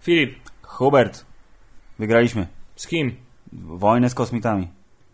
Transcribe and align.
Filip, 0.00 0.34
Hubert, 0.62 1.24
wygraliśmy. 1.98 2.46
z 2.76 2.86
kim? 2.86 3.16
Wojnę 3.52 4.10
z 4.10 4.14
kosmitami. 4.14 4.68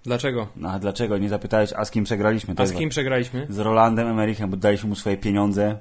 Dlaczego? 0.05 0.49
No 0.57 0.71
a 0.71 0.79
dlaczego? 0.79 1.19
Nie 1.19 1.29
zapytałeś, 1.29 1.73
a 1.77 1.85
z 1.85 1.91
kim 1.91 2.05
przegraliśmy? 2.05 2.55
To 2.55 2.63
A 2.63 2.67
z 2.67 2.73
kim 2.73 2.89
przegraliśmy? 2.89 3.47
Z 3.51 3.59
Rolandem 3.59 4.09
Emerichem, 4.09 4.51
bo 4.51 4.57
daliśmy 4.57 4.89
mu 4.89 4.95
swoje 4.97 5.17
pieniądze 5.17 5.79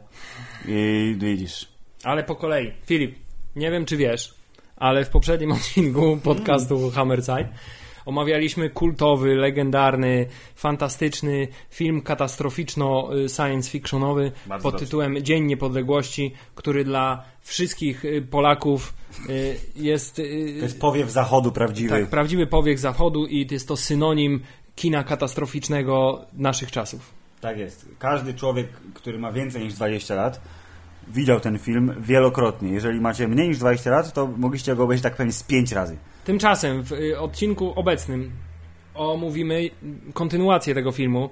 i 0.68 1.16
widzisz. 1.20 1.68
Ale 2.04 2.24
po 2.24 2.36
kolei. 2.36 2.72
Filip, 2.86 3.16
nie 3.56 3.72
wiem 3.72 3.86
czy 3.86 3.98
wiesz, 3.98 4.34
ale 4.78 5.06
w 5.06 5.10
poprzednim 5.10 5.52
odcinku 5.58 6.18
podcastu 6.24 6.92
Hammerside 6.92 7.50
omawialiśmy 8.06 8.70
kultowy, 8.70 9.36
legendarny, 9.36 10.26
fantastyczny 10.55 11.48
film 11.70 12.02
katastroficzno-science 12.02 13.70
fictionowy 13.70 14.32
Bardzo 14.46 14.64
pod 14.64 14.73
dobrze. 14.73 14.86
tytułem 14.86 15.23
Dzień 15.23 15.46
Niepodległości, 15.46 16.34
który 16.55 16.84
dla 16.84 17.24
wszystkich 17.41 18.05
y, 18.05 18.22
Polaków 18.22 18.94
y, 19.30 19.55
jest, 19.76 20.20
y, 20.20 20.55
To 20.60 20.66
jest 20.66 20.80
powiew 20.80 21.12
zachodu 21.12 21.52
prawdziwy. 21.52 21.90
tak, 21.90 22.10
prawdziwy 22.10 22.48
powiek 22.48 22.80
zachodu 22.80 23.26
i 23.26 23.48
jest 23.52 23.68
to 23.68 23.77
synonim 23.77 24.41
kina 24.76 25.04
katastroficznego 25.04 26.26
naszych 26.34 26.72
czasów. 26.72 27.13
Tak 27.41 27.58
jest. 27.58 27.85
Każdy 27.99 28.34
człowiek, 28.34 28.68
który 28.94 29.20
ma 29.20 29.32
więcej 29.32 29.63
niż 29.63 29.74
20 29.74 30.16
lat, 30.16 30.41
widział 31.08 31.40
ten 31.40 31.60
film 31.60 31.96
wielokrotnie. 31.99 32.72
Jeżeli 32.72 33.02
macie 33.02 33.27
mniej 33.27 33.48
niż 33.48 33.58
20 33.58 33.91
lat, 33.91 34.13
to 34.13 34.27
mogliście 34.38 34.76
go 34.76 34.84
obejrzeć 34.84 35.04
tak 35.04 35.16
pewnie 35.16 35.34
z 35.34 35.44
5 35.44 35.72
razy. 35.72 35.98
Tymczasem 36.23 36.84
w 36.84 36.91
y, 36.91 37.20
odcinku 37.20 37.73
obecnym 37.76 38.32
omówimy 38.95 39.70
kontynuację 40.13 40.74
tego 40.74 40.91
filmu, 40.91 41.29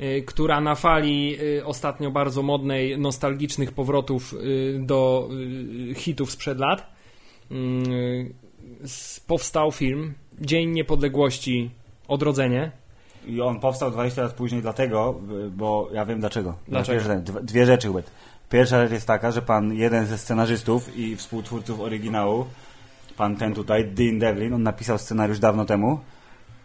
y, 0.00 0.22
która 0.26 0.60
na 0.60 0.74
fali 0.74 1.36
y, 1.58 1.64
ostatnio 1.66 2.10
bardzo 2.10 2.42
modnej, 2.42 2.98
nostalgicznych 2.98 3.72
powrotów 3.72 4.34
do 4.78 5.28
hitów 5.94 6.30
sprzed 6.30 6.58
lat 6.58 6.94
powstał 9.26 9.72
film 9.72 10.14
Dzień 10.40 10.70
Niepodległości 10.70 11.70
Odrodzenie. 12.08 12.70
I 13.26 13.40
on 13.40 13.60
powstał 13.60 13.90
20 13.90 14.22
lat 14.22 14.32
później 14.32 14.62
dlatego, 14.62 15.20
bo 15.50 15.88
ja 15.92 16.04
wiem 16.04 16.20
dlaczego. 16.20 16.54
Dlaczego? 16.68 17.00
Dwie, 17.00 17.40
dwie- 17.40 17.66
rzeczy, 17.66 17.88
Hubert. 17.88 18.10
Pierwsza 18.50 18.82
rzecz 18.82 18.92
jest 18.92 19.06
taka, 19.06 19.30
że 19.30 19.42
pan, 19.42 19.74
jeden 19.74 20.06
ze 20.06 20.18
scenarzystów 20.18 20.96
i 20.96 21.16
współtwórców 21.16 21.80
oryginału, 21.80 22.46
pan 23.16 23.36
ten 23.36 23.54
tutaj, 23.54 23.84
Dean 23.84 24.18
Devlin, 24.18 24.54
on 24.54 24.62
napisał 24.62 24.98
scenariusz 24.98 25.38
dawno 25.38 25.64
temu, 25.64 26.00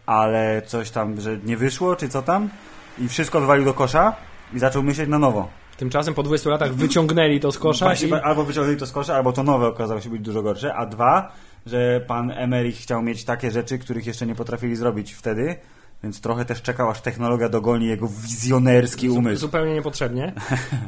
ale 0.05 0.61
coś 0.66 0.91
tam, 0.91 1.22
że 1.22 1.38
nie 1.38 1.58
wyszło, 1.58 1.95
czy 1.95 2.09
co 2.09 2.22
tam, 2.22 2.50
i 2.97 3.08
wszystko 3.08 3.41
wywalił 3.41 3.66
do 3.66 3.73
kosza 3.73 4.16
i 4.53 4.59
zaczął 4.59 4.83
myśleć 4.83 5.09
na 5.09 5.19
nowo. 5.19 5.50
Tymczasem 5.78 6.14
po 6.14 6.23
20 6.23 6.50
latach 6.50 6.73
wyciągnęli 6.73 7.39
to 7.39 7.52
z 7.52 7.59
kosza 7.59 7.86
Właśnie, 7.86 8.08
i 8.08 8.14
Albo 8.14 8.44
wyciągnęli 8.44 8.78
to 8.78 8.86
z 8.86 8.91
kosza, 8.91 9.16
albo 9.16 9.31
to 9.31 9.44
nowe 9.44 9.67
okazało 9.67 10.02
się 10.02 10.09
być 10.09 10.22
dużo 10.22 10.41
gorsze, 10.41 10.75
a 10.75 10.86
dwa, 10.86 11.31
że 11.66 12.02
pan 12.08 12.31
Emerich 12.31 12.78
chciał 12.78 13.02
mieć 13.02 13.23
takie 13.25 13.52
rzeczy, 13.52 13.78
których 13.78 14.06
jeszcze 14.06 14.25
nie 14.25 14.36
potrafili 14.36 14.75
zrobić 14.75 15.13
wtedy, 15.13 15.56
więc 16.03 16.22
trochę 16.22 16.45
też 16.45 16.61
czekał, 16.61 16.89
aż 16.89 17.02
technologia 17.02 17.50
dogoni 17.50 17.88
jego 17.88 18.08
wizjonerski 18.08 19.09
umysł. 19.09 19.42
Zupełnie 19.42 19.73
niepotrzebnie. 19.73 20.33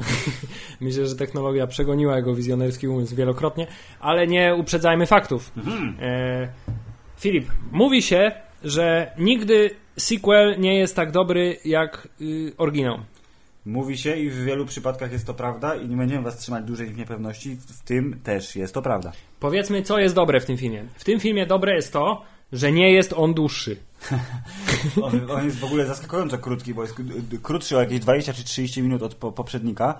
Myślę, 0.81 1.08
że 1.08 1.16
technologia 1.16 1.68
przegoniła 1.68 2.18
jego 2.18 2.36
wizjonerski 2.36 2.88
umysł 2.88 3.16
wielokrotnie, 3.16 3.68
ale 4.00 4.28
nie 4.28 4.56
uprzedzajmy 4.56 5.06
faktów. 5.06 5.52
Mhm. 5.58 5.95
E, 6.02 6.48
Filip, 7.20 7.52
mówi 7.72 8.02
się, 8.02 8.31
że 8.64 9.12
nigdy 9.18 9.70
sequel 9.98 10.59
nie 10.59 10.80
jest 10.80 10.95
tak 10.95 11.12
dobry 11.12 11.58
jak 11.66 12.08
y, 12.22 12.52
oryginał. 12.58 13.00
Mówi 13.66 13.98
się 13.98 14.16
i 14.16 14.30
w 14.30 14.44
wielu 14.44 14.66
przypadkach 14.66 15.12
jest 15.12 15.28
to 15.28 15.34
prawda 15.34 15.75
i 15.75 15.90
nie 15.90 15.97
będziemy 15.97 16.22
was 16.22 16.38
trzymać 16.38 16.63
dłużej 16.66 16.88
w 16.88 16.97
niepewności, 16.97 17.56
w 17.56 17.84
tym 17.84 18.19
też 18.24 18.56
jest 18.56 18.74
to 18.74 18.81
prawda. 18.81 19.12
Powiedzmy, 19.40 19.81
co 19.81 20.00
jest 20.00 20.16
dobre 20.16 20.40
w 20.40 20.46
tym 20.46 20.57
filmie. 20.57 20.86
W 20.96 21.03
tym 21.03 21.19
filmie 21.19 21.46
dobre 21.46 21.75
jest 21.75 21.94
to, 21.94 22.22
że 22.52 22.72
nie 22.72 22.94
jest 22.94 23.13
on 23.13 23.34
dłuższy. 23.34 23.78
On, 25.30 25.46
jest 25.46 25.59
w 25.59 25.64
ogóle 25.64 25.86
zaskakująco 25.86 26.38
krótki, 26.38 26.74
bo 26.74 26.81
jest 26.81 26.96
krótszy 27.42 27.78
o 27.78 27.81
jakieś 27.81 28.00
20 28.00 28.34
czy 28.34 28.44
30 28.44 28.84
minut 28.84 29.02
od 29.02 29.16
po, 29.16 29.31
poprzednika, 29.31 30.00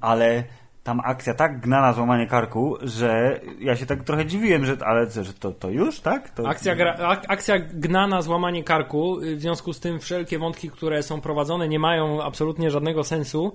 ale 0.00 0.44
tam 0.88 1.00
akcja 1.04 1.34
tak 1.34 1.60
gna 1.60 1.80
na 1.80 1.92
złamanie 1.92 2.26
karku, 2.26 2.76
że 2.82 3.40
ja 3.60 3.76
się 3.76 3.86
tak 3.86 4.04
trochę 4.04 4.26
dziwiłem, 4.26 4.64
że 4.64 4.76
ale 4.86 5.10
że 5.10 5.32
to, 5.32 5.52
to 5.52 5.70
już, 5.70 6.00
tak? 6.00 6.30
To, 6.30 6.48
Akcja, 6.48 6.74
gra, 6.74 6.94
ak, 6.94 7.24
akcja 7.28 7.58
gna 7.58 8.06
na 8.06 8.22
złamanie 8.22 8.64
karku, 8.64 9.20
y, 9.20 9.36
w 9.36 9.40
związku 9.40 9.72
z 9.72 9.80
tym 9.80 10.00
wszelkie 10.00 10.38
wątki, 10.38 10.70
które 10.70 11.02
są 11.02 11.20
prowadzone, 11.20 11.68
nie 11.68 11.78
mają 11.78 12.22
absolutnie 12.22 12.70
żadnego 12.70 13.04
sensu 13.04 13.52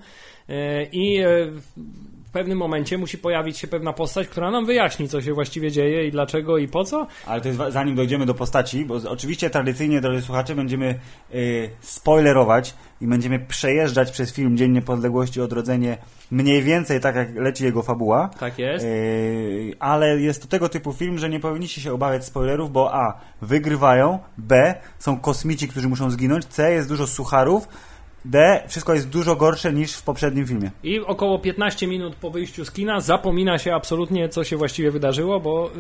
y, 0.50 0.54
i 0.92 1.20
y, 1.20 1.54
pewnym 2.34 2.58
momencie 2.58 2.98
musi 2.98 3.18
pojawić 3.18 3.58
się 3.58 3.68
pewna 3.68 3.94
postać, 3.94 4.28
która 4.28 4.52
nam 4.52 4.66
wyjaśni, 4.66 5.10
co 5.10 5.22
się 5.22 5.34
właściwie 5.34 5.72
dzieje 5.72 6.08
i 6.08 6.12
dlaczego 6.12 6.58
i 6.58 6.68
po 6.68 6.84
co. 6.84 7.08
Ale 7.26 7.42
to 7.42 7.48
jest 7.48 7.60
zanim 7.70 7.96
dojdziemy 7.96 8.26
do 8.26 8.34
postaci, 8.34 8.86
bo 8.86 8.96
oczywiście 9.10 9.50
tradycyjnie, 9.50 10.02
drodzy 10.02 10.22
słuchacze, 10.22 10.56
będziemy 10.56 11.00
y, 11.34 11.70
spoilerować 11.82 12.74
i 13.02 13.08
będziemy 13.08 13.40
przejeżdżać 13.40 14.12
przez 14.12 14.34
film 14.34 14.58
Dzień 14.58 14.72
Niepodległości 14.72 15.42
Odrodzenie 15.42 15.98
mniej 16.32 16.64
więcej 16.64 17.00
tak, 17.00 17.16
jak 17.16 17.36
leci 17.36 17.64
jego 17.64 17.82
fabuła. 17.82 18.30
Tak 18.40 18.60
jest. 18.60 18.86
Yy, 18.86 19.76
ale 19.80 20.20
jest 20.20 20.42
to 20.42 20.48
tego 20.48 20.70
typu 20.70 20.94
film, 20.94 21.18
że 21.18 21.30
nie 21.30 21.40
powinniście 21.40 21.82
się 21.82 21.94
obawiać 21.94 22.26
spoilerów, 22.26 22.72
bo 22.72 22.96
A. 22.96 23.20
Wygrywają, 23.42 24.20
B. 24.38 24.76
Są 25.00 25.20
kosmici, 25.20 25.68
którzy 25.68 25.88
muszą 25.88 26.10
zginąć, 26.12 26.46
C. 26.46 26.72
Jest 26.72 26.90
dużo 26.90 27.08
sucharów, 27.08 27.68
D. 28.26 28.64
Wszystko 28.68 28.94
jest 28.94 29.10
dużo 29.10 29.36
gorsze 29.36 29.74
niż 29.74 29.94
w 29.94 30.04
poprzednim 30.04 30.48
filmie. 30.48 30.72
I 30.84 31.00
około 31.00 31.40
15 31.40 31.88
minut 31.88 32.16
po 32.16 32.32
wyjściu 32.32 32.66
z 32.66 32.72
kina 32.72 33.02
zapomina 33.02 33.58
się 33.58 33.76
absolutnie, 33.76 34.30
co 34.30 34.44
się 34.44 34.58
właściwie 34.58 34.92
wydarzyło, 34.92 35.40
bo 35.40 35.72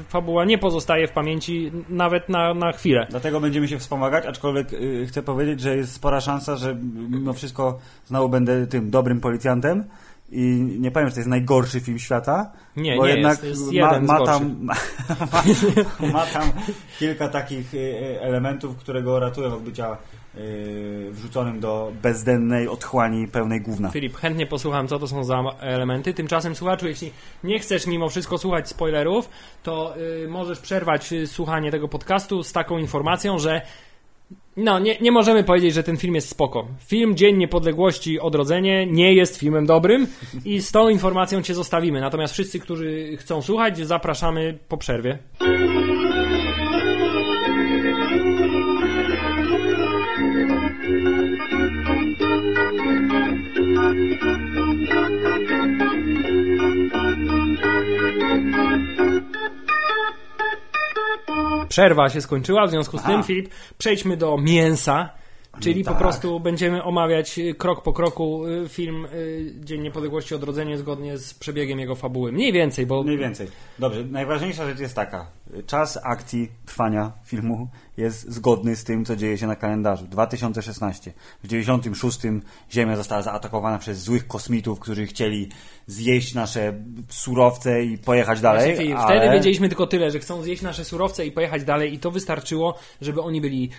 y, 0.00 0.04
fabuła 0.08 0.44
nie 0.44 0.58
pozostaje 0.58 1.08
w 1.08 1.12
pamięci 1.12 1.72
nawet 1.88 2.28
na, 2.28 2.54
na 2.54 2.72
chwilę. 2.72 3.06
Dlatego 3.10 3.40
będziemy 3.40 3.68
się 3.68 3.78
wspomagać, 3.78 4.26
aczkolwiek 4.26 4.72
yy, 4.72 5.06
chcę 5.06 5.22
powiedzieć, 5.22 5.60
że 5.60 5.76
jest 5.76 5.92
spora 5.92 6.20
szansa, 6.20 6.56
że 6.56 6.76
mimo 7.10 7.32
wszystko 7.32 7.78
znowu 8.06 8.28
będę 8.28 8.66
tym 8.66 8.90
dobrym 8.90 9.20
policjantem. 9.20 9.84
I 10.30 10.66
nie 10.80 10.90
powiem, 10.90 11.08
że 11.08 11.14
to 11.14 11.20
jest 11.20 11.30
najgorszy 11.30 11.80
film 11.80 11.98
świata, 11.98 12.52
Nie, 12.76 12.96
bo 12.96 13.06
nie 13.06 13.12
jednak 13.12 13.42
jest, 13.42 13.72
jest 13.72 14.06
ma, 14.06 14.18
ma, 14.18 14.26
tam, 14.26 14.56
ma, 14.60 14.74
ma 16.12 16.26
tam 16.26 16.52
kilka 16.98 17.28
takich 17.28 17.74
y, 17.74 18.20
elementów, 18.20 18.76
które 18.76 19.02
go 19.02 19.20
ratują 19.20 19.54
od 19.54 19.62
bycia 19.62 19.96
y, 20.36 21.08
wrzuconym 21.10 21.60
do 21.60 21.92
bezdennej 22.02 22.68
otchłani 22.68 23.28
pełnej 23.28 23.60
gówna. 23.60 23.90
Filip, 23.90 24.16
chętnie 24.16 24.46
posłucham, 24.46 24.88
co 24.88 24.98
to 24.98 25.08
są 25.08 25.24
za 25.24 25.42
elementy. 25.60 26.14
Tymczasem, 26.14 26.54
słuchaczu, 26.54 26.88
jeśli 26.88 27.12
nie 27.44 27.58
chcesz 27.58 27.86
mimo 27.86 28.08
wszystko 28.08 28.38
słuchać 28.38 28.68
spoilerów, 28.68 29.28
to 29.62 29.94
y, 30.24 30.28
możesz 30.28 30.60
przerwać 30.60 31.12
y, 31.12 31.26
słuchanie 31.26 31.70
tego 31.70 31.88
podcastu 31.88 32.42
z 32.42 32.52
taką 32.52 32.78
informacją, 32.78 33.38
że 33.38 33.62
no, 34.56 34.78
nie, 34.78 34.98
nie 35.00 35.12
możemy 35.12 35.44
powiedzieć, 35.44 35.74
że 35.74 35.82
ten 35.82 35.96
film 35.96 36.14
jest 36.14 36.28
spoko. 36.28 36.66
Film 36.86 37.16
Dzień 37.16 37.36
Niepodległości 37.36 38.20
Odrodzenie 38.20 38.86
nie 38.86 39.14
jest 39.14 39.36
filmem 39.36 39.66
dobrym 39.66 40.06
i 40.44 40.60
z 40.60 40.72
tą 40.72 40.88
informacją 40.88 41.42
cię 41.42 41.54
zostawimy. 41.54 42.00
Natomiast 42.00 42.34
wszyscy, 42.34 42.60
którzy 42.60 43.16
chcą 43.16 43.42
słuchać, 43.42 43.78
zapraszamy 43.78 44.58
po 44.68 44.76
przerwie. 44.76 45.18
Przerwa 61.68 62.08
się 62.08 62.20
skończyła, 62.20 62.66
w 62.66 62.70
związku 62.70 62.98
z 62.98 63.00
Aha. 63.00 63.12
tym, 63.12 63.22
Filip, 63.22 63.48
przejdźmy 63.78 64.16
do 64.16 64.38
mięsa. 64.38 65.10
Czyli 65.60 65.84
po 65.84 65.90
tak. 65.90 65.98
prostu 65.98 66.40
będziemy 66.40 66.82
omawiać 66.82 67.38
y, 67.38 67.54
krok 67.54 67.82
po 67.82 67.92
kroku 67.92 68.46
y, 68.46 68.68
film 68.68 69.06
y, 69.14 69.52
Dzień 69.60 69.80
Niepodległości 69.80 70.34
Odrodzenie 70.34 70.78
zgodnie 70.78 71.18
z 71.18 71.34
przebiegiem 71.34 71.78
jego 71.78 71.94
fabuły. 71.94 72.32
Mniej 72.32 72.52
więcej, 72.52 72.86
bo 72.86 73.02
Mniej 73.02 73.18
więcej. 73.18 73.48
Dobrze, 73.78 74.04
najważniejsza 74.04 74.66
rzecz 74.66 74.78
jest 74.78 74.94
taka. 74.94 75.26
Czas 75.66 75.98
akcji 76.02 76.48
trwania 76.66 77.12
filmu 77.24 77.68
jest 77.96 78.30
zgodny 78.30 78.76
z 78.76 78.84
tym, 78.84 79.04
co 79.04 79.16
dzieje 79.16 79.38
się 79.38 79.46
na 79.46 79.56
kalendarzu. 79.56 80.06
2016. 80.06 81.12
W 81.44 81.48
96 81.48 82.20
Ziemia 82.72 82.96
została 82.96 83.22
zaatakowana 83.22 83.78
przez 83.78 83.98
złych 83.98 84.26
kosmitów, 84.26 84.80
którzy 84.80 85.06
chcieli 85.06 85.48
zjeść 85.86 86.34
nasze 86.34 86.72
surowce 87.08 87.84
i 87.84 87.98
pojechać 87.98 88.40
dalej. 88.40 88.74
Właśnie, 88.74 88.96
ale... 88.96 89.16
Wtedy 89.16 89.32
wiedzieliśmy 89.32 89.68
tylko 89.68 89.86
tyle, 89.86 90.10
że 90.10 90.18
chcą 90.18 90.42
zjeść 90.42 90.62
nasze 90.62 90.84
surowce 90.84 91.26
i 91.26 91.32
pojechać 91.32 91.64
dalej 91.64 91.94
i 91.94 91.98
to 91.98 92.10
wystarczyło, 92.10 92.78
żeby 93.00 93.22
oni 93.22 93.40
byli 93.40 93.70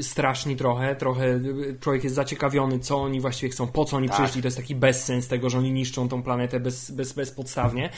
straszni 0.00 0.56
trochę, 0.56 0.96
trochę 0.96 1.09
y, 1.18 1.76
człowiek 1.80 2.04
jest 2.04 2.16
zaciekawiony, 2.16 2.78
co 2.78 2.96
oni 2.96 3.20
właściwie 3.20 3.50
chcą, 3.52 3.66
po 3.66 3.84
co 3.84 3.96
oni 3.96 4.08
Tak. 4.08 4.16
przyszli, 4.22 4.42
to 4.42 4.46
jest 4.48 4.56
taki 4.56 4.74
bezsens 4.74 5.28
tego, 5.28 5.50
że 5.50 5.58
oni 5.58 5.72
niszczą 5.72 6.08
tą 6.08 6.22
planetę 6.22 6.60
bez, 6.60 6.90
bez, 6.90 7.12
bezpodstawnie. 7.12 7.90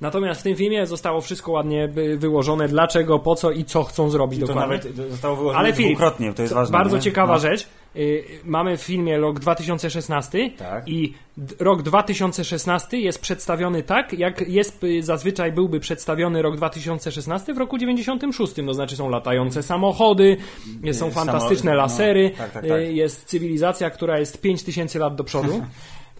Natomiast 0.00 0.40
w 0.40 0.44
tym 0.44 0.56
filmie 0.56 0.86
zostało 0.86 1.20
wszystko 1.20 1.52
ładnie 1.52 1.88
by- 1.88 2.16
wyłożone, 2.18 2.68
dlaczego, 2.68 3.18
po 3.18 3.34
co 3.34 3.50
i 3.50 3.64
co 3.64 3.84
chcą 3.84 4.10
zrobić 4.10 4.40
To 4.40 4.46
dokładnie. 4.46 4.76
nawet 4.76 5.10
zostało 5.10 5.36
wyłożone 5.36 5.58
Ale 5.58 5.72
Filip, 5.72 5.90
dwukrotnie, 5.90 6.32
to 6.32 6.42
jest 6.42 6.54
ważne. 6.54 6.72
Bardzo 6.78 6.96
nie? 6.96 7.02
ciekawa 7.02 7.32
No. 7.32 7.38
rzecz. 7.38 7.66
Y, 7.96 8.24
mamy 8.44 8.76
w 8.76 8.82
filmie 8.82 9.18
rok 9.18 9.40
2016 9.40 10.50
Tak. 10.50 10.88
i 10.88 11.14
rok 11.58 11.82
2016 11.82 12.98
jest 13.00 13.20
przedstawiony 13.20 13.82
tak, 13.82 14.12
jak 14.12 14.48
jest 14.48 14.84
y, 14.84 15.02
zazwyczaj 15.02 15.52
byłby 15.52 15.80
przedstawiony 15.80 16.42
rok 16.42 16.56
2016 16.56 17.54
w 17.54 17.58
roku 17.58 17.78
96. 17.78 18.52
To 18.66 18.74
znaczy 18.74 18.96
są 18.96 19.08
latające 19.08 19.62
samochody, 19.62 20.36
y, 20.84 20.94
są 20.94 21.06
Samo- 21.06 21.14
fantastyczne 21.14 21.70
no, 21.70 21.76
lasery, 21.76 22.30
tak, 22.38 22.50
tak, 22.50 22.64
y, 22.64 22.68
tak. 22.68 22.80
jest 22.80 23.24
cywilizacja, 23.24 23.90
która 23.90 24.18
jest 24.18 24.40
5000 24.40 24.98
lat 24.98 25.14
do 25.14 25.24
przodu. 25.24 25.62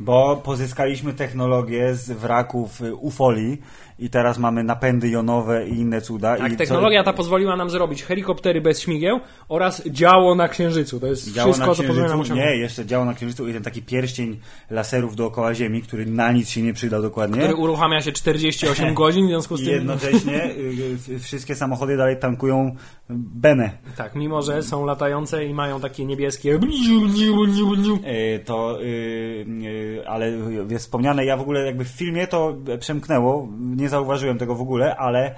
Bo 0.01 0.37
pozyskaliśmy 0.45 1.13
technologię 1.13 1.95
z 1.95 2.11
wraków 2.11 2.81
y, 2.83 2.95
ufolii 2.95 3.59
i 3.99 4.11
teraz 4.11 4.39
mamy 4.39 4.65
napędy 4.65 5.09
jonowe 5.09 5.69
i 5.69 5.79
inne 5.79 6.01
cuda. 6.01 6.37
Tak, 6.37 6.53
i 6.53 6.57
technologia 6.57 7.01
co, 7.01 7.05
ta 7.05 7.13
pozwoliła 7.13 7.57
nam 7.57 7.71
zrobić 7.71 8.03
helikoptery 8.03 8.61
bez 8.61 8.81
śmigieł 8.81 9.21
oraz 9.49 9.83
działo 9.87 10.35
na 10.35 10.49
Księżycu. 10.49 11.01
To 11.01 11.07
jest 11.07 11.33
Działo 11.33 11.53
wszystko, 11.53 11.71
na 11.71 11.75
co 11.75 11.83
pozwoli 11.83 12.01
nam 12.01 12.09
księżycu, 12.09 12.23
osiągnąć. 12.23 12.51
nie, 12.51 12.57
jeszcze 12.57 12.87
działo 12.87 13.05
na 13.05 13.15
księżycu 13.15 13.49
i 13.49 13.53
ten 13.53 13.63
taki 13.63 13.83
pierścień 13.83 14.41
laserów 14.71 15.17
dookoła 15.17 15.55
Ziemi, 15.55 15.83
który 15.83 16.07
na 16.07 16.33
nic 16.33 16.49
się 16.51 16.63
nie 16.63 16.73
przydał 16.73 17.03
dokładnie. 17.03 17.39
Który 17.39 17.55
uruchamia 17.55 18.01
się 18.01 18.13
48 18.13 18.95
godzin, 19.03 19.27
w 19.27 19.29
związku 19.29 19.57
z 19.57 19.61
I 19.61 19.65
tym... 19.65 19.75
jednocześnie 19.75 20.45
y, 20.45 20.99
y, 21.09 21.19
wszystkie 21.19 21.55
samochody 21.55 21.97
dalej 21.97 22.17
tankują 22.17 22.77
benę. 23.11 23.71
Tak, 23.97 24.15
mimo 24.15 24.43
że 24.43 24.63
są 24.63 24.85
latające 24.87 25.45
i 25.45 25.55
mają 25.55 25.81
takie 25.81 26.05
niebieskie. 26.05 26.55
Y, 26.55 28.45
To, 28.45 28.83
y, 28.83 28.85
y, 28.87 30.03
ale 30.07 30.33
wspomniane, 30.79 31.25
ja 31.25 31.37
w 31.37 31.41
ogóle 31.41 31.67
jakby 31.67 31.85
w 31.85 31.89
filmie 31.89 32.27
to 32.27 32.57
przemknęło, 32.79 33.49
nie 33.61 33.86
zauważyłem 33.89 34.39
tego 34.39 34.55
w 34.55 34.61
ogóle, 34.61 34.97
ale 34.97 35.35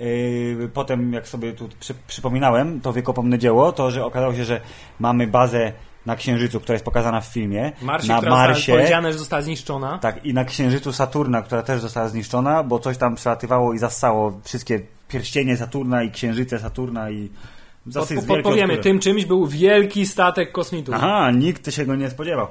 y, 0.00 0.70
potem 0.74 1.12
jak 1.12 1.28
sobie 1.28 1.52
tu 1.52 1.68
przy, 1.80 1.94
przypominałem 2.06 2.80
to 2.80 2.92
wiekopomne 2.92 3.38
dzieło, 3.38 3.72
to 3.72 3.90
że 3.90 4.04
okazało 4.04 4.34
się, 4.34 4.44
że 4.44 4.60
mamy 4.98 5.26
bazę 5.26 5.72
na 6.06 6.16
Księżycu, 6.16 6.60
która 6.60 6.74
jest 6.74 6.84
pokazana 6.84 7.20
w 7.20 7.26
filmie, 7.26 7.72
Marsie, 7.82 8.08
na 8.08 8.16
która 8.16 8.32
Marsie, 8.32 8.72
powiedziane, 8.72 9.12
że 9.12 9.18
została 9.18 9.42
zniszczona. 9.42 9.98
tak, 9.98 10.24
i 10.24 10.34
na 10.34 10.44
Księżycu 10.44 10.92
Saturna, 10.92 11.42
która 11.42 11.62
też 11.62 11.80
została 11.80 12.08
zniszczona, 12.08 12.62
bo 12.62 12.78
coś 12.78 12.98
tam 12.98 13.14
przelatywało 13.14 13.74
i 13.74 13.78
zassało 13.78 14.40
wszystkie 14.44 14.80
pierścienie 15.08 15.56
Saturna 15.56 16.02
i 16.02 16.10
księżyce 16.10 16.58
Saturna 16.58 17.10
i 17.10 17.30
Pod, 17.94 18.26
podpowiemy, 18.26 18.78
tym 18.78 18.98
czymś 18.98 19.24
był 19.24 19.46
wielki 19.46 20.06
statek 20.06 20.52
kosmitów. 20.52 20.94
Aha, 20.94 21.30
nikt 21.30 21.74
się 21.74 21.86
go 21.86 21.96
nie 21.96 22.10
spodziewał. 22.10 22.46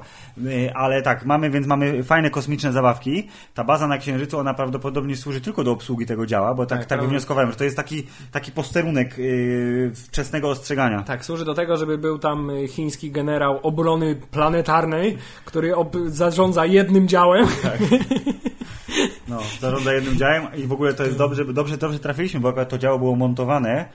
Y, 0.46 0.74
Ale 0.74 1.02
tak, 1.02 1.24
mamy 1.24 1.50
więc 1.50 1.66
mamy 1.66 2.02
fajne 2.02 2.30
kosmiczne 2.30 2.72
zabawki. 2.72 3.28
Ta 3.54 3.64
baza 3.64 3.86
na 3.86 3.98
Księżycu, 3.98 4.38
ona 4.38 4.54
prawdopodobnie 4.54 5.16
służy 5.16 5.40
tylko 5.40 5.64
do 5.64 5.72
obsługi 5.72 6.06
tego 6.06 6.26
działa, 6.26 6.54
bo 6.54 6.66
tak, 6.66 6.78
Tak, 6.78 6.88
tak, 6.88 7.00
wywnioskowałem, 7.00 7.50
że 7.50 7.56
to 7.56 7.64
jest 7.64 7.76
taki, 7.76 8.06
taki 8.32 8.52
posterunek 8.52 9.18
yy, 9.18 9.92
wczesnego 9.94 10.50
ostrzegania. 10.50 11.02
Tak, 11.02 11.24
służy 11.24 11.44
do 11.44 11.54
tego, 11.54 11.76
żeby 11.76 11.98
był 11.98 12.18
tam 12.18 12.50
y, 12.50 12.68
chiński 12.68 13.10
generał 13.10 13.60
obrony 13.62 14.16
planetarnej, 14.30 15.18
który 15.44 15.72
zarządza 16.06 16.66
jednym 16.66 17.08
działem. 17.08 17.46
No, 19.28 19.38
zarządza 19.60 19.92
jednym 19.92 20.16
działem 20.16 20.46
i 20.56 20.66
w 20.66 20.72
ogóle 20.72 20.94
to 20.94 21.04
jest 21.04 21.18
dobrze, 21.18 21.44
dobrze, 21.44 21.76
dobrze 21.76 21.98
trafiliśmy, 21.98 22.40
bo 22.40 22.48
akurat 22.48 22.68
to 22.68 22.78
działo 22.78 22.98
było 22.98 23.16
montowane 23.16 23.88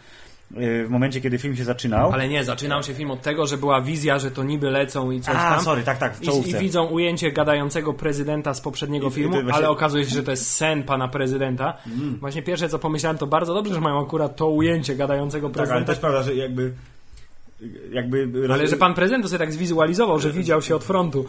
w 0.56 0.90
momencie, 0.90 1.22
kiedy 1.22 1.38
film 1.38 1.56
się 1.56 1.64
zaczynał. 1.64 2.12
Ale 2.12 2.28
nie, 2.30 2.44
zaczynał 2.44 2.84
się 2.84 2.94
film 2.94 3.12
od 3.12 3.22
tego, 3.22 3.48
że 3.48 3.58
była 3.58 3.82
wizja, 3.82 4.20
że 4.20 4.32
to 4.32 4.44
niby 4.44 4.70
lecą 4.72 5.12
i 5.12 5.22
coś 5.22 5.36
A, 5.36 5.56
tam. 5.56 5.64
sorry, 5.64 5.84
tak, 5.84 5.98
tak, 5.98 6.16
w 6.16 6.22
I, 6.22 6.24
I 6.24 6.28
czołówce. 6.28 6.60
widzą 6.60 6.86
ujęcie 6.86 7.32
gadającego 7.32 7.94
prezydenta 7.94 8.54
z 8.54 8.62
poprzedniego 8.62 9.08
I- 9.08 9.10
i 9.10 9.14
filmu, 9.14 9.34
właśnie- 9.34 9.54
ale 9.54 9.70
okazuje 9.70 10.06
się, 10.06 10.16
że 10.16 10.24
to 10.24 10.32
jest 10.32 10.52
sen 10.52 10.84
pana 10.84 11.08
prezydenta. 11.08 11.78
Mm. 11.88 12.18
Właśnie 12.20 12.42
pierwsze 12.42 12.70
co 12.70 12.80
pomyślałem, 12.80 13.18
to 13.18 13.28
bardzo 13.28 13.54
dobrze, 13.54 13.74
że 13.74 13.82
mają 13.82 14.02
akurat 14.06 14.36
to 14.36 14.50
ujęcie 14.50 14.96
gadającego 14.96 15.50
Tak, 15.50 15.58
ale 15.58 15.66
prezydenta. 15.68 15.92
też 15.94 16.00
prawda, 16.00 16.24
że 16.24 16.36
jakby 16.36 16.74
jakby 17.92 18.28
Ale 18.54 18.68
że 18.68 18.78
pan 18.78 18.94
prezydent 18.94 19.24
to 19.24 19.30
sobie 19.30 19.40
tak 19.40 19.54
zwizualizował, 19.54 20.20
że 20.20 20.32
widział 20.32 20.62
się 20.62 20.76
od 20.76 20.84
frontu. 20.84 21.26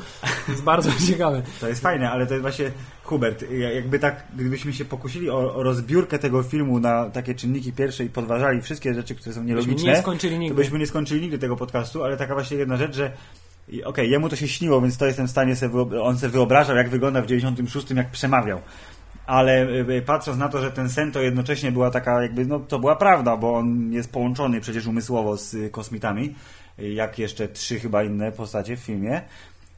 To 0.47 0.53
jest 0.53 0.65
bardzo 0.65 0.91
ciekawe. 1.11 1.43
To 1.61 1.69
jest 1.69 1.81
fajne, 1.83 2.11
ale 2.11 2.27
to 2.27 2.35
jest 2.35 2.43
właśnie 2.43 2.71
Hubert, 3.05 3.45
ja- 3.51 3.73
jakby 3.73 3.99
tak, 3.99 4.25
gdybyśmy 4.37 4.73
się 4.73 4.85
pokusili 4.85 5.31
o, 5.31 5.55
o 5.55 5.63
rozbiórkę 5.63 6.19
tego 6.19 6.43
filmu 6.43 6.81
na 6.81 7.11
takie 7.11 7.35
czynniki 7.35 7.73
pierwsze 7.73 8.05
i 8.05 8.09
podważali 8.09 8.63
wszystkie 8.63 8.95
rzeczy, 8.95 9.15
które 9.15 9.35
są 9.35 9.43
nielogiczne, 9.45 9.93
nie 9.93 9.99
skończyli 9.99 10.35
to 10.35 10.41
nigdy. 10.41 10.55
byśmy 10.57 10.79
nie 10.79 10.87
skończyli 10.87 11.21
nigdy 11.21 11.39
tego 11.39 11.57
podcastu, 11.57 12.05
ale 12.05 12.17
taka 12.17 12.35
właśnie 12.35 12.57
jedna 12.57 12.77
rzecz, 12.77 12.97
że 12.97 13.11
okej, 13.85 14.11
jemu 14.11 14.29
to 14.29 14.37
się 14.37 14.49
śniło, 14.49 14.81
więc 14.81 14.97
to 14.99 15.07
jestem 15.07 15.27
w 15.27 15.31
stanie 15.31 15.57
sobie, 15.57 16.03
on 16.03 16.19
sobie 16.19 16.33
wyobrażał, 16.33 16.77
jak 16.77 16.89
wygląda 16.89 17.23
w 17.23 17.27
96, 17.27 17.91
jak 17.91 18.11
przemawiał. 18.11 18.61
Ale 19.27 19.69
y, 19.69 19.87
y, 19.91 20.03
patrząc 20.03 20.39
na 20.39 20.49
to, 20.49 20.61
że 20.61 20.71
ten 20.71 20.89
sen 20.89 21.13
to 21.13 21.21
jednocześnie 21.21 21.73
była 21.73 21.91
taka 21.91 22.23
jakby, 22.23 22.47
no 22.47 22.61
to 22.61 22.79
była 22.79 22.97
prawda, 22.97 23.37
bo 23.37 23.57
on 23.57 23.93
jest 23.93 24.13
połączony 24.13 24.61
przecież 24.61 24.87
umysłowo 24.87 25.37
z 25.37 25.55
y, 25.55 25.71
kosmitami, 25.71 26.35
jak 26.79 27.19
jeszcze 27.19 27.49
trzy 27.49 27.81
chyba 27.81 28.03
inne 28.03 28.33
postacie 28.33 28.77
w 28.77 28.81
filmie, 28.81 29.23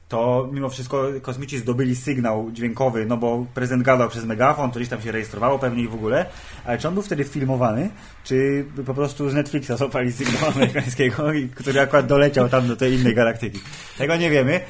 to 0.09 0.49
mimo 0.53 0.69
wszystko 0.69 1.05
kosmici 1.23 1.59
zdobyli 1.59 1.97
sygnał 1.97 2.51
dźwiękowy, 2.53 3.07
no 3.07 3.17
bo 3.17 3.47
prezydent 3.55 3.83
gadał 3.83 4.09
przez 4.09 4.25
megafon, 4.25 4.71
gdzieś 4.71 4.89
tam 4.89 5.03
się 5.03 5.13
rejestrowało 5.13 5.59
pewnie 5.59 5.83
i 5.83 5.89
w 5.89 5.95
ogóle, 5.95 6.27
ale 6.65 6.79
czy 6.79 6.89
on 6.89 6.95
był 6.95 7.03
wtedy 7.03 7.25
filmowany, 7.25 7.91
czy 8.25 8.65
po 8.87 8.95
prostu 8.95 9.31
z 9.31 9.35
Netflixa 9.35 9.73
złapali 9.77 10.13
sygnał 10.13 10.51
amerykańskiego, 10.55 11.25
który 11.55 11.81
akurat 11.81 12.07
doleciał 12.07 12.49
tam 12.49 12.69
do 12.69 12.77
tej 12.77 12.95
innej 12.95 13.15
galaktyki. 13.15 13.61
Tego 13.99 14.17
nie 14.17 14.31
wiemy, 14.31 14.61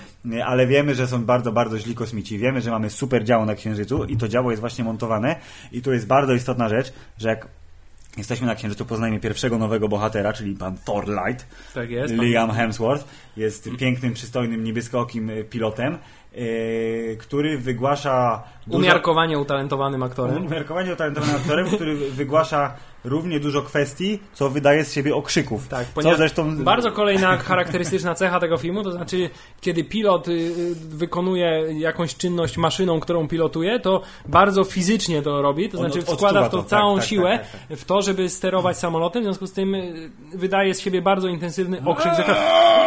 ale 0.45 0.67
wiemy, 0.67 0.95
że 0.95 1.07
są 1.07 1.25
bardzo, 1.25 1.53
bardzo 1.53 1.79
źli 1.79 1.95
kosmici. 1.95 2.39
Wiemy, 2.39 2.61
że 2.61 2.71
mamy 2.71 2.91
super 2.91 3.25
działo 3.25 3.45
na 3.47 3.55
Księżycu 3.55 4.05
i 4.05 4.17
to 4.17 4.29
działo 4.29 4.51
jest 4.51 4.61
właśnie 4.61 4.85
montowane 4.85 5.37
i 5.73 5.83
tu 5.83 5.93
jest 5.93 6.07
bardzo 6.07 6.35
istotna 6.35 6.69
rzecz, 6.69 6.93
że 7.19 7.29
jak 7.29 7.49
jesteśmy 8.17 8.47
na 8.47 8.55
Księżycu, 8.55 8.85
poznajemy 8.85 9.21
pierwszego 9.21 9.59
nowego 9.59 9.89
bohatera, 9.89 10.33
czyli 10.33 10.55
pan 10.55 10.79
Thor 10.85 11.09
Light, 11.09 11.47
Tak 11.75 11.91
jest. 11.91 12.15
Liam 12.15 12.51
Hemsworth 12.51 13.05
jest 13.37 13.69
pięknym, 13.79 14.15
przystojnym, 14.15 14.65
niebieskookim 14.65 15.31
y, 15.31 15.45
pilotem, 15.45 15.99
y, 16.39 17.17
który 17.21 17.59
wygłasza 17.59 18.43
dużo... 18.67 18.79
Umiarkowanie 18.79 19.39
utalentowanym 19.39 20.03
aktorem. 20.03 20.47
Umiarkowanie 20.47 20.93
utalentowanym 20.93 21.37
aktorem, 21.37 21.67
który 21.67 21.97
wygłasza 21.97 22.75
równie 23.07 23.41
dużo 23.41 23.63
kwestii, 23.63 24.19
co 24.33 24.51
wydaje 24.51 24.85
z 24.85 24.93
siebie 24.93 25.15
okrzyków. 25.15 25.69
Tak, 25.69 25.87
co 26.03 26.17
zresztą... 26.17 26.65
bardzo 26.65 26.93
kolejna 26.93 27.37
charakterystyczna 27.37 28.15
cecha 28.15 28.41
tego 28.41 28.57
filmu, 28.57 28.83
to 28.83 28.93
znaczy 28.93 29.31
kiedy 29.61 29.85
pilot 29.85 30.29
y, 30.29 30.33
y, 30.33 30.75
wykonuje 30.75 31.65
jakąś 31.79 32.17
czynność 32.17 32.57
maszyną, 32.57 33.01
którą 33.01 33.29
pilotuje, 33.29 33.81
to 33.81 34.03
bardzo 34.27 34.65
fizycznie 34.65 35.23
to 35.23 35.43
robi, 35.43 35.69
to 35.69 35.79
On 35.79 35.85
znaczy 35.85 36.07
wkłada 36.07 36.49
w 36.49 36.51
to 36.51 36.63
to, 36.63 36.65
całą 36.65 36.95
tak, 36.95 37.03
tak, 37.03 37.09
siłę 37.09 37.39
tak, 37.39 37.69
tak, 37.69 37.79
w 37.79 37.85
to, 37.85 38.03
żeby 38.03 38.29
sterować 38.29 38.79
samolotem, 38.79 39.23
w 39.23 39.25
związku 39.25 39.47
z 39.47 39.53
tym 39.53 39.75
y, 39.75 40.11
wydaje 40.35 40.75
z 40.75 40.81
siebie 40.81 41.03
bardzo 41.03 41.29
intensywny 41.29 41.83
okrzyk, 41.85 42.13
że 42.17 42.23
to 42.23 42.37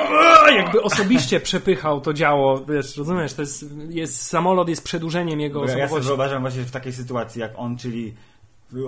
jakby 0.58 0.82
osobiście 0.82 1.40
przepychał 1.40 2.02
to 2.02 2.14
działo, 2.14 2.66
wiesz, 2.66 2.98
rozumiesz, 2.98 3.34
to 3.34 3.42
jest, 3.42 3.66
jest 3.90 4.22
samolot 4.22 4.70
jest 4.70 4.84
przedłużeniem 4.84 5.40
jego 5.40 5.66
Ja, 5.66 5.78
ja 5.78 5.88
sobie 5.88 6.02
wyobrażam 6.02 6.42
właśnie 6.42 6.64
w 6.64 6.72
takiej 6.72 6.94
sytuacji, 6.94 7.42
jak 7.42 7.52
on, 7.56 7.78
czyli 7.78 8.14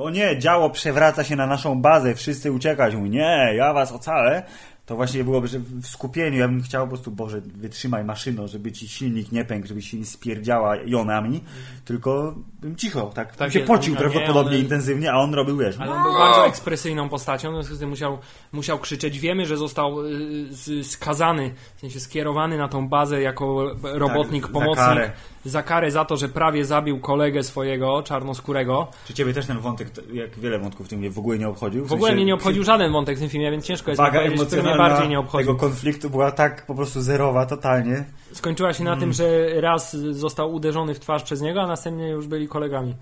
o 0.02 0.10
nie, 0.10 0.40
działo 0.40 0.70
przewraca 0.70 1.24
się 1.24 1.36
na 1.36 1.48
naszą 1.48 1.82
bazę, 1.82 2.16
wszyscy 2.16 2.52
uciekać. 2.52 2.96
Mówi, 2.96 3.10
nie, 3.10 3.54
ja 3.56 3.74
was 3.74 3.92
ocalę. 3.92 4.44
To 4.86 4.96
właśnie 4.96 5.24
byłoby, 5.24 5.48
że 5.48 5.60
w 5.60 5.88
skupieniu 5.88 6.38
ja 6.38 6.48
bym 6.48 6.62
chciał 6.64 6.84
po 6.84 6.90
prostu, 6.90 7.12
Boże, 7.12 7.42
wytrzymaj 7.42 8.04
maszyno, 8.06 8.48
żeby 8.48 8.72
ci 8.72 8.88
silnik 8.88 9.32
nie 9.32 9.46
pękł, 9.46 9.68
żeby 9.68 9.82
się 9.82 9.98
nie 9.98 10.06
spierdziała 10.06 10.76
jonami, 10.76 11.44
tylko 11.86 12.36
bym 12.62 12.76
cicho, 12.76 13.12
tak, 13.16 13.36
Tak 13.36 13.52
się 13.54 13.60
jest, 13.60 13.72
pocił 13.72 13.96
prawdopodobnie 13.96 14.52
one- 14.52 14.60
intensywnie, 14.60 15.12
a 15.12 15.16
on 15.18 15.34
robił, 15.34 15.58
wiesz, 15.58 15.76
Ale 15.80 15.92
on 15.92 16.04
był 16.04 16.14
bardzo 16.14 16.46
ekspresyjną 16.48 17.10
postacią, 17.10 17.50
w 17.52 17.54
związku 17.54 17.76
z 17.76 17.80
tym 17.80 17.90
musiał, 17.90 18.18
musiał 18.52 18.80
krzyczeć. 18.80 19.20
Wiemy, 19.20 19.46
że 19.46 19.58
został 19.58 20.06
y, 20.06 20.84
skazany, 20.84 21.54
w 21.76 21.80
sensie 21.80 22.00
skierowany 22.00 22.58
na 22.58 22.68
tą 22.68 22.90
bazę 22.90 23.22
jako 23.22 23.76
robotnik, 23.84 24.44
Tak, 24.44 24.54
za 24.54 24.60
pomocnik. 24.60 24.86
karę. 24.86 25.12
Za 25.46 25.64
karę 25.64 25.92
za 25.92 26.06
to, 26.06 26.18
że 26.18 26.30
prawie 26.30 26.66
zabił 26.66 27.00
kolegę 27.00 27.44
swojego, 27.44 28.04
czarnoskórego. 28.04 28.88
Czy 29.08 29.14
ciebie 29.14 29.34
też 29.34 29.46
ten 29.46 29.60
wątek, 29.60 29.88
jak 30.14 30.40
wiele 30.40 30.60
wątków 30.60 30.86
w 30.86 30.90
tym 30.90 31.12
w 31.12 31.20
ogóle 31.20 31.38
nie 31.38 31.48
obchodził? 31.50 31.86
W 31.86 31.94
ogóle 31.94 32.16
mnie 32.16 32.26
nie 32.26 32.34
obchodził 32.34 32.64
żaden 32.64 32.92
wątek 32.92 33.18
w 33.18 33.20
tym 33.20 33.30
filmie, 33.30 33.52
więc 33.52 33.66
ciężko 33.66 33.92
jest 33.92 33.98
Waga 34.02 34.20
emocjonalna 34.22 34.71
bardziej 34.78 35.10
nie 35.10 35.20
obchodził. 35.20 35.48
tego 35.48 35.60
konfliktu 35.60 36.10
była 36.10 36.32
tak 36.32 36.66
po 36.66 36.76
prostu 36.76 37.02
zerowa, 37.02 37.46
totalnie. 37.46 38.04
Skończyła 38.34 38.74
się 38.74 38.84
na 38.84 38.92
Mm. 38.92 39.00
tym, 39.00 39.14
że 39.14 39.48
raz 39.62 39.96
został 39.96 40.54
uderzony 40.54 40.94
w 40.94 41.00
twarz 41.00 41.24
przez 41.24 41.42
niego, 41.42 41.62
a 41.62 41.68
następnie 41.68 42.10
już 42.10 42.28
byli 42.28 42.48
kolegami. 42.48 42.96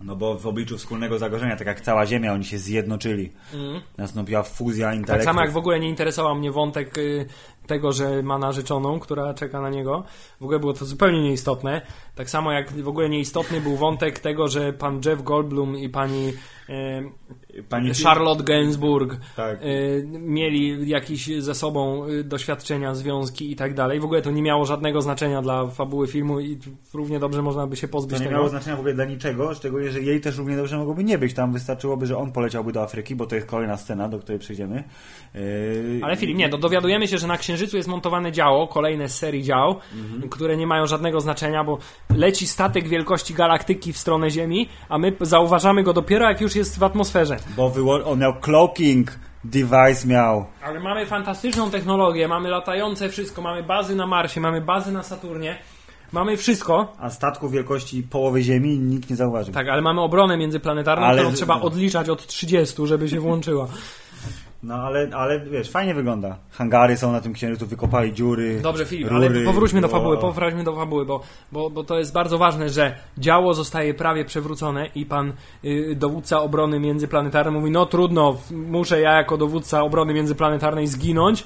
No 0.00 0.16
bo 0.16 0.38
w 0.38 0.46
obliczu 0.46 0.78
wspólnego 0.78 1.18
zagrożenia, 1.18 1.56
tak 1.56 1.66
jak 1.66 1.80
cała 1.80 2.06
Ziemia, 2.06 2.32
oni 2.32 2.44
się 2.44 2.58
zjednoczyli. 2.58 3.32
Nastąpiła 3.98 4.42
fuzja 4.42 4.86
Tak 4.88 4.96
intelektu. 4.96 5.24
samo 5.24 5.40
jak 5.40 5.50
w 5.52 5.56
ogóle 5.56 5.80
nie 5.80 5.88
interesował 5.88 6.34
mnie 6.34 6.52
wątek 6.52 6.98
y, 6.98 7.26
tego, 7.66 7.92
że 7.92 8.22
ma 8.22 8.38
narzeczoną, 8.38 9.00
która 9.00 9.34
czeka 9.34 9.60
na 9.60 9.70
niego. 9.70 10.04
W 10.40 10.42
ogóle 10.44 10.58
było 10.58 10.72
to 10.72 10.84
zupełnie 10.84 11.22
nieistotne. 11.22 11.82
Tak 12.14 12.30
samo 12.30 12.52
jak 12.52 12.72
w 12.72 12.88
ogóle 12.88 13.08
nieistotny 13.08 13.60
był 13.60 13.76
wątek 13.76 14.18
tego, 14.18 14.48
że 14.48 14.72
pan 14.72 15.00
Jeff 15.04 15.22
Goldblum 15.22 15.76
i 15.78 15.88
pani 15.88 16.32
e, 16.68 17.02
Pani 17.68 17.90
Charlotte 18.04 18.44
Gainsbourg 18.44 19.16
Tak. 19.36 19.58
e, 19.62 19.66
mieli 20.18 20.88
jakieś 20.88 21.30
ze 21.42 21.54
sobą 21.54 22.04
e, 22.04 22.24
doświadczenia, 22.24 22.94
związki 22.94 23.52
i 23.52 23.56
tak 23.56 23.74
dalej. 23.74 24.00
W 24.00 24.04
ogóle 24.04 24.22
to 24.22 24.30
nie 24.30 24.42
miało 24.42 24.64
żadnego 24.66 25.02
znaczenia 25.02 25.42
dla 25.42 25.66
fabuły 25.66 26.06
filmu 26.06 26.40
i 26.40 26.58
równie 26.94 27.18
dobrze 27.18 27.42
można 27.42 27.66
by 27.66 27.76
się 27.76 27.88
pozbyć 27.88 28.16
To 28.16 28.22
nie 28.22 28.28
tego. 28.28 28.36
miało 28.38 28.48
znaczenia 28.48 28.76
w 28.76 28.78
ogóle 28.78 28.94
dla 28.94 29.04
niczego, 29.04 29.54
szczególnie, 29.54 29.90
że 29.90 30.00
jej 30.00 30.20
też 30.20 30.36
równie 30.38 30.56
dobrze 30.56 30.78
mogłoby 30.78 31.04
nie 31.04 31.18
być. 31.18 31.34
Tam 31.34 31.52
wystarczyłoby, 31.52 32.06
że 32.06 32.18
on 32.18 32.32
poleciałby 32.32 32.72
do 32.72 32.82
Afryki, 32.82 33.16
bo 33.16 33.26
to 33.26 33.34
jest 33.34 33.46
kolejna 33.46 33.76
scena, 33.76 34.08
do 34.08 34.18
której 34.18 34.38
przejdziemy. 34.38 34.84
Yy, 35.34 36.00
Ale 36.02 36.16
Filip, 36.16 36.36
nie, 36.36 36.48
no 36.48 36.58
dowiadujemy 36.58 37.08
się, 37.08 37.18
że 37.18 37.26
na 37.26 37.36
Księżycu 37.38 37.76
jest 37.76 37.88
montowane 37.88 38.32
działo, 38.32 38.68
kolejne 38.68 39.08
z 39.08 39.16
serii 39.18 39.42
dział, 39.42 39.76
Mhm. 40.04 40.28
które 40.30 40.56
nie 40.56 40.66
mają 40.66 40.86
żadnego 40.86 41.20
znaczenia, 41.20 41.64
bo 41.64 41.78
leci 42.16 42.46
statek 42.46 42.88
wielkości 42.88 43.34
galaktyki 43.34 43.92
w 43.92 43.98
stronę 43.98 44.30
Ziemi, 44.30 44.68
a 44.88 44.98
my 44.98 45.12
zauważamy 45.20 45.82
go 45.82 45.92
dopiero 45.92 46.28
jak 46.28 46.40
już 46.40 46.56
jest 46.56 46.78
w 46.78 46.82
atmosferze. 46.82 47.36
Bo 47.56 47.72
on 48.04 48.18
miał 48.18 48.32
cloaking 48.40 49.18
device 49.50 50.06
miał. 50.08 50.44
Ale 50.64 50.80
mamy 50.80 51.06
fantastyczną 51.06 51.70
technologię, 51.70 52.28
mamy 52.28 52.48
latające 52.48 53.08
wszystko, 53.08 53.42
mamy 53.42 53.62
bazy 53.62 53.96
na 53.96 54.06
Marsie, 54.06 54.40
mamy 54.40 54.60
bazy 54.60 54.92
na 54.92 55.02
Saturnie, 55.02 55.58
mamy 56.12 56.36
wszystko. 56.36 56.92
A 56.98 57.10
statku 57.10 57.48
wielkości 57.48 58.02
połowy 58.02 58.42
Ziemi 58.42 58.78
nikt 58.78 59.10
nie 59.10 59.16
zauważył. 59.16 59.54
Tak, 59.54 59.68
ale 59.68 59.82
mamy 59.82 60.00
obronę 60.00 60.36
międzyplanetarną, 60.36 61.06
Ale- 61.06 61.22
którą 61.22 61.34
trzeba 61.36 61.60
odliczać 61.60 62.08
od 62.08 62.26
30, 62.26 62.86
żeby 62.86 63.08
się 63.08 63.20
włączyła. 63.20 63.68
No 64.62 64.74
ale, 64.74 65.08
ale 65.12 65.40
wiesz, 65.40 65.70
fajnie 65.70 65.94
wygląda. 65.94 66.36
Hangary 66.50 66.96
są 66.96 67.12
na 67.12 67.20
tym 67.20 67.32
księżycu, 67.32 67.66
wykopali 67.66 68.12
dziury. 68.12 68.60
Dobrze, 68.62 68.86
Filip, 68.86 69.08
rury, 69.08 69.26
ale 69.26 69.44
powróćmy 69.44 69.80
do 69.80 69.88
fabuły, 69.88 70.18
powróćmy 70.18 70.64
do 70.64 70.76
fabuły, 70.76 71.06
bo, 71.06 71.20
bo, 71.52 71.70
bo 71.70 71.84
to 71.84 71.98
jest 71.98 72.12
bardzo 72.12 72.38
ważne, 72.38 72.70
że 72.70 72.96
działo 73.18 73.54
zostaje 73.54 73.94
prawie 73.94 74.24
przewrócone 74.24 74.86
i 74.94 75.06
pan 75.06 75.32
y, 75.64 75.94
dowódca 75.96 76.40
obrony 76.40 76.80
międzyplanetarnej 76.80 77.60
mówi, 77.60 77.70
no 77.70 77.86
trudno, 77.86 78.36
muszę 78.50 79.00
ja 79.00 79.12
jako 79.12 79.36
dowódca 79.36 79.82
obrony 79.82 80.14
międzyplanetarnej 80.14 80.86
zginąć, 80.86 81.44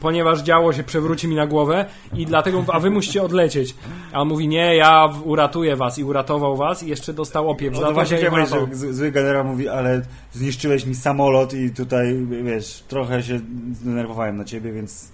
ponieważ 0.00 0.42
działo 0.42 0.72
się 0.72 0.82
przewróci 0.82 1.28
mi 1.28 1.34
na 1.34 1.46
głowę 1.46 1.84
i 2.14 2.26
dlatego, 2.26 2.64
a 2.72 2.80
wy 2.80 2.90
musicie 2.90 3.22
odlecieć. 3.22 3.74
A 4.12 4.20
on 4.20 4.28
mówi, 4.28 4.48
nie, 4.48 4.76
ja 4.76 5.08
uratuję 5.24 5.76
was 5.76 5.98
i 5.98 6.04
uratował 6.04 6.56
was 6.56 6.82
i 6.82 6.88
jeszcze 6.88 7.12
dostał 7.12 7.50
opiew. 7.50 7.74
No 7.74 7.80
to, 7.80 7.92
właśnie 7.92 8.18
że 8.18 8.92
zły 8.92 9.10
generał 9.10 9.44
mówi, 9.44 9.68
ale 9.68 10.02
zniszczyłeś 10.32 10.86
mi 10.86 10.94
samolot 10.94 11.54
i 11.54 11.70
tutaj, 11.70 12.26
wiesz, 12.42 12.84
trochę 12.88 13.22
się 13.22 13.40
zdenerwowałem 13.72 14.36
na 14.36 14.44
ciebie, 14.44 14.72
więc 14.72 15.08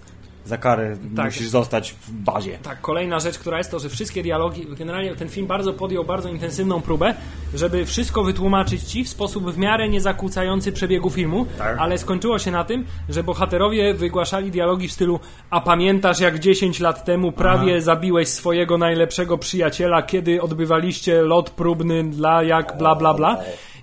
za 0.45 0.57
karę 0.57 0.97
Tak. 1.15 1.25
musisz 1.25 1.47
zostać 1.47 1.91
w 1.91 2.11
bazie. 2.11 2.57
Tak, 2.63 2.81
kolejna 2.81 3.19
rzecz, 3.19 3.39
która 3.39 3.57
jest 3.57 3.71
to, 3.71 3.79
że 3.79 3.89
wszystkie 3.89 4.23
dialogi, 4.23 4.67
generalnie 4.77 5.15
ten 5.15 5.29
film 5.29 5.47
bardzo 5.47 5.73
podjął 5.73 6.03
bardzo 6.03 6.29
intensywną 6.29 6.81
próbę, 6.81 7.13
żeby 7.55 7.85
wszystko 7.85 8.23
wytłumaczyć 8.23 8.83
ci 8.83 9.03
w 9.03 9.09
sposób 9.09 9.51
w 9.51 9.57
miarę 9.57 9.89
nie 9.89 10.01
zakłócający 10.01 10.71
przebiegu 10.71 11.09
filmu, 11.09 11.45
Tak. 11.57 11.77
ale 11.79 11.97
skończyło 11.97 12.39
się 12.39 12.51
na 12.51 12.63
tym, 12.63 12.85
że 13.09 13.23
bohaterowie 13.23 13.93
wygłaszali 13.93 14.51
dialogi 14.51 14.87
w 14.87 14.91
stylu 14.91 15.19
a 15.49 15.61
pamiętasz 15.61 16.19
jak 16.19 16.39
10 16.39 16.79
lat 16.79 17.05
temu 17.05 17.31
prawie 17.31 17.71
Aha. 17.71 17.81
zabiłeś 17.81 18.27
swojego 18.27 18.77
najlepszego 18.77 19.37
przyjaciela, 19.37 20.01
kiedy 20.01 20.41
odbywaliście 20.41 21.21
lot 21.21 21.49
próbny 21.49 22.03
dla 22.03 22.43
jak 22.43 22.77
bla 22.77 22.95
bla 22.95 23.13
bla. 23.13 23.37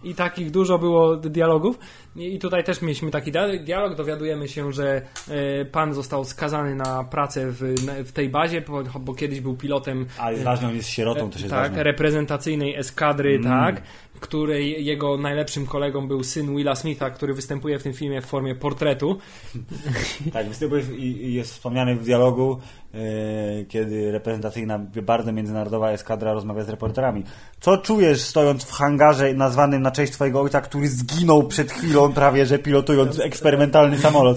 I 0.05 0.15
takich 0.15 0.51
dużo 0.51 0.79
było 0.79 1.17
dialogów. 1.17 1.79
I 2.17 2.39
tutaj 2.39 2.65
też 2.65 2.83
mieliśmy 2.83 3.11
taki 3.11 3.33
dia- 3.33 3.65
dialog. 3.65 3.95
Dowiadujemy 3.95 4.49
się, 4.49 4.73
że 4.73 5.03
e, 5.29 5.65
pan 5.65 5.95
został 5.95 6.25
skazany 6.25 6.75
na 6.75 7.05
pracę 7.05 7.47
w, 7.51 7.75
w 8.05 8.13
tej 8.13 8.29
bazie, 8.29 8.61
bo, 8.61 8.83
bo 9.01 9.15
kiedyś 9.15 9.41
był 9.41 9.57
pilotem 9.57 10.07
jest 10.31 10.43
ważne, 10.45 10.69
on 10.69 10.77
jest 10.77 10.89
sierotą, 10.89 11.31
też 11.31 11.43
jest 11.43 11.55
tak, 11.55 11.69
ważne. 11.69 11.83
reprezentacyjnej 11.83 12.77
eskadry, 12.77 13.35
Mm. 13.37 13.45
tak, 13.45 13.83
której 14.21 14.85
jego 14.85 15.17
najlepszym 15.17 15.67
kolegą 15.67 16.09
był 16.09 16.25
syn 16.25 16.57
Willa 16.57 16.75
Smitha, 16.75 17.11
który 17.11 17.35
występuje 17.35 17.79
w 17.79 17.83
tym 17.83 17.93
filmie 17.93 18.21
w 18.23 18.27
formie 18.27 18.55
portretu. 18.55 19.19
Tak, 20.33 20.49
występuje 20.49 20.83
i 20.97 21.35
jest 21.35 21.53
wspomniany 21.53 21.97
w 21.97 22.05
dialogu, 22.05 22.59
e, 22.95 22.99
kiedy 23.69 24.13
reprezentacyjna, 24.13 24.79
bardzo 25.03 25.33
międzynarodowa 25.33 25.91
eskadra 25.91 26.33
rozmawia 26.33 26.63
z 26.65 26.69
reporterami. 26.69 27.25
Co 27.61 27.79
czujesz 27.79 28.21
stojąc 28.21 28.65
w 28.65 28.73
hangarze 28.73 29.35
nazwanym 29.35 29.83
na 29.83 29.91
cześć 29.91 30.13
twojego 30.13 30.41
ojca, 30.41 30.61
który 30.61 30.89
zginął 30.89 31.43
przed 31.49 31.73
chwilą 31.73 32.04
prawie, 32.13 32.47
że 32.47 32.59
pilotując 32.59 33.21
eksperymentalny 33.21 33.99
samolot? 33.99 34.37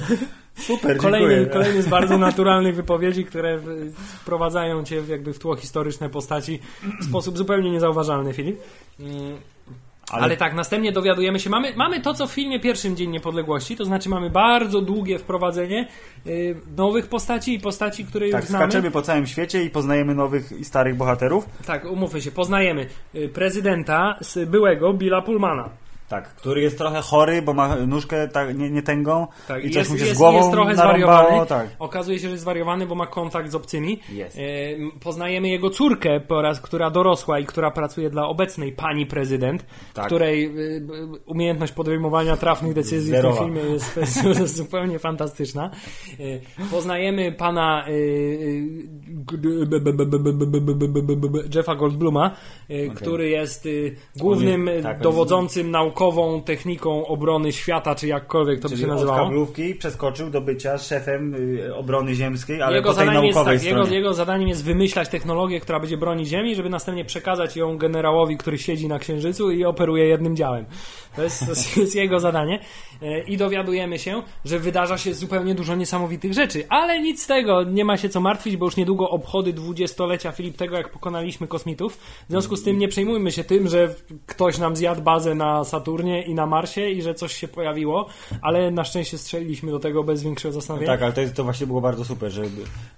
Super, 0.55 0.97
Kolejny, 0.97 1.35
dziękuję. 1.35 1.53
kolejny 1.53 1.81
z 1.81 1.87
bardzo 1.87 2.17
naturalnych 2.17 2.75
wypowiedzi, 2.75 3.25
które 3.25 3.59
wprowadzają 3.97 4.83
cię 4.83 5.01
jakby 5.09 5.33
w 5.33 5.39
tło 5.39 5.55
historyczne 5.55 6.09
postaci 6.09 6.59
w 7.01 7.05
sposób 7.05 7.37
zupełnie 7.37 7.71
niezauważalny, 7.71 8.33
Filip. 8.33 8.59
Mm, 8.99 9.37
Ale... 10.11 10.37
tak, 10.37 10.53
następnie 10.53 10.91
dowiadujemy 10.91 11.39
się, 11.39 11.49
mamy, 11.49 11.73
mamy 11.75 12.01
to, 12.01 12.13
co 12.13 12.27
w 12.27 12.31
filmie 12.31 12.59
Pierwszym 12.59 12.95
Dzień 12.95 13.09
Niepodległości, 13.11 13.75
to 13.75 13.85
znaczy 13.85 14.09
mamy 14.09 14.29
bardzo 14.29 14.81
długie 14.81 15.19
wprowadzenie 15.19 15.87
y, 16.27 16.55
nowych 16.77 17.07
postaci 17.07 17.53
i 17.53 17.59
postaci, 17.59 18.05
które 18.05 18.29
Tak, 18.29 18.41
już 18.41 18.49
znamy. 18.49 18.65
skaczemy 18.65 18.91
po 18.91 19.01
całym 19.01 19.27
świecie 19.27 19.63
i 19.63 19.69
poznajemy 19.69 20.15
nowych 20.15 20.51
i 20.51 20.65
starych 20.65 20.95
bohaterów. 20.95 21.45
Tak, 21.65 21.85
umówmy 21.85 22.21
się, 22.21 22.31
poznajemy 22.31 22.87
y, 23.15 23.29
prezydenta 23.29 24.17
z 24.21 24.49
byłego 24.49 24.93
Billa 24.93 25.21
Pullmana. 25.21 25.69
Tak, 26.09 26.35
który 26.35 26.61
jest 26.61 26.77
trochę 26.77 27.01
chory, 27.01 27.41
bo 27.41 27.53
ma 27.53 27.75
nóżkę 27.75 28.27
tak, 28.27 28.57
nie, 28.57 28.69
nie 28.69 28.81
tęgą 28.81 29.27
tak, 29.47 29.65
i 29.65 29.67
coś 29.67 29.75
jest, 29.75 29.91
mu 29.91 29.97
się 29.97 30.03
jest, 30.03 30.15
z 30.15 30.17
głową 30.17 30.37
Jest 30.37 30.51
trochę 30.51 30.75
zwariowany. 30.75 31.45
Tak. 31.45 31.67
Okazuje 31.79 32.19
się, 32.19 32.27
że 32.27 32.31
jest 32.31 32.41
zwariowany, 32.41 32.85
bo 32.85 32.95
ma 32.95 33.07
kontakt 33.07 33.51
z 33.51 33.55
obcymi. 33.55 33.99
E, 34.19 34.29
poznajemy 34.99 35.49
jego 35.49 35.69
córkę 35.69 36.19
po 36.19 36.41
raz, 36.41 36.61
która 36.61 36.89
dorosła 36.89 37.39
i 37.39 37.45
która 37.45 37.71
pracuje 37.71 38.09
dla 38.09 38.27
obecnej 38.27 38.71
pani 38.71 39.05
prezydent, 39.05 39.65
tak. 39.93 40.05
której 40.05 40.45
e, 40.45 40.51
umiejętność 41.25 41.73
podejmowania 41.73 42.37
trafnych 42.37 42.73
decyzji 42.73 43.11
Zerowa. 43.11 43.35
w 43.35 43.39
tym 43.39 43.53
filmie 43.53 43.69
jest, 43.73 43.97
jest 43.97 44.55
zupełnie 44.57 44.99
fantastyczna. 44.99 45.69
E, 46.19 46.69
poznajemy 46.71 47.31
pana 47.31 47.85
y, 47.87 47.91
y, 47.91 48.89
Jeffa 51.55 51.75
Goldbluma, 51.75 52.31
e, 52.69 52.83
okay. 52.83 52.95
który 52.95 53.29
jest 53.29 53.67
głównym 54.15 54.69
tak, 54.83 54.99
dowodzącym 54.99 55.71
naukowcem 55.71 55.96
naukową 56.01 56.41
techniką 56.41 57.07
obrony 57.07 57.51
świata, 57.53 57.95
czy 57.95 58.07
jakkolwiek 58.07 58.59
to 58.59 58.69
by 58.69 58.75
Czyli 58.75 58.81
się 58.81 58.87
od 58.87 58.93
nazywało. 58.93 59.17
kablówki 59.17 59.75
przeskoczył 59.75 60.29
do 60.29 60.41
bycia 60.41 60.77
szefem 60.77 61.35
y, 61.35 61.75
obrony 61.75 62.15
ziemskiej, 62.15 62.61
ale 62.61 62.75
jego 62.75 62.89
po 62.89 62.95
tej 62.95 63.05
zadaniem, 63.05 63.23
jest, 63.25 63.35
naukowej 63.35 63.57
tak, 63.59 63.67
jego, 63.67 63.87
jego 63.87 64.13
zadaniem 64.13 64.47
jest 64.47 64.63
wymyślać 64.63 65.09
technologię, 65.09 65.59
która 65.59 65.79
będzie 65.79 65.97
bronić 65.97 66.27
Ziemi, 66.27 66.55
żeby 66.55 66.69
następnie 66.69 67.05
przekazać 67.05 67.55
ją 67.57 67.77
generałowi, 67.77 68.37
który 68.37 68.57
siedzi 68.57 68.87
na 68.87 68.99
Księżycu 68.99 69.51
i 69.51 69.65
operuje 69.65 70.05
jednym 70.05 70.35
działem. 70.35 70.65
To 71.15 71.23
jest, 71.23 71.39
to 71.39 71.49
jest- 71.49 71.77
jest 71.77 71.95
jego 71.95 72.19
zadanie. 72.19 72.59
E, 73.01 73.19
I 73.23 73.37
dowiadujemy 73.37 73.99
się, 73.99 74.21
że 74.45 74.59
wydarza 74.59 74.97
się 74.97 75.13
zupełnie 75.13 75.55
dużo 75.55 75.75
niesamowitych 75.75 76.33
rzeczy. 76.33 76.65
Ale 76.69 77.01
nic 77.01 77.23
z 77.23 77.27
tego, 77.27 77.63
nie 77.63 77.85
ma 77.85 77.97
się 77.97 78.09
co 78.09 78.21
martwić, 78.21 78.57
bo 78.57 78.65
już 78.65 78.77
niedługo 78.77 79.09
obchody 79.09 79.53
dwudziestolecia 79.53 80.31
Filip 80.31 80.57
tego, 80.57 80.77
jak 80.77 80.89
pokonaliśmy 80.89 81.47
kosmitów. 81.47 81.97
W 81.97 82.29
związku 82.29 82.55
z 82.55 82.63
tym 82.63 82.77
nie 82.77 82.87
przejmujmy 82.87 83.31
się 83.31 83.43
tym, 83.43 83.67
że 83.67 83.95
ktoś 84.25 84.57
nam 84.57 84.75
zjadł 84.75 85.01
bazę 85.01 85.35
na 85.35 85.63
Saturnie 85.63 85.86
i 86.27 86.33
na 86.33 86.45
Marsie 86.45 86.89
i 86.89 87.01
że 87.01 87.13
coś 87.13 87.33
się 87.33 87.47
pojawiło, 87.47 88.07
ale 88.41 88.71
na 88.71 88.83
szczęście 88.83 89.17
strzeliliśmy 89.17 89.71
do 89.71 89.79
tego 89.79 90.03
bez 90.03 90.23
większego 90.23 90.53
zastanowienia. 90.53 90.91
Tak, 90.91 91.01
ale 91.01 91.13
to, 91.13 91.21
jest, 91.21 91.33
to 91.33 91.43
właśnie 91.43 91.67
było 91.67 91.81
bardzo 91.81 92.05
super, 92.05 92.31
że 92.31 92.43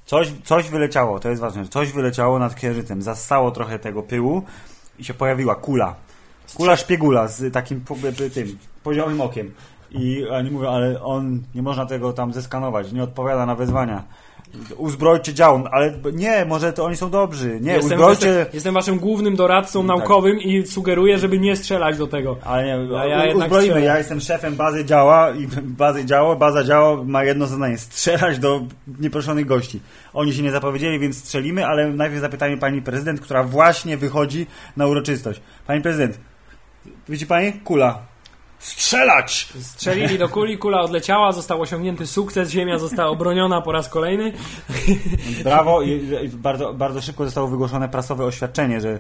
coś, 0.06 0.32
coś 0.44 0.70
wyleciało, 0.70 1.20
to 1.20 1.30
jest 1.30 1.42
ważne, 1.42 1.68
coś 1.68 1.92
wyleciało 1.92 2.40
nad 2.40 2.56
księżycem, 2.56 3.02
zassało 3.02 3.52
trochę 3.52 3.80
tego 3.80 4.04
pyłu 4.04 4.44
i 5.00 5.04
się 5.04 5.14
pojawiła 5.14 5.56
kula. 5.56 5.96
Kula 6.56 6.76
szpiegula 6.76 7.28
z 7.28 7.54
takim 7.54 7.82
tym 8.34 8.58
poziomym 8.84 9.22
okiem. 9.22 9.54
I 9.92 10.28
oni 10.28 10.52
mówią, 10.52 10.70
ale 10.70 11.04
on 11.04 11.44
nie 11.56 11.62
można 11.62 11.86
tego 11.86 12.14
tam 12.14 12.34
zeskanować, 12.34 12.92
nie 12.92 13.04
odpowiada 13.04 13.46
na 13.46 13.56
wezwania. 13.56 14.04
Uzbrojcie 14.78 15.34
dział, 15.34 15.64
ale 15.72 15.94
nie, 16.14 16.46
może 16.46 16.74
to 16.74 16.86
oni 16.86 16.96
są 16.98 17.10
dobrzy. 17.10 17.60
Nie, 17.62 17.72
Jestem, 17.74 18.00
uzbrojcie. 18.00 18.28
jestem, 18.28 18.46
jestem 18.54 18.74
waszym 18.74 19.00
głównym 19.00 19.36
doradcą 19.36 19.84
naukowym 19.84 20.40
i 20.42 20.68
sugeruję, 20.68 21.18
żeby 21.18 21.40
nie 21.40 21.56
strzelać 21.56 21.98
do 21.98 22.08
tego. 22.08 22.38
Ale 22.46 22.64
nie, 22.64 22.94
Ja- 22.94 23.26
ja 23.26 23.36
uzbroimy. 23.36 23.82
Ja 23.82 23.98
jestem 23.98 24.20
szefem 24.22 24.56
bazy 24.56 24.86
działa 24.86 25.32
i 25.32 25.48
bazy 25.84 26.06
działa, 26.06 26.36
baza 26.36 26.64
działa 26.64 27.04
ma 27.04 27.24
jedno 27.24 27.48
zadanie, 27.48 27.78
strzelać 27.78 28.40
do 28.40 28.62
nieproszonych 29.00 29.46
gości. 29.46 29.80
Oni 30.14 30.34
się 30.34 30.44
nie 30.44 30.52
zapowiedzieli, 30.52 31.00
więc 31.00 31.18
strzelimy, 31.18 31.66
ale 31.68 31.90
najpierw 31.90 32.22
zapytajmy 32.22 32.58
pani 32.58 32.82
prezydent, 32.82 33.22
która 33.22 33.44
właśnie 33.44 33.98
wychodzi 33.98 34.48
na 34.78 34.88
uroczystość. 34.88 35.42
Pani 35.68 35.82
prezydent, 35.82 36.20
widzi 37.10 37.26
pani? 37.28 37.54
Kula. 37.54 38.09
Strzelać! 38.60 39.50
Strzelili 39.62 40.18
do 40.18 40.30
kuli, 40.30 40.58
kula 40.58 40.82
odleciała, 40.82 41.32
został 41.32 41.62
osiągnięty 41.62 42.08
sukces, 42.08 42.50
ziemia 42.50 42.80
została 42.80 43.10
obroniona 43.10 43.62
po 43.62 43.72
raz 43.72 43.90
kolejny. 43.90 44.34
Brawo 45.44 45.82
i, 45.82 45.90
i 46.26 46.30
bardzo, 46.30 46.74
bardzo 46.74 47.02
szybko 47.02 47.26
zostało 47.26 47.48
wygłoszone 47.48 47.90
prasowe 47.90 48.26
oświadczenie, 48.26 48.82
że 48.82 49.00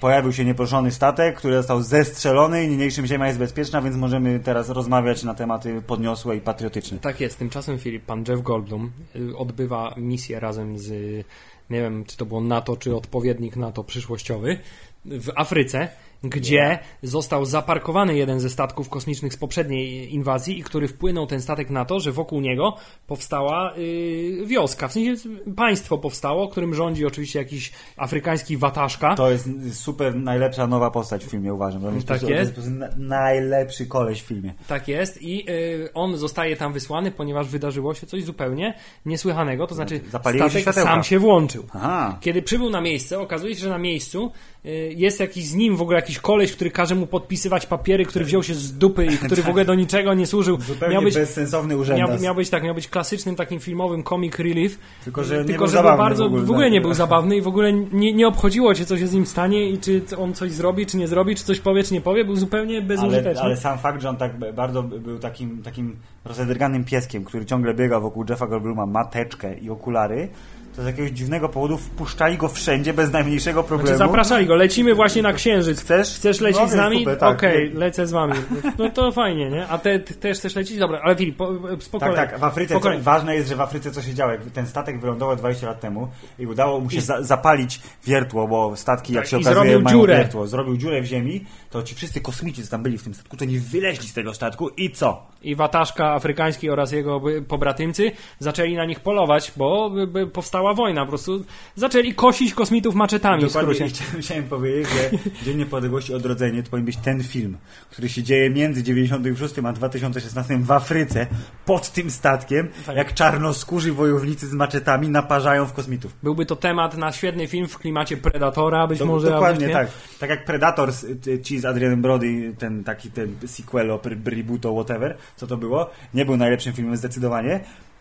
pojawił 0.00 0.32
się 0.32 0.44
nieproszony 0.44 0.90
statek, 0.90 1.36
który 1.36 1.56
został 1.56 1.82
zestrzelony 1.82 2.64
i 2.64 2.68
niniejszym 2.68 3.06
ziemia 3.06 3.26
jest 3.26 3.38
bezpieczna, 3.38 3.82
więc 3.82 3.96
możemy 3.96 4.40
teraz 4.40 4.68
rozmawiać 4.68 5.24
na 5.24 5.34
tematy 5.34 5.82
podniosłe 5.82 6.36
i 6.36 6.40
patriotyczne. 6.40 6.98
Tak 6.98 7.20
jest, 7.20 7.38
tymczasem 7.38 7.78
Filip, 7.78 8.04
pan 8.04 8.24
Jeff 8.28 8.42
Goldblum 8.42 8.92
y, 9.16 9.36
odbywa 9.36 9.94
misję 9.96 10.40
razem 10.40 10.78
z, 10.78 10.90
y, 10.90 11.24
nie 11.70 11.80
wiem 11.80 12.04
czy 12.04 12.16
to 12.16 12.26
było 12.26 12.40
NATO, 12.40 12.76
czy 12.76 12.96
odpowiednik 12.96 13.56
NATO 13.56 13.84
przyszłościowy 13.84 14.58
w 15.04 15.30
Afryce 15.36 15.88
gdzie 16.24 16.78
został 17.02 17.44
zaparkowany 17.44 18.16
jeden 18.16 18.40
ze 18.40 18.50
statków 18.50 18.88
kosmicznych 18.88 19.32
z 19.34 19.36
poprzedniej 19.36 20.14
inwazji 20.14 20.58
i 20.58 20.62
który 20.62 20.88
wpłynął 20.88 21.26
ten 21.26 21.42
statek 21.42 21.70
na 21.70 21.84
to, 21.84 22.00
że 22.00 22.12
wokół 22.12 22.40
niego 22.40 22.76
powstała 23.06 23.74
y, 23.76 24.42
wioska, 24.46 24.88
w 24.88 24.92
sensie 24.92 25.28
państwo 25.56 25.98
powstało, 25.98 26.48
którym 26.48 26.74
rządzi 26.74 27.06
oczywiście 27.06 27.38
jakiś 27.38 27.72
afrykański 27.96 28.56
wataszka. 28.56 29.14
To 29.14 29.30
jest 29.30 29.48
super 29.72 30.14
najlepsza 30.16 30.66
nowa 30.66 30.90
postać 30.90 31.24
w 31.24 31.30
filmie, 31.30 31.54
uważam. 31.54 31.82
To 31.82 31.90
jest, 31.90 32.06
Tak 32.06 32.18
prostu- 32.18 32.34
jest. 32.34 32.54
To 32.54 32.60
jest 32.60 32.72
najlepszy 32.96 33.86
koleś 33.86 34.22
w 34.22 34.26
filmie. 34.26 34.54
Tak 34.68 34.88
jest 34.88 35.22
i 35.22 35.50
y, 35.50 35.88
on 35.94 36.16
zostaje 36.16 36.56
tam 36.56 36.72
wysłany, 36.72 37.10
ponieważ 37.10 37.48
wydarzyło 37.48 37.94
się 37.94 38.06
coś 38.06 38.24
zupełnie 38.24 38.74
niesłychanego, 39.06 39.66
to 39.66 39.74
znaczy 39.74 40.00
Zapaliły 40.10 40.44
statek 40.44 40.62
światełka. 40.62 40.90
sam 40.90 41.04
się 41.04 41.18
włączył. 41.18 41.64
Aha. 41.74 42.18
Kiedy 42.20 42.42
przybył 42.42 42.70
na 42.70 42.80
miejsce, 42.80 43.20
okazuje 43.20 43.54
się, 43.54 43.60
że 43.60 43.68
na 43.68 43.78
miejscu 43.78 44.30
y, 44.66 44.94
jest 44.96 45.20
jakiś 45.20 45.44
z 45.44 45.54
nim 45.54 45.76
w 45.76 45.82
ogóle 45.82 45.96
jakiś 45.96 46.09
koleś, 46.18 46.52
który 46.52 46.70
każe 46.70 46.94
mu 46.94 47.06
podpisywać 47.06 47.66
papiery, 47.66 48.04
który 48.04 48.24
wziął 48.24 48.42
się 48.42 48.54
z 48.54 48.72
dupy 48.78 49.06
i 49.06 49.18
który 49.18 49.42
w 49.42 49.48
ogóle 49.48 49.64
do 49.64 49.74
niczego 49.74 50.14
nie 50.14 50.26
służył. 50.26 50.60
Zupełnie 50.60 50.94
Miał 50.94 51.02
być, 51.02 51.14
bezsensowny 51.14 51.76
urzędas. 51.76 52.10
miał, 52.10 52.20
miał 52.20 52.34
być 52.34 52.50
tak, 52.50 52.62
miał 52.62 52.74
być 52.74 52.88
klasycznym 52.88 53.36
takim 53.36 53.60
filmowym 53.60 54.04
comic 54.04 54.38
relief. 54.38 54.78
Tylko, 55.04 55.24
że 55.24 55.38
nie 55.38 55.44
tylko, 55.44 55.64
był 55.64 55.72
że 55.72 55.82
był 55.82 55.96
bardzo, 55.96 56.24
w 56.24 56.26
ogóle, 56.26 56.42
w 56.42 56.50
ogóle 56.50 56.66
tak. 56.66 56.72
nie 56.72 56.80
był 56.80 56.94
zabawny 56.94 57.36
i 57.36 57.40
w 57.40 57.48
ogóle 57.48 57.72
nie, 57.72 58.12
nie 58.12 58.28
obchodziło 58.28 58.74
cię, 58.74 58.86
co 58.86 58.98
się 58.98 59.06
z 59.06 59.12
nim 59.12 59.26
stanie 59.26 59.70
i 59.70 59.78
czy 59.78 60.02
on 60.18 60.34
coś 60.34 60.52
zrobi, 60.52 60.86
czy 60.86 60.96
nie 60.96 61.08
zrobi, 61.08 61.36
czy 61.36 61.44
coś 61.44 61.60
powie, 61.60 61.82
czy 61.84 61.94
nie 61.94 62.00
powie. 62.00 62.24
Był 62.24 62.36
zupełnie 62.36 62.76
Ale, 62.76 62.86
bezużyteczny. 62.86 63.42
ale 63.42 63.56
sam 63.56 63.78
fakt, 63.78 64.02
że 64.02 64.08
on 64.08 64.16
tak 64.16 64.54
bardzo 64.54 64.82
był 64.82 65.18
takim, 65.18 65.62
takim 65.62 65.96
rozedrganym 66.24 66.84
pieskiem, 66.84 67.24
który 67.24 67.46
ciągle 67.46 67.74
biega 67.74 68.00
wokół 68.00 68.24
Jeffa 68.28 68.46
Goldbluma, 68.46 68.86
ma 68.86 69.04
teczkę 69.04 69.58
i 69.58 69.70
okulary, 69.70 70.28
to 70.76 70.82
z 70.82 70.86
jakiegoś 70.86 71.10
dziwnego 71.10 71.48
powodu 71.48 71.78
wpuszczali 71.78 72.36
go 72.36 72.48
wszędzie 72.48 72.92
bez 72.94 73.12
najmniejszego 73.12 73.62
problemu. 73.62 73.96
Znaczy 73.96 74.10
zapraszali 74.10 74.46
go, 74.46 74.54
lecimy 74.54 74.94
właśnie 74.94 75.22
na 75.22 75.32
księżyc. 75.32 75.80
Chcesz? 75.80 76.08
Chcesz 76.16 76.40
lecieć 76.40 76.60
No, 76.62 76.68
z 76.68 76.74
nami? 76.74 76.98
super, 76.98 77.18
tak. 77.18 77.36
Okej, 77.36 77.70
lecę 77.74 78.06
z 78.06 78.10
wami. 78.12 78.34
No 78.78 78.90
to 78.90 79.12
fajnie, 79.12 79.50
nie? 79.50 79.66
A 79.68 79.78
ty, 79.78 80.00
ty 80.00 80.14
też 80.14 80.38
chcesz 80.38 80.54
lecieć? 80.56 80.78
Dobra, 80.78 81.00
ale 81.02 81.16
Filip, 81.16 81.36
po, 81.36 81.52
spokojnie. 81.80 82.16
Tak, 82.16 82.30
tak. 82.30 82.40
W 82.40 82.44
Afryce, 82.44 82.80
co, 82.80 82.90
ważne 83.00 83.34
jest, 83.36 83.48
że 83.48 83.56
w 83.56 83.60
Afryce 83.60 83.90
co 83.90 84.02
się 84.02 84.14
działo. 84.14 84.32
Jak 84.32 84.40
ten 84.44 84.66
statek 84.66 85.00
wylądował 85.00 85.36
20 85.36 85.66
lat 85.66 85.80
temu 85.80 86.08
i 86.38 86.46
udało 86.46 86.80
mu 86.80 86.90
się 86.90 87.00
za, 87.00 87.22
zapalić 87.22 87.80
wiertło, 88.04 88.48
bo 88.48 88.76
statki, 88.76 89.12
jak 89.12 89.22
Tak, 89.24 89.30
się 89.30 89.38
i 89.38 89.40
okazuje, 89.40 89.78
mają 89.78 89.96
dziurę. 89.98 90.16
wiertło. 90.16 90.46
Zrobił 90.46 90.76
dziurę 90.76 91.00
w 91.02 91.04
ziemi, 91.04 91.44
to 91.70 91.82
ci 91.82 91.94
wszyscy 91.94 92.20
kosmici, 92.20 92.62
co 92.64 92.70
tam 92.70 92.82
byli 92.82 92.98
w 92.98 93.02
tym 93.02 93.14
statku, 93.14 93.36
to 93.36 93.44
nie 93.44 93.58
wyleźli 93.58 94.08
z 94.08 94.12
tego 94.14 94.34
statku 94.34 94.68
i 94.68 94.90
co? 94.90 95.26
I 95.42 95.54
wataszka 95.56 96.12
afrykański 96.14 96.70
oraz 96.70 96.92
jego 96.92 97.20
pobratymcy 97.48 98.12
zaczęli 98.38 98.74
na 98.76 98.84
nich 98.84 99.00
polować, 99.00 99.52
bo 99.56 99.90
by, 100.06 100.26
powstała 100.60 100.74
wojna. 100.74 101.00
Po 101.04 101.08
prostu 101.08 101.44
zaczęli 101.76 102.14
kosić 102.14 102.54
kosmitów 102.54 102.94
maczetami. 102.94 103.42
W 103.42 103.46
Dokładnie 103.46 103.74
skrócie. 103.74 104.04
i 104.18 104.22
chciałem, 104.22 104.44
powiedzieć, 104.44 104.88
że 104.88 105.10
Dzień 105.44 105.58
Niepodległości 105.58 106.14
Odrodzenie 106.14 106.62
to 106.62 106.70
powinien 106.70 106.86
być 106.86 106.96
ten 106.96 107.22
film, 107.24 107.56
który 107.90 108.08
się 108.08 108.22
dzieje 108.22 108.50
między 108.50 108.82
96 108.82 109.54
a 109.58 109.72
2016 109.72 110.58
w 110.58 110.72
Afryce, 110.72 111.26
pod 111.64 111.90
tym 111.92 112.10
statkiem, 112.10 112.68
Tak. 112.86 112.96
jak 112.96 113.14
czarnoskórzy 113.14 113.92
wojownicy 113.92 114.46
z 114.48 114.52
maczetami 114.52 115.08
naparzają 115.08 115.66
w 115.66 115.72
kosmitów. 115.72 116.12
Byłby 116.22 116.46
to 116.46 116.56
temat 116.56 116.96
na 116.96 117.12
świetny 117.12 117.46
film 117.46 117.68
w 117.68 117.78
klimacie 117.78 118.16
Predatora, 118.16 118.86
być 118.86 118.98
Do, 118.98 119.06
może. 119.06 119.30
dokładnie 119.30 119.68
tak. 119.68 119.88
Tak 120.18 120.30
jak 120.30 120.44
Predator, 120.44 120.92
z- 120.92 121.42
ci 121.46 121.58
z 121.60 121.64
Adrianem 121.64 122.02
Brody, 122.02 122.54
ten 122.58 122.84
taki 122.84 123.10
ten 123.10 123.36
sequel, 123.46 123.98
rebooto, 124.24 124.72
whatever, 124.72 125.16
co 125.36 125.46
to 125.46 125.56
było, 125.56 125.90
nie 126.14 126.24
był 126.24 126.36
najlepszym 126.36 126.72
filmem 126.72 126.96
zdecydowanie, 126.96 127.60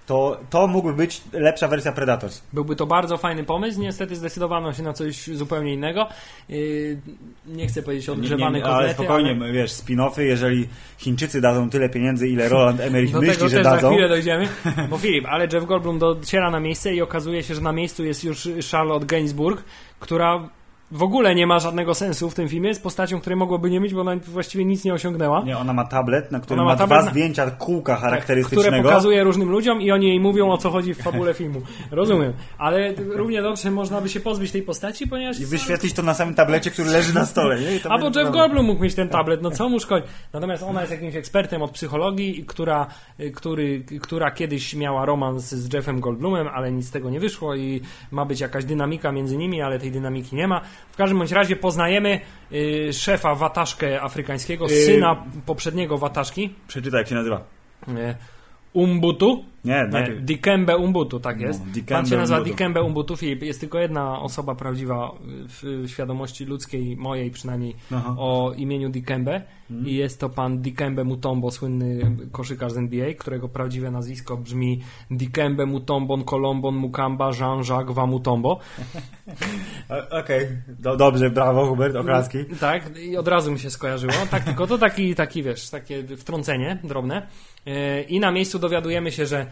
to, 0.09 0.37
to 0.49 0.67
mógłby 0.67 0.93
być 0.93 1.21
lepsza 1.33 1.67
wersja 1.67 1.91
Predators. 1.91 2.41
Byłby 2.53 2.75
to 2.75 2.85
bardzo 2.85 3.17
fajny 3.17 3.43
pomysł. 3.43 3.81
Niestety 3.81 4.15
zdecydowano 4.15 4.73
się 4.73 4.83
na 4.83 4.93
coś 4.93 5.27
zupełnie 5.27 5.73
innego. 5.73 6.07
Yy, 6.49 6.99
nie 7.47 7.67
chcę 7.67 7.83
powiedzieć 7.83 8.09
odgrzewany 8.09 8.57
Nie, 8.57 8.63
nie, 8.63 8.65
ale 8.65 8.75
kotlety, 8.75 8.93
spokojnie, 8.93 9.37
ale 9.41 9.51
wiesz, 9.51 9.71
spin-offy, 9.71 10.21
jeżeli 10.21 10.67
Chińczycy 10.97 11.41
dadzą 11.41 11.69
tyle 11.69 11.89
pieniędzy, 11.89 12.27
ile 12.27 12.49
Roland 12.49 12.79
Emmerich 12.79 13.11
do 13.11 13.19
myśli, 13.19 13.35
tego 13.35 13.49
że 13.49 13.55
też 13.55 13.63
za 13.63 13.71
dadzą, 13.71 13.91
chwilę 13.91 14.09
dojdziemy. 14.09 14.47
Bo 14.89 14.97
Filip, 14.97 15.25
ale 15.27 15.47
Jeff 15.53 15.65
Goldblum 15.65 15.99
dociera 15.99 16.51
na 16.51 16.59
miejsce 16.59 16.93
i 16.93 17.01
okazuje 17.01 17.43
się, 17.43 17.55
że 17.55 17.61
na 17.61 17.71
miejscu 17.71 18.05
jest 18.05 18.23
już 18.23 18.49
Charlotte 18.71 19.05
Gainsbourg, 19.05 19.63
która 19.99 20.49
w 20.91 21.03
ogóle 21.03 21.35
nie 21.35 21.47
ma 21.47 21.59
żadnego 21.59 21.93
sensu 21.93 22.29
w 22.29 22.35
tym 22.35 22.49
filmie, 22.49 22.75
z 22.75 22.79
postacią, 22.79 23.19
której 23.21 23.37
mogłoby 23.37 23.69
nie 23.69 23.79
mieć, 23.79 23.93
bo 23.93 24.01
ona 24.01 24.15
właściwie 24.15 24.65
nic 24.65 24.83
nie 24.85 24.93
osiągnęła. 24.93 25.43
Nie, 25.43 25.57
ona 25.57 25.73
ma 25.73 25.85
tablet, 25.85 26.31
na 26.31 26.39
którym 26.39 26.59
Ona 26.63 26.75
ma 26.75 26.85
dwa 26.85 27.01
na- 27.03 27.11
zdjęcia 27.11 27.51
kółka 27.51 27.93
Tak, 27.93 27.99
które 27.99 28.09
charakterystycznego. 28.11 28.89
pokazuje 28.89 29.23
różnym 29.23 29.49
ludziom 29.49 29.81
i 29.81 29.91
oni 29.91 30.07
jej 30.07 30.19
mówią 30.19 30.51
o 30.51 30.57
co 30.57 30.69
chodzi 30.69 30.93
w 30.93 30.97
fabule 30.97 31.33
filmu. 31.33 31.61
Rozumiem. 31.91 32.33
Ale 32.57 32.93
równie 32.97 33.41
dobrze 33.41 33.71
można 33.71 34.01
by 34.01 34.09
się 34.09 34.19
pozbyć 34.19 34.51
tej 34.51 34.61
postaci, 34.61 35.07
ponieważ... 35.07 35.39
I 35.39 35.45
wyświetlić 35.45 35.93
to 35.93 36.03
na 36.03 36.13
samym 36.13 36.35
tablecie, 36.35 36.71
który 36.71 36.89
leży 36.89 37.13
na 37.13 37.25
stole. 37.25 37.59
Nie? 37.59 37.91
Albo 37.91 38.19
Jeff 38.19 38.31
Goldblum 38.31 38.65
mógł 38.65 38.83
mieć 38.83 38.95
ten 38.95 39.09
tablet, 39.09 39.41
no 39.41 39.51
co 39.51 39.69
mu 39.69 39.79
szkodzi? 39.79 40.07
Natomiast 40.33 40.63
ona 40.63 40.79
jest 40.81 40.91
jakimś 40.91 41.15
ekspertem 41.15 41.61
od 41.61 41.71
psychologii, 41.71 42.43
która, 42.47 42.87
który, 43.35 43.83
która 44.01 44.31
kiedyś 44.31 44.75
miała 44.75 45.05
romans 45.05 45.43
z 45.51 45.73
Jeffem 45.73 45.99
Goldblumem, 45.99 46.47
ale 46.47 46.71
nic 46.71 46.87
z 46.87 46.91
tego 46.91 47.09
nie 47.09 47.19
wyszło 47.19 47.55
i 47.55 47.81
ma 48.11 48.25
być 48.25 48.39
jakaś 48.39 48.65
dynamika 48.65 49.11
między 49.11 49.37
nimi, 49.37 49.61
ale 49.61 49.79
tej 49.79 49.91
dynamiki 49.91 50.35
nie 50.35 50.47
ma. 50.47 50.61
W 50.91 50.95
każdym 50.95 51.17
bądź 51.17 51.31
razie 51.31 51.55
poznajemy 51.55 52.19
y, 52.51 52.89
szefa 52.93 53.35
wataszkę 53.35 54.01
afrykańskiego, 54.01 54.65
Y- 54.65 54.85
syna 54.85 55.23
poprzedniego 55.45 55.97
wataszki, 55.97 56.53
Przeczytaj, 56.67 56.99
jak 56.99 57.07
się 57.07 57.15
nazywa. 57.15 57.41
y, 57.87 58.15
Umbutu. 58.73 59.45
Nie, 59.65 59.73
Nie, 59.73 59.87
najpierw. 59.87 60.25
Dikembe 60.25 60.77
Umbutu, 60.77 61.19
tak 61.19 61.39
No, 61.39 61.47
jest. 61.47 61.63
Dikembe 61.65 62.01
Pan 62.01 62.05
się 62.05 62.17
nazywa 62.17 62.37
Umbutu. 62.37 62.53
Dikembe 62.53 62.83
Umbutu, 62.83 63.17
Filip. 63.17 63.43
Jest 63.43 63.59
tylko 63.59 63.79
jedna 63.79 64.19
osoba 64.21 64.55
prawdziwa 64.55 65.11
w 65.61 65.83
świadomości 65.87 66.45
ludzkiej, 66.45 66.97
mojej 66.97 67.31
przynajmniej, 67.31 67.75
Aha. 67.91 68.15
o 68.17 68.53
imieniu 68.57 68.89
Dikembe 68.89 69.41
i 69.85 69.95
jest 69.95 70.19
to 70.19 70.29
pan 70.29 70.61
Dikembe 70.61 71.03
Mutombo, 71.03 71.51
słynny 71.51 72.15
koszykarz 72.31 72.71
z 72.71 72.77
NBA, 72.77 73.13
którego 73.13 73.49
prawdziwe 73.49 73.91
nazwisko 73.91 74.37
brzmi 74.37 74.81
Dikembe 75.11 75.65
Mutombon 75.65 76.23
Kolombon 76.23 76.75
Mukamba 76.75 77.31
Jean-Jacques 77.31 77.93
Wamutombo. 77.93 78.59
Okej, 80.21 80.47
Do, 80.79 80.97
dobrze, 80.97 81.29
brawo 81.29 81.65
Hubert, 81.65 81.95
oklaski. 81.95 82.37
Tak, 82.59 82.97
i 82.97 83.17
od 83.17 83.27
razu 83.27 83.51
mi 83.51 83.59
się 83.59 83.69
skojarzyło. 83.69 84.13
Tak, 84.31 84.43
tylko 84.43 84.67
to 84.67 84.77
taki, 84.77 85.15
taki 85.15 85.43
wiesz, 85.43 85.69
takie 85.69 86.03
wtrącenie 86.17 86.77
drobne. 86.83 87.27
E, 87.65 88.01
I 88.01 88.19
na 88.19 88.31
miejscu 88.31 88.59
dowiadujemy 88.59 89.11
się, 89.11 89.25
że 89.25 89.45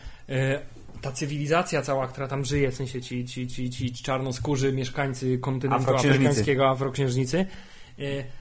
ta 1.02 1.12
cywilizacja 1.12 1.82
cała, 1.82 2.08
która 2.08 2.28
tam 2.28 2.46
żyje, 2.46 2.72
w 2.72 2.76
sensie 2.76 3.02
ci, 3.02 3.26
ci, 3.26 3.48
ci, 3.48 3.70
ci 3.70 3.94
czarnoskórzy 3.94 4.74
mieszkańcy 4.74 5.38
kontynentu 5.38 5.84
Afroksiężnicy. 5.84 6.18
afrykańskiego, 6.18 6.70
afroksiężnicy, 6.70 7.40
e, 7.40 7.46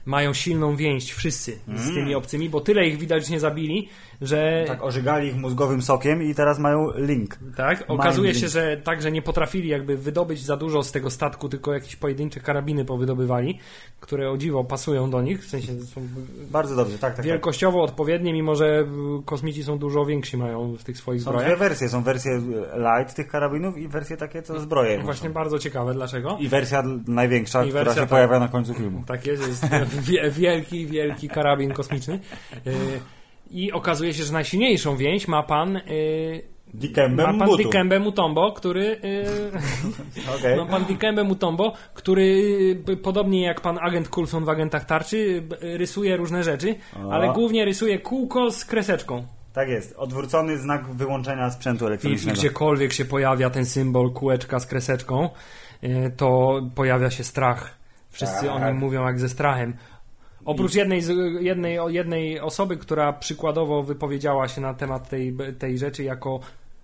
mają 0.05 0.33
silną 0.33 0.75
więź 0.75 1.11
wszyscy 1.13 1.57
Mm. 1.67 1.79
z 1.79 1.93
tymi 1.93 2.15
obcymi, 2.15 2.49
bo 2.49 2.61
tyle 2.61 2.87
ich 2.87 2.97
widocznie 2.97 3.39
zabili, 3.39 3.89
że 4.21 4.63
Tak, 4.67 4.83
ożygali 4.83 5.27
ich 5.27 5.35
mózgowym 5.35 5.81
sokiem 5.81 6.23
i 6.23 6.35
teraz 6.35 6.59
mają 6.59 6.91
link. 6.97 7.37
Tak, 7.55 7.83
okazuje 7.87 8.35
się, 8.35 8.47
że 8.47 8.77
także 8.77 9.11
nie 9.11 9.21
potrafili 9.21 9.69
jakby 9.69 9.97
wydobyć 9.97 10.43
za 10.43 10.57
dużo 10.57 10.83
z 10.83 10.91
tego 10.91 11.09
statku, 11.09 11.49
tylko 11.49 11.73
jakieś 11.73 11.95
pojedyncze 11.95 12.39
karabiny 12.39 12.85
powydobywali, 12.85 13.59
które 13.99 14.31
o 14.31 14.37
dziwo 14.37 14.63
pasują 14.63 15.09
do 15.09 15.21
nich, 15.21 15.45
w 15.45 15.49
sensie 15.49 15.73
są 15.81 16.01
Bardzo 16.51 16.75
dobrze, 16.75 16.91
tak, 16.93 17.01
tak. 17.01 17.15
tak. 17.15 17.25
wielkościowo 17.25 17.83
odpowiednie, 17.83 18.33
mimo 18.33 18.55
że 18.55 18.65
y, 19.19 19.23
kosmici 19.25 19.63
są 19.63 19.77
dużo 19.77 20.05
więksi, 20.05 20.37
mają 20.37 20.73
w 20.77 20.83
tych 20.83 20.97
swoich 20.97 21.21
Są 21.21 21.31
dwie 21.31 21.39
zbrojach. 21.39 21.59
wersje, 21.59 21.89
są 21.89 22.03
wersje 22.03 22.31
e, 22.31 22.99
light 22.99 23.15
tych 23.15 23.27
karabinów 23.27 23.77
i 23.77 23.87
wersje 23.87 24.17
takie, 24.17 24.41
co 24.41 24.59
zbroje. 24.59 24.99
Właśnie 24.99 25.29
bardzo 25.29 25.59
ciekawe, 25.59 25.93
dlaczego? 25.93 26.37
I 26.39 26.47
wersja 26.47 26.83
największa, 27.07 27.63
I 27.65 27.67
która 27.67 27.83
wersja 27.83 27.95
się 28.01 28.07
tak. 28.07 28.09
pojawia 28.09 28.39
na 28.39 28.47
końcu 28.47 28.73
filmu. 28.73 29.03
Tak 29.07 29.25
jest, 29.27 29.46
jest 29.47 29.65
wie- 30.09 30.31
wielki, 30.31 30.85
wielki 30.85 31.29
karabin 31.29 31.73
kosmiczny. 31.73 32.19
Y, 32.67 32.73
I 33.51 33.71
okazuje 33.71 34.13
się, 34.13 34.23
że 34.23 34.33
najsilniejszą 34.33 34.97
więź 34.97 35.27
ma 35.27 35.43
pan, 35.43 35.75
y, 35.77 36.41
Dikembe 36.73 37.23
ma 37.33 37.45
pan. 37.47 37.57
Dikembe 37.57 37.99
Mutombo, 37.99 38.51
który 38.51 38.85
y, 38.85 40.31
Okej. 40.39 40.57
No, 40.57 40.65
pan 40.65 40.85
Dikembe 40.85 41.23
Mutombo, 41.23 41.73
który 41.93 42.43
podobnie 43.03 43.41
jak 43.45 43.61
pan 43.61 43.77
agent 43.81 44.09
Coulson 44.09 44.45
w 44.45 44.49
agentach 44.49 44.85
tarczy, 44.85 45.43
rysuje 45.61 46.17
różne 46.17 46.43
rzeczy, 46.43 46.75
O. 47.05 47.11
ale 47.13 47.33
głównie 47.33 47.65
rysuje 47.65 47.99
kółko 47.99 48.51
z 48.51 48.65
kreseczką. 48.65 49.25
Tak 49.53 49.69
jest, 49.69 49.95
odwrócony 49.97 50.57
znak 50.57 50.87
wyłączenia 50.95 51.49
sprzętu 51.51 51.85
I, 51.85 51.87
I 51.87 51.87
elektronicznego. 51.87 52.37
gdziekolwiek 52.39 52.93
się 52.93 53.05
pojawia 53.05 53.49
ten 53.49 53.65
symbol 53.65 54.13
kółeczka 54.13 54.59
z 54.59 54.65
kreseczką, 54.65 55.29
to 56.17 56.59
pojawia 56.75 57.09
się 57.09 57.23
strach. 57.23 57.77
Wszyscy 58.17 58.45
Tak. 58.45 58.55
o 58.55 58.67
nim 58.67 58.77
mówią 58.77 59.05
jak 59.05 59.19
ze 59.19 59.29
strachem. 59.29 59.73
Oprócz 60.45 60.75
jednej, 60.75 61.01
jednej, 61.39 61.79
jednej 61.87 62.39
osoby, 62.39 62.77
która 62.77 63.13
przykładowo 63.13 63.83
wypowiedziała 63.83 64.47
się 64.47 64.61
na 64.61 64.73
temat 64.73 65.09
tej, 65.09 65.37
tej 65.59 65.77
rzeczy 65.77 66.03
jako 66.03 66.39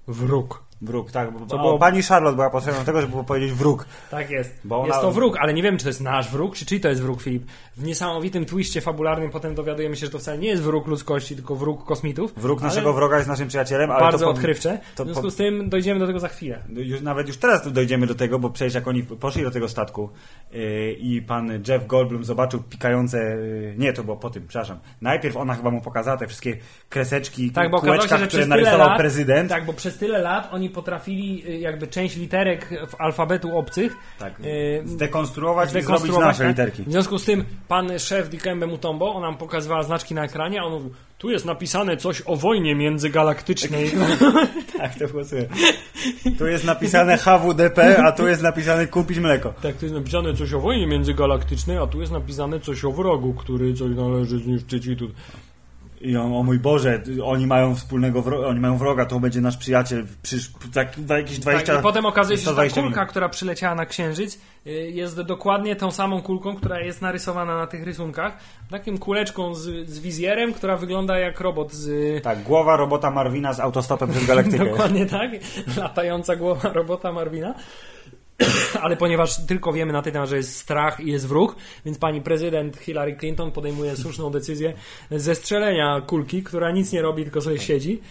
wróg. 0.07 0.63
Wróg, 0.83 1.11
tak. 1.11 1.31
Bo, 1.31 1.45
Co 1.45 1.55
o, 1.55 1.59
było- 1.59 1.79
Pani 1.79 2.03
Charlotte 2.03 2.35
była 2.35 2.49
potrzebna 2.49 2.79
do 2.79 2.85
tego, 2.85 3.01
żeby 3.01 3.23
powiedzieć 3.23 3.51
wróg. 3.51 3.85
Tak 4.11 4.29
jest. 4.29 4.59
Bo 4.63 4.77
ona- 4.77 4.87
Jest 4.87 5.01
to 5.01 5.11
wróg, 5.11 5.37
ale 5.39 5.53
nie 5.53 5.63
wiem, 5.63 5.77
czy 5.77 5.83
to 5.83 5.89
jest 5.89 6.01
nasz 6.01 6.29
wróg, 6.31 6.55
czy 6.55 6.65
czyj 6.65 6.79
to 6.81 6.89
jest 6.89 7.01
wróg, 7.01 7.21
Filip. 7.21 7.43
W 7.77 7.83
niesamowitym 7.83 8.45
twiście 8.45 8.81
fabularnym 8.81 9.29
potem 9.29 9.55
dowiadujemy 9.55 9.95
się, 9.95 10.05
że 10.05 10.11
to 10.11 10.19
wcale 10.19 10.37
nie 10.37 10.47
jest 10.47 10.61
wróg 10.63 10.87
ludzkości, 10.87 11.35
tylko 11.35 11.55
wróg 11.55 11.85
kosmitów. 11.85 12.33
Wróg 12.37 12.59
Ale 12.59 12.67
naszego 12.69 12.93
wroga 12.93 13.17
jest 13.17 13.29
naszym 13.29 13.47
przyjacielem, 13.47 13.91
ale 13.91 13.99
Bardzo 13.99 14.17
to 14.17 14.25
po- 14.25 14.31
odkrywcze. 14.31 14.79
to 14.95 15.03
w 15.03 15.07
związku 15.07 15.23
po- 15.23 15.31
z 15.31 15.35
tym 15.35 15.69
dojdziemy 15.69 15.99
do 15.99 16.07
tego 16.07 16.19
za 16.19 16.27
chwilę. 16.27 16.59
Już, 16.69 17.01
nawet 17.01 17.27
już 17.27 17.37
teraz 17.37 17.71
dojdziemy 17.71 18.07
do 18.07 18.15
tego, 18.15 18.39
bo 18.39 18.49
przecież 18.49 18.73
jak 18.73 18.87
oni 18.87 19.03
poszli 19.03 19.43
do 19.43 19.51
tego 19.51 19.69
statku 19.69 20.09
yy, 20.51 20.91
i 20.99 21.21
pan 21.21 21.49
Jeff 21.67 21.87
Goldblum 21.87 22.23
zobaczył 22.23 22.63
pikające... 22.69 23.17
Yy, 23.17 23.75
nie, 23.77 23.93
to 23.93 24.03
było 24.03 24.17
po 24.17 24.29
tym, 24.29 24.47
przepraszam. 24.47 24.79
Najpierw 25.01 25.37
ona 25.37 25.53
chyba 25.55 25.71
mu 25.71 25.81
pokazała 25.81 26.17
te 26.17 26.27
wszystkie 26.27 26.57
kreseczki, 26.89 27.51
Tak, 27.51 27.71
bo 27.71 27.79
kółeczka, 27.81 28.19
się, 28.19 28.27
które 28.27 28.45
narysował 28.47 28.87
lat, 28.87 28.97
prezydent. 28.97 29.49
Tak, 29.49 29.65
bo 29.65 29.73
przez 29.73 29.97
tyle 29.97 30.19
lat 30.19 30.49
oni 30.51 30.69
potrafili 30.73 31.43
y, 31.49 31.57
jakby 31.57 31.87
część 31.87 32.15
literek 32.15 32.69
w 32.87 33.01
alfabetu 33.01 33.57
obcych 33.57 33.95
Tak, 34.19 34.39
y, 34.39 34.81
zdekonstruować, 34.85 35.69
i 35.69 35.71
zrobić 35.71 35.85
zdekonstruować, 35.85 36.27
nasze 36.27 36.39
tak? 36.39 36.47
literki. 36.49 36.83
W 36.83 36.91
związku 36.91 37.19
z 37.19 37.25
tym 37.25 37.43
pan 37.67 37.99
szef 37.99 38.29
Dikembe 38.29 38.67
Mutombo, 38.67 39.15
on 39.15 39.21
nam 39.21 39.37
pokazywała 39.37 39.83
znaczki 39.83 40.13
na 40.15 40.23
ekranie, 40.23 40.61
a 40.61 40.63
on 40.63 40.73
mówił, 40.73 40.91
tu 41.17 41.29
jest 41.29 41.45
napisane 41.45 41.97
coś 41.97 42.21
o 42.25 42.35
wojnie 42.35 42.75
międzygalaktycznej. 42.75 43.91
Tak, 44.77 44.95
to 44.95 45.07
było 45.07 45.25
sobie. 45.25 45.47
Tu 46.37 46.47
jest 46.47 46.63
napisane 46.65 47.17
HWDP, 47.17 47.97
a 48.05 48.11
tu 48.11 48.27
jest 48.27 48.41
napisane 48.41 48.87
kupić 48.87 49.19
mleko. 49.19 49.53
tak, 49.61 49.75
tu 49.75 49.85
jest 49.85 49.95
napisane 49.95 50.33
coś 50.33 50.53
o 50.53 50.59
wojnie 50.59 50.87
międzygalaktycznej, 50.87 51.77
a 51.77 51.87
tu 51.87 52.01
jest 52.01 52.11
napisane 52.11 52.59
coś 52.59 52.85
o 52.85 52.91
wrogu, 52.91 53.33
który 53.33 53.73
coś 53.73 53.95
należy 53.95 54.39
zniszczyć 54.39 54.85
i 54.87 54.97
tu... 54.97 55.07
I 56.03 56.17
on, 56.17 56.33
o 56.33 56.43
mój 56.43 56.59
Boże, 56.59 57.01
oni 57.23 57.47
mają 57.47 57.75
wspólnego 57.75 58.21
wroga, 58.21 58.47
oni 58.47 58.59
mają 58.59 58.77
wroga, 58.77 59.05
to 59.05 59.19
będzie 59.19 59.41
nasz 59.41 59.57
przyjaciel. 59.57 60.05
Przysz, 60.21 60.51
tak, 60.73 60.95
za 61.07 61.17
jakieś 61.17 61.39
20 61.39 61.67
Tak, 61.67 61.79
I 61.79 61.83
potem 61.83 62.05
okazuje 62.05 62.37
się, 62.37 62.43
że 62.43 62.49
ta 62.49 62.53
120 62.53 62.81
kulka, 62.81 62.99
minut. 62.99 63.09
która 63.09 63.29
przyleciała 63.29 63.75
na 63.75 63.85
Księżyc, 63.85 64.39
y, 64.67 64.71
jest 64.71 65.21
dokładnie 65.21 65.75
tą 65.75 65.91
samą 65.91 66.21
kulką, 66.21 66.55
która 66.55 66.79
jest 66.79 67.01
narysowana 67.01 67.57
na 67.57 67.67
tych 67.67 67.83
rysunkach. 67.83 68.37
Takim 68.71 68.97
kuleczką 68.97 69.55
z, 69.55 69.89
z 69.89 69.99
wizjerem, 69.99 70.53
która 70.53 70.77
wygląda 70.77 71.19
jak 71.19 71.39
robot 71.39 71.73
z... 71.73 72.23
Tak, 72.23 72.43
głowa 72.43 72.77
robota 72.77 73.11
Marwina 73.11 73.53
z 73.53 73.59
autostopem 73.59 74.09
przez 74.09 74.25
galaktykę. 74.31 74.65
Dokładnie 74.65 75.05
tak. 75.05 75.31
Latająca 75.77 76.35
głowa 76.35 76.73
robota 76.73 77.11
Marvina. 77.11 77.53
Ale 78.83 78.97
ponieważ 78.97 79.45
tylko 79.45 79.73
wiemy 79.73 79.93
na 79.93 80.01
ten 80.01 80.13
temat, 80.13 80.29
że 80.29 80.37
jest 80.37 80.57
strach 80.57 80.99
i 80.99 81.11
jest 81.11 81.27
wróg, 81.27 81.55
więc 81.85 81.97
pani 81.97 82.21
prezydent 82.21 82.77
Hillary 82.77 83.15
Clinton 83.15 83.51
podejmuje 83.51 83.95
słuszną 83.95 84.29
decyzję 84.29 84.73
zestrzelenia 85.11 86.01
kulki, 86.07 86.43
która 86.43 86.71
nic 86.71 86.91
nie 86.91 87.01
robi, 87.01 87.23
tylko 87.23 87.41
sobie 87.41 87.59
siedzi. 87.59 88.01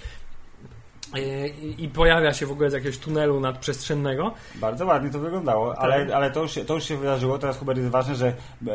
Yy, 1.14 1.48
I, 1.78 1.88
pojawia 1.88 2.32
się 2.32 2.46
w 2.46 2.52
ogóle 2.52 2.70
z 2.70 2.72
jakiegoś 2.72 2.98
tunelu 2.98 3.40
nadprzestrzennego. 3.40 4.34
Bardzo 4.54 4.86
ładnie 4.86 5.10
to 5.10 5.18
wyglądało, 5.18 5.78
ale, 5.78 6.06
Tak. 6.06 6.14
ale 6.14 6.30
to, 6.30 6.42
już 6.42 6.52
się, 6.52 6.64
to 6.64 6.74
już 6.74 6.84
się 6.84 6.96
wydarzyło. 6.96 7.38
Teraz 7.38 7.58
Hubert 7.58 7.78
jest 7.78 7.90
ważne, 7.90 8.14
że 8.14 8.32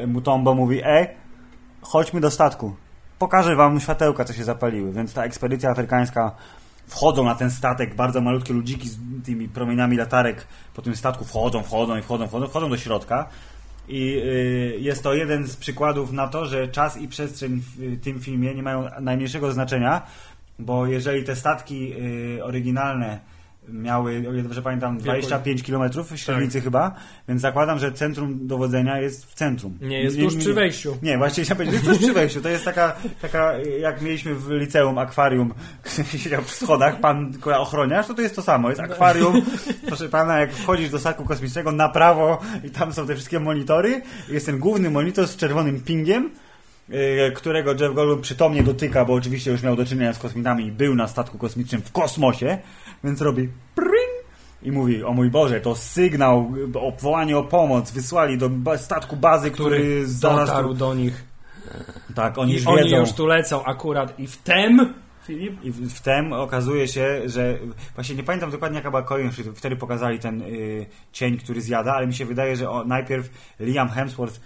Mutombo 0.08 0.54
mówi, 0.54 0.82
e, 0.84 1.08
chodźmy 1.82 2.22
do 2.22 2.32
statku. 2.32 2.76
Pokażę 3.20 3.56
wam 3.56 3.80
światełka, 3.80 4.26
co 4.26 4.34
się 4.34 4.44
zapaliły. 4.44 4.92
Więc 4.92 5.14
ta 5.14 5.24
ekspedycja 5.24 5.70
afrykańska 5.70 6.36
wchodzą 6.88 7.26
na 7.26 7.36
ten 7.36 7.52
statek, 7.52 7.96
bardzo 7.96 8.22
malutkie 8.22 8.54
ludziki 8.54 8.90
z 8.90 8.98
tymi 9.26 9.50
promieniami 9.50 9.98
latarek 9.98 10.48
po 10.74 10.82
tym 10.82 10.96
statku 10.96 11.26
wchodzą, 11.26 11.64
wchodzą 11.64 11.98
i 11.98 12.02
wchodzą, 12.02 12.28
wchodzą, 12.28 12.48
wchodzą 12.48 12.70
do 12.70 12.78
środka. 12.78 13.30
I 13.88 14.22
y, 14.24 14.78
jest 14.80 15.04
to 15.04 15.14
jeden 15.14 15.48
z 15.48 15.56
przykładów 15.56 16.12
na 16.12 16.28
to, 16.28 16.46
że 16.46 16.68
czas 16.68 16.98
i 16.98 17.08
przestrzeń 17.08 17.62
w 17.62 17.82
y, 17.82 17.98
tym 17.98 18.20
filmie 18.20 18.56
nie 18.56 18.64
mają 18.64 18.90
najmniejszego 19.00 19.52
znaczenia, 19.52 20.02
bo 20.60 20.88
jeżeli 20.88 21.24
te 21.24 21.36
statki 21.36 21.94
y, 22.38 22.44
oryginalne 22.44 23.20
miały, 23.68 24.26
o 24.30 24.34
ile 24.34 24.44
dobrze 24.44 24.62
pamiętam, 24.62 24.98
25 24.98 25.64
km 25.64 25.92
w 26.04 26.18
średnicy 26.18 26.62
chyba, 26.62 26.96
więc 27.28 27.42
zakładam, 27.42 27.80
że 27.80 27.92
centrum 27.92 28.48
dowodzenia 28.48 29.00
jest 29.00 29.26
w 29.26 29.34
centrum. 29.34 29.78
Nie, 29.82 30.04
jest 30.04 30.20
tuż 30.20 30.36
przy 30.36 30.54
wejściu. 30.54 30.98
Nie, 31.02 31.18
właściwie 31.18 31.46
chciałem 31.46 31.66
powiedzieć, 31.66 31.86
że 31.86 31.92
tuż 31.92 32.00
przy 32.00 32.14
wejściu. 32.14 32.42
To 32.42 32.50
jest 32.50 32.66
taka, 32.66 32.96
taka 33.22 33.54
jak 33.80 34.02
mieliśmy 34.02 34.36
w 34.36 34.50
liceum 34.50 34.98
akwarium, 34.98 35.54
siedział 36.18 36.42
przy 36.42 36.56
schodach, 36.56 37.00
pan 37.00 37.34
ochroniarz, 37.58 38.08
to 38.08 38.14
to 38.14 38.22
jest 38.22 38.36
to 38.36 38.42
samo. 38.42 38.70
Jest 38.70 38.82
akwarium, 38.82 39.42
proszę 39.88 40.10
pana, 40.10 40.40
jak 40.40 40.54
wchodzisz 40.54 40.90
do 40.90 41.00
statku 41.00 41.26
kosmicznego 41.26 41.72
na 41.72 41.90
prawo 41.90 42.42
i 42.64 42.70
tam 42.70 42.94
są 42.94 43.08
te 43.08 43.16
wszystkie 43.16 43.40
monitory, 43.40 44.02
jest 44.30 44.46
ten 44.46 44.60
główny 44.60 44.90
monitor 44.90 45.28
z 45.28 45.38
czerwonym 45.38 45.82
pingiem, 45.82 46.30
yy, 46.90 47.32
którego 47.36 47.72
Jeff 47.72 47.94
Goldblum 47.94 48.22
przytomnie 48.22 48.64
dotyka, 48.64 49.06
bo 49.06 49.14
oczywiście 49.14 49.52
już 49.52 49.64
miał 49.64 49.76
do 49.76 49.86
czynienia 49.86 50.14
z 50.14 50.20
kosmitami 50.20 50.66
i 50.66 50.72
był 50.72 50.96
na 50.96 51.08
statku 51.08 51.38
kosmicznym 51.38 51.82
w 51.82 51.92
kosmosie, 51.92 52.58
więc 53.04 53.22
robi 53.22 53.50
pring 53.76 54.18
i 54.64 54.72
mówi, 54.72 55.04
o 55.04 55.14
mój 55.14 55.30
Boże, 55.30 55.62
to 55.62 55.76
sygnał, 55.76 56.52
o 56.76 56.92
wołanie 57.02 57.38
o 57.38 57.44
pomoc, 57.44 57.92
wysłali 57.92 58.38
do 58.38 58.50
statku 58.78 59.16
bazy, 59.16 59.52
który, 59.52 59.78
Który 59.78 60.08
zaraz... 60.08 60.50
dotarł 60.50 60.74
do 60.74 60.94
nich. 60.96 61.26
Tak, 62.16 62.38
oni 62.38 62.52
I 62.52 62.56
już 62.56 62.68
oni 62.68 62.84
wiedzą. 62.84 62.98
już 62.98 63.12
tu 63.14 63.26
lecą 63.26 63.64
akurat. 63.64 64.20
I 64.20 64.28
wtem, 64.28 64.94
Filip, 65.26 65.64
I 65.64 65.72
w, 65.72 65.94
wtem 65.94 66.34
okazuje 66.34 66.88
się, 66.88 67.22
że 67.26 67.58
właśnie 67.96 68.16
nie 68.16 68.24
pamiętam 68.24 68.52
dokładnie 68.52 68.76
jaka 68.78 68.90
była 68.90 69.04
kolejność, 69.04 69.40
wtedy 69.56 69.76
pokazali 69.76 70.20
ten 70.20 70.42
y, 70.42 70.86
cień, 71.12 71.38
który 71.38 71.62
zjada, 71.62 71.94
ale 71.94 72.08
mi 72.08 72.14
się 72.14 72.26
wydaje, 72.26 72.56
że 72.56 72.70
o, 72.70 72.84
najpierw 72.84 73.30
Liam 73.60 73.90
Hemsworth 73.90 74.42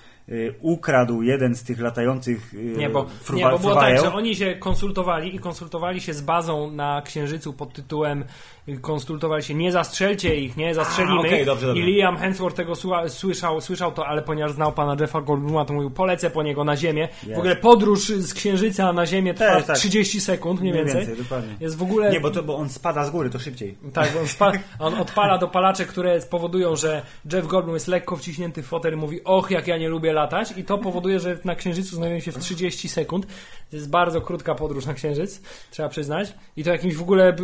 ukradł 0.62 1.22
jeden 1.22 1.56
z 1.56 1.64
tych 1.64 1.80
latających 1.80 2.54
y, 2.54 2.58
Nie, 2.58 2.90
bo, 2.90 3.06
fruwa- 3.26 3.36
nie, 3.36 3.50
bo 3.50 3.60
było 3.60 3.76
tak, 3.76 3.98
że 4.00 4.14
oni 4.14 4.36
się 4.36 4.56
konsultowali 4.56 5.36
i 5.36 5.40
konsultowali 5.40 6.02
się 6.02 6.14
z 6.14 6.22
bazą 6.22 6.72
na 6.72 7.02
Księżycu 7.02 7.54
pod 7.54 7.74
tytułem 7.74 8.24
y, 8.70 8.78
konsultowali 8.78 9.44
się, 9.44 9.54
nie 9.54 9.72
zastrzelcie 9.72 10.36
ich, 10.36 10.58
nie 10.58 10.74
zastrzelimy 10.76 11.22
A, 11.22 11.28
ich. 11.28 11.46
dobrze, 11.46 11.68
dobrze. 11.68 11.82
I 11.82 11.86
Liam 11.86 12.18
Hemsworth 12.18 12.56
tego 12.58 12.74
słyszał, 13.10 13.62
słyszał 13.62 13.92
to, 13.92 14.08
ale 14.08 14.22
ponieważ 14.22 14.52
znał 14.52 14.72
pana 14.72 14.96
Jeffa 15.00 15.22
Goldbluma, 15.22 15.66
to 15.66 15.74
mówił, 15.74 15.92
polecę 15.92 16.30
po 16.30 16.44
niego 16.44 16.64
na 16.64 16.78
Ziemię. 16.78 17.02
Jest. 17.24 17.36
W 17.36 17.38
ogóle 17.38 17.56
podróż 17.56 18.08
z 18.08 18.34
Księżyca 18.34 18.94
na 18.94 19.06
Ziemię 19.06 19.34
trwa 19.34 19.56
Tak, 19.56 19.66
tak. 19.66 19.78
30 19.78 20.22
sekund 20.22 20.62
mniej 20.62 20.74
więcej. 20.74 21.08
dokładnie. 21.18 21.56
Jest 21.60 21.78
w 21.78 21.82
ogóle... 21.84 22.12
Nie, 22.12 22.20
bo, 22.20 22.32
to, 22.32 22.44
bo 22.44 22.56
on 22.58 22.70
spada 22.70 23.06
z 23.06 23.10
góry, 23.10 23.30
to 23.30 23.40
szybciej. 23.40 23.78
Tak, 23.94 24.10
on, 24.22 24.28
spa- 24.28 24.52
on 24.80 24.94
odpala 24.94 25.38
dopalacze, 25.38 25.86
które 25.86 26.22
spowodują, 26.22 26.76
że 26.76 27.02
Jeff 27.34 27.48
Goldblum 27.48 27.76
jest 27.76 27.88
lekko 27.88 28.16
wciśnięty 28.16 28.64
w 28.64 28.66
fotel 28.66 28.94
i 28.94 28.96
mówi 28.96 29.24
och, 29.24 29.52
jak 29.52 29.68
ja 29.68 29.78
nie 29.78 29.90
lubię 29.90 30.11
latać 30.14 30.54
i 30.58 30.64
to 30.64 30.78
powoduje, 30.78 31.20
że 31.20 31.38
na 31.44 31.56
Księżycu 31.56 31.96
znajduje 31.96 32.22
się 32.22 32.32
w 32.32 32.40
30 32.40 32.90
sekund. 32.90 33.26
To 33.70 33.76
jest 33.76 33.90
bardzo 33.90 34.22
krótka 34.22 34.56
podróż 34.56 34.86
na 34.86 34.94
Księżyc, 34.94 35.42
trzeba 35.72 35.90
przyznać. 35.90 36.34
I 36.58 36.64
to 36.64 36.70
jakimś 36.72 36.96
w 36.96 37.02
ogóle 37.02 37.36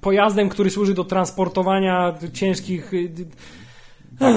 pojazdem, 0.00 0.48
który 0.48 0.70
służy 0.70 0.94
do 0.94 1.04
transportowania 1.04 2.14
ciężkich... 2.32 2.94
y, 2.94 3.12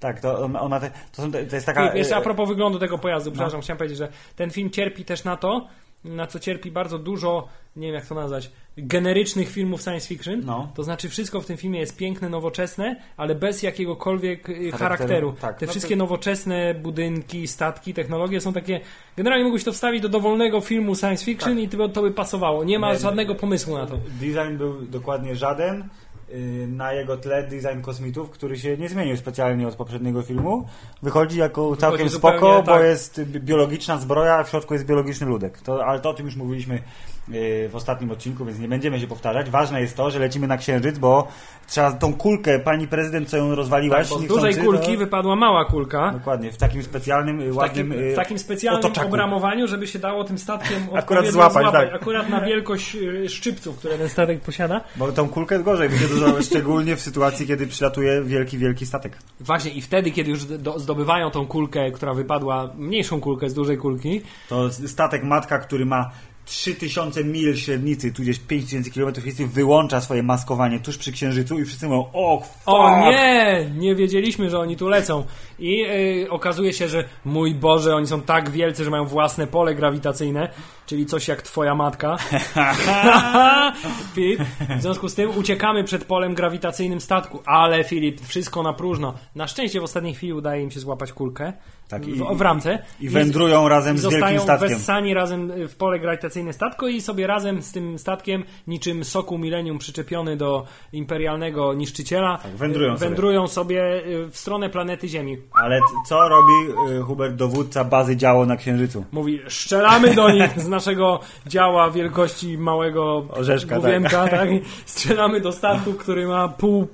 Tak, 0.00 0.20
to 0.20 0.38
on, 0.38 0.70
ma 0.70 0.80
te, 0.80 0.90
to, 0.90 1.22
są, 1.22 1.32
to 1.32 1.38
jest 1.38 1.66
taka... 1.66 1.80
Filip, 1.82 1.94
jeszcze 1.94 2.16
a 2.16 2.20
e, 2.20 2.22
propos 2.22 2.48
wyglądu 2.48 2.78
tego 2.78 2.98
pojazdu, 2.98 3.30
No. 3.30 3.34
przepraszam, 3.34 3.60
chciałem 3.60 3.78
powiedzieć, 3.78 3.98
że 3.98 4.08
ten 4.36 4.50
film 4.50 4.70
cierpi 4.70 5.04
też 5.04 5.24
na 5.24 5.36
to, 5.36 5.68
na 6.04 6.26
co 6.26 6.38
cierpi 6.38 6.70
bardzo 6.70 6.98
dużo, 6.98 7.48
nie 7.76 7.86
wiem 7.86 7.94
jak 7.94 8.06
to 8.06 8.14
nazwać, 8.14 8.50
generycznych 8.76 9.48
filmów 9.48 9.82
science 9.82 10.08
fiction. 10.08 10.42
No. 10.44 10.72
To 10.74 10.82
znaczy 10.82 11.08
wszystko 11.08 11.40
w 11.40 11.46
tym 11.46 11.56
filmie 11.56 11.80
jest 11.80 11.96
piękne, 11.96 12.28
nowoczesne, 12.28 12.96
ale 13.16 13.34
bez 13.34 13.62
jakiegokolwiek 13.62 14.48
y, 14.48 14.52
charakteru. 14.54 14.78
Charakteru, 14.78 15.32
tak. 15.32 15.58
Te 15.58 15.66
No 15.66 15.68
to- 15.68 15.72
wszystkie 15.72 15.96
nowoczesne 15.96 16.74
budynki, 16.74 17.48
statki, 17.48 17.94
technologie 17.94 18.40
są 18.40 18.52
takie... 18.52 18.80
Generalnie 19.16 19.44
mógłbyś 19.44 19.64
to 19.64 19.72
wstawić 19.72 20.02
do 20.02 20.08
dowolnego 20.08 20.60
filmu 20.60 20.94
science 20.96 21.24
fiction 21.24 21.58
i 21.58 21.68
to 21.68 21.76
by, 21.76 21.88
to 21.88 22.02
by 22.02 22.10
pasowało. 22.10 22.64
Nie 22.64 22.78
ma 22.78 22.86
Tak. 22.88 22.96
Nie, 22.96 23.02
żadnego 23.02 23.34
pomysłu 23.34 23.78
na 23.78 23.86
to. 23.86 23.98
Design 24.20 24.56
był 24.56 24.82
dokładnie 24.82 25.36
żaden. 25.36 25.88
Yy, 26.32 26.66
Na 26.66 26.92
jego 26.92 27.16
tle 27.16 27.42
design 27.42 27.80
kosmitów, 27.82 28.30
który 28.30 28.58
się 28.58 28.76
nie 28.76 28.88
zmienił 28.88 29.16
specjalnie 29.16 29.68
od 29.68 29.74
poprzedniego 29.74 30.22
filmu. 30.22 30.66
Wychodzi 31.02 31.38
jako 31.38 31.76
całkiem 31.76 32.08
zupełnie 32.08 32.38
spoko, 32.38 32.62
bo 32.62 32.72
tak. 32.72 32.82
jest 32.82 33.20
bi- 33.22 33.40
biologiczna 33.40 33.98
zbroja, 33.98 34.34
a 34.34 34.44
w 34.44 34.48
środku 34.50 34.74
jest 34.74 34.86
biologiczny 34.86 35.26
ludek. 35.26 35.60
To, 35.60 35.86
ale 35.86 36.00
to 36.00 36.10
o 36.10 36.14
tym 36.14 36.26
już 36.26 36.36
mówiliśmy 36.36 36.82
w 37.30 37.70
ostatnim 37.74 38.10
odcinku, 38.10 38.44
więc 38.44 38.58
nie 38.58 38.68
będziemy 38.68 39.00
się 39.00 39.06
powtarzać. 39.06 39.50
Ważne 39.50 39.80
jest 39.80 39.96
to, 39.96 40.10
że 40.10 40.18
lecimy 40.18 40.46
na 40.46 40.56
księżyc, 40.56 40.98
bo 40.98 41.28
trzeba 41.66 41.92
tą 41.92 42.14
kulkę, 42.14 42.58
pani 42.58 42.88
prezydent, 42.88 43.28
co 43.28 43.36
ją 43.36 43.54
rozwaliłaś, 43.54 44.08
Bo 44.10 44.18
z 44.18 44.26
dużej 44.26 44.56
kulki 44.56 44.92
to... 44.92 44.98
wypadła 44.98 45.36
mała 45.36 45.64
kulka. 45.64 46.10
Dokładnie, 46.12 46.52
w 46.52 46.56
takim 46.56 46.82
specjalnym, 46.82 47.40
yy, 47.40 47.52
W 47.52 47.56
ładnym 47.56 47.88
takim, 47.88 48.04
yy, 48.04 48.12
w 48.12 48.16
takim 48.16 48.38
specjalnym 48.38 48.84
otoczaku. 48.84 49.08
obramowaniu, 49.08 49.66
żeby 49.66 49.86
się 49.86 49.98
dało 49.98 50.24
tym 50.24 50.38
statkiem 50.38 50.82
Akurat 50.94 51.26
złapać, 51.26 51.62
złapać. 51.62 51.90
tak. 51.90 52.00
Akurat 52.02 52.28
na 52.28 52.40
wielkość 52.40 52.94
y, 52.94 53.28
szczypców, 53.28 53.78
które 53.78 53.98
ten 53.98 54.08
statek 54.08 54.40
posiada. 54.40 54.80
Bo 54.96 55.12
tą 55.12 55.28
kulkę 55.28 55.58
gorzej 55.58 55.88
będzie 55.88 56.08
dużo, 56.08 56.42
szczególnie 56.50 56.96
w 56.96 57.00
sytuacji, 57.00 57.46
kiedy 57.46 57.66
przylatuje 57.66 58.22
wielki, 58.22 58.58
wielki 58.58 58.86
statek. 58.86 59.18
Właśnie 59.40 59.70
i 59.70 59.80
wtedy, 59.80 60.10
kiedy 60.10 60.30
już 60.30 60.44
do, 60.44 60.78
zdobywają 60.78 61.30
tą 61.30 61.46
kulkę, 61.46 61.90
która 61.90 62.14
wypadła, 62.14 62.70
mniejszą 62.76 63.20
kulkę 63.20 63.50
z 63.50 63.54
dużej 63.54 63.76
kulki, 63.78 64.20
To 64.48 64.70
statek 64.72 65.24
matka, 65.24 65.58
który 65.58 65.86
ma 65.86 66.10
3000 66.48 67.24
mil 67.24 67.56
średnicy, 67.56 68.12
tudzież 68.12 68.38
5000 68.38 68.90
km 68.90 69.14
średnicy 69.14 69.46
wyłącza 69.46 70.00
swoje 70.00 70.22
maskowanie 70.22 70.80
tuż 70.80 70.98
przy 70.98 71.12
Księżycu 71.12 71.58
i 71.58 71.64
wszyscy 71.64 71.86
mówią, 71.88 72.04
o, 72.12 72.40
fuck! 72.40 72.54
O 72.66 73.10
nie! 73.10 73.70
Nie 73.76 73.94
wiedzieliśmy, 73.94 74.50
że 74.50 74.58
oni 74.58 74.76
tu 74.76 74.88
lecą. 74.88 75.24
I 75.58 75.84
y, 76.24 76.30
okazuje 76.30 76.72
się, 76.72 76.88
że 76.88 77.04
mój 77.24 77.54
Boże, 77.54 77.94
oni 77.96 78.06
są 78.06 78.20
tak 78.22 78.50
wielcy, 78.50 78.84
że 78.84 78.90
mają 78.90 79.04
własne 79.04 79.46
pole 79.46 79.74
grawitacyjne, 79.74 80.48
czyli 80.86 81.06
coś 81.06 81.28
jak 81.28 81.42
twoja 81.42 81.74
matka. 81.74 82.16
Filip, 84.14 84.40
w 84.78 84.82
związku 84.82 85.08
z 85.08 85.14
tym 85.14 85.30
uciekamy 85.38 85.84
przed 85.84 86.04
polem 86.04 86.34
grawitacyjnym 86.34 87.00
statku. 87.00 87.42
Ale 87.46 87.84
Filip, 87.84 88.20
wszystko 88.26 88.62
na 88.62 88.72
próżno. 88.72 89.14
Na 89.34 89.46
szczęście 89.46 89.80
w 89.80 89.84
ostatniej 89.84 90.14
chwili 90.14 90.32
udaje 90.32 90.62
im 90.62 90.70
się 90.70 90.80
złapać 90.80 91.12
kulkę 91.12 91.52
Tak, 91.88 92.02
w, 92.04 92.08
i- 92.08 92.36
w 92.36 92.40
ramce. 92.40 92.78
I 93.00 93.08
wędrują 93.08 93.68
razem 93.68 93.96
I 93.96 93.98
z 93.98 94.02
wielkim 94.02 94.20
zostają 94.20 94.40
statkiem. 94.40 94.68
wessani 94.68 95.14
razem 95.14 95.52
w 95.68 95.76
pole 95.76 95.98
grawitacyjne 96.00 96.37
statku 96.52 96.88
i 96.88 97.00
sobie 97.00 97.26
razem 97.26 97.62
z 97.62 97.72
tym 97.72 97.98
statkiem, 97.98 98.44
niczym 98.66 99.04
soku 99.04 99.38
milenium 99.38 99.78
przyczepiony 99.78 100.36
do 100.36 100.64
imperialnego 100.92 101.74
niszczyciela, 101.74 102.38
Tak, 102.42 102.52
wędrują 102.56 102.96
sobie. 102.96 103.08
wędrują 103.08 103.46
sobie 103.48 104.06
y, 104.06 104.28
w 104.30 104.36
stronę 104.38 104.70
planety 104.70 105.08
Ziemi. 105.08 105.36
Ale 105.52 105.80
co 106.06 106.28
robi 106.28 106.52
y, 106.98 107.02
Hubert, 107.02 107.34
dowódca 107.34 107.84
bazy 107.84 108.16
działo 108.16 108.46
na 108.46 108.56
Księżycu? 108.56 109.04
Mówi, 109.12 109.40
strzelamy 109.48 110.14
do 110.14 110.30
nich 110.30 110.60
z 110.60 110.68
naszego 110.68 111.20
działa 111.46 111.90
wielkości 111.90 112.58
małego 112.58 113.24
Orzeszka, 113.30 113.78
główienka, 113.78 114.28
tak. 114.28 114.48
Strzelamy 114.86 115.40
do 115.40 115.52
statku, 115.52 115.92
który 115.92 116.26
ma 116.26 116.48
pół 116.48 116.86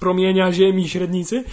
promienia 0.00 0.52
Ziemi 0.52 0.88
średnicy. 0.88 1.44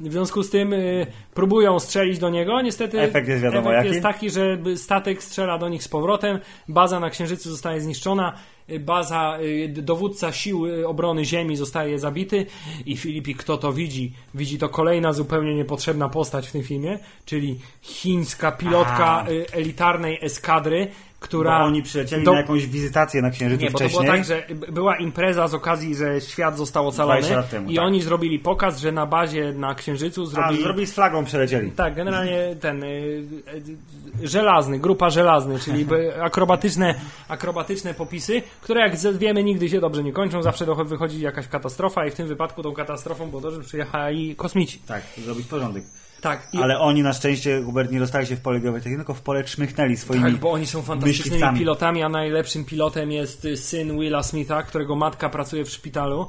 W 0.00 0.12
związku 0.12 0.42
z 0.42 0.50
tym 0.50 0.72
y, 0.72 1.06
próbują 1.34 1.80
strzelić 1.80 2.18
do 2.18 2.30
niego. 2.30 2.62
Niestety 2.62 3.00
Efekt 3.00 3.28
jest 3.28 3.42
wiadomo 3.42 3.70
efekt 3.70 3.76
jaki. 3.76 3.88
jest 3.88 4.02
taki, 4.02 4.30
że 4.30 4.58
statek 4.76 5.22
strzela 5.22 5.58
do 5.58 5.68
nich 5.68 5.82
z 5.82 5.88
powrotem. 5.88 6.38
Baza 6.68 7.00
na 7.00 7.10
Księżycu 7.10 7.50
zostaje 7.50 7.80
zniszczona. 7.80 8.32
Y, 8.70 8.80
Baza, 8.80 9.38
y, 9.40 9.68
dowódca 9.68 10.32
sił 10.32 10.66
y, 10.66 10.88
obrony 10.88 11.24
Ziemi 11.24 11.56
zostaje 11.56 11.98
zabity. 11.98 12.46
I 12.86 12.96
Filipi, 12.96 13.34
kto 13.34 13.58
to 13.58 13.72
widzi? 13.72 14.12
Widzi 14.34 14.58
to 14.58 14.68
kolejna 14.68 15.12
zupełnie 15.12 15.54
niepotrzebna 15.54 16.08
postać 16.08 16.48
w 16.48 16.52
tym 16.52 16.62
filmie, 16.62 16.98
czyli 17.24 17.58
chińska 17.82 18.52
pilotka 18.52 19.06
A. 19.06 19.28
y, 19.30 19.46
elitarnej 19.52 20.18
eskadry, 20.22 20.88
która... 21.22 21.58
Bo 21.58 21.64
oni 21.64 21.82
przylecieli 21.82 22.24
do- 22.24 22.32
na 22.32 22.38
jakąś 22.40 22.66
wizytację 22.66 23.22
na 23.22 23.30
Księżycu 23.30 23.62
nie, 23.64 23.70
bo 23.70 23.78
to 23.78 23.84
wcześniej. 23.84 24.04
było 24.04 24.16
tak, 24.16 24.24
że 24.24 24.42
była 24.72 24.96
impreza 24.96 25.48
z 25.48 25.54
okazji, 25.54 25.94
że 25.94 26.20
świat 26.20 26.56
został 26.56 26.88
ocalony 26.88 27.18
20 27.20 27.36
lat 27.36 27.50
temu, 27.50 27.70
i 27.70 27.76
tak. 27.76 27.84
oni 27.84 28.02
zrobili 28.02 28.38
pokaz, 28.38 28.80
że 28.80 28.92
na 28.92 29.06
bazie 29.06 29.52
na 29.52 29.74
Księżycu 29.74 30.22
A, 30.22 30.26
zrobili... 30.26 30.62
zrobili 30.62 30.86
z 30.86 30.92
flagą 30.94 31.24
przelecieli. 31.24 31.70
Tak, 31.70 31.94
generalnie 31.94 32.56
ten 32.60 32.82
y, 32.84 32.86
y, 34.22 34.28
żelazny, 34.28 34.78
grupa 34.78 35.10
żelazny, 35.10 35.58
czyli 35.58 35.86
akrobatyczne, 36.22 36.94
akrobatyczne 37.28 37.94
popisy, 37.94 38.42
które 38.60 38.80
jak 38.80 38.96
wiemy 39.18 39.44
nigdy 39.44 39.68
się 39.68 39.80
dobrze 39.80 40.02
nie 40.04 40.12
kończą, 40.12 40.42
zawsze 40.42 40.66
do- 40.66 40.74
wychodzi 40.84 41.20
jakaś 41.20 41.48
katastrofa 41.48 42.06
i 42.06 42.10
w 42.10 42.14
tym 42.14 42.28
wypadku 42.28 42.62
tą 42.62 42.72
katastrofą 42.72 43.30
było 43.30 43.42
to, 43.42 43.50
że 43.50 43.60
przyjechali 43.60 44.36
kosmici. 44.36 44.78
Tak, 44.86 45.02
zrobić 45.24 45.46
porządek. 45.46 45.84
Tak, 46.22 46.48
i, 46.52 46.58
Ale 46.58 46.78
oni 46.78 47.02
na 47.02 47.12
szczęście, 47.12 47.62
Hubert, 47.62 47.92
nie 47.92 47.98
dostali 47.98 48.26
się 48.26 48.36
w 48.36 48.40
pole 48.40 48.60
grawitacyjne, 48.60 48.98
tylko 48.98 49.14
w 49.14 49.22
pole 49.22 49.44
czmychnęli 49.44 49.96
swoimi... 49.96 50.24
tak, 50.24 50.40
bo 50.40 50.52
oni 50.52 50.66
są 50.66 50.82
fantastycznymi 50.82 51.28
myśliwcami. 51.28 51.58
pilotami, 51.58 52.02
a 52.02 52.08
najlepszym 52.08 52.64
pilotem 52.64 53.12
jest 53.12 53.44
y, 53.44 53.56
syn 53.56 53.98
Willa 53.98 54.22
Smitha, 54.22 54.62
którego 54.62 54.96
matka 54.96 55.28
pracuje 55.28 55.64
w 55.64 55.70
szpitalu. 55.70 56.28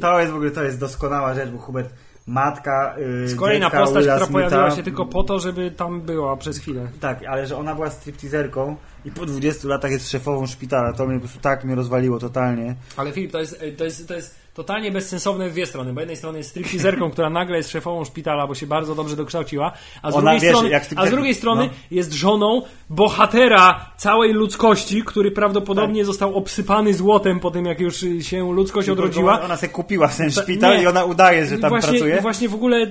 To 0.00 0.20
jest 0.20 0.32
w 0.32 0.34
ogóle 0.34 0.50
to 0.50 0.62
jest 0.62 0.80
doskonała 0.80 1.34
rzecz, 1.34 1.50
bo 1.50 1.58
Hubert, 1.58 1.94
matka. 2.26 2.96
Yy, 3.28 3.36
Kolejna 3.36 3.66
dziecka 3.66 3.80
postać, 3.80 4.02
Willa 4.02 4.14
która 4.16 4.26
Smitha, 4.26 4.50
pojawiła 4.50 4.76
się 4.76 4.82
tylko 4.82 5.06
po 5.06 5.22
to, 5.22 5.38
żeby 5.38 5.70
tam 5.70 6.00
była 6.00 6.36
przez 6.36 6.58
chwilę. 6.58 6.88
Tak, 7.00 7.24
ale 7.24 7.46
że 7.46 7.56
ona 7.56 7.74
była 7.74 7.90
stripteaserką 7.90 8.76
i 9.04 9.10
po 9.10 9.26
20 9.26 9.68
latach 9.68 9.90
jest 9.90 10.10
szefową 10.10 10.46
szpitala, 10.46 10.92
to 10.92 11.06
mnie 11.06 11.14
po 11.14 11.20
prostu 11.20 11.40
tak 11.40 11.64
mnie 11.64 11.74
rozwaliło 11.74 12.18
totalnie. 12.18 12.74
Ale 12.96 13.12
Filip, 13.12 13.32
to 13.32 13.40
jest, 13.40 13.62
to 13.78 13.84
jest, 13.84 14.08
to 14.08 14.14
jest 14.14 14.41
totalnie 14.54 14.90
bezsensowne 14.90 15.48
w 15.48 15.52
dwie 15.52 15.66
strony. 15.66 15.92
Bo 15.92 16.00
jednej 16.00 16.16
strony 16.16 16.38
jest 16.38 16.50
stripteaserką, 16.50 17.10
która 17.10 17.30
nagle 17.30 17.56
jest 17.56 17.70
szefową 17.70 18.04
szpitala, 18.04 18.46
bo 18.46 18.54
się 18.54 18.66
bardzo 18.66 18.94
dobrze 18.94 19.16
dokształciła, 19.16 19.72
a 20.02 20.10
z, 20.10 20.14
Ona, 20.14 20.30
drugiej, 20.30 20.40
wiesz, 20.40 20.56
strony, 20.56 20.80
a 20.96 21.06
z 21.06 21.10
drugiej 21.10 21.34
strony 21.34 21.66
no. 21.66 21.72
jest 21.90 22.12
żoną 22.12 22.62
bohatera 22.90 23.90
całej 23.96 24.32
ludzkości, 24.32 25.02
który 25.02 25.30
prawdopodobnie 25.30 26.04
został 26.04 26.34
obsypany 26.34 26.94
złotem 26.94 27.40
po 27.40 27.50
tym, 27.50 27.66
jak 27.66 27.80
już 27.80 28.04
się 28.20 28.52
ludzkość 28.52 28.88
odrodziła. 28.88 29.40
Ona 29.42 29.56
sobie 29.56 29.72
kupiła 29.72 30.08
ten 30.08 30.30
szpital 30.30 30.76
nie. 30.76 30.82
i 30.82 30.86
ona 30.86 31.04
udaje, 31.04 31.46
że 31.46 31.58
tam 31.58 31.70
właśnie, 31.70 31.90
pracuje. 31.90 32.20
Właśnie 32.20 32.48
w 32.48 32.54
ogóle 32.54 32.86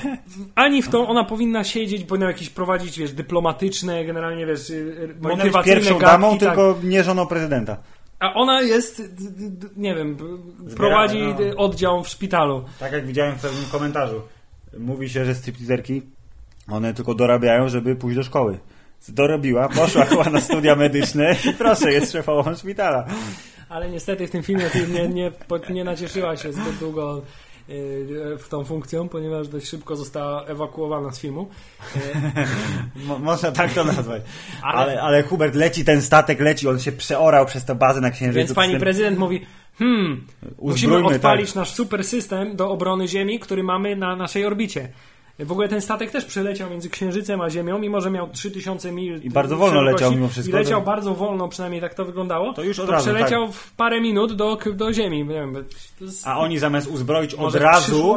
ani 0.54 0.82
w 0.82 0.88
to 0.88 1.08
ona 1.08 1.24
powinna 1.24 1.64
siedzieć, 1.64 2.04
powinna 2.04 2.26
jakieś 2.26 2.50
prowadzić, 2.50 2.98
wiesz, 2.98 3.12
dyplomatyczne, 3.12 4.04
generalnie, 4.04 4.46
wiesz, 4.46 4.66
Powinna 4.68 5.14
być 5.14 5.22
motywacyjne 5.22 5.76
pierwszą 5.76 5.98
gadki, 5.98 6.12
damą, 6.12 6.38
tak. 6.38 6.48
tylko 6.48 6.78
nie 6.82 7.04
żoną 7.04 7.26
prezydenta. 7.26 7.76
A 8.20 8.34
ona 8.34 8.62
jest, 8.62 9.02
nie 9.76 9.94
wiem, 9.94 10.16
b- 10.16 10.24
prowadzi 10.76 11.22
no. 11.22 11.56
oddział 11.56 12.04
w 12.04 12.08
szpitalu. 12.08 12.64
Tak 12.78 12.92
jak 12.92 13.06
widziałem 13.06 13.38
w 13.38 13.42
pewnym 13.42 13.64
komentarzu. 13.72 14.22
Mówi 14.78 15.08
się, 15.10 15.24
że 15.24 15.34
stripteaserki, 15.34 16.02
one 16.68 16.94
tylko 16.94 17.14
dorabiają, 17.14 17.68
żeby 17.68 17.96
pójść 17.96 18.16
do 18.16 18.22
szkoły. 18.22 18.58
Dorobiła, 19.08 19.68
poszła 19.68 20.04
chyba 20.04 20.24
na 20.24 20.40
studia 20.40 20.76
medyczne 20.76 21.36
i 21.50 21.52
proszę, 21.52 21.92
jest 21.92 22.12
szefową 22.12 22.54
szpitala. 22.54 23.06
Ale 23.68 23.90
niestety 23.90 24.26
w 24.26 24.30
tym 24.30 24.42
filmie 24.42 24.64
nie, 24.92 25.08
nie, 25.08 25.32
nie 25.70 25.84
nacieszyła 25.84 26.36
się 26.36 26.52
zbyt 26.52 26.78
długo 26.78 27.22
w 28.38 28.46
tą 28.48 28.64
funkcją, 28.64 29.08
ponieważ 29.08 29.48
dość 29.48 29.68
szybko 29.68 29.96
została 29.96 30.44
ewakuowana 30.44 31.12
z 31.12 31.20
filmu. 31.20 31.48
Mo- 33.06 33.18
można 33.18 33.52
tak 33.52 33.72
to 33.72 33.84
nazwać. 33.84 34.22
Ale- 34.62 34.78
Ale, 34.78 35.02
ale 35.02 35.22
Hubert 35.22 35.54
leci, 35.54 35.84
ten 35.84 36.02
statek 36.02 36.40
leci, 36.40 36.68
on 36.68 36.80
się 36.80 36.92
przeorał 36.92 37.46
przez 37.46 37.64
tę 37.64 37.74
bazę 37.74 38.00
na 38.00 38.10
Księżycu. 38.10 38.38
Więc 38.38 38.54
pani 38.54 38.78
prezydent 38.78 39.18
mówi, 39.18 39.46
hmm, 39.78 40.26
musimy 40.62 40.92
Uzbrójmy, 40.92 41.16
odpalić 41.16 41.48
tak. 41.48 41.56
nasz 41.56 41.70
super 41.70 42.04
system 42.04 42.56
do 42.56 42.70
obrony 42.70 43.08
Ziemi, 43.08 43.40
który 43.40 43.62
mamy 43.62 43.96
na 43.96 44.16
naszej 44.16 44.44
orbicie. 44.46 44.88
W 45.44 45.52
ogóle 45.52 45.68
ten 45.68 45.80
statek 45.80 46.10
też 46.10 46.24
przeleciał 46.24 46.70
między 46.70 46.90
Księżycem 46.90 47.40
a 47.40 47.50
Ziemią, 47.50 47.78
mimo 47.78 48.00
że 48.00 48.10
miał 48.10 48.28
3000 48.28 48.92
mil. 48.92 49.20
I 49.22 49.30
bardzo 49.30 49.56
wolno 49.56 49.82
leciał 49.82 50.12
mimo 50.12 50.28
wszystko. 50.28 50.56
I 50.56 50.60
leciał 50.60 50.82
bardzo 50.82 51.14
wolno, 51.14 51.48
przynajmniej 51.48 51.80
tak 51.80 51.94
to 51.94 52.04
wyglądało. 52.04 52.52
To 52.52 52.62
już 52.62 52.78
od 52.78 52.86
to 52.86 52.92
razu, 52.92 53.10
przeleciał 53.10 53.52
w 53.52 53.72
parę 53.72 54.00
minut 54.00 54.32
do, 54.32 54.58
do 54.74 54.92
Ziemi. 54.92 55.18
Nie 55.18 55.34
wiem, 55.34 55.64
jest, 56.00 56.26
A 56.26 56.38
oni 56.38 56.58
zamiast 56.58 56.86
uzbroić 56.86 57.34
od 57.34 57.54
razu, 57.54 58.16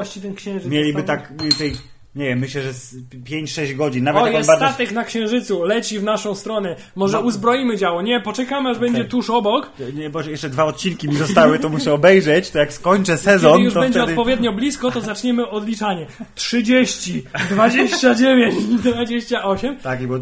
mieliby 0.65 1.03
tak 1.03 1.41
więcej, 1.41 1.73
nie 2.15 2.25
wiem, 2.25 2.39
myślę, 2.39 2.61
że 2.61 2.73
z 2.73 2.95
5-6 3.25 3.75
godzin. 3.75 4.03
Nawet 4.03 4.23
O, 4.23 4.27
jest 4.27 4.47
bardzo... 4.47 4.65
statek 4.67 4.91
na 4.91 5.03
Księżycu, 5.03 5.63
leci 5.63 5.99
w 5.99 6.03
naszą 6.03 6.35
stronę. 6.35 6.75
Może 6.95 7.17
No. 7.17 7.23
uzbroimy 7.23 7.77
działo. 7.77 8.01
Nie, 8.01 8.21
poczekamy, 8.21 8.69
aż 8.69 8.77
będzie 8.79 9.05
tuż 9.05 9.29
obok. 9.29 9.69
Nie, 9.93 10.09
Boże, 10.09 10.31
jeszcze 10.31 10.49
dwa 10.49 10.63
odcinki 10.65 11.07
mi 11.09 11.15
zostały, 11.15 11.59
to 11.59 11.69
muszę 11.69 11.93
obejrzeć, 11.93 12.49
to 12.49 12.59
jak 12.59 12.73
skończę 12.73 13.17
sezon, 13.17 13.51
Kiedy 13.51 13.63
już 13.63 13.73
to 13.73 13.79
będzie 13.79 13.99
wtedy... 13.99 14.11
odpowiednio 14.13 14.53
blisko, 14.53 14.91
to 14.91 15.01
zaczniemy 15.01 15.49
odliczanie. 15.49 16.07
30, 16.35 17.23
29, 17.49 18.55
28. 18.77 19.77
Tak, 19.77 20.01
i 20.01 20.07
bo 20.07 20.15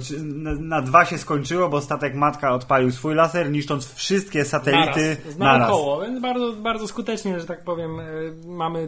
na, 0.60 0.82
dwa 0.82 1.06
się 1.06 1.18
skończyło, 1.18 1.70
bo 1.70 1.82
statek 1.82 2.16
matka 2.16 2.54
odpalił 2.54 2.92
swój 2.92 3.16
laser, 3.16 3.52
niszcząc 3.52 3.94
wszystkie 3.94 4.46
satelity 4.46 5.18
Naraz, 5.26 5.38
naraz. 5.38 5.60
naokoło, 5.70 6.02
więc 6.02 6.20
bardzo, 6.22 6.54
bardzo 6.54 6.88
skutecznie, 6.88 7.40
że 7.40 7.46
tak 7.46 7.64
powiem, 7.64 8.00
e, 8.00 8.04
mamy. 8.48 8.88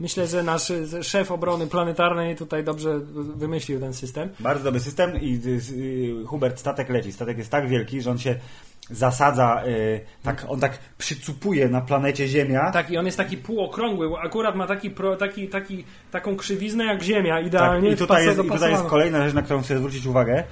Myślę, 0.00 0.26
że 0.26 0.42
nasz 0.42 0.72
szef 1.02 1.30
obrony 1.30 1.66
planetarnej 1.66 2.36
tutaj 2.36 2.64
dobrze 2.64 3.00
wymyślił 3.36 3.80
ten 3.80 3.94
system. 3.94 4.28
Bardzo 4.40 4.64
dobry 4.64 4.80
system 4.80 5.20
i 5.20 5.40
y, 5.46 5.60
y, 6.22 6.26
Hubert 6.26 6.58
statek 6.58 6.88
leci. 6.88 7.12
Statek 7.12 7.38
jest 7.38 7.50
tak 7.50 7.68
wielki, 7.68 8.00
że 8.00 8.10
on 8.10 8.18
się 8.18 8.34
zasadza, 8.90 9.62
y, 9.66 10.00
tak, 10.22 10.44
on 10.48 10.60
tak 10.60 10.78
przycupuje 10.98 11.68
na 11.68 11.80
planecie 11.80 12.28
Ziemia. 12.28 12.70
Tak, 12.70 12.90
i 12.90 12.96
on 12.98 13.06
jest 13.06 13.18
taki 13.18 13.36
półokrągły, 13.36 14.08
bo 14.08 14.20
akurat 14.20 14.56
ma 14.56 14.66
taki, 14.66 14.90
pro, 14.90 15.16
taki, 15.16 15.48
taki, 15.48 15.84
taką 16.10 16.36
krzywiznę 16.36 16.84
jak 16.84 17.02
Ziemia, 17.02 17.36
Tak, 17.36 17.46
idealnie. 17.46 17.90
i 17.90 17.96
tutaj 17.96 18.26
jest, 18.26 18.38
i 18.38 18.50
tutaj 18.50 18.70
jest 18.70 18.84
kolejna 18.84 19.24
rzecz, 19.24 19.34
na 19.34 19.42
którą 19.42 19.62
chcę 19.62 19.78
zwrócić 19.78 20.06
uwagę. 20.06 20.44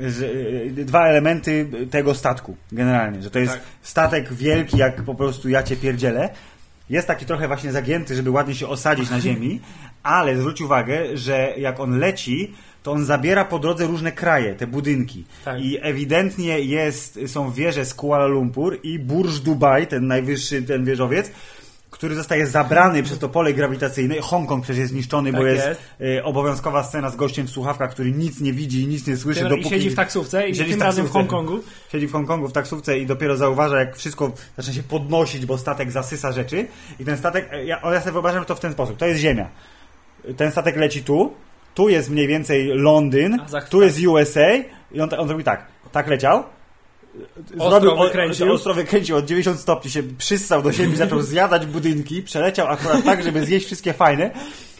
Że, 0.00 0.28
dwa 0.70 1.06
elementy 1.06 1.68
tego 1.90 2.14
statku 2.14 2.56
generalnie, 2.72 3.22
że 3.22 3.30
to 3.30 3.38
jest 3.38 3.52
Tak. 3.52 3.62
statek 3.82 4.32
wielki 4.32 4.76
jak 4.76 5.02
po 5.02 5.14
prostu 5.14 5.48
ja 5.48 5.62
cię 5.62 5.76
pierdzielę. 5.76 6.30
Jest 6.90 7.06
taki 7.06 7.26
trochę 7.26 7.48
właśnie 7.48 7.72
zagięty, 7.72 8.16
żeby 8.16 8.30
ładnie 8.30 8.54
się 8.54 8.68
osadzić 8.68 9.10
na 9.10 9.20
ziemi, 9.20 9.60
ale 10.02 10.36
zwróć 10.36 10.60
uwagę, 10.60 11.16
że 11.16 11.54
jak 11.58 11.80
on 11.80 11.98
leci, 11.98 12.52
to 12.82 12.92
on 12.92 13.04
zabiera 13.04 13.44
po 13.44 13.58
drodze 13.58 13.86
różne 13.86 14.12
kraje, 14.12 14.54
te 14.54 14.66
budynki. 14.66 15.24
Tak. 15.44 15.60
I 15.60 15.78
ewidentnie 15.80 16.60
jest, 16.60 17.18
są 17.26 17.52
wieże 17.52 17.84
z 17.84 17.94
Kuala 17.94 18.26
Lumpur 18.26 18.78
i 18.82 18.98
Burj 18.98 19.40
Dubai, 19.44 19.86
ten 19.86 20.06
najwyższy 20.06 20.62
ten 20.62 20.84
wieżowiec, 20.84 21.30
który 21.92 22.14
zostaje 22.14 22.46
zabrany 22.46 23.02
przez 23.02 23.18
to 23.18 23.28
pole 23.28 23.52
grawitacyjne. 23.54 24.20
Hongkong 24.20 24.64
przecież 24.64 24.78
jest 24.78 24.92
zniszczony, 24.92 25.32
bo 25.32 25.38
Tak 25.38 25.46
jest, 25.46 25.66
jest. 25.66 25.80
y, 26.00 26.24
obowiązkowa 26.24 26.82
scena 26.82 27.10
z 27.10 27.16
gościem 27.16 27.46
w 27.46 27.50
słuchawkach, 27.50 27.90
który 27.90 28.12
nic 28.12 28.40
nie 28.40 28.52
widzi 28.52 28.82
i 28.82 28.86
nic 28.86 29.06
nie 29.06 29.16
słyszy, 29.16 29.40
Tym, 29.40 29.48
dopóki... 29.48 29.66
I 29.66 29.70
siedzi 29.70 29.90
w 29.90 29.94
taksówce 29.94 30.48
i 30.48 30.54
siedzi 30.54 30.70
tym 30.70 30.78
w 30.78 30.82
razem 30.82 31.06
w 31.06 31.08
taksówce. 31.12 31.34
Hongkongu. 31.36 31.64
Siedzi 31.92 32.06
w 32.06 32.12
Hongkongu 32.12 32.48
w 32.48 32.52
taksówce 32.52 32.98
i 32.98 33.06
dopiero 33.06 33.36
zauważa, 33.36 33.78
jak 33.78 33.96
wszystko 33.96 34.32
zaczyna 34.56 34.74
się 34.74 34.82
podnosić, 34.82 35.46
bo 35.46 35.58
statek 35.58 35.90
zasysa 35.90 36.32
rzeczy. 36.32 36.66
I 37.00 37.04
ten 37.04 37.16
statek, 37.18 37.50
ja, 37.64 37.80
ja 37.84 38.00
sobie 38.00 38.12
wyobrażam 38.12 38.44
to 38.44 38.54
w 38.54 38.60
ten 38.60 38.72
sposób. 38.72 38.96
To 38.96 39.06
jest 39.06 39.20
Ziemia. 39.20 39.48
Ten 40.36 40.50
statek 40.50 40.76
leci 40.76 41.04
tu, 41.04 41.32
tu 41.74 41.88
jest 41.88 42.10
mniej 42.10 42.26
więcej 42.26 42.66
Londyn, 42.66 43.38
tu 43.70 43.82
jest 43.82 44.06
USA 44.06 44.48
i 44.92 45.00
on, 45.00 45.08
on 45.18 45.28
zrobi 45.28 45.44
tak. 45.44 45.66
Tak 45.92 46.08
leciał, 46.08 46.44
Ostro 47.58 47.96
o- 47.96 48.04
wykręcił. 48.04 48.52
ostro 48.52 48.74
wykręcił 48.74 49.16
od 49.16 49.24
90 49.24 49.60
stopni, 49.60 49.90
się 49.90 50.02
przystał 50.02 50.62
do 50.62 50.72
siebie, 50.72 50.96
zaczął 50.96 51.22
zjadać 51.22 51.66
budynki, 51.66 52.22
przeleciał 52.22 52.66
akurat 52.68 53.04
tak, 53.04 53.22
żeby 53.24 53.44
zjeść 53.46 53.66
wszystkie 53.66 53.92
fajne, 53.92 54.30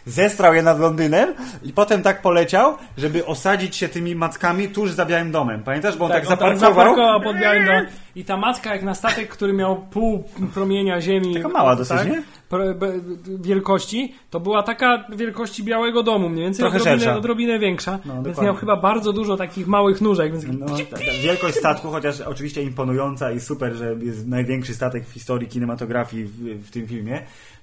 zestrał 0.07 0.55
je 0.55 0.63
nad 0.63 0.81
Londynem 0.81 1.35
i 1.63 1.73
potem 1.73 2.03
tak 2.03 2.23
poleciał, 2.23 2.77
żeby 2.99 3.27
osadzić 3.27 3.77
się 3.77 3.89
tymi 3.89 4.15
mackami 4.15 4.69
tuż 4.69 4.91
za 4.91 5.07
Białym 5.07 5.31
Domem. 5.33 5.63
Pamiętasz, 5.63 5.97
bo 5.97 6.05
on 6.05 6.11
tak, 6.11 6.23
on 6.23 6.29
tam 6.29 6.39
zaparkował? 6.39 6.75
zaparkował 6.75 7.21
pod 7.21 7.37
białym 7.43 7.65
domem. 7.67 7.87
I 8.17 8.25
ta 8.25 8.37
macka 8.37 8.75
jak 8.75 8.83
na 8.83 8.95
statek, 8.95 9.29
który 9.29 9.53
miał 9.53 9.77
pół 9.77 10.25
promienia 10.55 11.01
ziemi. 11.01 11.35
Taka 11.35 11.49
mała 11.49 11.77
dosyć, 11.77 11.97
nie? 12.07 12.23
Pro- 12.49 12.75
be- 12.75 12.93
wielkości, 13.41 14.15
to 14.31 14.41
była 14.41 14.63
taka 14.63 15.05
wielkości 15.17 15.65
Białego 15.65 16.03
Domu, 16.03 16.29
mniej 16.29 16.45
więcej 16.45 16.63
Trochę 16.63 16.77
odrobinę, 16.79 17.05
szersza. 17.05 17.19
odrobinę 17.19 17.59
większa. 17.59 17.99
No, 18.05 18.15
więc 18.15 18.25
dokładnie. 18.27 18.45
miał 18.47 18.55
chyba 18.55 18.77
bardzo 18.77 19.13
dużo 19.13 19.37
takich 19.37 19.67
małych 19.67 20.01
nóżek, 20.01 20.33
więc 20.33 20.45
No, 20.61 20.67
wielkość 21.23 21.57
statku, 21.57 21.91
chociaż 21.91 22.21
oczywiście 22.21 22.63
imponująca 22.63 23.33
i 23.33 23.41
super, 23.41 23.73
że 23.75 23.95
jest 24.03 24.27
największy 24.27 24.75
statek 24.75 25.07
w 25.07 25.13
historii 25.13 25.49
kinematografii 25.49 26.25
w, 26.25 26.67
w 26.67 26.71
tym 26.71 26.87
filmie, 26.87 27.23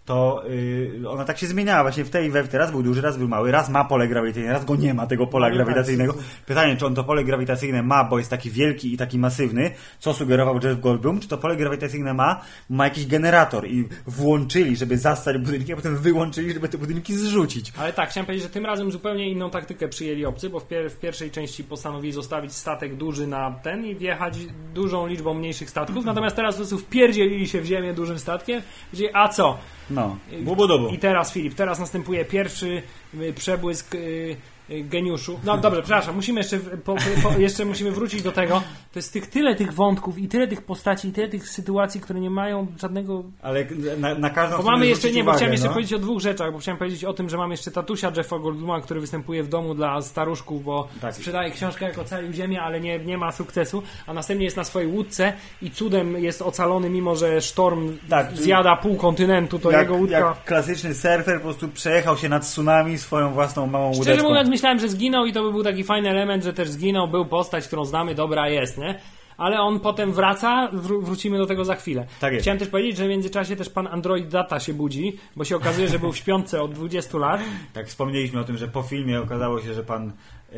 to 0.10 0.44
y, 0.50 1.10
ona 1.10 1.26
tak 1.26 1.38
się 1.38 1.48
zmieniała 1.48 1.84
właśnie 1.84 2.04
w 2.04 2.10
tej 2.10 2.28
i 2.28 2.32
we 2.32 2.44
w 2.44 2.48
tej. 2.48 2.60
Raz 2.60 2.72
był 2.72 2.84
duży, 2.84 3.02
raz 3.02 3.18
był 3.18 3.28
mały, 3.28 3.52
raz 3.52 3.70
ma 3.70 3.86
pole 3.86 4.08
grawitacyjne, 4.08 4.54
raz 4.54 4.66
go 4.66 4.76
nie 4.76 4.94
ma 4.94 5.08
tego 5.08 5.28
pola 5.28 5.50
No, 5.50 5.56
grawitacyjnego. 5.56 6.14
Pytanie, 6.46 6.78
czy 6.78 6.86
on 6.86 6.96
to 6.96 7.04
pole 7.04 7.24
grawitacyjne 7.24 7.84
ma, 7.84 8.04
bo 8.04 8.18
jest 8.18 8.30
taki 8.30 8.52
wielki 8.52 8.94
i 8.94 8.98
taki 8.98 9.20
masywny, 9.20 9.72
co 10.00 10.14
sugerował 10.14 10.60
Jeff 10.64 10.80
Goldblum, 10.80 11.20
czy 11.20 11.28
to 11.28 11.38
pole 11.38 11.56
grawitacyjne 11.56 12.14
ma, 12.14 12.42
ma 12.70 12.84
jakiś 12.84 13.08
generator 13.08 13.68
i 13.68 13.88
włączyli, 14.08 14.76
żeby 14.76 14.98
zastać 14.98 15.38
budynki, 15.38 15.74
a 15.74 15.76
potem 15.76 15.98
wyłączyli, 15.98 16.54
żeby 16.54 16.70
te 16.70 16.78
budynki 16.78 17.14
zrzucić. 17.14 17.74
Ale 17.78 17.94
tak, 17.94 18.10
chciałem 18.10 18.26
powiedzieć, 18.26 18.44
że 18.44 18.54
tym 18.54 18.66
razem 18.66 18.92
zupełnie 18.92 19.30
inną 19.30 19.50
taktykę 19.50 19.88
przyjęli 19.88 20.26
obcy, 20.26 20.50
bo 20.50 20.60
w, 20.60 20.68
pier 20.68 20.92
w 20.92 21.00
pierwszej 21.00 21.32
części 21.32 21.64
postanowili 21.64 22.14
zostawić 22.14 22.54
statek 22.54 22.96
duży 22.96 23.28
na 23.28 23.52
ten 23.52 23.86
i 23.86 23.96
wjechać 23.96 24.38
dużą 24.74 25.08
liczbą 25.08 25.34
mniejszych 25.34 25.70
statków, 25.70 26.06
natomiast 26.06 26.36
teraz 26.36 26.56
po 26.56 26.60
prostu 26.60 26.78
wpierdzielili 26.78 27.48
się 27.48 27.62
w 27.62 27.66
ziemię 27.66 27.94
dużym 27.94 28.20
statkiem, 28.20 28.62
gdzie 28.94 29.16
a 29.16 29.28
co? 29.28 29.58
No, 29.92 30.18
bubu 30.42 30.68
I 30.94 31.00
teraz 31.00 31.34
Filip, 31.34 31.56
teraz 31.56 31.80
następuje 31.80 32.26
pierwszy 32.26 32.82
y, 33.14 33.34
przebłysk 33.34 33.96
y, 33.96 34.36
geniuszu. 34.70 35.40
No 35.44 35.58
dobrze, 35.58 35.82
przepraszam, 35.82 36.16
musimy 36.16 36.40
jeszcze, 36.40 36.60
po, 36.60 36.96
po, 37.24 37.38
jeszcze 37.38 37.66
musimy 37.66 37.92
wrócić 37.92 38.22
do 38.22 38.32
tego. 38.32 38.62
To 38.94 39.00
jest 39.00 39.14
tych, 39.14 39.28
tyle 39.28 39.56
tych 39.56 39.74
wątków 39.74 40.18
i 40.18 40.28
tyle 40.28 40.48
tych 40.48 40.62
postaci 40.62 41.08
i 41.08 41.12
tyle 41.12 41.28
tych 41.28 41.50
sytuacji, 41.50 42.02
które 42.02 42.20
nie 42.20 42.30
mają 42.30 42.68
żadnego 42.82 43.24
Ale 43.42 43.66
na, 43.98 44.16
na 44.16 44.30
każdą 44.30 44.58
bo 44.58 44.64
mamy 44.64 44.88
jeszcze, 44.88 45.12
nie, 45.12 45.24
bo 45.24 45.32
chciałem 45.34 45.52
jeszcze 45.52 45.68
no. 45.68 45.74
powiedzieć 45.74 45.94
o 45.94 46.00
dwóch 46.00 46.22
rzeczach, 46.22 46.52
bo 46.52 46.60
chciałem 46.60 46.78
powiedzieć 46.78 47.04
o 47.06 47.14
tym, 47.14 47.30
że 47.30 47.38
mam 47.38 47.52
jeszcze 47.52 47.72
tatusia 47.72 48.12
Jeffa 48.18 48.40
Goldbluma, 48.40 48.82
który 48.82 49.00
występuje 49.00 49.44
w 49.44 49.48
domu 49.50 49.76
dla 49.76 50.02
staruszków, 50.02 50.64
bo 50.64 50.88
Tak. 51.02 51.16
sprzedaje 51.16 51.52
książkę 51.52 51.86
jak 51.86 51.98
ocalił 51.98 52.34
ziemię, 52.34 52.62
ale 52.62 52.82
nie, 52.82 53.00
nie 53.00 53.18
ma 53.18 53.32
sukcesu, 53.32 53.84
a 54.08 54.14
następnie 54.14 54.46
jest 54.46 54.58
na 54.58 54.64
swojej 54.64 54.88
łódce 54.92 55.34
i 55.62 55.72
cudem 55.72 56.24
jest 56.24 56.42
ocalony, 56.42 56.90
mimo 56.90 57.16
że 57.16 57.42
sztorm 57.42 57.98
Tak. 58.10 58.32
zjada 58.38 58.76
pół 58.76 58.96
kontynentu, 58.96 59.60
to 59.60 59.72
jak, 59.72 59.82
jego 59.82 59.96
łódka... 59.96 60.20
jak 60.20 60.44
klasyczny 60.46 60.94
surfer 60.94 61.38
po 61.38 61.44
prostu 61.44 61.68
przejechał 61.68 62.18
się 62.18 62.30
nad 62.30 62.44
tsunami 62.44 62.98
swoją 62.98 63.32
własną 63.34 63.68
małą 63.68 63.94
Szczerze 63.94 64.10
łódeczką. 64.10 64.30
mówiąc, 64.30 64.50
myślałem, 64.60 64.80
że 64.80 64.90
zginął 64.90 65.26
i 65.26 65.34
to 65.34 65.44
by 65.44 65.52
był 65.52 65.64
taki 65.64 65.84
fajny 65.84 66.10
element, 66.10 66.44
że 66.44 66.54
też 66.54 66.70
zginął, 66.70 67.08
był 67.08 67.26
postać, 67.26 67.68
którą 67.68 67.86
znamy, 67.86 68.16
dobra 68.16 68.50
jest, 68.50 68.78
nie? 68.78 69.00
Ale 69.38 69.60
on 69.62 69.80
potem 69.80 70.14
wraca, 70.14 70.70
wró- 70.74 71.04
wrócimy 71.04 71.38
do 71.38 71.46
tego 71.46 71.66
za 71.66 71.76
chwilę. 71.76 72.06
Tak 72.20 72.34
jest. 72.34 72.44
Chciałem 72.44 72.60
też 72.60 72.68
powiedzieć, 72.68 72.98
że 72.98 73.06
w 73.06 73.10
międzyczasie 73.10 73.56
też 73.56 73.70
pan 73.70 73.88
Android 73.88 74.28
Data 74.28 74.60
się 74.60 74.74
budzi, 74.74 75.18
bo 75.36 75.44
się 75.46 75.56
okazuje, 75.56 75.88
że 75.88 76.00
był 76.00 76.12
w 76.12 76.18
śpiące 76.18 76.62
od 76.62 76.74
20 76.74 77.18
lat. 77.18 77.42
Tak, 77.74 77.88
wspomnieliśmy 77.88 78.40
o 78.40 78.44
tym, 78.44 78.58
że 78.58 78.68
po 78.68 78.82
filmie 78.84 79.22
okazało 79.22 79.62
się, 79.62 79.74
że 79.74 79.84
pan 79.84 80.12
e, 80.52 80.56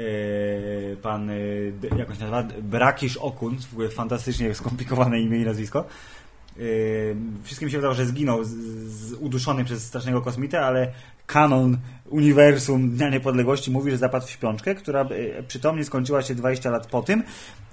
pan, 1.02 1.30
e, 1.30 1.34
d- 1.72 1.88
jak 1.98 2.10
on 2.10 2.16
się 2.16 2.22
nazywa, 2.28 2.44
Brakisz 2.62 3.18
Okun, 3.18 3.58
w 3.70 3.74
ogóle 3.74 3.90
fantastycznie 3.90 4.54
skomplikowane 4.54 5.20
imię 5.20 5.38
i 5.38 5.46
nazwisko. 5.46 5.80
E, 5.80 6.62
wszystkim 7.44 7.70
się 7.70 7.78
wydawało, 7.78 7.96
że 7.96 8.06
zginął 8.06 8.44
z, 8.44 8.50
z, 8.50 9.14
uduszony 9.14 9.66
przez 9.66 9.84
strasznego 9.88 10.22
kosmitę, 10.22 10.62
ale 10.66 10.92
kanon 11.25 11.77
uniwersum 12.10 12.89
Dnia 12.89 13.10
Niepodległości 13.10 13.71
mówi, 13.71 13.91
że 13.91 13.97
zapadł 13.97 14.25
w 14.25 14.29
śpiączkę, 14.29 14.75
która 14.75 15.01
e, 15.01 15.43
przytomnie 15.43 15.84
skończyła 15.84 16.21
się 16.21 16.36
20 16.36 16.69
lat 16.69 16.88
po 16.88 17.01
tym, 17.01 17.23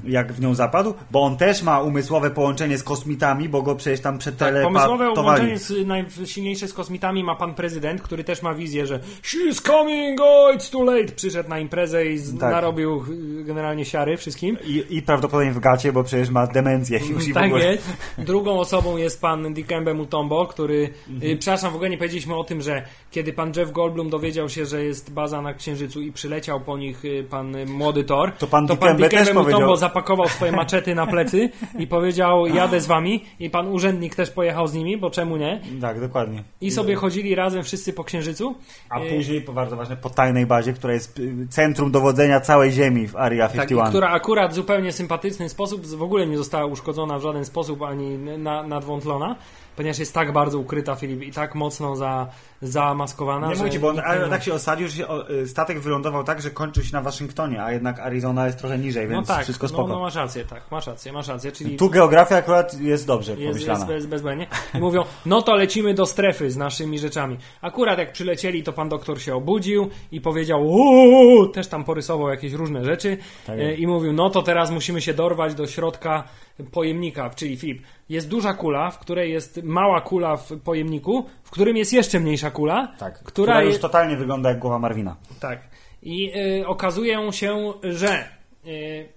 jak 0.05 0.33
w 0.33 0.41
nią 0.41 0.55
zapadł, 0.55 0.95
bo 1.11 1.23
on 1.23 1.37
też 1.37 1.63
ma 1.63 1.81
umysłowe 1.81 2.31
połączenie 2.31 2.79
z 2.79 2.83
kosmitami, 2.83 3.49
bo 3.49 3.63
go 3.63 3.75
przecież 3.75 4.01
tam 4.01 4.15
Tak, 4.15 4.21
przetelepatowali. 4.21 4.89
pomysłowe 4.89 5.23
łączenie 5.23 5.59
z, 5.59 5.87
najsilniejsze 5.87 6.69
z 6.69 6.73
kosmitami 6.75 7.25
ma 7.25 7.35
pan 7.35 7.55
prezydent, 7.55 8.03
który 8.03 8.25
też 8.25 8.43
ma 8.43 8.55
wizję, 8.55 8.87
że 8.87 9.01
she's 9.23 9.63
coming, 9.63 10.21
oh 10.21 10.53
it's 10.57 10.71
too 10.71 10.85
late. 10.85 11.13
Przyszedł 11.13 11.49
na 11.49 11.59
imprezę 11.59 12.07
i 12.07 12.19
z, 12.19 12.39
Tak. 12.39 12.53
narobił 12.53 13.05
y, 13.41 13.45
generalnie 13.45 13.85
siary 13.85 14.17
wszystkim. 14.17 14.57
I, 14.65 14.85
I 14.91 15.03
prawdopodobnie 15.03 15.53
w 15.53 15.59
gacie, 15.61 15.93
bo 15.93 16.05
przecież 16.05 16.31
ma 16.31 16.47
demencję 16.47 17.01
już 17.11 17.29
i 17.29 17.31
w 17.31 17.35
Tak 17.35 17.47
ogóle. 17.47 17.73
jest. 17.73 17.89
Drugą 18.19 18.59
osobą 18.61 18.97
jest 18.97 19.21
pan 19.21 19.55
Dikembe 19.55 19.95
Mutombo, 19.95 20.47
który, 20.47 20.91
y, 21.23 21.37
przepraszam, 21.37 21.73
w 21.73 21.75
ogóle 21.75 21.91
nie 21.91 21.99
powiedzieliśmy 21.99 22.37
o 22.37 22.45
tym, 22.45 22.63
że 22.63 22.83
kiedy 23.11 23.33
pan 23.33 23.53
Jeff 23.57 23.73
Goldblum 23.73 24.11
dowiedział 24.11 24.49
się, 24.49 24.67
że 24.67 24.85
jest 24.85 25.13
baza 25.13 25.43
na 25.43 25.55
Księżycu 25.55 26.01
i 26.01 26.13
przyleciał 26.13 26.61
po 26.61 26.79
nich 26.79 27.05
y, 27.05 27.25
pan 27.31 27.57
y, 27.57 27.67
młody 27.67 28.05
Thor, 28.05 28.33
To 28.33 28.47
pan 28.47 28.67
Dikembe 28.67 29.09
też 29.09 29.29
Mutombo 29.29 29.51
powiedział. 29.51 29.77
zapakował 29.77 30.29
swoje 30.29 30.53
maczety 30.53 30.95
na 30.95 31.07
plecy 31.07 31.51
i 31.79 31.87
powiedział, 31.87 32.47
jadę 32.47 32.81
z 32.81 32.87
wami 32.87 33.25
i 33.41 33.51
pan 33.51 33.69
urzędnik 33.69 34.15
też 34.15 34.31
pojechał 34.31 34.67
z 34.69 34.75
nimi, 34.75 34.97
bo 34.97 35.11
czemu 35.11 35.37
nie? 35.37 35.61
Tak, 35.81 36.01
dokładnie. 36.01 36.43
I 36.61 36.71
sobie 36.71 36.95
chodzili 36.95 37.35
razem 37.35 37.63
wszyscy 37.65 37.93
po 37.93 38.05
Księżycu. 38.05 38.55
A 38.91 39.01
Y, 39.01 39.11
później, 39.17 39.41
po 39.43 39.53
bardzo 39.53 39.77
ważne, 39.77 39.97
po 39.97 40.11
tajnej 40.11 40.47
bazie, 40.47 40.73
która 40.73 40.93
jest 40.95 41.21
centrum 41.51 41.91
dowodzenia 41.91 42.41
całej 42.41 42.73
Ziemi 42.73 43.09
w 43.09 43.17
Area 43.17 43.47
Tak, 43.49 43.53
51. 43.53 43.87
i 43.87 43.89
która 43.89 44.09
akurat 44.11 44.53
w 44.53 44.55
zupełnie 44.55 44.93
sympatyczny 44.93 45.49
sposób 45.49 45.87
w 45.87 46.03
ogóle 46.03 46.27
nie 46.27 46.37
została 46.37 46.67
uszkodzona 46.67 47.19
w 47.19 47.23
żaden 47.23 47.45
sposób 47.45 47.83
ani 47.83 48.19
na, 48.19 48.63
nadwątlona, 48.63 49.37
ponieważ 49.79 49.99
jest 49.99 50.15
tak 50.15 50.33
bardzo 50.33 50.59
ukryta, 50.59 50.95
Filip, 50.95 51.23
i 51.23 51.33
tak 51.33 51.55
mocno 51.55 51.97
za, 51.97 52.27
zamaskowana. 52.63 53.49
Nie 53.49 53.55
mówicie, 53.55 53.81
bo 53.81 53.89
on 53.89 54.01
ale 54.01 54.29
tak 54.29 54.43
się 54.43 54.55
osadził, 54.55 54.89
że 54.89 54.95
się, 54.95 55.09
o, 55.09 55.31
y, 55.31 55.49
statek 55.49 55.81
wylądował 55.81 56.25
tak, 56.25 56.43
że 56.43 56.51
kończył 56.51 56.85
się 56.85 56.93
na 56.93 57.03
Waszyngtonie, 57.03 57.63
a 57.63 57.73
jednak 57.73 58.01
Arizona 58.01 58.47
jest 58.47 58.59
trochę 58.59 58.79
niżej, 58.79 59.09
No 59.09 59.15
więc 59.15 59.29
tak, 59.29 59.45
wszystko 59.45 59.65
no, 59.65 59.69
spoko. 59.69 59.89
no 59.89 60.01
masz 60.01 60.15
rację, 60.15 60.45
tak, 60.45 60.63
masz 60.71 60.87
rację, 60.87 61.13
masz 61.13 61.29
rację, 61.29 61.53
czyli 61.53 61.77
Tu 61.77 61.91
geografia 61.91 62.37
akurat 62.37 62.81
jest 62.81 63.07
dobrze 63.07 63.33
jest, 63.33 63.45
pomyślana. 63.47 63.79
jest 63.79 63.87
bez, 63.87 64.07
bezbędnie. 64.07 64.47
I 64.75 64.79
mówią, 64.79 65.05
no 65.27 65.43
to 65.43 65.55
lecimy 65.55 65.95
do 65.95 66.07
strefy 66.07 66.51
z 66.51 66.57
naszymi 66.57 66.99
rzeczami. 66.99 67.37
Akurat 67.63 67.99
jak 67.99 68.13
przylecieli, 68.13 68.63
to 68.63 68.73
pan 68.73 68.89
doktor 68.89 69.21
się 69.21 69.35
obudził 69.35 69.91
i 70.13 70.21
powiedział, 70.21 70.67
uuu, 70.67 71.47
też 71.47 71.69
tam 71.69 71.85
porysował 71.85 72.29
jakieś 72.29 72.53
różne 72.53 72.85
rzeczy 72.85 73.17
Tak 73.47 73.59
e, 73.59 73.75
i 73.75 73.87
mówił, 73.87 74.13
no 74.13 74.31
to 74.31 74.43
teraz 74.43 74.71
musimy 74.71 75.01
się 75.01 75.15
dorwać 75.15 75.55
do 75.55 75.67
środka 75.67 76.25
pojemnika, 76.73 77.31
czyli 77.31 77.57
Filip, 77.57 77.83
jest 78.09 78.29
duża 78.29 78.55
kula, 78.55 78.91
w 78.91 78.99
której 78.99 79.33
jest 79.33 79.63
mała 79.63 80.01
kula 80.01 80.37
w 80.37 80.61
pojemniku, 80.61 81.27
w 81.45 81.51
którym 81.51 81.77
jest 81.77 81.93
jeszcze 81.93 82.21
mniejsza 82.21 82.51
kula, 82.51 82.95
Tak, 82.99 83.23
która, 83.23 83.53
która 83.53 83.63
już 83.63 83.79
totalnie 83.79 84.17
wygląda 84.17 84.49
jak 84.49 84.59
głowa 84.59 84.79
Marwina. 84.79 85.17
Tak. 85.41 85.61
I 86.03 86.33
y, 86.61 86.67
okazuje 86.67 87.33
się, 87.33 87.73
że 87.83 88.38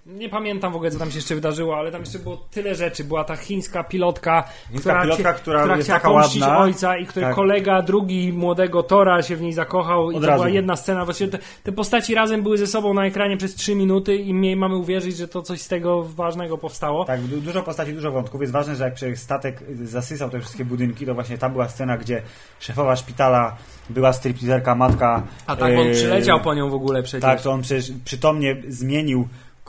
nie 0.06 0.30
pamiętam 0.30 0.73
w 0.73 0.75
ogóle, 0.75 0.91
co 0.91 0.99
tam 0.99 1.12
się 1.12 1.15
jeszcze 1.17 1.36
wydarzyło, 1.36 1.77
ale 1.77 1.91
tam 1.91 2.01
jeszcze 2.01 2.19
było 2.19 2.38
tyle 2.38 2.75
rzeczy. 2.75 3.04
Była 3.04 3.23
ta 3.23 3.36
chińska 3.36 3.84
pilotka, 3.84 4.43
która, 4.80 5.01
pilotka, 5.01 5.34
chcie- 5.34 5.39
która 5.41 5.75
jest 5.75 5.84
chciała 5.84 5.99
taka 5.99 6.10
pomścić 6.13 6.41
ładna. 6.41 6.58
ojca 6.60 6.97
i 6.97 7.06
który 7.06 7.25
Tak. 7.25 7.36
kolega 7.36 7.82
drugi 7.82 8.34
młodego 8.34 8.84
Tora 8.84 9.21
się 9.21 9.36
w 9.36 9.41
niej 9.41 9.54
zakochał 9.54 10.12
i 10.12 10.15
Od 10.15 10.21
to 10.21 10.27
razu. 10.27 10.43
była 10.43 10.49
jedna 10.56 10.75
scena. 10.75 11.06
Właściwie 11.06 11.32
te, 11.32 11.39
te 11.63 11.71
postaci 11.71 12.15
razem 12.15 12.43
były 12.43 12.58
ze 12.58 12.67
sobą 12.67 12.93
na 12.93 13.06
ekranie 13.06 13.38
przez 13.38 13.56
3 13.56 13.75
minuty 13.75 14.15
i 14.15 14.34
my 14.34 14.56
mamy 14.56 14.75
uwierzyć, 14.75 15.17
że 15.17 15.27
to 15.27 15.41
coś 15.41 15.62
z 15.62 15.67
tego 15.67 16.04
ważnego 16.04 16.58
powstało. 16.58 17.06
Tak, 17.06 17.21
du- 17.21 17.41
dużo 17.41 17.63
postaci, 17.63 17.93
dużo 17.93 18.12
wątków. 18.12 18.41
Jest 18.41 18.54
ważne, 18.54 18.75
że 18.75 18.84
jak 18.84 19.17
statek 19.17 19.63
zasysał 19.84 20.30
te 20.30 20.39
wszystkie 20.39 20.65
budynki, 20.65 21.06
to 21.06 21.13
właśnie 21.13 21.38
tam 21.38 21.51
była 21.51 21.69
scena, 21.69 21.97
gdzie 21.97 22.21
szefowa 22.60 22.95
szpitala 22.95 23.56
była 23.89 24.13
stripteaserka, 24.13 24.75
matka. 24.75 25.23
A 25.47 25.56
tak, 25.56 25.73
on 25.80 25.88
e, 25.88 25.91
przyleciał 25.91 26.39
po 26.39 26.54
nią 26.54 26.69
w 26.69 26.73
ogóle 26.73 27.04
przecież. 27.04 27.21
Tak, 27.21 27.41
to 27.41 27.51
on 27.51 27.62
przecież 27.62 27.91
przytomnie 28.06 28.62
zmienił 28.67 29.27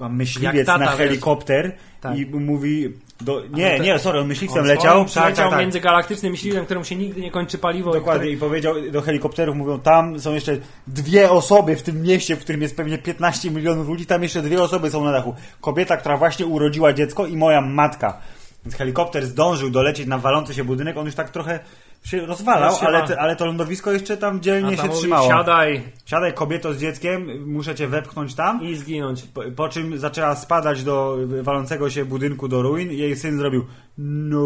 myśliwiec 0.09 0.67
tata, 0.67 0.85
na 0.85 0.91
helikopter 0.91 1.73
Tak. 2.01 2.19
i 2.19 2.27
mówi... 2.27 2.93
Do, 3.21 3.43
nie, 3.53 3.81
nie, 3.81 3.99
sorry, 3.99 4.19
on 4.21 4.27
myśliwcem 4.27 4.61
On 4.63 4.67
leciał. 4.69 4.83
swoim 4.85 5.05
Tak, 5.05 5.09
przyleciał 5.11 5.45
tak, 5.45 5.51
tak. 5.51 5.61
międzygalaktycznym 5.61 6.33
myśliwym, 6.33 6.65
któremu 6.65 6.85
się 6.85 6.97
nigdy 6.97 7.21
nie 7.21 7.31
kończy 7.31 7.59
paliwo. 7.59 7.91
i 7.91 7.95
Dokładnie 7.95 8.21
który- 8.21 8.33
i 8.33 8.37
powiedział 8.37 8.75
do 8.93 9.03
helikopterów, 9.03 9.57
mówią, 9.57 9.79
tam 9.81 10.21
są 10.21 10.35
jeszcze 10.35 10.57
dwie 10.87 11.31
osoby 11.31 11.77
w 11.77 11.83
tym 11.83 12.03
mieście, 12.03 12.37
w 12.37 12.41
którym 12.41 12.63
jest 12.63 12.77
pewnie 12.77 12.99
15 12.99 13.51
milionów 13.51 13.89
ludzi, 13.89 14.07
tam 14.07 14.23
jeszcze 14.23 14.43
dwie 14.43 14.63
osoby 14.63 14.91
są 14.91 15.05
na 15.05 15.13
dachu. 15.13 15.35
Kobieta, 15.61 15.97
która 15.97 16.17
właśnie 16.17 16.47
urodziła 16.47 16.93
dziecko 16.93 17.27
i 17.27 17.37
moja 17.37 17.61
matka. 17.61 18.19
Więc 18.65 18.77
helikopter 18.77 19.27
zdążył 19.27 19.71
dolecieć 19.71 20.07
na 20.07 20.19
walący 20.19 20.55
się 20.55 20.65
budynek, 20.65 20.97
on 20.97 21.07
już 21.07 21.15
tak 21.15 21.31
trochę 21.31 21.61
się 22.03 22.27
rozwalał, 22.27 22.77
się 22.77 22.87
ale, 22.87 23.07
te, 23.07 23.21
ale 23.21 23.37
to 23.37 23.47
lądowisko 23.47 23.93
jeszcze 23.93 24.17
tam 24.17 24.41
dzielnie 24.41 24.77
się 24.77 24.87
mówi, 24.87 24.99
trzymało. 24.99 25.29
Siadaj 25.29 25.83
Siadaj 26.07 26.35
kobieto 26.35 26.73
z 26.73 26.79
dzieckiem, 26.79 27.47
muszę 27.53 27.75
cię 27.75 27.89
wepchnąć 27.89 28.35
tam. 28.35 28.63
i 28.63 28.77
zginąć. 28.77 29.23
Po, 29.23 29.43
po 29.57 29.69
czym 29.69 29.99
zaczęła 29.99 30.37
spadać 30.37 30.85
do 30.85 31.17
walącego 31.43 31.91
się 31.91 32.05
budynku 32.05 32.49
do 32.49 32.63
ruin. 32.63 32.93
Jej 32.93 33.17
syn 33.17 33.39
zrobił 33.39 33.65
no 33.99 34.41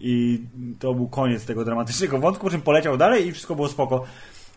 i 0.00 0.44
to 0.78 0.94
był 0.94 1.08
koniec 1.08 1.46
tego 1.46 1.64
dramatycznego 1.64 2.18
wątku, 2.18 2.44
po 2.44 2.50
czym 2.50 2.60
poleciał 2.60 2.96
dalej 2.96 3.26
i 3.26 3.32
wszystko 3.32 3.54
było 3.54 3.68
spoko. 3.68 4.04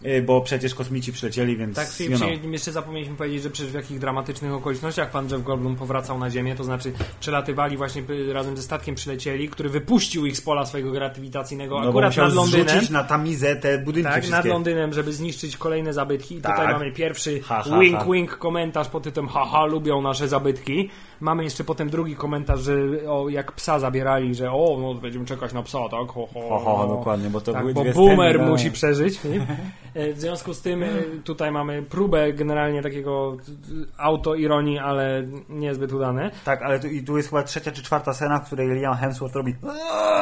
Y, 0.05 0.21
bo 0.21 0.41
przecież 0.41 0.75
kosmici 0.75 1.13
przylecieli, 1.13 1.57
więc 1.57 1.75
Tak, 1.75 1.99
you 1.99 2.17
know. 2.17 2.29
jeszcze 2.51 2.71
zapomnieliśmy 2.71 3.15
powiedzieć, 3.15 3.43
że 3.43 3.49
przecież 3.49 3.71
w 3.71 3.75
jakich 3.75 3.99
dramatycznych 3.99 4.53
okolicznościach 4.53 5.11
pan 5.11 5.29
Jeff 5.29 5.43
Goldblum 5.43 5.75
powracał 5.75 6.19
na 6.19 6.29
Ziemię, 6.29 6.55
to 6.55 6.63
znaczy 6.63 6.91
przelatywali 7.19 7.77
właśnie 7.77 8.03
y, 8.09 8.33
razem 8.33 8.57
ze 8.57 8.63
statkiem 8.63 8.95
przylecieli, 8.95 9.49
który 9.49 9.69
wypuścił 9.69 10.25
ich 10.25 10.37
z 10.37 10.41
pola 10.41 10.65
swojego 10.65 10.91
grawitacyjnego 10.91 11.81
No, 11.81 11.89
akurat 11.89 12.17
nad 12.17 12.33
Londynem. 12.33 12.85
na 12.91 13.03
tamizę 13.03 13.55
te 13.55 13.77
budynki 13.77 14.09
Tak, 14.09 14.21
wszystkie. 14.23 14.35
nad 14.37 14.45
Londynem, 14.45 14.93
żeby 14.93 15.13
zniszczyć 15.13 15.57
kolejne 15.57 15.93
zabytki. 15.93 16.35
I 16.35 16.41
Tak. 16.41 16.55
tutaj 16.55 16.73
mamy 16.73 16.91
pierwszy 16.91 17.41
Ha, 17.41 17.63
ha, 17.69 17.79
wink, 17.79 17.97
ha. 17.97 18.05
wink 18.11 18.37
komentarz 18.37 18.87
pod 18.87 19.03
tytułem 19.03 19.29
haha, 19.29 19.65
lubią 19.65 20.01
nasze 20.01 20.27
zabytki. 20.27 20.89
Mamy 21.21 21.43
jeszcze 21.43 21.63
potem 21.63 21.89
drugi 21.89 22.15
komentarz, 22.15 22.59
że 22.59 22.73
o, 23.09 23.29
jak 23.29 23.51
psa 23.51 23.79
zabierali, 23.79 24.35
że 24.35 24.51
o, 24.51 24.77
no 24.81 24.93
będziemy 24.93 25.25
czekać 25.25 25.53
na 25.53 25.63
psa, 25.63 25.79
tak? 25.89 25.99
Ho, 25.99 26.27
ho, 26.33 26.41
Ho, 26.49 26.59
ho, 26.59 26.75
ho, 26.75 26.87
dokładnie, 26.87 27.29
bo 27.29 27.41
to 27.41 27.53
tak, 27.53 27.61
były 27.61 27.73
bo 27.73 27.81
dwie 27.81 27.93
boomer 27.93 28.35
sceny, 28.35 28.49
musi 28.51 28.63
tak. 28.63 28.73
przeżyć. 28.73 29.23
nie? 29.23 29.47
E, 29.93 30.13
W 30.13 30.19
związku 30.19 30.53
z 30.53 30.61
tym 30.61 30.83
e, 30.83 30.87
tutaj 31.23 31.51
mamy 31.51 31.83
próbę 31.83 32.33
generalnie 32.33 32.81
takiego 32.81 33.37
e, 33.37 34.01
autoironii, 34.01 34.79
ale 34.79 35.23
niezbyt 35.49 35.93
udane. 35.93 36.31
Tak, 36.45 36.61
ale 36.61 36.79
tu, 36.79 36.87
i 36.87 37.03
tu 37.03 37.17
jest 37.17 37.29
chyba 37.29 37.43
trzecia 37.43 37.71
czy 37.71 37.83
czwarta 37.83 38.13
scena, 38.13 38.39
w 38.39 38.45
której 38.45 38.67
Liam 38.69 38.95
Hemsworth 38.95 39.35
robi 39.35 39.55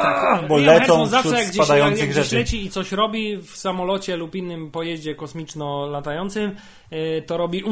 Tak, 0.02 0.48
bo 0.48 0.58
Liam 0.58 0.66
lecą 0.66 0.96
Hemsworth 0.96 1.10
zawsze 1.10 1.38
jak 1.38 1.48
gdzieś, 1.48 1.64
spadających 1.64 2.00
jak 2.00 2.08
gdzieś 2.10 2.24
rzeczy. 2.24 2.36
leci 2.36 2.64
i 2.66 2.70
coś 2.70 2.92
robi 2.92 3.36
w 3.36 3.56
samolocie 3.56 4.16
lub 4.16 4.34
innym 4.34 4.70
pojeździe 4.70 5.14
kosmiczno 5.14 5.86
latającym, 5.86 6.56
e, 6.90 7.22
to 7.22 7.36
robi 7.36 7.62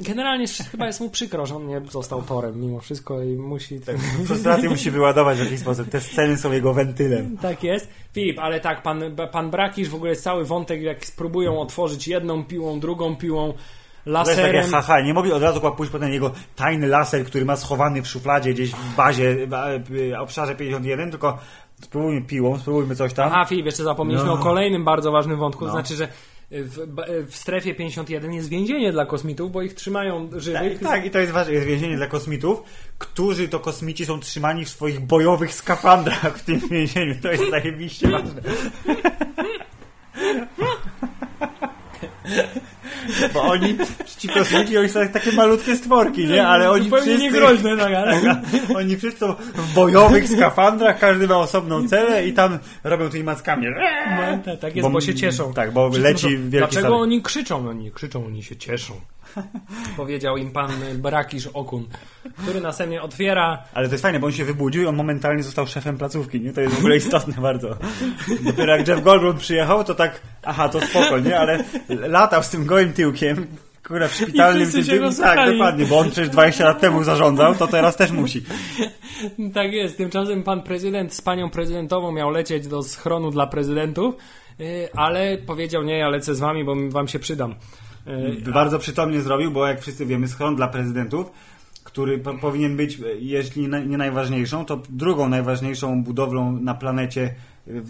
Generalnie 0.00 0.46
chyba 0.70 0.86
jest 0.86 1.00
mu 1.00 1.10
przykro, 1.10 1.46
że 1.46 1.56
on 1.56 1.66
nie 1.66 1.80
został 1.90 2.22
torem 2.22 2.60
mimo 2.60 2.80
wszystko 2.80 3.22
i 3.22 3.36
musi... 3.36 3.80
Tak, 3.80 3.96
Frustrację 4.26 4.68
musi 4.70 4.90
wyładować 4.90 5.38
w 5.38 5.44
jakiś 5.44 5.60
sposób. 5.60 5.88
Te 5.88 6.00
sceny 6.00 6.36
są 6.36 6.52
jego 6.52 6.72
wentylem. 6.74 7.36
Tak 7.36 7.62
jest. 7.64 7.88
Filip, 8.12 8.38
ale 8.38 8.60
tak, 8.60 8.82
pan, 8.82 9.02
pan 9.32 9.50
Brakisz, 9.50 9.88
w 9.88 9.94
ogóle 9.94 10.10
jest 10.10 10.22
cały 10.22 10.44
wątek, 10.44 10.82
jak 10.82 11.06
spróbują 11.06 11.60
otworzyć 11.60 12.08
jedną 12.08 12.44
piłą, 12.44 12.80
drugą 12.80 13.16
piłą, 13.16 13.52
To 13.52 14.10
jest 14.10 14.30
takie 14.30 14.52
laserem. 14.52 14.70
haha, 14.70 15.00
nie 15.00 15.14
mogli 15.14 15.32
od 15.32 15.42
razu 15.42 15.60
pójść 15.76 15.92
potem 15.92 16.12
jego 16.12 16.30
tajny 16.56 16.86
laser, 16.86 17.24
który 17.24 17.44
ma 17.44 17.56
schowany 17.56 18.02
w 18.02 18.08
szufladzie 18.08 18.52
gdzieś 18.54 18.70
w 18.70 18.96
bazie, 18.96 19.36
w 19.84 20.12
e, 20.12 20.20
obszarze 20.20 20.54
51, 20.54 21.10
tylko 21.10 21.38
spróbujmy 21.82 22.22
piłą, 22.22 22.58
spróbujmy 22.58 22.96
coś 22.96 23.12
tam. 23.14 23.28
Aha, 23.32 23.44
Filip, 23.44 23.66
jeszcze 23.66 23.82
zapomnieliśmy 23.84 24.26
No. 24.28 24.34
o 24.34 24.38
kolejnym 24.38 24.84
bardzo 24.84 25.12
ważnym 25.12 25.38
wątku, 25.38 25.64
No. 25.64 25.70
to 25.70 25.76
znaczy, 25.76 25.96
że 25.96 26.08
w, 26.52 27.30
w 27.30 27.36
strefie 27.36 27.74
51 27.74 28.32
jest 28.32 28.48
więzienie 28.48 28.92
dla 28.92 29.06
kosmitów, 29.06 29.52
bo 29.52 29.62
ich 29.62 29.74
trzymają 29.74 30.30
żywych. 30.36 30.80
Tak, 30.80 30.88
tak, 30.88 31.06
i 31.06 31.10
to 31.10 31.18
jest 31.18 31.32
ważne, 31.32 31.52
jest 31.52 31.66
więzienie 31.66 31.96
dla 31.96 32.06
kosmitów, 32.06 32.62
którzy 32.98 33.48
to 33.48 33.60
kosmici 33.60 34.06
są 34.06 34.20
trzymani 34.20 34.64
w 34.64 34.68
swoich 34.68 35.00
bojowych 35.00 35.54
skafandrach 35.54 36.38
w 36.38 36.44
tym 36.44 36.60
więzieniu. 36.68 37.14
To 37.22 37.32
jest 37.32 37.50
zajebiście 37.50 38.08
ważne. 38.08 38.42
Bo 43.34 43.42
oni, 43.42 43.76
ci 44.18 44.28
kosmici, 44.28 44.78
oni 44.78 44.88
są 44.88 45.08
takie 45.08 45.32
malutkie 45.32 45.76
stworki, 45.76 46.26
nie? 46.26 46.46
Ale 46.46 46.70
oni 46.70 46.84
Zupełnie 46.84 47.04
wszyscy... 47.04 47.22
niegroźne, 47.22 47.76
tak, 47.76 47.94
ale... 47.94 48.20
Oni 48.78 48.96
wszyscy 48.96 49.20
są 49.20 49.34
w 49.54 49.74
bojowych 49.74 50.28
skafandrach, 50.28 50.98
każdy 50.98 51.28
ma 51.28 51.36
osobną 51.36 51.88
celę 51.88 52.26
i 52.26 52.32
tam 52.32 52.58
robią 52.84 53.08
tymi 53.08 53.24
mackami. 53.24 53.66
No, 53.66 54.56
tak, 54.56 54.76
jest, 54.76 54.88
bo, 54.88 55.00
się 55.00 55.14
cieszą. 55.14 55.54
Tak, 55.54 55.72
bo 55.72 55.90
Wszyscy 55.90 56.08
leci 56.08 56.28
wielki 56.28 56.50
Dlaczego 56.50 56.96
oni 56.96 57.22
krzyczą? 57.22 57.62
No 57.62 57.72
nie 57.72 57.90
krzyczą, 57.90 58.26
oni 58.26 58.42
się 58.42 58.56
cieszą. 58.56 58.94
Powiedział 59.96 60.36
im 60.36 60.50
pan 60.50 60.70
Brakisz 60.94 61.46
Okun, 61.46 61.88
który 62.36 62.60
następnie 62.60 63.02
otwiera 63.02 63.64
Ale 63.74 63.88
to 63.88 63.94
jest 63.94 64.02
fajne, 64.02 64.20
bo 64.20 64.26
on 64.26 64.32
się 64.32 64.44
wybudził 64.44 64.82
i 64.82 64.86
on 64.86 64.96
momentalnie 64.96 65.42
został 65.42 65.66
szefem 65.66 65.98
placówki, 65.98 66.40
nie? 66.40 66.52
To 66.52 66.60
jest 66.60 66.74
w 66.74 66.78
ogóle 66.78 66.96
istotne 66.96 67.34
bardzo. 67.42 67.76
Dopiero 68.44 68.76
jak 68.76 68.88
Jeff 68.88 69.02
Goldblum 69.02 69.38
przyjechał, 69.38 69.84
to 69.84 69.94
tak, 69.94 70.20
aha, 70.42 70.68
to 70.68 70.80
spoko, 70.80 71.18
nie? 71.18 71.38
Ale 71.38 71.64
latał 71.88 72.42
z 72.42 72.50
tym 72.50 72.66
gołym 72.66 72.92
tyłkiem, 72.92 73.46
kurwa, 73.86 74.08
w 74.08 74.14
szpitalnym 74.14 74.72
tym 74.72 75.00
rozsłuchali. 75.02 75.36
tak, 75.36 75.50
dokładnie, 75.50 75.86
bo 75.86 75.98
on 75.98 76.10
przecież 76.10 76.28
20 76.28 76.64
lat 76.64 76.80
temu 76.80 77.04
zarządzał, 77.04 77.54
to 77.54 77.66
teraz 77.66 77.96
też 77.96 78.10
musi. 78.10 78.42
Tak 79.54 79.72
jest. 79.72 79.96
Tymczasem 79.96 80.42
pan 80.42 80.62
prezydent 80.62 81.14
z 81.14 81.20
panią 81.20 81.50
prezydentową 81.50 82.12
miał 82.12 82.30
lecieć 82.30 82.66
do 82.66 82.82
schronu 82.82 83.30
dla 83.30 83.46
prezydentów, 83.46 84.14
yy, 84.58 84.88
ale 84.96 85.38
powiedział 85.38 85.82
nie, 85.82 85.98
ja 85.98 86.08
lecę 86.08 86.34
z 86.34 86.40
wami, 86.40 86.64
bo 86.64 86.74
wam 86.90 87.08
się 87.08 87.18
przydam. 87.18 87.54
Yy, 88.06 88.52
Bardzo 88.52 88.78
przytomnie 88.78 89.20
zrobił, 89.20 89.50
bo 89.50 89.66
jak 89.66 89.80
wszyscy 89.80 90.06
wiemy, 90.06 90.28
schron 90.28 90.56
dla 90.56 90.68
prezydentów, 90.68 91.32
który 91.84 92.18
po, 92.18 92.34
powinien 92.34 92.76
być, 92.76 93.00
e, 93.00 93.02
jeśli 93.18 93.68
na, 93.68 93.78
nie 93.78 93.96
najważniejszą, 93.98 94.64
to 94.64 94.82
drugą 94.90 95.28
najważniejszą 95.28 96.02
budowlą 96.04 96.52
na 96.52 96.74
planecie 96.74 97.34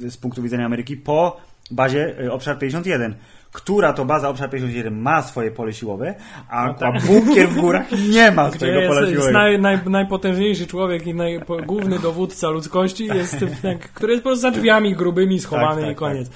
e, 0.04 0.10
z 0.10 0.16
punktu 0.16 0.42
widzenia 0.42 0.66
Ameryki 0.66 0.96
po 0.96 1.36
bazie 1.70 2.18
e, 2.24 2.32
Obszar 2.32 2.58
51. 2.58 3.14
Która 3.52 3.92
to 3.92 4.04
baza 4.04 4.28
Obszar 4.28 4.50
51 4.50 5.00
ma 5.00 5.22
swoje 5.22 5.50
pole 5.50 5.72
siłowe, 5.72 6.14
a, 6.48 6.66
No 6.66 6.74
tak. 6.74 6.94
a 6.96 7.06
bunkier 7.06 7.48
w 7.48 7.60
górach 7.60 7.86
nie 8.10 8.30
ma 8.30 8.50
swojego 8.52 8.80
pola 8.88 9.00
jest, 9.00 9.12
jest 9.12 9.12
siłowego. 9.12 9.38
naj, 9.38 9.60
naj, 9.60 9.78
najpotężniejszy 9.90 10.66
człowiek 10.66 11.06
i 11.06 11.14
naj, 11.14 11.40
główny 11.66 11.98
dowódca 11.98 12.48
ludzkości, 12.50 13.06
jest, 13.06 13.36
tak, 13.62 13.78
który 13.92 14.12
jest 14.12 14.24
po 14.24 14.28
prostu 14.28 14.42
za 14.42 14.50
drzwiami 14.50 14.94
grubymi 14.94 15.40
schowany 15.40 15.74
Tak, 15.74 15.82
tak, 15.84 15.92
i 15.92 15.94
koniec. 15.94 16.30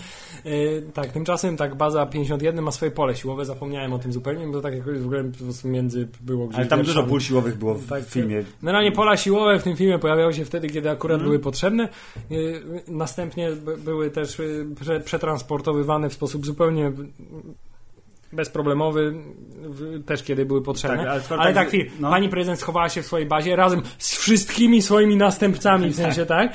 Yy, 0.47 0.83
tak, 0.95 1.13
tymczasem 1.13 1.57
tak 1.57 1.75
baza 1.75 2.07
51 2.07 2.65
ma 2.65 2.71
swoje 2.71 2.91
pole 2.91 3.17
siłowe, 3.17 3.45
zapomniałem 3.45 3.93
o 3.93 3.99
tym 3.99 4.13
zupełnie, 4.13 4.47
bo 4.47 4.53
to 4.53 4.61
tak 4.61 4.75
jakoś 4.75 4.99
w 4.99 5.05
ogóle 5.05 5.25
między 5.65 6.09
było 6.21 6.47
gdzieś 6.47 6.59
Ale 6.59 6.67
tam 6.67 6.83
dużo 6.83 7.03
pól 7.05 7.21
siłowych 7.21 7.59
było 7.59 7.75
w 7.75 7.87
Tak, 7.87 8.05
filmie. 8.05 8.45
Generalnie 8.63 8.93
pola 8.93 9.17
siłowe 9.17 9.59
w 9.59 9.63
tym 9.63 9.77
filmie 9.77 9.99
pojawiały 9.99 10.35
się 10.35 10.45
wtedy, 10.45 10.69
kiedy 10.69 10.91
akurat 10.91 11.15
Mhm. 11.15 11.31
były 11.31 11.39
potrzebne. 11.39 11.89
Yy, 12.31 12.63
Następnie 12.89 13.51
by- 13.53 13.77
były 13.77 14.11
też 14.11 14.39
prze, 14.81 15.01
przetransportowywane 15.01 16.09
w 16.09 16.13
sposób 16.13 16.47
zupełnie 16.47 16.93
bezproblemowy, 18.37 19.15
też 20.07 20.23
kiedy 20.23 20.47
były 20.47 20.63
potrzebne. 20.63 20.97
Tak, 20.97 21.07
ale 21.07 21.23
ale, 21.41 21.45
tak- 21.45 21.55
tak, 21.55 21.69
chwil, 21.69 21.87
no. 22.01 22.11
pani 22.11 22.29
prezydent 22.29 22.61
schowała 22.61 22.89
się 22.89 23.03
w 23.03 23.07
swojej 23.07 23.27
bazie 23.27 23.57
razem 23.57 23.83
z 23.99 24.17
wszystkimi 24.19 24.83
swoimi 24.83 25.17
następcami, 25.17 25.91
w 25.91 25.97
sensie 25.97 26.27
tak. 26.27 26.53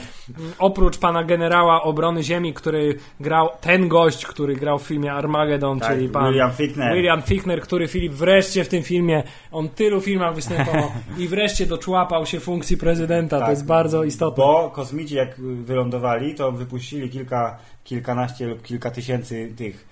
Oprócz 0.60 0.98
pana 0.98 1.24
generała 1.24 1.84
obrony 1.84 2.24
ziemi, 2.24 2.54
który 2.54 2.96
grał, 3.20 3.50
ten 3.62 3.88
gość, 3.88 4.26
który 4.26 4.56
grał 4.56 4.80
w 4.80 4.84
filmie 4.84 5.14
Armageddon, 5.14 5.80
Tak, 5.80 5.94
czyli 5.94 6.10
pan 6.10 6.28
William 6.28 6.52
Fichtner. 6.52 6.94
William 6.96 7.22
Fichtner, 7.22 7.62
który 7.62 7.88
Filip 7.88 8.14
wreszcie 8.14 8.64
w 8.64 8.68
tym 8.68 8.84
filmie, 8.84 9.24
on 9.52 9.70
tylu 9.70 10.02
filmach 10.02 10.36
występował 10.36 10.92
i 11.18 11.28
wreszcie 11.28 11.66
doczłapał 11.66 12.26
się 12.26 12.40
funkcji 12.40 12.78
prezydenta. 12.78 13.38
Tak. 13.38 13.46
To 13.46 13.52
jest 13.52 13.66
bardzo 13.66 14.04
istotne. 14.04 14.44
Bo 14.44 14.72
kosmici 14.76 15.16
jak 15.16 15.42
wylądowali, 15.42 16.36
to 16.36 16.52
wypuścili 16.52 17.10
kilka, 17.10 17.58
kilkanaście 17.84 18.48
lub 18.48 18.62
kilka 18.62 18.92
tysięcy 18.92 19.54
tych 19.58 19.92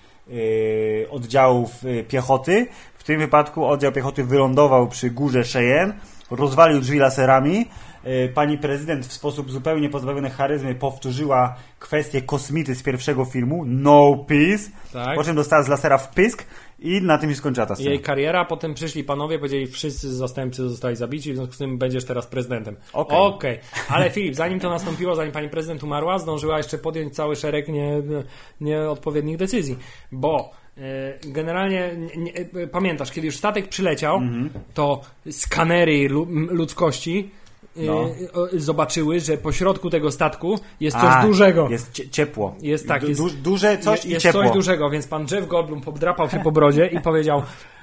oddziałów 1.10 1.82
yy, 1.82 2.04
piechoty. 2.04 2.66
W 2.94 3.04
tym 3.04 3.18
wypadku 3.18 3.66
oddział 3.66 3.92
piechoty 3.92 4.24
wylądował 4.24 4.88
przy 4.88 5.10
górze 5.10 5.44
Cheyenne, 5.44 5.94
rozwalił 6.30 6.80
drzwi 6.80 6.98
laserami. 6.98 7.66
Yy, 8.04 8.28
Pani 8.34 8.58
prezydent 8.58 9.06
w 9.06 9.12
sposób 9.12 9.50
zupełnie 9.50 9.88
pozbawiony 9.88 10.30
charyzmy 10.30 10.74
powtórzyła 10.74 11.56
kwestię 11.78 12.22
kosmity 12.22 12.74
z 12.74 12.82
pierwszego 12.82 13.24
filmu, 13.24 13.64
No 13.66 14.24
Peace, 14.28 14.70
Tak. 14.92 15.16
po 15.16 15.24
czym 15.24 15.36
dostała 15.36 15.62
z 15.62 15.68
lasera 15.68 15.98
w 15.98 16.14
pysk 16.14 16.44
i 16.78 17.02
na 17.02 17.18
tym 17.18 17.30
się 17.30 17.36
skończyła 17.36 17.66
ta 17.66 17.74
scena. 17.74 17.90
Jej 17.90 18.00
kariera, 18.00 18.44
potem 18.44 18.74
przyszli 18.74 19.04
panowie, 19.04 19.38
powiedzieli, 19.38 19.66
wszyscy 19.66 20.14
zastępcy 20.14 20.68
zostali 20.68 20.96
zabici, 20.96 21.32
w 21.32 21.36
związku 21.36 21.54
z 21.54 21.58
tym 21.58 21.78
będziesz 21.78 22.04
teraz 22.04 22.26
prezydentem. 22.26 22.76
Okej. 22.92 23.18
Okej. 23.18 23.58
Ale 23.88 24.10
Filip, 24.10 24.34
zanim 24.34 24.60
to 24.60 24.70
nastąpiło, 24.70 25.14
zanim 25.14 25.32
pani 25.32 25.48
prezydent 25.48 25.82
umarła, 25.82 26.18
zdążyła 26.18 26.56
jeszcze 26.58 26.78
podjąć 26.78 27.14
cały 27.14 27.36
szereg 27.36 27.68
nie, 27.68 28.02
nieodpowiednich 28.60 29.36
decyzji, 29.36 29.78
bo 30.12 30.50
e, 30.78 30.82
generalnie 31.24 31.90
nie, 31.96 32.22
nie, 32.22 32.32
e, 32.34 32.66
pamiętasz, 32.66 33.12
kiedy 33.12 33.26
już 33.26 33.36
statek 33.36 33.68
przyleciał, 33.68 34.16
Mhm. 34.16 34.50
to 34.74 35.00
skanery 35.30 36.08
ludzkości 36.50 37.30
e, 37.34 37.39
No. 37.76 37.92
o, 38.32 38.46
zobaczyły, 38.52 39.20
że 39.20 39.36
po 39.36 39.52
środku 39.52 39.90
tego 39.90 40.10
statku 40.10 40.58
jest 40.80 40.96
coś 40.96 41.10
A, 41.14 41.26
dużego. 41.26 41.68
Jest 41.68 41.92
cie- 41.92 42.08
ciepło. 42.08 42.54
Jest 42.62 42.88
tak, 42.88 43.02
jest- 43.08 43.20
du- 43.20 43.30
duże 43.30 43.78
coś 43.78 44.04
i 44.04 44.10
jest 44.10 44.22
ciepło. 44.22 44.42
coś 44.42 44.52
dużego, 44.52 44.90
więc 44.90 45.06
pan 45.06 45.26
Jeff 45.30 45.48
Goldblum 45.48 45.80
podrapał 45.80 46.30
się 46.30 46.40
po 46.40 46.52
brodzie 46.52 46.86
i 46.86 47.00
powiedział 47.00 47.42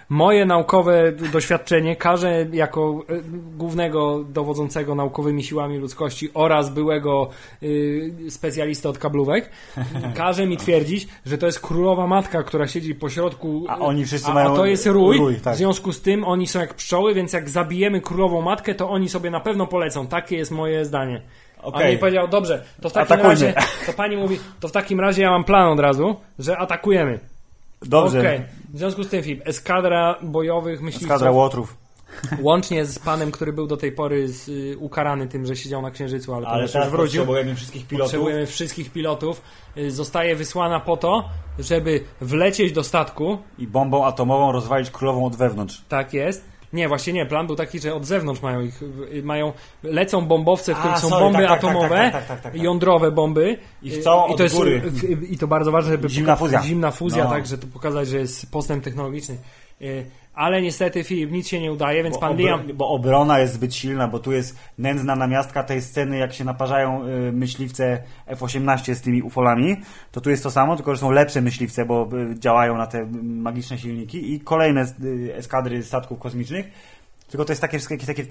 moje 0.10 0.45
naukowe 0.45 1.12
doświadczenie 1.12 1.95
każe 1.95 2.45
jako 2.53 3.03
e, 3.10 3.14
głównego 3.58 4.24
dowodzącego 4.24 4.95
naukowymi 4.95 5.43
siłami 5.43 5.78
ludzkości 5.78 6.30
oraz 6.34 6.70
byłego 6.70 7.30
y, 7.64 8.14
specjalisty 8.30 8.89
od 8.89 8.97
kablówek 8.97 9.49
każe 10.16 10.47
mi 10.47 10.58
twierdzić, 10.58 11.08
że 11.26 11.38
to 11.38 11.45
jest 11.45 11.60
królowa 11.60 12.08
matka, 12.08 12.43
która 12.43 12.68
siedzi 12.68 12.95
po 12.95 13.10
środku 13.10 13.66
A 13.70 13.80
oni 13.80 14.05
wszyscy 14.05 14.32
a, 14.32 14.34
mają 14.34 14.53
a 14.53 14.55
to 14.55 14.66
jest 14.66 14.86
rój, 14.86 15.18
rój, 15.18 15.36
tak. 15.36 15.53
w 15.53 15.58
związku 15.58 15.93
z 15.93 16.01
tym 16.01 16.24
oni 16.24 16.47
są 16.47 16.60
jak 16.60 16.74
pszczoły, 16.74 17.14
więc 17.14 17.34
jak 17.34 17.49
zabijemy 17.49 18.01
królową 18.01 18.41
matkę, 18.41 18.76
to 18.76 18.89
oni 18.89 19.10
sobie 19.10 19.30
na 19.32 19.39
pewno 19.39 19.68
polecą. 19.68 20.08
Takie 20.08 20.38
jest 20.38 20.51
moje 20.51 20.86
zdanie. 20.86 21.22
Okej. 21.62 21.86
On 21.86 21.91
mi 21.91 21.97
powiedział, 21.97 22.28
dobrze, 22.28 22.64
to 22.82 22.89
w 22.89 22.93
takim 22.93 23.14
Atakujmy. 23.14 23.30
razie, 23.30 23.53
to 23.86 23.93
pani 23.93 24.18
mówi, 24.18 24.39
to 24.60 24.68
w 24.68 24.72
takim 24.72 24.99
razie 24.99 25.22
ja 25.22 25.32
mam 25.32 25.43
plan 25.43 25.72
od 25.72 25.80
razu, 25.80 26.16
że 26.39 26.58
atakujemy. 26.58 27.20
Dobrze. 27.82 28.20
Okej. 28.20 28.42
W 28.74 28.78
związku 28.78 29.04
z 29.04 29.08
tym, 29.08 29.24
Filip, 29.24 29.42
eskadra 29.48 30.16
bojowych 30.22 30.82
myśliwców 30.82 31.08
Skadra 31.10 31.32
Łotrów. 31.32 31.78
Łącznie 32.42 32.86
z 32.86 33.00
panem, 33.00 33.32
który 33.32 33.54
był 33.54 33.68
do 33.68 33.78
tej 33.78 33.92
pory 33.92 34.28
z, 34.28 34.50
y, 34.50 34.78
ukarany 34.80 35.28
tym, 35.28 35.46
że 35.46 35.56
siedział 35.56 35.82
na 35.82 35.92
Księżycu, 35.92 36.34
ale, 36.34 36.48
Ale 36.48 36.70
teraz 36.70 36.90
wrócił. 36.90 37.06
potrzebujemy 37.06 37.56
wszystkich 37.56 37.88
pilotów. 37.88 38.06
Potrzebujemy 38.12 38.46
wszystkich 38.46 38.92
pilotów. 38.92 39.42
Y, 39.78 39.92
Zostaje 39.92 40.36
wysłana 40.36 40.80
po 40.80 40.98
to, 40.98 41.30
żeby 41.60 42.04
wlecieć 42.22 42.72
do 42.72 42.84
statku. 42.84 43.38
I 43.58 43.68
bombą 43.68 44.06
atomową 44.06 44.52
rozwalić 44.52 44.92
królową 44.92 45.26
od 45.26 45.36
wewnątrz. 45.36 45.82
Tak 45.90 46.14
jest. 46.14 46.46
Nie, 46.74 46.88
właśnie 46.88 47.13
nie. 47.13 47.26
Plan 47.26 47.47
był 47.47 47.55
taki, 47.55 47.80
że 47.80 47.95
od 47.95 48.05
zewnątrz 48.05 48.41
mają 48.41 48.61
ich, 48.61 48.82
y, 49.13 49.24
mają, 49.24 49.53
lecą 49.84 50.26
bombowce, 50.26 50.74
w 50.74 50.78
A, 50.78 50.80
których 50.80 50.97
są 50.97 51.09
sorry, 51.09 51.24
bomby 51.24 51.39
tak, 51.39 51.49
tak, 51.49 51.61
tak, 51.61 51.70
atomowe, 51.70 52.09
tak, 52.11 52.28
tak, 52.28 52.41
tak, 52.41 52.55
jądrowe 52.55 53.11
bomby. 53.11 53.57
I 53.82 53.89
chcą 53.89 54.28
I 54.28 54.36
to 54.36 54.43
jest, 54.43 54.55
góry. 54.55 54.82
I 55.30 55.38
to 55.38 55.47
bardzo 55.47 55.72
ważne, 55.72 55.91
żeby 55.91 56.09
Zimna 56.09 56.36
fuzja. 56.36 56.61
Zimna 56.63 56.91
fuzja, 56.91 57.24
No. 57.24 57.30
tak, 57.30 57.47
że 57.47 57.57
to 57.57 57.68
pokazać, 57.68 58.07
że 58.07 58.18
jest 58.18 58.51
postęp 58.51 58.84
technologiczny. 58.84 59.38
Ale 60.38 60.62
niestety, 60.62 61.04
Filip, 61.04 61.32
nic 61.32 61.48
się 61.48 61.62
nie 61.62 61.72
udaje, 61.72 62.04
więc 62.04 62.16
Bo, 62.16 62.22
pan 62.22 62.38
Liam... 62.38 62.62
bo 62.74 62.90
obrona 62.90 63.40
jest 63.40 63.54
zbyt 63.54 63.76
silna, 63.76 64.08
bo 64.08 64.20
tu 64.20 64.32
jest 64.32 64.58
nędzna 64.78 65.16
namiastka 65.16 65.64
tej 65.64 65.82
sceny, 65.82 66.18
jak 66.18 66.34
się 66.34 66.44
naparzają 66.46 67.06
y, 67.08 67.32
myśliwce 67.32 68.04
F-18 68.26 68.96
z 68.96 69.02
tymi 69.02 69.22
ufolami, 69.22 69.78
to 70.12 70.22
tu 70.22 70.30
jest 70.30 70.44
to 70.44 70.52
samo, 70.52 70.76
tylko 70.76 70.96
że 70.96 71.02
są 71.02 71.12
lepsze 71.12 71.42
myśliwce, 71.42 71.86
bo 71.86 72.10
y, 72.32 72.40
działają 72.40 72.78
na 72.78 72.88
te 72.88 73.06
magiczne 73.24 73.78
silniki 73.78 74.34
i 74.34 74.40
kolejne 74.40 74.86
y, 75.04 75.36
eskadry 75.36 75.84
statków 75.84 76.20
kosmicznych. 76.20 76.66
Tylko 77.28 77.46
to 77.46 77.52
jest 77.52 77.62
takie 77.62 77.78
wszystko 77.78 77.94
jakieś 77.94 78.08
takie... 78.08 78.26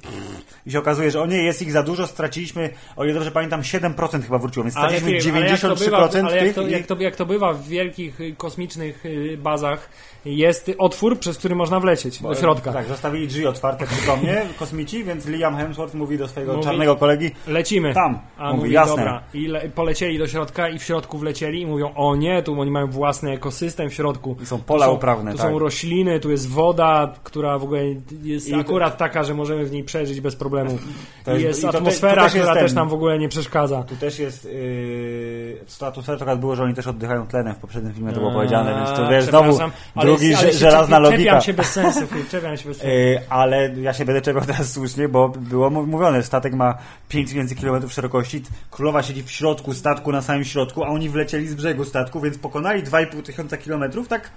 I 0.66 0.70
się 0.70 0.78
okazuje, 0.78 1.10
że 1.10 1.20
o 1.22 1.26
nie, 1.26 1.42
jest 1.42 1.62
ich 1.62 1.72
za 1.72 1.82
dużo, 1.82 2.06
straciliśmy, 2.06 2.70
o 2.96 3.04
ile 3.04 3.14
dobrze 3.14 3.30
pamiętam, 3.30 3.60
7% 3.62 4.22
chyba 4.22 4.38
wróciło, 4.38 4.64
więc 4.64 4.74
straciliśmy 4.74 5.08
Filip, 5.20 5.36
ale 5.36 5.46
jak 5.50 5.60
to 5.60 5.68
93% 5.74 6.26
ale 6.26 6.36
jak 6.36 6.44
tych 6.44 6.54
to, 6.54 6.62
jak, 6.68 6.86
to, 6.86 6.96
jak 7.00 7.16
to 7.16 7.26
bywa 7.26 7.52
w 7.52 7.68
wielkich 7.68 8.20
y, 8.20 8.34
kosmicznych 8.38 9.06
y, 9.06 9.38
bazach, 9.42 9.88
jest 10.24 10.70
otwór, 10.78 11.18
przez 11.18 11.38
który 11.38 11.54
można 11.54 11.80
wlecieć 11.80 12.22
do 12.22 12.34
środka. 12.34 12.72
Tak, 12.72 12.86
zostawili 12.86 13.28
drzwi 13.28 13.46
otwarte 13.46 13.86
przytomnie, 13.86 14.42
kosmici, 14.58 15.04
więc 15.04 15.26
Liam 15.26 15.56
Hemsworth 15.56 15.94
mówi 15.94 16.18
do 16.18 16.28
swojego 16.28 16.52
Mówi- 16.52 16.64
czarnego 16.64 16.96
kolegi, 16.96 17.30
Lecimy. 17.46 17.94
Tam. 17.94 18.18
A 18.36 18.46
Mówi, 18.48 18.58
mówi, 18.58 18.72
jasne. 18.72 18.96
dobra. 18.96 19.22
I 19.34 19.46
le, 19.46 19.60
polecieli 19.68 20.18
do 20.18 20.28
środka 20.28 20.68
i 20.68 20.78
w 20.78 20.82
środku 20.84 21.18
wlecieli 21.18 21.60
i 21.60 21.66
mówią, 21.66 21.94
o 21.94 22.16
nie, 22.16 22.42
tu 22.42 22.60
oni 22.60 22.70
mają 22.70 22.86
własny 22.86 23.32
ekosystem 23.32 23.90
w 23.90 23.94
środku. 23.94 24.36
I 24.42 24.46
są 24.46 24.58
pola 24.58 24.86
tu 24.86 24.92
są, 24.92 24.96
uprawne, 24.96 25.32
Tu 25.32 25.38
tak. 25.38 25.46
są 25.50 25.58
rośliny, 25.58 26.20
tu 26.20 26.30
jest 26.30 26.48
woda, 26.48 27.14
która 27.24 27.58
w 27.58 27.64
ogóle 27.64 27.82
jest 28.22 28.48
I- 28.48 28.54
akurat 28.54 28.85
taka, 28.90 29.24
że 29.24 29.34
możemy 29.34 29.64
w 29.64 29.72
niej 29.72 29.84
przeżyć 29.84 30.20
bez 30.20 30.36
problemu. 30.36 30.78
To 31.24 31.30
I 31.30 31.34
jest- 31.34 31.46
jest 31.46 31.60
i 31.60 31.62
to 31.62 31.72
te- 31.72 31.78
atmosfera, 31.78 32.22
jest 32.22 32.36
która 32.36 32.54
też 32.54 32.72
nam 32.72 32.88
w 32.88 32.92
ogóle 32.92 33.18
nie 33.18 33.28
przeszkadza. 33.28 33.82
Tu 33.82 33.96
też 33.96 34.18
jest 34.18 34.44
yy, 34.44 35.60
status 35.66 36.08
akurat 36.08 36.40
było, 36.40 36.56
że 36.56 36.62
oni 36.62 36.74
też 36.74 36.86
oddychają 36.86 37.26
tlenem 37.26 37.54
w 37.54 37.58
poprzednim 37.58 37.94
filmie, 37.94 38.12
to 38.12 38.20
było 38.20 38.32
powiedziane, 38.32 38.74
więc 38.74 38.98
to 38.98 39.08
wiesz, 39.08 39.24
znowu 39.24 39.58
drugi 39.96 40.34
ale 40.34 40.52
żelazna 40.52 40.98
logika. 40.98 41.22
Czepiam 41.22 41.40
się 41.40 41.52
bez 41.52 41.66
sensu, 41.66 42.00
czepiam 42.30 42.56
się 42.56 42.68
bez 42.68 42.76
sensu. 42.78 42.96
Yy, 42.96 43.20
ale 43.28 43.74
ja 43.80 43.92
się 43.92 44.04
będę 44.04 44.20
czepiał 44.22 44.42
teraz 44.44 44.72
słusznie, 44.72 45.08
bo 45.08 45.28
było 45.28 45.70
mówione, 45.70 46.22
statek 46.22 46.54
ma 46.54 46.74
5000 47.08 47.54
km 47.54 47.88
szerokości, 47.88 48.42
królowa 48.70 49.02
siedzi 49.02 49.22
w 49.22 49.30
środku 49.30 49.74
statku, 49.74 50.12
na 50.12 50.22
samym 50.22 50.44
środku, 50.44 50.84
a 50.84 50.88
oni 50.88 51.08
wlecieli 51.08 51.48
z 51.48 51.54
brzegu 51.54 51.84
statku, 51.84 52.20
więc 52.20 52.38
pokonali 52.38 52.82
2,5 52.82 53.22
tysiąca 53.22 53.56
kilometrów, 53.56 54.08
tak 54.08 54.30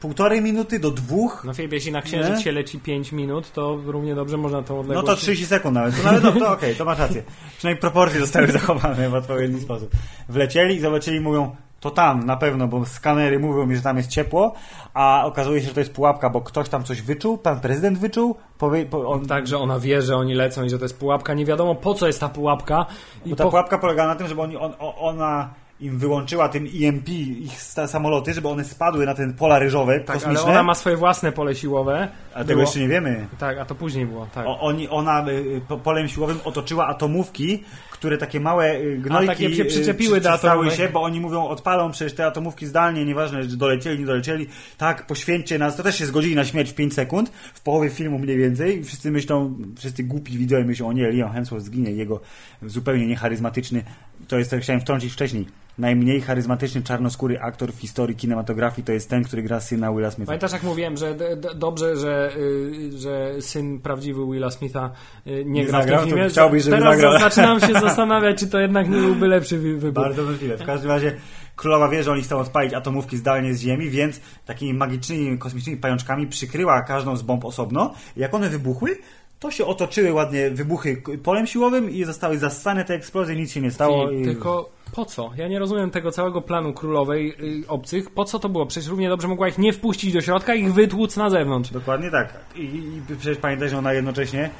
półtorej 0.00 0.42
minuty 0.42 0.78
do 0.78 0.90
dwóch, 0.90 1.42
No 1.44 1.54
Filip, 1.54 1.72
jeśli 1.72 1.92
na 1.92 2.02
księżyc 2.02 2.36
Nie? 2.36 2.42
się 2.42 2.52
leci 2.52 2.78
5 2.78 3.12
minut, 3.12 3.52
to 3.52 3.78
równie 3.86 4.14
dobrze 4.14 4.36
można 4.36 4.62
tą 4.62 4.74
no 4.74 4.80
odległość... 4.80 5.06
to 5.06 5.16
30 5.16 5.46
sekund 5.46 5.74
nawet, 5.74 5.96
to 5.96 6.02
nawet 6.02 6.24
no, 6.24 6.32
to 6.32 6.52
okej, 6.52 6.76
to 6.76 6.84
masz 6.84 6.98
rację. 6.98 7.22
Przynajmniej 7.58 7.80
proporcje 7.80 8.20
zostały 8.20 8.46
zachowane 8.46 9.08
w 9.08 9.14
odpowiedni 9.14 9.60
sposób. 9.60 9.90
Wlecieli 10.28 10.76
i 10.76 10.80
zobaczyli, 10.80 11.20
mówią, 11.20 11.56
to 11.80 11.90
tam 11.90 12.26
na 12.26 12.36
pewno, 12.36 12.68
bo 12.68 12.86
skanery 12.86 13.38
mówią 13.38 13.66
mi, 13.66 13.76
że 13.76 13.82
tam 13.82 13.96
jest 13.96 14.10
ciepło, 14.10 14.54
a 14.94 15.22
okazuje 15.24 15.60
się, 15.60 15.68
że 15.68 15.74
to 15.74 15.80
jest 15.80 15.92
pułapka, 15.92 16.30
bo 16.30 16.40
ktoś 16.40 16.68
tam 16.68 16.84
coś 16.84 17.02
wyczuł, 17.02 17.38
pan 17.38 17.60
prezydent 17.60 17.98
wyczuł, 17.98 18.34
powie, 18.58 18.86
po, 18.86 19.08
on, 19.08 19.26
Tak, 19.26 19.46
że 19.46 19.58
ona 19.58 19.78
wie, 19.78 20.02
że 20.02 20.16
oni 20.16 20.34
lecą 20.34 20.64
i 20.64 20.70
że 20.70 20.78
to 20.78 20.84
jest 20.84 20.98
pułapka. 20.98 21.34
Nie 21.34 21.44
wiadomo 21.44 21.74
po 21.74 21.94
co 21.94 22.06
jest 22.06 22.20
ta 22.20 22.28
pułapka. 22.28 22.86
I 23.26 23.30
bo 23.30 23.36
ta 23.36 23.44
po... 23.44 23.50
pułapka 23.50 23.78
polega 23.78 24.06
na 24.06 24.16
tym, 24.16 24.28
żeby 24.28 24.42
oni, 24.42 24.56
on, 24.56 24.72
ona 24.78 25.54
im 25.80 25.98
wyłączyła 25.98 26.48
tym 26.48 26.68
EMP 26.82 27.08
ich 27.08 27.62
samoloty, 27.62 28.34
żeby 28.34 28.48
one 28.48 28.64
spadły 28.64 29.06
na 29.06 29.14
ten 29.14 29.34
pola 29.34 29.58
ryżowe, 29.58 30.00
Tak, 30.00 30.10
ale 30.16 30.20
kosmiczne, 30.24 30.50
ona 30.50 30.62
ma 30.62 30.74
swoje 30.74 30.96
własne 30.96 31.32
pole 31.32 31.54
siłowe. 31.54 32.08
a 32.34 32.38
tego 32.38 32.46
Było- 32.48 32.60
jeszcze 32.60 32.80
nie 32.80 32.88
wiemy. 32.88 33.26
Tak, 33.38 33.58
a 33.58 33.64
to 33.64 33.74
później 33.74 34.06
było, 34.06 34.26
tak. 34.34 34.46
O, 34.46 34.60
oni, 34.60 34.88
ona 34.88 35.28
y, 35.28 35.60
po, 35.68 35.76
polem 35.78 36.08
siłowym 36.08 36.38
otoczyła 36.44 36.86
atomówki, 36.86 37.62
które 37.90 38.18
takie 38.18 38.40
małe 38.40 38.76
y, 38.76 38.98
gnojki 38.98 39.26
takie 39.26 39.54
się 39.54 39.62
y, 39.62 39.66
przyczepiły 39.66 40.20
do 40.20 40.30
przystały 40.30 40.52
atomówek. 40.66 40.78
się, 40.78 40.88
bo 40.88 41.02
oni 41.02 41.20
mówią, 41.20 41.44
odpalą 41.48 41.90
przecież 41.90 42.14
te 42.14 42.26
atomówki 42.26 42.66
zdalnie, 42.66 43.04
nieważne, 43.04 43.48
czy 43.48 43.56
dolecieli, 43.56 43.98
nie 44.00 44.06
dolecieli. 44.06 44.46
Tak, 44.78 45.06
poświęćcie 45.06 45.58
nas. 45.58 45.76
To 45.76 45.82
też 45.82 45.98
się 45.98 46.06
zgodzili 46.06 46.34
na 46.36 46.44
śmierć 46.44 46.70
w 46.70 46.74
5 46.74 46.94
sekund, 46.94 47.28
w 47.54 47.60
połowie 47.60 47.90
filmu 47.90 48.18
mniej 48.18 48.36
więcej. 48.36 48.84
Wszyscy 48.84 49.10
myślą, 49.10 49.54
wszyscy 49.76 50.02
głupi 50.04 50.38
widzowie 50.38 50.64
myślą, 50.64 50.88
o 50.88 50.92
nie, 50.92 51.10
Liam 51.10 51.32
Hemsworth 51.32 51.64
zginie, 51.66 51.90
jego 51.92 52.20
zupełnie 52.62 53.06
niecharyzmatyczny, 53.06 53.82
to 54.28 54.38
jest, 54.38 54.50
to 54.50 54.58
chciałem 54.58 54.80
wtrącić 54.80 55.12
wcześniej, 55.12 55.46
najmniej 55.78 56.20
charyzmatyczny 56.20 56.82
czarnoskóry 56.82 57.40
aktor 57.40 57.72
w 57.72 57.78
historii 57.78 58.16
kinematografii 58.16 58.84
to 58.84 58.92
jest 58.92 59.10
ten, 59.10 59.24
który 59.24 59.42
gra 59.42 59.60
syna 59.60 59.92
Willa 59.92 60.10
Smitha. 60.10 60.26
Pamiętasz 60.26 60.52
jak 60.52 60.62
mówiłem, 60.62 60.96
że 60.96 61.16
dobrze, 61.54 61.96
że, 61.96 62.30
y, 62.36 62.98
że 62.98 63.42
syn 63.42 63.80
prawdziwy 63.80 64.26
Willa 64.32 64.50
Smitha 64.50 64.90
y, 65.26 65.30
nie, 65.30 65.44
Nie 65.44 65.66
gra 65.66 65.80
zagrał, 65.80 65.98
w 66.00 66.02
tym 66.04 66.10
filmie. 66.14 66.30
chciałbyś, 66.30 66.62
żeby 66.64 66.76
Teraz 66.78 66.94
zagrał. 66.94 67.18
zaczynam 67.20 67.60
się 67.60 67.72
zastanawiać, 67.86 68.38
czy 68.38 68.46
to 68.48 68.60
jednak 68.60 68.88
nie 68.88 68.96
byłby 69.00 69.28
lepszy 69.28 69.58
wy- 69.58 69.76
wybór. 69.78 70.04
Bardzo 70.04 70.22
możliwe. 70.22 70.56
W 70.56 70.66
każdym 70.66 70.90
razie 70.90 71.16
królowa 71.56 71.88
wie, 71.88 72.02
że 72.02 72.12
oni 72.12 72.22
chcą 72.22 72.38
odpalić 72.38 72.74
atomówki 72.74 73.16
zdalnie 73.16 73.54
z 73.54 73.60
Ziemi, 73.60 73.90
więc 73.90 74.20
takimi 74.46 74.74
magicznymi, 74.74 75.38
kosmicznymi 75.38 75.78
pajączkami 75.78 76.26
przykryła 76.26 76.82
każdą 76.82 77.16
z 77.16 77.22
bomb 77.22 77.44
osobno. 77.44 77.94
Jak 78.16 78.34
one 78.34 78.48
wybuchły, 78.50 78.96
to 79.40 79.50
się 79.50 79.66
otoczyły 79.66 80.12
ładnie 80.12 80.50
wybuchy 80.50 81.02
polem 81.22 81.46
siłowym 81.46 81.90
i 81.90 82.04
zostały 82.04 82.38
zassane 82.38 82.84
te 82.84 82.94
eksplozje, 82.94 83.36
nic 83.36 83.52
się 83.52 83.60
nie 83.60 83.70
stało. 83.70 84.10
I 84.10 84.20
I... 84.20 84.24
Tylko 84.24 84.70
po 84.92 85.04
co? 85.04 85.30
Ja 85.36 85.48
nie 85.48 85.58
rozumiem 85.58 85.90
tego 85.90 86.12
całego 86.12 86.42
planu 86.42 86.72
królowej 86.72 87.34
y, 87.62 87.68
obcych. 87.68 88.10
Po 88.10 88.24
co 88.24 88.38
to 88.38 88.48
było? 88.48 88.66
Przecież 88.66 88.88
równie 88.88 89.08
dobrze 89.08 89.28
mogła 89.28 89.48
ich 89.48 89.58
nie 89.58 89.72
wpuścić 89.72 90.12
do 90.12 90.20
środka 90.20 90.54
i 90.54 90.60
ich 90.60 90.72
wytłuc 90.74 91.16
na 91.16 91.30
zewnątrz. 91.30 91.70
Dokładnie 91.70 92.10
tak. 92.10 92.34
I, 92.56 92.60
i 92.60 93.02
przecież 93.18 93.38
pamiętaj, 93.38 93.68
że 93.68 93.78
ona 93.78 93.92
jednocześnie 93.92 94.50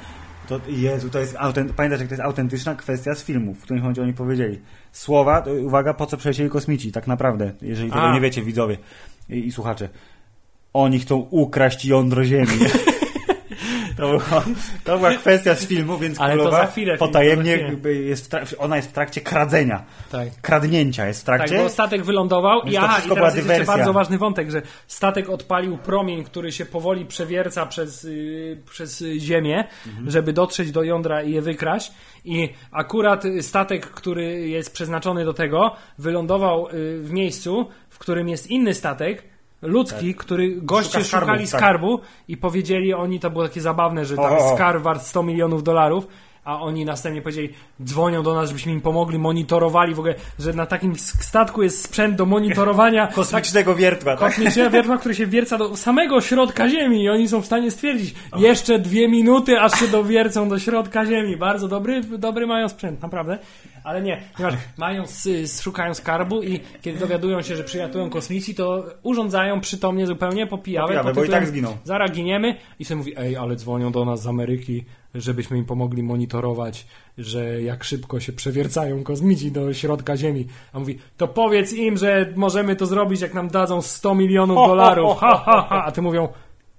to, 0.47 0.59
Jezu, 0.67 1.09
to 1.09 1.19
jest 1.19 1.35
autent, 1.39 1.73
pamiętasz, 1.73 1.99
jak 1.99 2.09
to 2.09 2.13
jest 2.13 2.23
autentyczna 2.23 2.75
kwestia 2.75 3.15
z 3.15 3.23
filmu, 3.23 3.53
w 3.53 3.61
którym 3.61 3.93
oni 4.01 4.13
powiedzieli. 4.13 4.59
Słowa, 4.91 5.41
to, 5.41 5.51
uwaga, 5.51 5.93
po 5.93 6.05
co 6.05 6.17
przylecieli 6.17 6.49
kosmici, 6.49 6.91
tak 6.91 7.07
naprawdę, 7.07 7.51
jeżeli 7.61 7.89
tego 7.89 8.01
A. 8.01 8.13
nie 8.13 8.21
wiecie, 8.21 8.41
widzowie 8.41 8.77
i, 9.29 9.45
i 9.45 9.51
słuchacze. 9.51 9.89
Oni 10.73 10.99
chcą 10.99 11.15
ukraść 11.15 11.85
jądro 11.85 12.23
Ziemi. 12.23 12.47
To 13.99 14.07
była, 14.07 14.43
to 14.83 14.97
była 14.97 15.13
kwestia 15.13 15.55
z 15.55 15.65
filmu, 15.65 15.97
więc 15.97 16.21
Ale 16.21 16.37
to 16.43 16.51
za 16.51 16.65
chwilę, 16.65 16.97
film, 16.97 16.97
potajemnie 16.99 17.57
za 17.57 17.63
chwilę. 17.67 17.93
jest 17.93 18.35
ona 18.57 18.75
jest 18.75 18.89
w 18.89 18.91
trakcie 18.91 19.21
kradzenia. 19.21 19.83
Tak. 20.11 20.27
Kradnięcia 20.41 21.07
jest 21.07 21.21
w 21.21 21.23
Tak, 21.23 21.37
trakcie. 21.37 21.57
bo 21.63 21.69
statek 21.69 22.03
wylądował 22.03 22.61
i, 22.61 22.73
to 22.73 22.79
aha, 22.79 22.87
i 22.87 22.93
wszystko 22.93 23.15
teraz 23.15 23.35
była 23.35 23.53
jest 23.53 23.67
bardzo 23.67 23.93
ważny 23.93 24.17
wątek, 24.17 24.51
że 24.51 24.61
statek 24.87 25.29
odpalił 25.29 25.77
promień, 25.77 26.23
który 26.23 26.51
się 26.51 26.65
powoli 26.65 27.05
przewierca 27.05 27.65
przez, 27.65 28.05
y, 28.05 28.57
przez 28.69 29.03
ziemię, 29.17 29.63
Mhm. 29.87 30.09
żeby 30.11 30.33
dotrzeć 30.33 30.71
do 30.71 30.83
jądra 30.83 31.21
i 31.23 31.31
je 31.31 31.41
wykraść 31.41 31.91
i 32.25 32.49
akurat 32.71 33.23
statek, 33.41 33.85
który 33.85 34.49
jest 34.49 34.73
przeznaczony 34.73 35.25
do 35.25 35.33
tego, 35.33 35.75
wylądował 35.97 36.67
y, 36.67 36.99
w 37.01 37.11
miejscu, 37.11 37.69
w 37.89 37.97
którym 37.99 38.29
jest 38.29 38.47
inny 38.47 38.73
statek, 38.73 39.23
ludzki, 39.61 40.15
który 40.15 40.55
goście 40.61 40.91
Tak. 40.93 41.01
Szuka 41.03 41.07
skarbów, 41.09 41.29
szukali 41.29 41.47
tak. 41.49 41.59
skarbu 41.59 41.99
i 42.27 42.37
powiedzieli 42.37 42.93
oni, 42.93 43.19
to 43.19 43.29
było 43.29 43.47
takie 43.47 43.61
zabawne, 43.61 44.05
że 44.05 44.15
tam 44.15 44.33
O, 44.33 44.37
o. 44.37 44.55
skarb 44.55 44.83
wart 44.83 45.03
100 45.03 45.23
milionów 45.23 45.63
dolarów, 45.63 46.07
a 46.43 46.61
oni 46.61 46.85
następnie 46.85 47.21
powiedzieli, 47.21 47.49
dzwonią 47.83 48.23
do 48.23 48.35
nas, 48.35 48.47
żebyśmy 48.49 48.71
im 48.71 48.81
pomogli, 48.81 49.19
monitorowali 49.19 49.95
w 49.95 49.99
ogóle, 49.99 50.15
że 50.39 50.53
na 50.53 50.65
takim 50.65 50.95
statku 50.95 51.63
jest 51.63 51.83
sprzęt 51.83 52.15
do 52.15 52.25
monitorowania 52.25 53.07
Kosmicznego 53.15 53.75
wiertła, 53.75 54.17
tak? 54.17 54.29
kosmicznego 54.29 54.69
wiertła, 54.69 54.97
który 54.97 55.15
się 55.15 55.25
wierca 55.25 55.57
do 55.57 55.77
samego 55.77 56.21
środka 56.21 56.69
Ziemi 56.69 57.03
i 57.03 57.09
oni 57.09 57.27
są 57.27 57.41
w 57.41 57.45
stanie 57.45 57.71
stwierdzić, 57.71 58.15
jeszcze 58.37 58.79
dwie 58.79 59.07
minuty, 59.07 59.59
aż 59.59 59.79
się 59.79 59.87
dowiercą 59.87 60.49
do 60.49 60.59
środka 60.59 61.05
Ziemi. 61.05 61.37
Bardzo 61.37 61.67
dobry, 61.67 62.01
dobry 62.01 62.47
mają 62.47 62.69
sprzęt, 62.69 63.01
naprawdę. 63.01 63.39
Ale 63.83 64.01
nie, 64.01 64.21
ponieważ 64.37 64.59
mają, 64.77 65.03
szukają 65.61 65.93
skarbu 65.93 66.43
i 66.43 66.59
kiedy 66.81 66.99
dowiadują 66.99 67.41
się, 67.41 67.55
że 67.55 67.63
przylatują 67.63 68.09
kosmici, 68.09 68.55
to 68.55 68.85
urządzają 69.03 69.61
przytomnie 69.61 70.07
zupełnie 70.07 70.47
popijawę. 70.47 70.87
Popijawę, 70.87 71.13
bo 71.13 71.23
i 71.23 71.29
tak 71.29 71.47
zginą. 71.47 71.77
Zaraz 71.83 72.11
giniemy 72.11 72.55
i 72.79 72.85
sobie 72.85 72.97
mówi, 72.97 73.13
ej, 73.17 73.37
ale 73.37 73.55
dzwonią 73.55 73.91
do 73.91 74.05
nas 74.05 74.21
z 74.21 74.27
Ameryki, 74.27 74.85
żebyśmy 75.15 75.57
im 75.57 75.65
pomogli 75.65 76.03
monitorować, 76.03 76.87
że 77.17 77.61
jak 77.61 77.83
szybko 77.83 78.19
się 78.19 78.33
przewiercają 78.33 79.03
kosmici 79.03 79.51
do 79.51 79.73
środka 79.73 80.17
Ziemi. 80.17 80.47
A 80.73 80.79
mówi, 80.79 80.99
to 81.17 81.27
powiedz 81.27 81.73
im, 81.73 81.97
że 81.97 82.33
możemy 82.35 82.75
to 82.75 82.85
zrobić, 82.85 83.21
jak 83.21 83.33
nam 83.33 83.47
dadzą 83.47 83.81
100 83.81 84.15
milionów 84.15 84.57
dolarów. 84.67 85.17
Ha, 85.17 85.41
ha, 85.45 85.65
ha. 85.69 85.83
A 85.85 85.91
ty 85.91 86.01
mówią, 86.01 86.27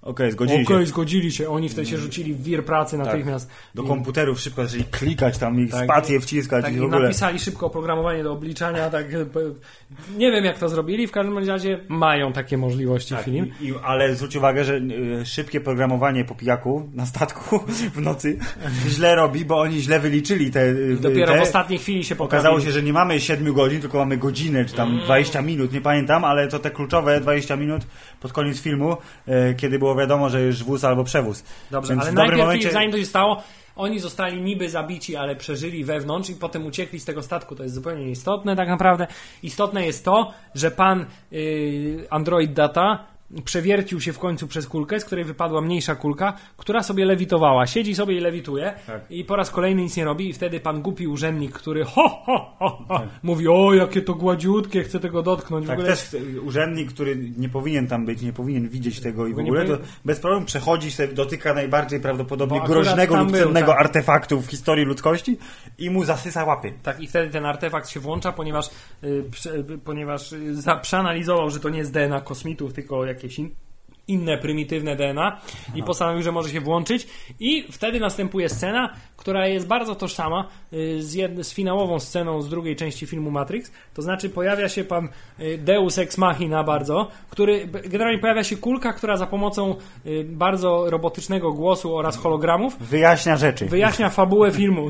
Okej, 0.03 0.33
zgodzili 0.33 0.63
Okej, 0.65 0.81
się. 0.81 0.87
zgodzili 0.87 1.33
się. 1.33 1.49
Oni 1.49 1.69
wtedy 1.69 1.87
się 1.87 1.97
rzucili 1.99 2.35
w 2.35 2.43
wir 2.43 2.65
pracy 2.65 2.99
natychmiast. 2.99 3.51
Do 3.75 3.83
I- 3.83 3.87
komputerów 3.87 4.41
szybko 4.41 4.65
zaczęli 4.67 4.85
klikać 4.85 5.39
tam 5.39 5.61
i 5.61 5.69
Tak. 5.69 5.85
spację 5.85 6.21
wciskać 6.21 6.65
Tak, 6.65 6.75
i 6.75 6.79
w 6.79 6.83
ogóle. 6.85 7.01
napisali 7.03 7.39
szybko 7.39 7.67
oprogramowanie 7.67 8.23
do 8.23 8.33
obliczania, 8.33 8.91
tak, 8.91 9.07
nie 10.19 10.31
wiem 10.33 10.45
jak 10.45 10.59
to 10.59 10.69
zrobili, 10.69 11.07
w 11.07 11.11
każdym 11.13 11.39
razie 11.39 11.81
mają 11.89 12.33
takie 12.33 12.57
możliwości 12.59 13.15
Tak, 13.15 13.25
film. 13.25 13.47
i, 13.61 13.67
i, 13.67 13.73
ale 13.85 14.15
zwróć 14.15 14.37
uwagę, 14.37 14.65
że 14.65 14.75
y, 14.77 15.27
szybkie 15.27 15.61
programowanie 15.61 16.25
po 16.25 16.35
pijaku 16.35 16.89
na 16.95 17.07
statku 17.07 17.59
w 17.97 18.01
nocy 18.01 18.39
źle 18.89 19.15
robi, 19.15 19.45
bo 19.45 19.61
oni 19.61 19.81
źle 19.81 20.01
wyliczyli 20.01 20.51
te. 20.51 20.65
y, 20.69 20.97
Dopiero 21.01 21.33
te, 21.33 21.39
w 21.39 21.43
ostatniej 21.43 21.79
chwili 21.79 22.05
się 22.05 22.15
Okazało 22.19 22.29
poprawili. 22.57 22.67
się, 22.67 22.73
że 22.73 22.83
nie 22.83 22.93
mamy 22.93 23.21
7 23.21 23.53
godzin, 23.53 23.81
tylko 23.81 23.99
mamy 23.99 24.17
godzinę, 24.17 24.65
czy 24.65 24.75
tam 24.75 25.01
20 25.05 25.43
minut, 25.43 25.73
nie 25.73 25.81
pamiętam, 25.81 26.25
ale 26.25 26.49
to 26.49 26.59
te 26.59 26.71
kluczowe 26.71 27.21
20 27.21 27.57
minut 27.57 27.83
pod 28.21 28.33
koniec 28.33 28.61
filmu, 28.61 28.97
e, 29.27 29.55
kiedy 29.55 29.79
było 29.79 29.97
wiadomo, 29.97 30.31
że 30.31 30.43
już 30.43 30.65
wóz 30.65 30.85
albo 30.85 31.05
przewóz. 31.05 31.45
Dobrze, 31.71 31.93
Więc 31.93 32.03
ale 32.03 32.13
najpierw, 32.13 32.41
momencie- 32.41 32.73
zanim 32.73 32.91
to 32.93 32.99
się 32.99 33.07
stało, 33.07 33.43
oni 33.77 34.01
zostali 34.01 34.43
niby 34.43 34.69
zabici, 34.69 35.17
ale 35.17 35.37
przeżyli 35.37 35.85
wewnątrz 35.85 36.31
i 36.31 36.35
potem 36.35 36.67
uciekli 36.67 37.01
z 37.01 37.05
tego 37.05 37.23
statku. 37.23 37.57
To 37.57 37.63
jest 37.63 37.75
zupełnie 37.75 38.05
nieistotne 38.05 38.57
tak 38.57 38.69
naprawdę. 38.69 39.07
Istotne 39.43 39.87
jest 39.87 40.05
to, 40.05 40.33
że 40.55 40.71
pan 40.71 41.07
yy, 41.31 42.07
Android 42.11 42.53
Data 42.53 43.05
przewiercił 43.45 44.01
się 44.01 44.13
w 44.13 44.19
końcu 44.19 44.47
przez 44.49 44.67
kulkę, 44.67 45.01
z 45.01 45.05
której 45.05 45.25
wypadła 45.25 45.61
mniejsza 45.61 45.95
kulka, 45.95 46.33
która 46.57 46.83
sobie 46.83 47.05
lewitowała. 47.05 47.67
Siedzi 47.67 47.95
sobie 47.95 48.17
i 48.17 48.21
lewituje 48.21 48.75
Tak. 48.87 49.11
i 49.11 49.25
po 49.25 49.37
raz 49.37 49.51
kolejny 49.51 49.83
nic 49.83 49.97
nie 49.97 50.05
robi 50.05 50.29
i 50.29 50.33
wtedy 50.33 50.61
pan 50.61 50.83
głupi 50.83 51.07
urzędnik, 51.07 51.53
który 51.53 51.85
ho, 51.85 52.09
ho, 52.09 52.55
ho, 52.59 52.85
ho, 52.89 53.03
mówi, 53.23 53.49
o 53.49 53.75
jakie 53.75 54.03
to 54.03 54.15
gładziutkie, 54.15 54.83
chcę 54.83 55.01
tego 55.01 55.23
dotknąć. 55.23 55.67
Tak, 55.67 55.79
ogóle 55.79 55.97
też 55.97 56.17
urzędnik, 56.43 56.93
który 56.93 57.17
nie 57.37 57.49
powinien 57.49 57.87
tam 57.87 58.07
być, 58.07 58.23
nie 58.23 58.33
powinien 58.33 58.69
widzieć 58.69 59.01
tego 59.01 59.27
i 59.27 59.35
w 59.35 59.39
ogóle, 59.39 59.65
to 59.65 59.73
powi- 59.75 59.81
bez 60.05 60.21
problemu 60.21 60.47
przechodzi 60.47 60.91
sobie, 60.91 61.13
dotyka 61.13 61.55
najbardziej 61.55 62.01
prawdopodobnie 62.01 62.61
groźnego 62.67 63.17
lub 63.17 63.33
cennego 63.33 63.73
tak. 63.73 63.81
artefaktu 63.81 64.41
w 64.41 64.47
historii 64.47 64.85
ludzkości 64.85 65.39
i 65.79 65.91
mu 65.91 66.05
zasysa 66.05 66.45
łapy. 66.45 66.73
Tak, 66.83 67.01
i 67.01 67.07
wtedy 67.07 67.31
ten 67.31 67.47
artefakt 67.47 67.89
się 67.89 68.01
włącza, 68.01 68.33
ponieważ, 68.33 68.71
y, 69.05 69.25
prze, 69.31 69.55
y, 69.55 69.79
ponieważ 69.85 70.33
y, 70.33 70.55
za, 70.63 70.77
przeanalizował, 70.77 71.51
że 71.51 71.61
to 71.61 71.69
nie 71.69 71.79
jest 71.79 71.93
DNA 71.93 72.21
kosmitów, 72.21 72.73
tylko 72.73 73.05
jakieś 73.23 73.39
in, 73.39 73.51
inne 74.09 74.39
prymitywne 74.39 74.97
DNA 74.97 75.41
i 75.75 75.83
postanowił, 75.83 76.23
że 76.23 76.33
może 76.33 76.51
się 76.51 76.61
włączyć. 76.61 77.07
I 77.41 77.73
wtedy 77.73 78.01
następuje 78.01 78.49
scena, 78.49 78.95
która 79.17 79.47
jest 79.47 79.67
bardzo 79.67 79.95
tożsama 79.95 80.49
y, 80.73 81.03
z, 81.03 81.15
jed, 81.15 81.47
z 81.47 81.55
finałową 81.55 82.01
sceną 82.01 82.43
z 82.43 82.49
drugiej 82.49 82.77
części 82.77 83.07
filmu 83.07 83.31
Matrix. 83.31 83.73
To 83.95 84.03
znaczy 84.03 84.31
pojawia 84.31 84.69
się 84.69 84.85
pan 84.85 85.09
y, 85.41 85.59
Deus 85.59 85.99
Ex 85.99 86.19
Machina 86.19 86.65
bardzo, 86.65 87.09
który 87.31 87.67
generalnie 87.67 88.19
pojawia 88.19 88.45
się 88.45 88.57
kulka, 88.57 88.93
która 88.93 89.17
za 89.17 89.27
pomocą 89.27 89.77
y, 90.07 90.25
bardzo 90.25 90.91
robotycznego 90.91 91.53
głosu 91.53 91.97
oraz 91.97 92.17
hologramów 92.17 92.79
Wyjaśnia 92.79 93.37
rzeczy. 93.37 93.67
wyjaśnia 93.67 94.11
fabułę 94.11 94.51
filmu. 94.53 94.89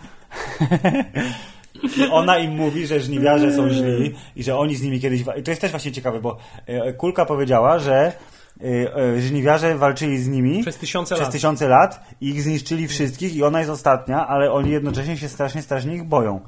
I 1.96 2.08
ona 2.10 2.38
im 2.38 2.50
mówi, 2.50 2.86
że 2.86 3.00
żniwiarze 3.00 3.52
są 3.52 3.68
źli 3.68 4.14
i 4.36 4.42
że 4.42 4.56
oni 4.56 4.76
z 4.76 4.82
nimi 4.82 5.00
kiedyś... 5.00 5.20
I 5.20 5.42
to 5.42 5.50
jest 5.50 5.60
też 5.60 5.70
właśnie 5.70 5.92
ciekawe, 5.92 6.20
bo 6.20 6.36
e, 6.66 6.92
Kulka 6.92 7.24
powiedziała, 7.26 7.78
że 7.78 8.12
e, 8.60 8.96
e, 8.96 9.20
żniwiarze 9.20 9.74
walczyli 9.78 10.18
z 10.18 10.28
nimi 10.28 10.62
przez 10.62 10.76
tysiące 10.78 11.14
przez 11.14 11.26
lat. 11.26 11.32
tysiące 11.32 11.68
lat 11.68 12.00
i 12.20 12.28
ich 12.28 12.42
zniszczyli 12.42 12.88
wszystkich 12.88 13.36
i 13.36 13.42
ona 13.42 13.58
jest 13.58 13.70
ostatnia, 13.70 14.26
ale 14.26 14.52
oni 14.52 14.70
jednocześnie 14.70 15.16
się 15.16 15.28
strasznie, 15.28 15.62
strasznie 15.62 15.94
ich 15.94 16.04
boją. 16.04 16.40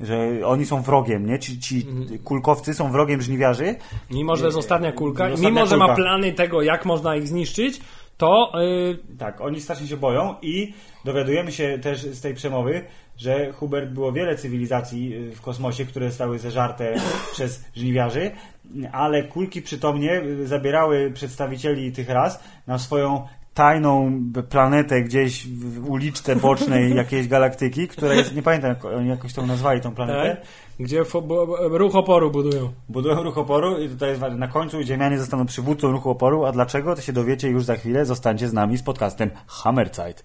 Że 0.00 0.28
oni 0.46 0.66
są 0.66 0.82
wrogiem, 0.82 1.26
nie? 1.26 1.38
Ci, 1.38 1.58
ci 1.60 1.86
Mhm. 1.88 2.18
kulkowcy 2.18 2.74
są 2.74 2.92
wrogiem 2.92 3.22
żniwiarzy. 3.22 3.74
Mimo, 4.10 4.36
że 4.36 4.44
jest 4.44 4.56
ostatnia 4.58 4.92
kulka, 4.92 5.24
Ostatnia 5.24 5.48
mimo, 5.50 5.66
że 5.66 5.76
ma 5.76 5.84
kulka. 5.86 5.96
plany 6.02 6.32
tego, 6.32 6.62
jak 6.62 6.84
można 6.84 7.16
ich 7.16 7.28
zniszczyć, 7.28 7.80
to 8.18 8.52
yy, 8.54 8.98
Tak, 9.18 9.40
oni 9.40 9.60
strasznie 9.60 9.86
się 9.86 9.96
boją 9.96 10.34
i 10.42 10.74
dowiadujemy 11.04 11.52
się 11.52 11.78
też 11.78 12.02
z 12.02 12.20
tej 12.20 12.34
przemowy, 12.34 12.84
że 13.16 13.52
Hubert 13.52 13.90
było 13.90 14.12
wiele 14.12 14.36
cywilizacji 14.36 15.14
y, 15.14 15.30
w 15.32 15.40
kosmosie, 15.40 15.84
które 15.84 16.08
zostały 16.08 16.38
zeżarte 16.38 16.94
przez 17.32 17.64
żniwiarzy, 17.76 18.30
ale 18.92 19.22
kulki 19.22 19.62
przytomnie 19.62 20.22
zabierały 20.44 21.10
przedstawicieli 21.10 21.92
tych 21.92 22.08
ras 22.08 22.40
na 22.66 22.78
swoją 22.78 23.28
tajną 23.58 24.22
planetę 24.48 25.02
gdzieś 25.02 25.46
w 25.48 25.90
uliczce 25.90 26.36
bocznej 26.36 26.94
jakiejś 27.02 27.28
galaktyki, 27.28 27.88
która 27.88 28.14
jest, 28.14 28.34
nie 28.34 28.42
pamiętam 28.42 28.70
jak 28.70 28.84
oni 28.84 29.08
jakoś 29.08 29.32
tą 29.32 29.46
nazwali 29.46 29.80
tą 29.80 29.94
planetę. 29.94 30.36
tak, 30.36 30.46
gdzie 30.80 31.02
ruch 31.70 31.96
oporu 31.96 32.30
budują. 32.30 32.72
Budują 32.88 33.22
ruch 33.22 33.38
oporu 33.38 33.78
i 33.78 33.88
tutaj. 33.88 34.16
Na 34.36 34.48
końcu 34.48 34.82
Ziemianie 34.82 35.18
zostaną 35.18 35.46
przywódcą 35.46 35.92
ruchu 35.92 36.10
oporu, 36.10 36.44
a 36.44 36.52
dlaczego? 36.52 36.94
To 36.94 37.02
się 37.02 37.12
dowiecie 37.12 37.48
już 37.48 37.64
za 37.64 37.76
chwilę. 37.76 38.04
Zostańcie 38.04 38.48
z 38.48 38.52
nami 38.52 38.78
z 38.78 38.82
podcastem 38.82 39.30
Hammerzeit. 39.46 40.24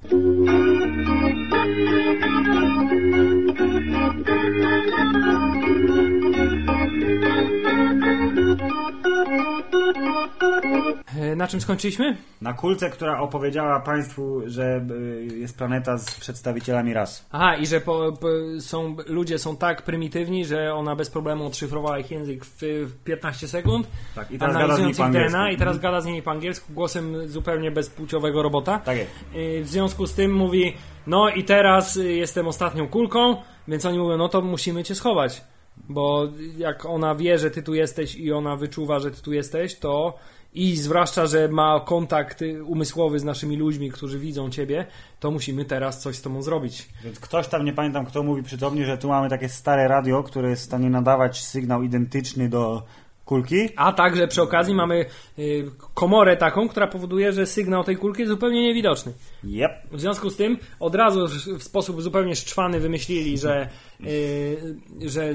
Na 11.35 11.47
czym 11.47 11.61
skończyliśmy? 11.61 12.17
Na 12.41 12.53
kulce, 12.53 12.89
która 12.89 13.19
opowiedziała 13.19 13.79
Państwu, 13.79 14.41
że 14.45 14.85
y, 15.31 15.37
jest 15.39 15.57
planeta 15.57 15.97
z 15.97 16.19
przedstawicielami 16.19 16.93
ras. 16.93 17.25
Aha, 17.31 17.55
i 17.55 17.67
że 17.67 17.81
po, 17.81 18.11
po, 18.21 18.27
są, 18.59 18.95
ludzie 19.07 19.39
są 19.39 19.57
tak 19.57 19.81
prymitywni, 19.81 20.45
że 20.45 20.73
ona 20.73 20.95
bez 20.95 21.09
problemu 21.09 21.45
odszyfrowała 21.45 21.99
ich 21.99 22.11
język 22.11 22.45
w, 22.45 22.57
w 22.61 23.03
15 23.03 23.47
sekund, 23.47 23.87
Tak, 24.15 24.31
i 24.31 24.39
teraz 24.39 24.57
gada 24.57 24.75
z 24.75 24.79
nimi 24.79 24.95
po 24.95 25.03
angielsku. 25.05 25.31
DNA 25.31 25.51
i 25.51 25.57
teraz 25.57 25.79
gada 25.79 26.01
z 26.01 26.05
nimi 26.05 26.21
po 26.21 26.31
angielsku 26.31 26.73
głosem 26.73 27.27
zupełnie 27.27 27.71
bezpłciowego 27.71 28.41
robota. 28.43 28.79
Tak 28.79 28.97
jest. 28.97 29.11
Y, 29.35 29.63
W 29.63 29.67
związku 29.67 30.07
z 30.07 30.13
tym 30.13 30.33
mówi, 30.33 30.73
no 31.07 31.29
i 31.29 31.43
teraz 31.43 31.95
jestem 32.03 32.47
ostatnią 32.47 32.87
kulką, 32.87 33.35
więc 33.67 33.85
oni 33.85 33.97
mówią, 33.99 34.17
no 34.17 34.29
to 34.29 34.41
musimy 34.41 34.83
cię 34.83 34.95
schować. 34.95 35.41
Bo 35.89 36.27
jak 36.57 36.85
ona 36.85 37.15
wie, 37.15 37.37
że 37.39 37.51
ty 37.51 37.63
tu 37.63 37.73
jesteś 37.73 38.15
i 38.15 38.31
ona 38.31 38.55
wyczuwa, 38.55 38.99
że 38.99 39.11
ty 39.11 39.21
tu 39.21 39.33
jesteś, 39.33 39.79
to 39.79 40.15
i 40.55 40.77
zwłaszcza, 40.77 41.25
że 41.25 41.47
ma 41.47 41.79
kontakt 41.79 42.41
y, 42.41 42.63
umysłowy 42.63 43.19
z 43.19 43.23
naszymi 43.23 43.57
ludźmi, 43.57 43.91
którzy 43.91 44.19
widzą 44.19 44.49
ciebie, 44.49 44.85
to 45.19 45.31
musimy 45.31 45.65
teraz 45.65 46.01
coś 46.01 46.15
z 46.15 46.21
tobą 46.21 46.41
zrobić. 46.41 46.89
Więc 47.03 47.19
ktoś 47.19 47.47
tam, 47.47 47.65
nie 47.65 47.73
pamiętam 47.73 48.05
kto, 48.05 48.23
mówi 48.23 48.43
przytomnie, 48.43 48.85
że 48.85 48.97
tu 48.97 49.07
mamy 49.07 49.29
takie 49.29 49.49
stare 49.49 49.87
radio, 49.87 50.23
które 50.23 50.49
jest 50.49 50.61
w 50.61 50.65
stanie 50.65 50.89
nadawać 50.89 51.43
sygnał 51.43 51.83
identyczny 51.83 52.49
do 52.49 52.83
kulki. 53.25 53.69
A 53.75 53.93
także 53.93 54.27
przy 54.27 54.41
okazji 54.41 54.75
mamy 54.75 55.05
y, 55.39 55.65
komorę 55.93 56.37
taką, 56.37 56.69
która 56.69 56.87
powoduje, 56.87 57.33
że 57.33 57.45
sygnał 57.45 57.83
tej 57.83 57.97
kulki 57.97 58.21
jest 58.21 58.31
zupełnie 58.31 58.63
niewidoczny. 58.63 59.13
Yep. 59.43 59.71
W 59.91 60.01
związku 60.01 60.29
z 60.29 60.35
tym 60.35 60.57
od 60.79 60.95
razu 60.95 61.27
w 61.59 61.63
sposób 61.63 62.01
zupełnie 62.01 62.35
szczwany 62.35 62.79
wymyślili, 62.79 63.37
że, 63.37 63.69
yy, 63.99 65.09
że, 65.09 65.33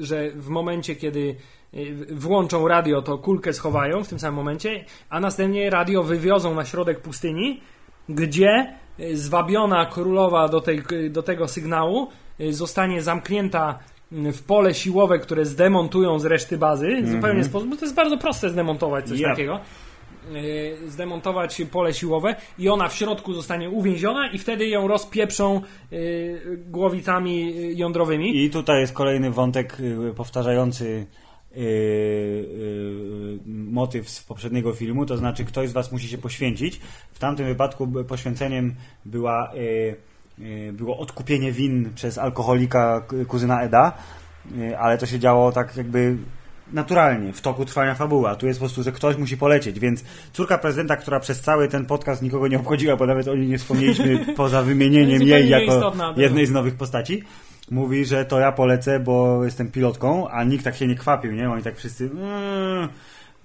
że 0.00 0.30
w 0.30 0.48
momencie, 0.48 0.96
kiedy 0.96 1.36
włączą 2.10 2.68
radio, 2.68 3.02
to 3.02 3.18
kulkę 3.18 3.52
schowają 3.52 4.04
w 4.04 4.08
tym 4.08 4.18
samym 4.18 4.34
momencie, 4.36 4.84
a 5.10 5.20
następnie 5.20 5.70
radio 5.70 6.02
wywiozą 6.02 6.54
na 6.54 6.64
środek 6.64 7.00
pustyni, 7.00 7.60
gdzie 8.08 8.74
yy, 8.98 9.16
zwabiona 9.16 9.86
królowa 9.86 10.48
do, 10.48 10.60
tej, 10.60 10.82
do 11.10 11.22
tego 11.22 11.48
sygnału 11.48 12.08
zostanie 12.50 13.02
zamknięta 13.02 13.78
yy, 14.12 14.32
w 14.32 14.42
pole 14.42 14.74
siłowe, 14.74 15.18
które 15.18 15.44
zdemontują 15.44 16.18
z 16.18 16.24
reszty 16.24 16.58
bazy, 16.58 17.02
zupełnie 17.04 17.42
w 17.42 17.46
sposób, 17.46 17.68
bo 17.70 17.76
to 17.76 17.84
jest 17.84 17.94
bardzo 17.96 18.18
proste 18.18 18.50
zdemontować 18.50 19.08
coś 19.08 19.20
Ja. 19.20 19.28
takiego. 19.28 19.60
y, 20.36 20.90
zdemontować 20.90 21.62
pole 21.72 21.94
siłowe 21.94 22.36
i 22.58 22.68
ona 22.68 22.88
w 22.88 22.94
środku 22.94 23.32
zostanie 23.32 23.70
uwięziona 23.70 24.30
i 24.30 24.38
wtedy 24.38 24.66
ją 24.68 24.88
rozpieprzą 24.88 25.60
y, 25.92 26.58
głowicami 26.70 27.54
jądrowymi. 27.76 28.44
I 28.44 28.50
tutaj 28.50 28.80
jest 28.80 28.92
kolejny 28.92 29.30
wątek 29.30 29.80
y, 29.80 30.14
powtarzający 30.16 30.84
y, 30.84 30.88
y, 30.90 31.06
motyw 33.46 34.10
z 34.10 34.22
poprzedniego 34.22 34.72
filmu, 34.72 35.06
to 35.06 35.16
znaczy 35.16 35.44
ktoś 35.44 35.68
z 35.68 35.72
Was 35.72 35.92
musi 35.92 36.08
się 36.08 36.18
poświęcić. 36.18 36.80
W 37.12 37.18
tamtym 37.18 37.46
wypadku 37.46 37.88
poświęceniem 38.08 38.74
była, 39.04 39.54
y, 39.54 39.96
y, 40.38 40.72
było 40.72 40.98
odkupienie 40.98 41.52
win 41.52 41.90
przez 41.94 42.18
alkoholika 42.18 43.06
kuzyna 43.28 43.62
Eda, 43.62 43.92
y, 44.58 44.78
ale 44.78 44.98
to 44.98 45.06
się 45.06 45.18
działo 45.18 45.52
tak 45.52 45.76
jakby 45.76 46.16
naturalnie, 46.72 47.32
w 47.32 47.40
toku 47.40 47.64
trwania 47.64 47.94
fabuły, 47.94 48.28
a 48.28 48.36
tu 48.36 48.46
jest 48.46 48.58
po 48.58 48.64
prostu, 48.64 48.82
że 48.82 48.92
ktoś 48.92 49.16
musi 49.16 49.36
polecieć, 49.36 49.80
więc 49.80 50.04
córka 50.32 50.58
prezydenta, 50.58 50.96
która 50.96 51.20
przez 51.20 51.40
cały 51.40 51.68
ten 51.68 51.86
podcast 51.86 52.22
nikogo 52.22 52.48
nie 52.48 52.56
obchodziła, 52.56 52.96
bo 52.96 53.06
nawet 53.06 53.28
o 53.28 53.34
niej 53.34 53.48
nie 53.48 53.58
wspomnieliśmy 53.58 54.26
poza 54.36 54.62
wymienieniem 54.62 55.22
jej 55.22 55.48
jako 55.48 55.92
jednej 56.16 56.46
z 56.46 56.50
nowych 56.50 56.74
postaci, 56.74 57.22
mówi, 57.70 58.04
że 58.04 58.24
to 58.24 58.40
ja 58.40 58.52
polecę, 58.52 59.00
bo 59.00 59.44
jestem 59.44 59.70
pilotką, 59.70 60.28
a 60.28 60.44
nikt 60.44 60.64
tak 60.64 60.76
się 60.76 60.86
nie 60.86 60.94
kwapił, 60.94 61.32
nie? 61.32 61.50
Oni 61.50 61.62
tak 61.62 61.76
wszyscy 61.76 62.04
mm, 62.04 62.88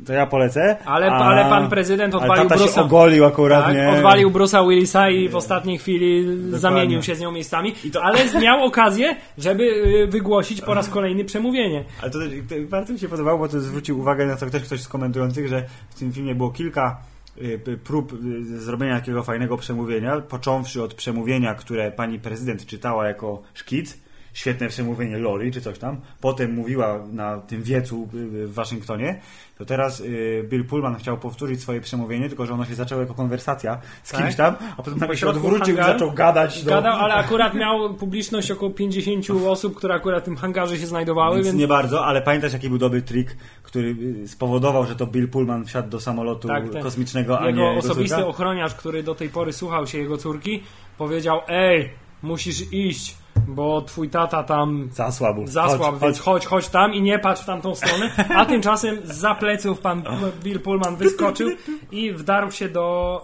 to 0.05 0.13
ja 0.13 0.25
polecę. 0.25 0.77
Ale, 0.85 1.11
a, 1.11 1.15
ale 1.15 1.49
pan 1.49 1.69
prezydent 1.69 2.15
ale 2.15 2.23
odwalił 2.23 2.49
się 2.49 2.65
Bruce'a. 2.65 2.81
ogolił 2.81 3.25
akurat, 3.25 3.65
Tak, 3.65 3.75
nie? 3.75 3.89
odwalił 3.89 4.31
Bruce'a 4.31 4.69
Willisa 4.69 5.09
i 5.09 5.29
w 5.29 5.35
ostatniej 5.35 5.77
chwili 5.77 6.25
zamienił 6.51 7.03
się 7.03 7.15
z 7.15 7.19
nią 7.19 7.31
miejscami, 7.31 7.75
ale 8.01 8.19
miał 8.41 8.63
okazję, 8.65 9.15
żeby 9.37 9.63
y, 9.63 10.07
wygłosić 10.07 10.61
po 10.61 10.73
raz 10.73 10.89
kolejny 10.89 11.25
przemówienie. 11.25 11.83
Ale 12.01 12.11
to, 12.11 12.19
to 12.19 12.55
bardzo 12.69 12.93
mi 12.93 12.99
się 12.99 13.09
podobało, 13.09 13.39
bo 13.39 13.47
to 13.47 13.59
zwrócił 13.59 13.99
uwagę 13.99 14.25
na 14.25 14.35
to 14.35 14.49
też 14.49 14.63
ktoś 14.63 14.81
z 14.81 14.87
komentujących, 14.87 15.47
że 15.47 15.63
w 15.89 15.99
tym 15.99 16.13
filmie 16.13 16.35
było 16.35 16.49
kilka 16.49 16.97
y, 17.41 17.79
prób 17.83 18.13
y, 18.13 18.59
zrobienia 18.59 18.99
takiego 18.99 19.23
fajnego 19.23 19.57
przemówienia, 19.57 20.21
począwszy 20.21 20.83
od 20.83 20.93
przemówienia, 20.93 21.55
które 21.55 21.91
pani 21.91 22.19
prezydent 22.19 22.65
czytała 22.65 23.07
jako 23.07 23.41
szkic, 23.53 23.97
świetne 24.33 24.67
przemówienie 24.67 25.17
Loli 25.17 25.51
czy 25.51 25.61
coś 25.61 25.79
tam, 25.79 26.01
potem 26.21 26.53
mówiła 26.53 26.99
na 27.11 27.37
tym 27.37 27.63
wiecu 27.63 28.09
y, 28.13 28.17
y, 28.17 28.47
w 28.47 28.53
Waszyngtonie, 28.53 29.19
to 29.57 29.65
teraz 29.65 29.99
y, 29.99 30.45
Bill 30.49 30.65
Pullman 30.65 30.95
chciał 30.95 31.17
powtórzyć 31.17 31.61
swoje 31.61 31.81
przemówienie, 31.81 32.27
tylko 32.29 32.45
że 32.45 32.53
ono 32.53 32.65
się 32.65 32.75
zaczęło 32.75 33.01
jako 33.01 33.13
konwersacja 33.13 33.79
z 34.03 34.11
Tak. 34.11 34.21
kimś 34.21 34.35
tam, 34.35 34.55
a 34.77 34.83
potem 34.83 34.99
nagle 34.99 35.17
się 35.17 35.27
odwrócił 35.27 35.73
i 35.73 35.77
hangaru 35.77 35.99
zaczął 35.99 36.11
gadać. 36.11 36.63
do- 36.63 36.69
Gadał, 36.71 36.95
ale 36.97 37.13
akurat 37.13 37.53
miał 37.53 37.93
publiczność 37.93 38.51
około 38.51 38.71
50 38.71 39.29
osób, 39.47 39.75
które 39.75 39.93
akurat 39.95 40.23
w 40.23 40.25
tym 40.25 40.35
hangarze 40.37 40.77
się 40.77 40.87
znajdowały, 40.87 41.35
Więc 41.35 41.47
więc 41.47 41.57
nie 41.59 41.67
bardzo, 41.67 42.05
ale 42.05 42.21
pamiętasz 42.21 42.53
jaki 42.53 42.69
był 42.69 42.77
dobry 42.77 43.01
trik, 43.01 43.37
który 43.63 43.95
spowodował, 44.27 44.85
że 44.85 44.95
to 44.95 45.07
Bill 45.07 45.27
Pullman 45.29 45.65
wsiadł 45.65 45.89
do 45.89 45.99
samolotu 45.99 46.47
Tak, 46.47 46.69
ten- 46.69 46.83
kosmicznego, 46.83 47.39
a 47.39 47.45
jego 47.47 47.61
nie 47.61 47.67
jego 47.67 47.79
osobisty 47.79 48.25
ochroniarz, 48.25 48.75
który 48.75 49.03
do 49.03 49.15
tej 49.15 49.29
pory 49.29 49.53
słuchał 49.53 49.87
się 49.87 49.97
jego 49.97 50.17
córki, 50.17 50.63
powiedział: 50.97 51.41
Ej, 51.47 51.89
musisz 52.23 52.73
iść, 52.73 53.17
bo 53.47 53.81
twój 53.81 54.09
tata 54.09 54.43
tam 54.43 54.89
Zasłabł. 54.93 55.47
zasłab, 55.47 55.91
Chodź, 55.91 56.01
więc 56.01 56.19
chodź. 56.19 56.45
chodź, 56.45 56.45
chodź 56.45 56.69
tam 56.69 56.93
i 56.93 57.01
nie 57.01 57.19
patrz 57.19 57.41
w 57.41 57.45
tamtą 57.45 57.75
stronę. 57.75 58.11
A 58.35 58.45
tymczasem 58.45 58.97
za 59.03 59.35
pleców 59.35 59.79
pan 59.79 60.03
Bill 60.43 60.59
Pullman 60.59 60.95
wyskoczył 60.95 61.49
i 61.91 62.11
wdarł 62.13 62.51
się 62.51 62.69
do 62.69 63.21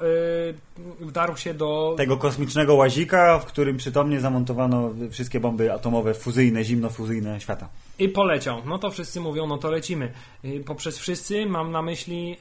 yy, 1.00 1.06
wdarł 1.08 1.38
się 1.38 1.54
do 1.54 1.94
Tego 1.98 2.18
kosmicznego 2.18 2.76
łazika, 2.76 3.40
w 3.40 3.46
którym 3.46 3.78
przytomnie 3.78 4.20
zamontowano 4.20 4.90
wszystkie 5.12 5.40
bomby 5.40 5.74
atomowe 5.74 6.14
fuzyjne, 6.14 6.64
zimnofuzyjne 6.64 7.42
świata. 7.42 7.70
i 8.00 8.10
poleciał. 8.10 8.62
No 8.66 8.78
to 8.80 8.92
wszyscy 8.92 9.20
mówią, 9.20 9.48
no 9.48 9.58
to 9.58 9.72
lecimy. 9.72 10.12
Yy, 10.44 10.60
poprzez 10.60 10.98
wszyscy 11.00 11.46
mam 11.46 11.72
na 11.72 11.82
myśli 11.82 12.30
yy, 12.30 12.38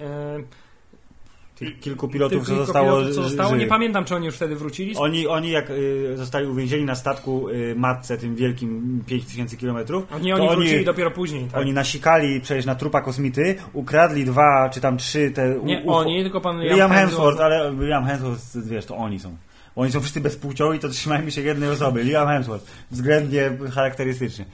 Tych 1.55 1.81
kilku 1.81 2.09
pilotów, 2.09 2.39
tych 2.39 2.49
co 2.49 2.57
zostało, 2.57 2.91
pilotów, 2.91 3.15
co 3.15 3.23
zostało. 3.23 3.57
Nie 3.57 3.67
pamiętam, 3.67 4.05
czy 4.05 4.15
oni 4.15 4.27
już 4.27 4.35
wtedy 4.35 4.57
wrócili. 4.57 4.95
Oni, 4.97 5.27
oni 5.27 5.51
jak 5.51 5.71
y, 5.71 6.13
zostali 6.17 6.47
uwięzieni 6.47 6.85
na 6.85 6.95
statku 6.95 7.49
y, 7.49 7.75
matce, 7.77 8.19
tym 8.19 8.37
wielkim 8.37 9.03
5000 9.07 9.57
km, 9.57 9.77
Oni, 10.15 10.33
oni 10.33 10.33
oni, 10.33 10.57
wrócili 10.57 10.85
dopiero 10.85 11.11
później. 11.11 11.45
Tak? 11.45 11.61
oni 11.61 11.73
nasikali 11.73 12.41
przecież 12.41 12.67
na 12.67 12.75
trupa 12.75 13.01
kosmity, 13.01 13.57
ukradli 13.73 14.25
dwa 14.25 14.71
czy 14.73 14.81
tam 14.81 14.97
trzy 14.97 15.31
te 15.31 15.59
u- 15.59 15.67
nie 15.67 15.83
UFO. 15.83 15.97
oni, 15.99 16.23
tylko 16.23 16.41
pan 16.41 16.61
Liam 16.61 16.91
Hemsworth, 16.91 17.41
ale 17.41 17.73
Liam 17.81 18.05
Hemsworth, 18.07 18.69
wiesz, 18.69 18.87
to 18.87 18.97
oni 18.97 19.21
są. 19.21 19.37
Oni 19.77 19.93
są 19.93 20.01
wszyscy 20.01 20.21
bezpłciowi, 20.21 20.79
to 20.79 20.89
trzymajmy 20.89 21.31
się 21.31 21.41
jednej 21.41 21.71
osoby. 21.71 22.03
Liam 22.03 22.29
Hemsworth, 22.29 22.67
względnie 22.91 23.51
charakterystyczny. 23.75 24.45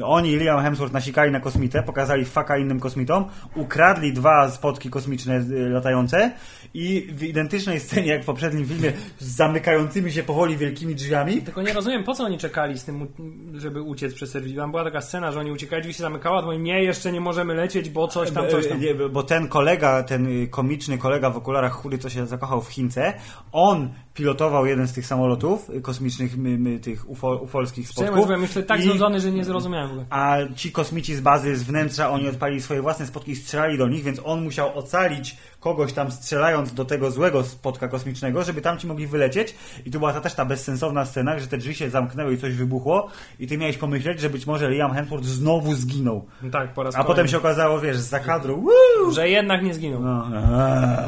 Oni, 0.00 0.36
Liam 0.36 0.62
Hemsworth, 0.62 0.92
nasikali 0.92 1.30
na 1.32 1.40
kosmitę, 1.40 1.82
pokazali 1.82 2.24
faka 2.24 2.58
innym 2.58 2.80
kosmitom, 2.80 3.24
ukradli 3.54 4.12
dwa 4.12 4.50
spotki 4.50 4.90
kosmiczne 4.90 5.34
y, 5.50 5.68
latające 5.68 6.32
i 6.74 7.06
w 7.12 7.22
identycznej 7.22 7.80
scenie 7.80 8.08
jak 8.08 8.22
w 8.22 8.26
poprzednim 8.26 8.66
filmie 8.66 8.92
z 9.18 9.36
zamykającymi 9.36 10.12
się 10.12 10.22
powoli 10.22 10.56
wielkimi 10.56 10.94
drzwiami 10.94 11.42
Tylko 11.42 11.62
nie 11.62 11.72
rozumiem, 11.72 12.04
po 12.04 12.14
co 12.14 12.24
oni 12.24 12.38
czekali 12.38 12.78
z 12.78 12.84
tym, 12.84 13.06
żeby 13.54 13.82
uciec 13.82 14.14
przez 14.14 14.30
serwis. 14.30 14.56
Tam 14.56 14.70
była 14.70 14.84
taka 14.84 15.00
scena, 15.00 15.32
że 15.32 15.40
oni 15.40 15.52
uciekali, 15.52 15.82
drzwi 15.82 15.94
się 15.94 16.02
zamykały, 16.02 16.36
a 16.38 16.40
to 16.40 16.46
mówią, 16.46 16.58
nie, 16.58 16.82
jeszcze 16.84 17.12
nie 17.12 17.20
możemy 17.20 17.54
lecieć, 17.54 17.90
bo 17.90 18.08
coś 18.08 18.30
tam, 18.30 18.48
coś 18.48 18.68
tam. 18.68 18.80
Nie, 18.80 18.94
bo 18.94 19.22
ten 19.22 19.48
kolega, 19.48 20.02
ten 20.02 20.42
y, 20.42 20.48
komiczny 20.48 20.98
kolega 20.98 21.30
w 21.30 21.36
okularach 21.36 21.72
chudy, 21.72 21.98
co 21.98 22.10
się 22.10 22.26
zakochał 22.26 22.62
w 22.62 22.68
Chince, 22.68 23.12
on 23.52 23.88
pilotował 24.14 24.66
jeden 24.66 24.88
z 24.88 24.92
tych 24.92 25.06
samolotów 25.06 25.70
y, 25.70 25.80
kosmicznych, 25.80 26.36
my, 26.38 26.58
my, 26.58 26.78
tych 26.78 27.10
ufo, 27.10 27.36
ufolskich 27.36 27.88
spotków. 27.88 28.10
mówiąc, 28.16 28.26
byłem 28.26 28.42
już 28.42 28.66
tak 28.66 28.80
I- 28.80 28.82
znudzony, 28.82 29.20
że 29.20 29.32
nie 29.32 29.44
zrozumiałem 29.44 29.88
w 29.88 29.90
ogóle. 29.90 30.06
A 30.10 30.36
ci 30.56 30.72
kosmici 30.72 31.14
z 31.14 31.20
bazy, 31.20 31.56
z 31.56 31.62
wnętrza, 31.62 32.10
oni 32.10 32.28
odpalili 32.28 32.60
swoje 32.60 32.82
własne 32.82 33.06
spotki 33.06 33.32
i 33.32 33.36
strzelali 33.36 33.78
do 33.78 33.88
nich, 33.88 34.04
więc 34.04 34.20
on 34.24 34.44
musiał 34.44 34.78
ocalić 34.78 35.36
kogoś 35.62 35.92
tam 35.92 36.10
strzelając 36.10 36.74
do 36.74 36.84
tego 36.84 37.10
złego 37.10 37.44
spotka 37.44 37.88
kosmicznego, 37.88 38.44
żeby 38.44 38.60
tamci 38.60 38.86
mogli 38.86 39.06
wylecieć. 39.06 39.54
I 39.86 39.90
tu 39.90 39.98
była 39.98 40.12
ta 40.12 40.20
też 40.20 40.34
ta 40.34 40.44
bezsensowna 40.44 41.04
scena, 41.04 41.38
że 41.38 41.46
te 41.46 41.58
drzwi 41.58 41.74
się 41.74 41.90
zamknęły 41.90 42.34
i 42.34 42.38
coś 42.38 42.54
wybuchło 42.54 43.08
i 43.40 43.46
ty 43.46 43.58
miałeś 43.58 43.78
pomyśleć, 43.78 44.20
że 44.20 44.30
być 44.30 44.46
może 44.46 44.70
Liam 44.70 44.92
Hemsworth 44.92 45.26
znowu 45.26 45.74
zginął. 45.74 46.26
No 46.42 46.50
tak, 46.50 46.74
po 46.74 46.82
raz 46.82 46.96
A 46.96 47.04
potem 47.04 47.28
się 47.28 47.38
okazało, 47.38 47.80
wiesz, 47.80 47.96
z 47.96 48.26
kadru. 48.26 48.62
Woo! 48.62 49.12
Że 49.12 49.28
jednak 49.28 49.62
nie 49.62 49.74
zginął. 49.74 50.00
No. 50.00 50.26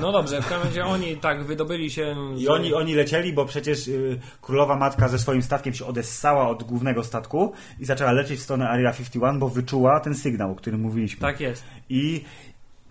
No 0.00 0.12
dobrze, 0.12 0.42
w 0.42 0.48
każdym 0.48 0.68
razie 0.68 0.84
oni 0.84 1.16
tak 1.16 1.44
wydobyli 1.44 1.90
się... 1.90 2.16
Z... 2.36 2.40
I 2.40 2.48
oni, 2.48 2.74
oni 2.74 2.94
lecieli, 2.94 3.32
bo 3.32 3.44
przecież 3.44 3.88
y, 3.88 4.20
królowa 4.42 4.76
matka 4.76 5.08
ze 5.08 5.18
swoim 5.18 5.42
statkiem 5.42 5.74
się 5.74 5.86
odessała 5.86 6.48
od 6.48 6.62
głównego 6.62 7.04
statku 7.04 7.52
i 7.80 7.84
zaczęła 7.84 8.12
lecieć 8.12 8.40
w 8.40 8.42
stronę 8.42 8.68
Area 8.68 8.92
51, 8.92 9.38
bo 9.38 9.48
wyczuła 9.48 10.00
ten 10.00 10.14
sygnał, 10.14 10.50
o 10.50 10.54
którym 10.54 10.80
mówiliśmy. 10.80 11.20
Tak 11.20 11.40
jest. 11.40 11.64
I, 11.88 12.24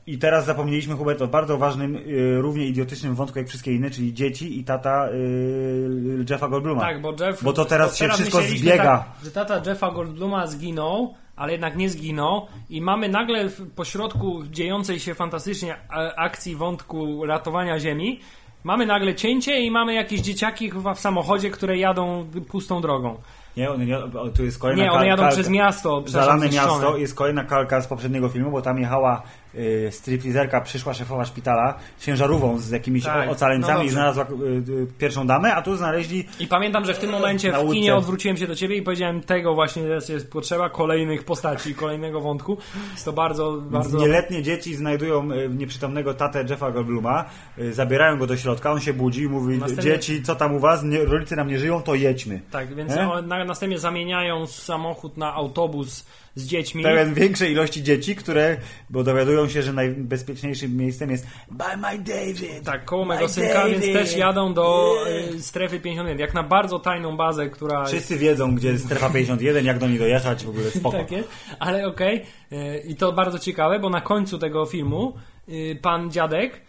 I 0.07 0.17
teraz 0.17 0.45
zapomnieliśmy, 0.45 0.95
Hubert, 0.95 1.21
o 1.21 1.27
bardzo 1.27 1.57
ważnym, 1.57 1.95
y, 1.95 2.41
równie 2.41 2.65
idiotycznym 2.65 3.15
wątku 3.15 3.39
jak 3.39 3.47
wszystkie 3.47 3.73
inne, 3.73 3.89
czyli 3.89 4.13
dzieci 4.13 4.59
i 4.59 4.63
tata 4.63 5.09
y, 5.09 6.25
Jeffa 6.29 6.47
Goldbluma. 6.47 6.81
Tak, 6.81 7.01
bo 7.01 7.13
Jeff... 7.19 7.43
Bo 7.43 7.53
to 7.53 7.65
teraz 7.65 7.97
się 7.97 8.09
wszystko 8.09 8.37
myśleliśmy 8.37 8.69
zbiega. 8.69 8.97
Tak, 8.97 9.23
że 9.23 9.31
tata 9.31 9.69
Jeffa 9.69 9.91
Goldbluma 9.91 10.47
zginął, 10.47 11.13
ale 11.35 11.51
jednak 11.51 11.75
nie 11.75 11.89
zginął 11.89 12.47
i 12.69 12.81
mamy 12.81 13.09
nagle 13.09 13.49
w 13.49 13.71
pośrodku 13.71 14.43
dziejącej 14.51 14.99
się 14.99 15.15
fantastycznie 15.15 15.75
akcji 16.15 16.55
wątku 16.55 17.25
ratowania 17.25 17.79
Ziemi 17.79 18.19
mamy 18.63 18.85
nagle 18.85 19.15
cięcie 19.15 19.59
i 19.59 19.71
mamy 19.71 19.93
jakieś 19.93 20.21
dzieciaki 20.21 20.71
chyba 20.71 20.93
w 20.93 20.99
samochodzie, 20.99 21.49
które 21.49 21.77
jadą 21.77 22.25
pustą 22.47 22.81
drogą. 22.81 23.17
Nie, 23.57 23.69
tu 24.35 24.45
jest 24.45 24.59
kolejna 24.59 24.83
Nie, 24.83 24.91
one 24.91 25.07
jadą 25.07 25.21
kalka. 25.23 25.35
przez 25.35 25.49
miasto. 25.49 26.03
Zalane 26.05 26.49
miasto 26.49 26.97
jest 26.97 27.15
kolejna 27.15 27.43
kalka 27.43 27.81
z 27.81 27.87
poprzedniego 27.87 28.29
filmu, 28.29 28.51
bo 28.51 28.61
tam 28.61 28.79
jechała 28.79 29.23
y, 29.55 29.89
stripteaserka, 29.91 30.61
przyszła 30.61 30.93
szefowa 30.93 31.25
szpitala 31.25 31.79
ciężarówką 31.99 32.57
z 32.57 32.69
jakimiś 32.71 33.03
Tak, 33.03 33.29
ocaleńcami 33.29 33.77
no 33.77 33.83
i 33.83 33.89
znalazła 33.89 34.23
y, 34.23 34.71
y, 34.71 34.87
pierwszą 34.97 35.27
damę, 35.27 35.55
a 35.55 35.61
tu 35.61 35.75
znaleźli 35.75 36.25
I 36.39 36.47
pamiętam, 36.47 36.85
że 36.85 36.93
w 36.93 36.99
tym 36.99 37.09
momencie 37.11 37.51
w 37.51 37.57
łódce. 37.57 37.73
kinie 37.73 37.95
odwróciłem 37.95 38.37
się 38.37 38.47
do 38.47 38.55
ciebie 38.55 38.75
i 38.75 38.81
powiedziałem 38.81 39.21
tego 39.21 39.53
właśnie 39.53 39.83
teraz 39.83 40.09
jest 40.09 40.31
potrzeba 40.31 40.69
kolejnych 40.69 41.23
postaci, 41.23 41.75
kolejnego 41.75 42.21
wątku. 42.21 42.57
Jest 42.91 43.05
to 43.05 43.13
bardzo, 43.13 43.61
bardzo... 43.61 43.97
Nieletnie 43.97 44.43
dzieci 44.43 44.75
znajdują 44.75 45.31
y, 45.31 45.49
nieprzytomnego 45.49 46.13
tatę 46.13 46.45
Jeffa 46.49 46.71
Goldbluma, 46.71 47.25
y, 47.59 47.73
zabierają 47.73 48.17
go 48.17 48.27
do 48.27 48.37
środka, 48.37 48.71
on 48.71 48.79
się 48.79 48.93
budzi 48.93 49.21
i 49.21 49.27
mówi, 49.29 49.57
Następnie- 49.57 49.83
dzieci, 49.83 50.23
co 50.23 50.35
tam 50.35 50.55
u 50.55 50.59
was, 50.59 50.83
nie, 50.83 51.05
rodzice 51.05 51.35
nam 51.35 51.47
nie 51.47 51.59
żyją, 51.59 51.81
to 51.81 51.95
jedźmy. 51.95 52.41
Tak, 52.51 52.75
więc 52.75 52.93
na, 53.25 53.45
następnie 53.45 53.79
zamieniają 53.79 54.47
samochód 54.47 55.17
na 55.17 55.33
autobus 55.33 56.05
z 56.35 56.45
dziećmi. 56.45 56.83
Pełen 56.83 57.13
większej 57.13 57.51
ilości 57.51 57.83
dzieci, 57.83 58.15
które, 58.15 58.57
bo 58.89 59.03
dowiadują 59.03 59.49
się, 59.49 59.61
że 59.61 59.73
najbezpieczniejszym 59.73 60.77
miejscem 60.77 61.11
jest 61.11 61.27
By 61.51 61.77
my 61.77 61.97
David. 61.97 62.63
Tak, 62.65 62.85
koło 62.85 63.05
mego 63.05 63.29
synka, 63.29 63.65
więc 63.65 63.79
David. 63.79 63.93
też 63.93 64.17
jadą 64.17 64.53
do 64.53 64.95
y, 65.35 65.41
strefy 65.41 65.79
51. 65.79 66.19
Jak 66.19 66.33
na 66.33 66.43
bardzo 66.43 66.79
tajną 66.79 67.17
bazę, 67.17 67.49
która... 67.49 67.85
Wszyscy 67.85 68.17
wiedzą, 68.17 68.55
gdzie 68.55 68.67
jest 68.67 68.85
strefa 68.85 69.09
51, 69.09 69.65
jak 69.65 69.79
do 69.79 69.87
niej 69.87 69.99
dojechać, 69.99 70.45
w 70.45 70.49
ogóle 70.49 70.71
spoko. 70.71 70.97
Tak 71.03 71.11
jest, 71.11 71.29
ale 71.59 71.87
okej. 71.87 72.25
Y, 72.51 72.83
I 72.87 72.95
to 72.95 73.13
bardzo 73.13 73.39
ciekawe, 73.39 73.79
bo 73.79 73.89
na 73.89 74.01
końcu 74.01 74.39
tego 74.39 74.65
filmu 74.65 75.13
y, 75.49 75.79
pan 75.81 76.11
dziadek 76.11 76.61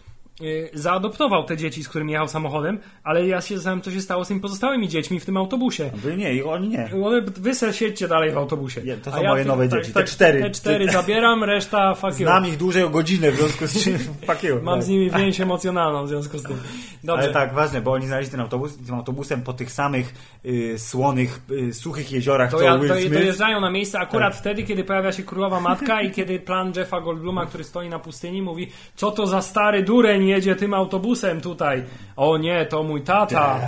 zaadoptował 0.73 1.45
te 1.45 1.57
dzieci, 1.57 1.85
z 1.85 1.89
którymi 1.89 2.13
jechał 2.13 2.29
samochodem, 2.29 2.79
ale 3.05 3.27
ja 3.27 3.41
się 3.41 3.55
zastanawiam, 3.55 3.83
co 3.83 3.91
się 3.91 4.01
stało 4.01 4.25
z 4.25 4.29
tymi 4.29 4.41
pozostałymi 4.41 4.89
dziećmi 4.89 5.21
w 5.21 5.25
tym 5.25 5.37
autobusie. 5.37 5.91
Wy 5.95 6.17
nie, 6.17 6.35
i 6.35 6.43
oni 6.43 6.69
nie. 6.69 6.91
One, 7.05 7.21
wy 7.23 7.55
se 7.55 7.73
siedźcie 7.73 8.09
dalej 8.09 8.31
w 8.33 8.39
autobusie. 8.39 8.83
Nie, 8.83 8.97
to 8.97 9.11
są 9.13 9.23
moje 9.23 9.45
nowe 9.45 9.69
dzieci, 9.69 9.93
te 9.93 10.05
cztery. 10.05 10.41
Te 10.41 10.51
cztery 10.51 10.91
zabieram, 10.91 11.45
reszta 11.45 11.95
fuck 11.95 12.21
you. 12.21 12.27
Znam 12.27 12.47
ich 12.47 12.57
dłużej 12.57 12.83
o 12.83 12.91
godzinę, 12.91 13.31
w 13.31 13.37
związku 13.37 13.67
z 13.67 13.85
czym 13.85 13.99
fuck 14.27 14.43
you. 14.43 14.57
Mam 14.63 14.75
Tak. 14.75 14.85
z 14.85 14.89
nimi 14.89 15.11
więź 15.11 15.41
emocjonalną 15.41 16.05
w 16.05 16.09
związku 16.09 16.39
z 16.39 16.43
tym. 16.43 16.57
Dobrze. 17.05 17.25
Ale 17.25 17.33
tak, 17.33 17.55
ważne, 17.55 17.81
bo 17.81 17.93
oni 17.93 18.07
znaleźli 18.07 18.31
ten 18.31 18.41
autobus 18.41 18.77
tym 18.87 18.95
autobusem 18.95 19.43
po 19.43 19.53
tych 19.53 19.73
samych 19.73 20.15
y, 20.47 20.79
słonych, 20.79 21.41
y, 21.51 21.75
suchych 21.75 22.13
jeziorach, 22.13 22.51
To, 22.51 22.59
co 22.59 22.65
ja, 22.65 22.79
Will 22.79 22.89
to 22.89 22.95
Smith. 22.97 23.13
dojeżdżają 23.13 23.61
na 23.61 23.71
miejsce 23.71 23.99
akurat 23.99 24.37
wtedy, 24.37 24.63
kiedy 24.63 24.85
pojawia 24.85 25.13
się 25.13 25.23
królowa 25.23 25.61
matka 25.61 26.03
i 26.03 26.11
kiedy 26.11 26.39
plan 26.41 26.73
Jeffa 26.77 27.01
Goldbluma, 27.01 27.47
który 27.47 27.65
stoi 27.65 27.89
na 27.89 27.99
pustyni, 27.99 28.43
mówi: 28.43 28.71
Co 28.97 29.11
to 29.11 29.27
za 29.27 29.43
stary 29.43 29.83
dureń 29.83 30.24
jedzie 30.27 30.57
tym 30.57 30.75
autobusem 30.75 31.41
tutaj? 31.41 31.83
O 32.17 32.37
nie, 32.39 32.67
to 32.67 32.83
mój 32.83 33.03
tata. 33.03 33.61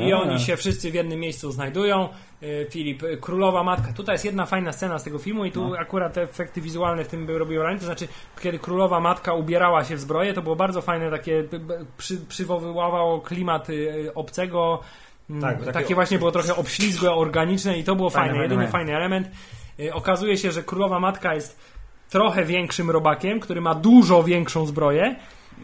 I 0.00 0.12
oni 0.12 0.40
się 0.40 0.56
wszyscy 0.56 0.90
w 0.90 0.94
jednym 0.94 1.20
miejscu 1.20 1.52
znajdują. 1.52 2.08
Y, 2.42 2.66
Filip, 2.70 3.02
y, 3.02 3.16
królowa 3.16 3.62
matka. 3.64 3.92
Tutaj 3.92 4.14
jest 4.14 4.24
jedna 4.24 4.46
fajna 4.46 4.72
scena 4.72 4.98
z 4.98 5.04
tego 5.04 5.18
filmu 5.18 5.44
i 5.44 5.52
tu 5.52 5.68
No. 5.68 5.76
akurat 5.78 6.12
te 6.12 6.22
efekty 6.22 6.60
wizualne 6.60 7.04
w 7.04 7.08
tym 7.08 7.26
by 7.26 7.38
robiły 7.38 7.58
wrażenie. 7.58 7.80
To 7.80 7.86
znaczy, 7.86 8.08
kiedy 8.42 8.58
królowa 8.58 9.00
matka 9.00 9.34
ubierała 9.34 9.84
się 9.84 9.96
w 9.96 10.00
zbroję, 10.00 10.34
to 10.34 10.42
było 10.42 10.56
bardzo 10.56 10.82
fajne, 10.82 11.10
takie 11.10 11.44
przy, 11.98 12.16
przywoływało 12.28 13.20
klimat 13.20 13.70
y, 13.70 14.10
obcego. 14.14 14.80
Mm, 15.30 15.42
Tak, 15.42 15.58
takie- 15.58 15.72
takie 15.72 15.94
właśnie 15.94 16.18
było 16.18 16.32
trochę 16.32 16.56
obślizgłe, 16.56 17.12
organiczne 17.14 17.78
i 17.78 17.84
to 17.84 17.96
było 17.96 18.10
Fajne, 18.10 18.28
fajne. 18.28 18.42
Jedyny 18.42 18.68
fajny 18.68 18.96
element. 18.96 19.30
Okazuje 19.92 20.36
się, 20.36 20.52
że 20.52 20.62
królowa 20.62 21.00
matka 21.00 21.34
jest 21.34 21.58
trochę 22.10 22.44
większym 22.44 22.90
robakiem, 22.90 23.40
który 23.40 23.60
ma 23.60 23.74
dużo 23.74 24.22
większą 24.22 24.66
zbroję. 24.66 25.16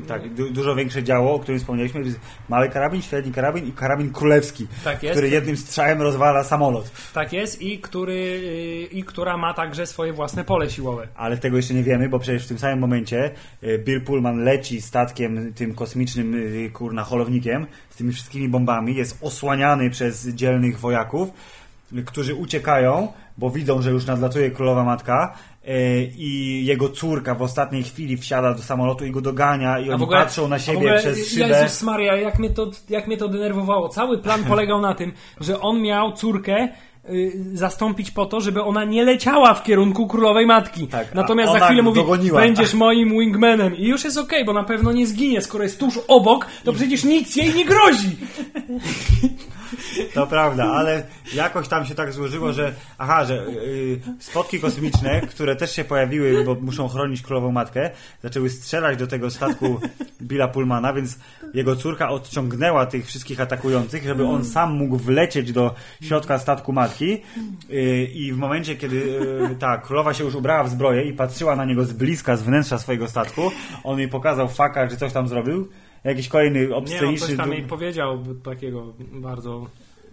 Tak, 0.07 0.35
du 0.35 0.51
dużo 0.51 0.75
większe 0.75 1.03
działo, 1.03 1.35
o 1.35 1.39
którym 1.39 1.59
wspomnieliśmy. 1.61 2.01
Jest 2.01 2.21
Mały 2.49 2.69
karabin, 2.69 3.03
średni 3.03 3.33
karabin 3.33 3.67
i 3.67 3.73
karabin 3.73 4.13
królewski, 4.13 4.67
Tak 4.85 5.03
jest. 5.03 5.13
który 5.13 5.29
jednym 5.29 5.57
strzałem 5.57 6.03
rozwala 6.03 6.45
samolot. 6.45 6.91
Tak 7.15 7.33
jest 7.33 7.63
i, 7.63 7.79
który, 7.79 8.13
y, 8.13 8.89
i 8.93 9.05
która 9.05 9.37
ma 9.37 9.55
także 9.55 9.87
swoje 9.87 10.13
własne 10.13 10.45
pole 10.45 10.71
siłowe. 10.71 11.09
Ale 11.17 11.37
tego 11.37 11.57
jeszcze 11.57 11.75
nie 11.75 11.83
wiemy, 11.83 12.09
bo 12.09 12.19
przecież 12.19 12.45
w 12.45 12.49
tym 12.49 12.59
samym 12.59 12.79
momencie 12.79 13.31
y, 13.63 13.79
Bill 13.85 14.01
Pullman 14.01 14.45
leci 14.45 14.83
statkiem 14.83 15.53
tym 15.55 15.75
kosmicznym 15.75 16.35
y, 16.35 16.71
kurna 16.73 17.05
holownikiem 17.05 17.67
z 17.91 17.97
tymi 17.97 18.13
wszystkimi 18.13 18.49
bombami, 18.49 18.95
jest 18.95 19.19
osłaniany 19.21 19.91
przez 19.91 20.29
dzielnych 20.29 20.81
wojaków, 20.81 21.29
którzy 22.07 22.35
uciekają, 22.35 23.13
bo 23.39 23.51
widzą, 23.51 23.83
że 23.83 23.91
już 23.91 24.07
nadlatuje 24.07 24.51
królowa 24.51 24.85
matka 24.85 25.35
i 26.19 26.63
jego 26.65 26.89
córka 26.89 27.35
w 27.35 27.43
ostatniej 27.43 27.83
chwili 27.83 28.17
wsiada 28.17 28.55
do 28.55 28.63
samolotu 28.63 29.07
i 29.07 29.11
go 29.11 29.21
dogania 29.21 29.79
i 29.79 29.91
oni 29.91 30.07
patrzą 30.07 30.49
na 30.49 30.59
siebie 30.59 30.79
ogóle, 30.79 30.99
przez 30.99 31.29
szybę. 31.31 31.49
Jezus 31.49 31.83
Maria, 31.83 32.17
jak 32.17 32.39
mnie, 32.39 32.51
to, 32.51 32.71
jak 32.89 33.07
mnie 33.07 33.17
to 33.17 33.29
denerwowało. 33.29 33.89
Cały 33.89 34.19
plan 34.19 34.45
polegał 34.51 34.81
na 34.81 34.95
tym, 34.95 35.13
że 35.41 35.61
on 35.61 35.83
miał 35.83 36.13
córkę 36.13 36.69
y, 37.11 37.33
zastąpić 37.55 38.11
po 38.11 38.27
to, 38.27 38.41
żeby 38.41 38.63
ona 38.63 38.85
nie 38.85 39.05
leciała 39.05 39.55
w 39.55 39.63
kierunku 39.63 40.07
królowej 40.07 40.47
matki. 40.47 40.87
Tak, 40.87 41.15
Natomiast 41.15 41.53
za 41.53 41.61
chwilę 41.67 41.83
mówi, 41.83 42.01
dogoniła. 42.01 42.41
będziesz 42.41 42.75
moim 42.75 43.11
wingmanem. 43.11 43.77
I 43.77 43.87
już 43.87 44.05
jest 44.05 44.19
okej, 44.19 44.45
bo 44.45 44.53
na 44.53 44.65
pewno 44.65 44.93
nie 44.93 45.07
zginie. 45.07 45.43
Skoro 45.43 45.65
jest 45.65 45.81
tuż 45.81 45.99
obok, 46.09 46.47
to 46.65 46.73
przecież 46.73 47.05
nic 47.05 47.37
jej 47.37 47.55
nie 47.55 47.65
grozi. 47.65 48.17
To 50.19 50.27
prawda, 50.27 50.65
ale 50.65 51.03
jakoś 51.35 51.69
tam 51.69 51.87
się 51.87 51.95
tak 51.95 52.13
złożyło, 52.13 52.53
że 52.53 52.75
aha, 52.99 53.25
że 53.25 53.35
yy, 53.35 54.01
spotki 54.19 54.61
kosmiczne, 54.61 55.21
które 55.21 55.57
też 55.57 55.77
się 55.77 55.85
pojawiły, 55.85 56.45
bo 56.45 56.55
muszą 56.55 56.89
chronić 56.89 57.23
królową 57.23 57.53
matkę, 57.53 57.91
zaczęły 58.23 58.51
strzelać 58.51 58.99
do 58.99 59.07
tego 59.07 59.31
statku 59.31 59.81
Billa 60.23 60.49
Pullmana, 60.49 60.93
więc 60.93 61.19
jego 61.55 61.77
córka 61.77 62.11
odciągnęła 62.11 62.87
tych 62.87 63.07
wszystkich 63.07 63.41
atakujących, 63.41 64.05
żeby 64.05 64.27
on 64.27 64.45
sam 64.45 64.73
mógł 64.73 64.97
wlecieć 64.97 65.53
do 65.53 65.75
środka 66.03 66.39
statku 66.39 66.73
matki. 66.73 67.23
Yy, 67.69 68.05
i 68.05 68.33
w 68.33 68.37
momencie, 68.37 68.77
kiedy 68.77 68.97
yy, 68.97 69.57
ta 69.59 69.79
królowa 69.79 70.15
się 70.15 70.25
już 70.25 70.35
ubrała 70.35 70.65
w 70.65 70.71
zbroję 70.71 71.03
i 71.03 71.13
patrzyła 71.13 71.57
na 71.57 71.65
niego 71.65 71.85
z 71.85 71.93
bliska, 71.93 72.37
z 72.37 72.43
wnętrza 72.43 72.79
swojego 72.79 73.09
statku, 73.09 73.51
on 73.85 73.99
jej 73.99 74.09
pokazał 74.09 74.49
faka, 74.49 74.91
że 74.91 74.97
coś 74.97 75.13
tam 75.13 75.29
zrobił, 75.29 75.69
jakiś 76.05 76.29
kolejny 76.29 76.61
Nie, 76.61 76.75
on 76.75 76.83
obsceniczny... 76.83 77.27
coś 77.27 77.37
tam 77.37 77.53
jej 77.53 77.63
powiedział 77.63 78.25
takiego 78.45 78.93
bardzo... 79.13 79.67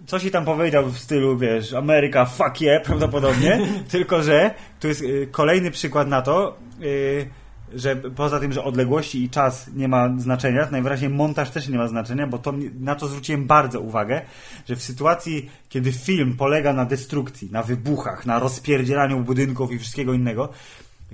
coś 0.06 0.24
i 0.24 0.32
tam 0.32 0.46
powiedział 0.46 0.86
w 0.86 1.00
stylu, 1.00 1.38
wiesz, 1.38 1.74
Ameryka, 1.74 2.26
fuck 2.26 2.62
yeah, 2.62 2.84
prawdopodobnie, 2.84 3.60
tylko 3.92 4.24
że 4.24 4.54
tu 4.80 4.88
jest 4.88 5.02
y, 5.02 5.28
kolejny 5.32 5.72
przykład 5.72 6.08
na 6.08 6.22
to, 6.22 6.58
y, 6.82 7.30
że 7.74 7.96
poza 7.96 8.40
tym, 8.40 8.54
że 8.54 8.64
odległości 8.64 9.24
i 9.24 9.30
czas 9.30 9.70
nie 9.76 9.88
ma 9.88 10.10
znaczenia, 10.18 10.66
to 10.66 10.72
najwyraźniej 10.72 11.10
montaż 11.10 11.50
też 11.50 11.68
nie 11.68 11.78
ma 11.78 11.88
znaczenia, 11.88 12.28
bo 12.28 12.38
to, 12.38 12.54
na 12.80 12.96
to 12.96 13.08
zwróciłem 13.08 13.48
bardzo 13.48 13.82
uwagę, 13.82 14.22
że 14.70 14.76
w 14.76 14.84
sytuacji, 14.84 15.50
kiedy 15.70 15.92
film 15.92 16.36
polega 16.38 16.74
na 16.74 16.86
destrukcji, 16.86 17.52
na 17.52 17.64
wybuchach, 17.64 18.26
na 18.26 18.40
rozpierdzielaniu 18.40 19.20
budynków 19.20 19.72
i 19.72 19.80
wszystkiego 19.80 20.14
innego, 20.14 20.50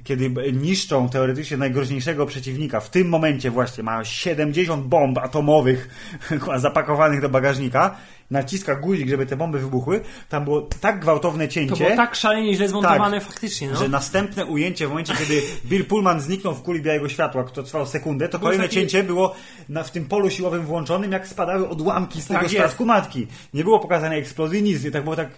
kiedy 0.04 0.30
niszczą 0.54 1.10
teoretycznie 1.10 1.58
najgroźniejszego 1.58 2.26
przeciwnika, 2.26 2.80
w 2.80 2.90
tym 2.90 3.10
momencie 3.10 3.52
właśnie 3.52 3.84
ma 3.84 4.04
70 4.04 4.86
bomb 4.86 5.18
atomowych 5.18 5.90
zapakowanych 6.58 7.22
do 7.22 7.30
bagażnika, 7.30 7.98
naciska 8.32 8.76
guzik, 8.76 9.10
żeby 9.10 9.26
te 9.26 9.36
bomby 9.36 9.60
wybuchły, 9.60 10.02
tam 10.30 10.44
było 10.44 10.62
tak 10.62 11.00
gwałtowne 11.00 11.48
To 11.48 11.54
cięcie, 11.54 11.84
było 11.84 11.96
tak 11.96 12.16
szalenie 12.16 12.56
źle 12.56 12.68
zmontowane 12.68 13.22
faktycznie, 13.22 13.70
no. 13.70 13.76
że 13.76 13.90
następne 13.90 14.46
ujęcie 14.46 14.88
w 14.88 14.90
momencie, 14.90 15.14
kiedy 15.14 15.42
Bill 15.70 15.86
Pullman 15.86 16.22
zniknął 16.22 16.56
w 16.56 16.62
kuli 16.62 16.82
białego 16.82 17.10
światła, 17.10 17.44
które 17.44 17.66
trwało 17.66 17.86
sekundę, 17.86 18.30
to 18.30 18.40
kolejne 18.40 18.64
taki- 18.64 18.76
cięcie 18.76 19.04
było 19.04 19.36
na, 19.70 19.84
w 19.84 19.92
tym 19.92 20.06
polu 20.06 20.30
siłowym 20.30 20.66
włączonym, 20.66 21.12
jak 21.12 21.28
spadały 21.28 21.70
odłamki 21.70 22.22
z 22.22 22.28
Tak 22.28 22.38
tego 22.38 22.50
statku 22.50 22.86
matki. 22.86 23.28
Nie 23.54 23.64
było 23.64 23.80
pokazanej 23.80 24.20
eksplozji, 24.20 24.64
nic, 24.64 24.84
nie 24.84 24.92
tak 24.92 25.04
było 25.04 25.16
tak... 25.16 25.30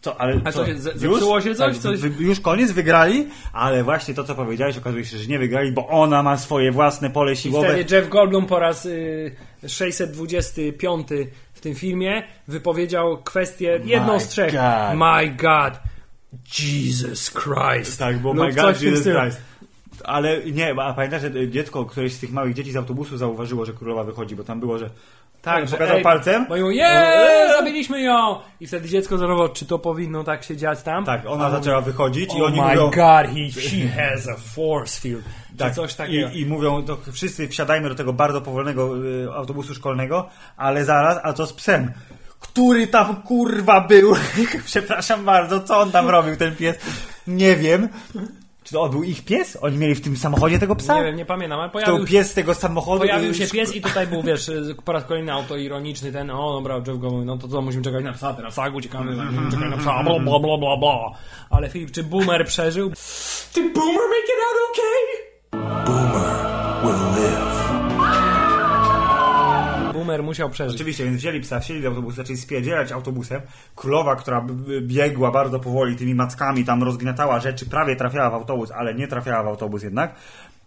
Co, 0.00 0.20
ale 0.20 0.40
co? 0.40 0.52
co 0.52 0.66
się, 0.66 0.78
ze- 0.78 0.98
zepsuło 0.98 1.40
się 1.40 1.54
coś? 1.54 1.74
Tak, 1.78 1.82
Coś? 1.82 2.00
już 2.18 2.40
koniec, 2.40 2.70
wygrali, 2.72 3.26
ale 3.52 3.84
właśnie 3.84 4.14
to, 4.14 4.24
co 4.24 4.34
powiedziałeś, 4.34 4.78
okazuje 4.78 5.04
się, 5.04 5.18
że 5.18 5.26
nie 5.26 5.38
wygrali, 5.38 5.72
bo 5.72 5.88
ona 5.88 6.22
ma 6.22 6.36
swoje 6.36 6.72
własne 6.72 7.10
pole 7.10 7.32
I 7.32 7.36
siłowe. 7.36 7.68
wtedy 7.74 7.94
Jeff 7.96 8.08
Goldblum 8.08 8.46
po 8.46 8.58
raz 8.58 8.86
y, 8.86 9.32
625 9.68 11.08
w 11.54 11.60
tym 11.60 11.74
filmie 11.74 12.22
wypowiedział 12.48 13.18
kwestię 13.22 13.80
jedną 13.84 14.14
My 14.14 14.20
z 14.20 14.28
trzech. 14.28 14.52
God. 14.52 14.98
My 14.98 15.28
God. 15.30 15.80
Jesus 16.58 17.30
Christ. 17.30 17.98
Tak, 17.98 18.18
bo 18.18 18.32
Lub 18.32 18.46
my 18.46 18.52
God, 18.52 18.82
Jesus. 18.82 19.04
Christ. 19.04 19.40
Ale 20.04 20.42
nie, 20.44 20.74
a 20.82 20.92
pamiętasz, 20.92 21.22
że 21.22 21.48
dziecko, 21.48 21.84
któreś 21.84 22.12
z 22.12 22.20
tych 22.20 22.32
małych 22.32 22.54
dzieci 22.54 22.72
z 22.72 22.76
autobusu 22.76 23.16
zauważyło, 23.16 23.64
że 23.64 23.72
królowa 23.72 24.04
wychodzi, 24.04 24.36
bo 24.36 24.44
tam 24.44 24.60
było, 24.60 24.78
że 24.78 24.90
Tak, 25.42 25.68
że 25.68 25.72
pokazał 25.72 25.96
ej, 25.96 26.02
palcem. 26.02 26.46
Bo 26.48 26.56
ją, 26.56 26.70
jeee, 26.70 27.48
zabiliśmy 27.58 28.00
ją! 28.00 28.36
I 28.60 28.66
wtedy 28.66 28.88
dziecko 28.88 29.18
zarobiło, 29.18 29.48
czy 29.48 29.66
to 29.66 29.78
powinno 29.78 30.24
tak 30.24 30.44
się 30.44 30.56
dziać 30.56 30.82
tam? 30.82 31.04
Tak, 31.04 31.26
ona 31.26 31.46
A 31.46 31.50
zaczęła 31.50 31.80
wychodzić 31.80 32.34
i 32.34 32.36
oh 32.36 32.46
oni 32.46 32.60
my 32.60 32.66
mówią... 32.66 32.84
God, 32.84 33.26
he, 33.34 33.60
she 33.60 33.88
has 33.98 34.28
a 34.28 34.36
force 34.36 35.00
field. 35.00 35.24
Tak, 35.58 35.74
coś 35.74 35.94
takiego. 35.94 36.28
I, 36.28 36.40
I 36.40 36.46
mówią, 36.46 36.82
to 36.82 36.98
wszyscy 37.12 37.48
wsiadajmy 37.48 37.88
do 37.88 37.94
tego 37.94 38.12
bardzo 38.12 38.40
powolnego 38.40 39.06
y, 39.06 39.28
autobusu 39.34 39.74
szkolnego, 39.74 40.28
ale 40.56 40.84
zaraz, 40.84 41.18
a 41.22 41.32
co 41.32 41.46
z 41.46 41.52
psem? 41.52 41.92
Który 42.40 42.86
tam 42.86 43.22
kurwa 43.22 43.80
był? 43.80 44.14
Przepraszam 44.64 45.24
bardzo, 45.24 45.60
co 45.60 45.80
on 45.80 45.90
tam 45.90 46.08
robił, 46.08 46.36
ten 46.36 46.56
pies? 46.56 46.76
Nie 47.26 47.56
wiem. 47.56 47.88
Czy 48.68 48.74
to 48.74 48.88
był 48.88 49.02
ich 49.02 49.24
pies? 49.24 49.58
Oni 49.60 49.78
mieli 49.78 49.94
w 49.94 50.00
tym 50.00 50.16
samochodzie 50.16 50.58
tego 50.58 50.76
psa? 50.76 50.98
Nie 50.98 51.04
wiem, 51.04 51.16
nie 51.16 51.24
pamiętam, 51.24 51.60
ale 51.60 51.68
To 51.68 51.72
pojawił 51.72 51.96
był 51.96 52.06
się 52.06 52.12
pies 52.12 52.34
tego 52.34 52.54
samochodu. 52.54 52.98
Pojawił 52.98 53.34
się 53.34 53.46
pies 53.46 53.76
i 53.76 53.80
tutaj 53.80 54.06
był, 54.06 54.22
wiesz, 54.28 54.50
po 54.84 54.92
raz 54.92 55.04
kolejny 55.04 55.32
autoironiczny 55.32 56.12
ten, 56.12 56.30
o 56.30 56.52
dobra, 56.52 56.76
Jeff 56.76 56.86
Goldblum, 56.86 57.24
no 57.24 57.38
to 57.38 57.48
co, 57.48 57.62
musimy 57.62 57.84
czekać 57.84 58.04
na 58.04 58.12
psa 58.12 58.34
teraz, 58.34 58.54
tak, 58.54 58.74
uciekamy, 58.74 59.12
musimy 59.24 59.50
czekać 59.50 59.70
na 59.70 59.76
psa, 59.76 60.02
bla, 60.02 60.18
bla, 60.18 60.38
bla, 60.38 60.58
bla, 60.58 60.76
bla. 60.76 61.10
Ale 61.50 61.68
Filip, 61.68 61.90
czy 61.90 62.02
Boomer 62.02 62.46
przeżył? 62.46 62.90
Did 63.54 63.74
Boomer 63.74 64.04
make 64.10 64.28
it 64.28 64.40
out 64.46 64.56
okay? 64.70 65.08
Boomer 65.86 66.28
will 66.84 67.17
Boomer 70.08 70.22
musiał 70.22 70.50
przeżyć. 70.50 70.74
Oczywiście, 70.76 71.04
więc 71.04 71.16
wzięli 71.16 71.40
psa, 71.40 71.60
wsiedli 71.60 71.82
do 71.82 71.88
autobusu, 71.88 72.16
zaczęli 72.16 72.36
spierdzielać 72.36 72.92
autobusem. 72.92 73.40
Królowa, 73.76 74.16
która 74.16 74.46
biegła 74.80 75.30
bardzo 75.30 75.60
powoli 75.60 75.96
tymi 75.96 76.14
mackami, 76.14 76.64
tam 76.64 76.82
rozgniatała 76.82 77.40
rzeczy, 77.40 77.66
prawie 77.66 77.96
trafiała 77.96 78.30
w 78.30 78.34
autobus, 78.34 78.70
ale 78.70 78.94
nie 78.94 79.08
trafiała 79.08 79.42
w 79.42 79.46
autobus 79.46 79.82
jednak. 79.82 80.14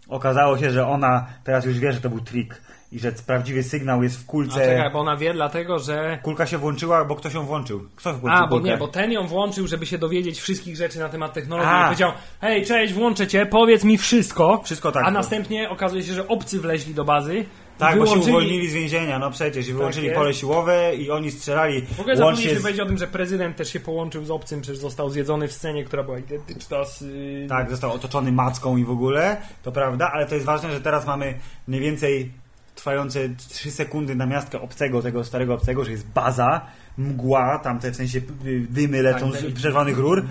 Okazało 0.08 0.58
się, 0.58 0.70
że 0.70 0.86
ona 0.86 1.26
teraz 1.44 1.64
już 1.64 1.78
wie, 1.78 1.92
że 1.92 2.00
to 2.00 2.10
był 2.10 2.20
trik 2.20 2.62
i 2.92 2.98
że 2.98 3.12
prawdziwy 3.26 3.62
sygnał 3.62 4.02
jest 4.02 4.20
w 4.20 4.28
A 4.28 4.30
kulce. 4.30 4.60
czekaj, 4.60 4.92
bo 4.92 4.98
ona 5.00 5.16
wie 5.16 5.32
dlatego, 5.32 5.78
że... 5.78 6.18
Kulka 6.22 6.46
się 6.46 6.58
włączyła, 6.58 7.04
bo 7.04 7.16
ktoś 7.16 7.34
ją 7.34 7.44
włączył. 7.44 7.80
Kto 7.96 8.12
włączył 8.14 8.44
A, 8.44 8.46
bo 8.46 8.56
kulkę? 8.56 8.70
nie, 8.70 8.76
bo 8.76 8.88
ten 8.88 9.12
ją 9.12 9.26
włączył, 9.26 9.66
żeby 9.66 9.86
się 9.86 9.98
dowiedzieć 9.98 10.40
wszystkich 10.40 10.76
rzeczy 10.76 10.98
na 10.98 11.08
temat 11.08 11.32
technologii. 11.32 11.72
A. 11.72 11.80
I 11.80 11.84
powiedział, 11.84 12.12
hej, 12.40 12.66
cześć, 12.66 12.92
włączę 12.92 13.26
cię, 13.26 13.46
powiedz 13.46 13.84
mi 13.84 13.98
wszystko. 13.98 14.60
Wszystko 14.64 14.92
tak. 14.92 15.04
A 15.06 15.10
następnie 15.10 15.70
okazuje 15.70 16.02
się, 16.02 16.12
że 16.12 16.28
obcy 16.28 16.60
wleźli 16.60 16.94
do 16.94 17.04
bazy. 17.04 17.44
Tak, 17.86 17.98
bo 17.98 18.06
się 18.06 18.12
wyłączyli- 18.12 18.28
uwolnili 18.28 18.68
z 18.68 18.72
więzienia, 18.72 19.18
no 19.18 19.30
przecież, 19.30 19.68
i 19.68 19.72
wyłączyli 19.72 20.06
jest. 20.06 20.18
pole 20.18 20.34
siłowe 20.34 20.94
i 20.96 21.10
oni 21.10 21.30
strzelali 21.30 21.82
W 21.82 22.00
ogóle 22.00 22.06
łącznie 22.06 22.16
zapomnieliśmy 22.16 22.58
z... 22.58 22.62
powiedzieć 22.62 22.80
o 22.80 22.86
tym, 22.86 22.98
że 22.98 23.06
prezydent 23.06 23.56
też 23.56 23.72
się 23.72 23.80
połączył 23.80 24.24
z 24.24 24.30
obcym, 24.30 24.60
przecież 24.60 24.78
został 24.78 25.10
zjedzony 25.10 25.48
w 25.48 25.52
scenie, 25.52 25.84
która 25.84 26.02
była 26.02 26.18
identyczna 26.18 26.84
z... 26.84 27.00
Yy... 27.00 27.46
Tak, 27.48 27.70
został 27.70 27.92
otoczony 27.92 28.32
macką 28.32 28.76
i 28.76 28.84
w 28.84 28.90
ogóle, 28.90 29.36
to 29.62 29.72
prawda, 29.72 30.10
ale 30.12 30.26
to 30.26 30.34
jest 30.34 30.46
ważne, 30.46 30.72
że 30.72 30.80
teraz 30.80 31.06
mamy 31.06 31.34
mniej 31.68 31.80
więcej 31.80 32.30
trwające 32.74 33.20
3 33.48 33.70
sekundy 33.70 34.14
na 34.16 34.26
miastkę 34.26 34.60
obcego, 34.60 35.02
tego 35.02 35.24
starego 35.24 35.54
obcego, 35.54 35.84
że 35.84 35.90
jest 35.90 36.06
baza, 36.08 36.66
mgła, 36.98 37.58
tamte 37.58 37.90
w 37.90 37.96
sensie 37.96 38.18
y, 38.18 38.66
dymy 38.70 39.02
lecą 39.02 39.32
Tak, 39.32 39.40
z 39.40 39.54
przerwanych 39.54 39.98
rur, 39.98 40.24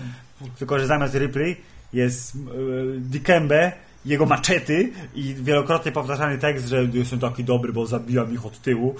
tylko 0.58 0.78
że 0.78 0.86
zamiast 0.86 1.14
Ripley 1.14 1.56
jest 1.92 2.34
y, 2.34 2.38
Dikembe, 2.98 3.72
jego 4.06 4.26
maczety 4.26 4.92
i 5.14 5.34
wielokrotnie 5.34 5.92
powtarzany 5.92 6.38
tekst, 6.38 6.68
że 6.68 6.86
jestem 6.92 7.18
taki 7.18 7.44
dobry, 7.44 7.72
bo 7.72 7.86
zabijam 7.86 8.34
ich 8.34 8.46
od 8.46 8.58
tyłu. 8.58 8.94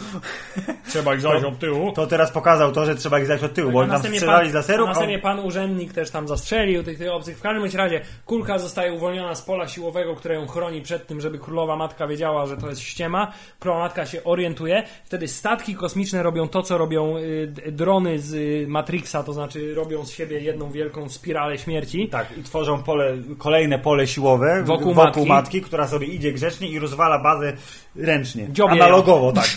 Trzeba 0.89 1.15
ich 1.15 1.21
zajść 1.21 1.45
od 1.45 1.59
tyłu. 1.59 1.93
To 1.93 2.07
teraz 2.07 2.31
pokazał 2.31 2.73
to, 2.73 2.87
że 2.87 2.95
trzeba 2.95 3.21
ich 3.21 3.27
zajść 3.27 3.45
od 3.45 3.55
tyłu, 3.55 3.73
bo 3.73 3.79
oni 3.79 3.91
tam 3.91 4.03
strzelali 4.03 4.51
z 4.51 4.55
laserów, 4.55 4.89
a 4.89 4.91
a 4.91 4.95
następnie 4.95 5.19
pan 5.19 5.39
urzędnik 5.39 5.93
też 5.93 6.11
tam 6.11 6.29
zastrzelił 6.29 6.83
tych, 6.83 6.99
tych 6.99 7.13
obcych. 7.13 7.39
W 7.39 7.43
każdym 7.43 7.81
razie 7.81 8.01
kulka 8.27 8.59
zostaje 8.59 8.93
uwolniona 8.93 9.35
z 9.35 9.43
pola 9.43 9.69
siłowego, 9.69 10.15
które 10.15 10.35
ją 10.35 10.47
chroni 10.47 10.83
przed 10.83 11.07
tym, 11.07 11.21
żeby 11.21 11.39
królowa 11.39 11.77
matka 11.77 12.07
wiedziała, 12.07 12.47
że 12.47 12.57
to 12.57 12.69
jest 12.69 12.81
ściema. 12.81 13.33
Królowa 13.61 13.83
matka 13.83 14.07
się 14.07 14.25
orientuje. 14.25 14.83
Wtedy 15.05 15.29
statki 15.29 15.75
kosmiczne 15.75 16.23
robią 16.23 16.49
to, 16.49 16.63
co 16.63 16.79
robią 16.79 17.17
y, 17.17 17.73
drony 17.73 18.19
z 18.19 18.35
y, 18.35 18.67
Matrixa, 18.69 19.23
to 19.27 19.33
znaczy 19.33 19.75
robią 19.75 20.05
z 20.05 20.11
siebie 20.11 20.41
jedną 20.41 20.71
wielką 20.71 21.09
spiralę 21.09 21.59
śmierci. 21.59 22.09
Tak, 22.09 22.39
i 22.39 22.43
tworzą 22.43 22.83
pole, 22.83 23.17
kolejne 23.39 23.79
pole 23.79 24.07
siłowe 24.07 24.63
Wokół 24.65 24.92
wokół, 24.95 25.27
matki. 25.27 25.29
matki. 25.29 25.63
która 25.63 25.89
sobie 25.89 26.07
idzie 26.07 26.33
grzecznie 26.33 26.69
i 26.69 26.79
rozwala 26.79 27.19
bazę 27.19 27.53
ręcznie. 27.97 28.47
Dziobie 28.51 28.77
ją. 28.77 28.85
Analogowo, 28.85 29.33
tak. 29.33 29.49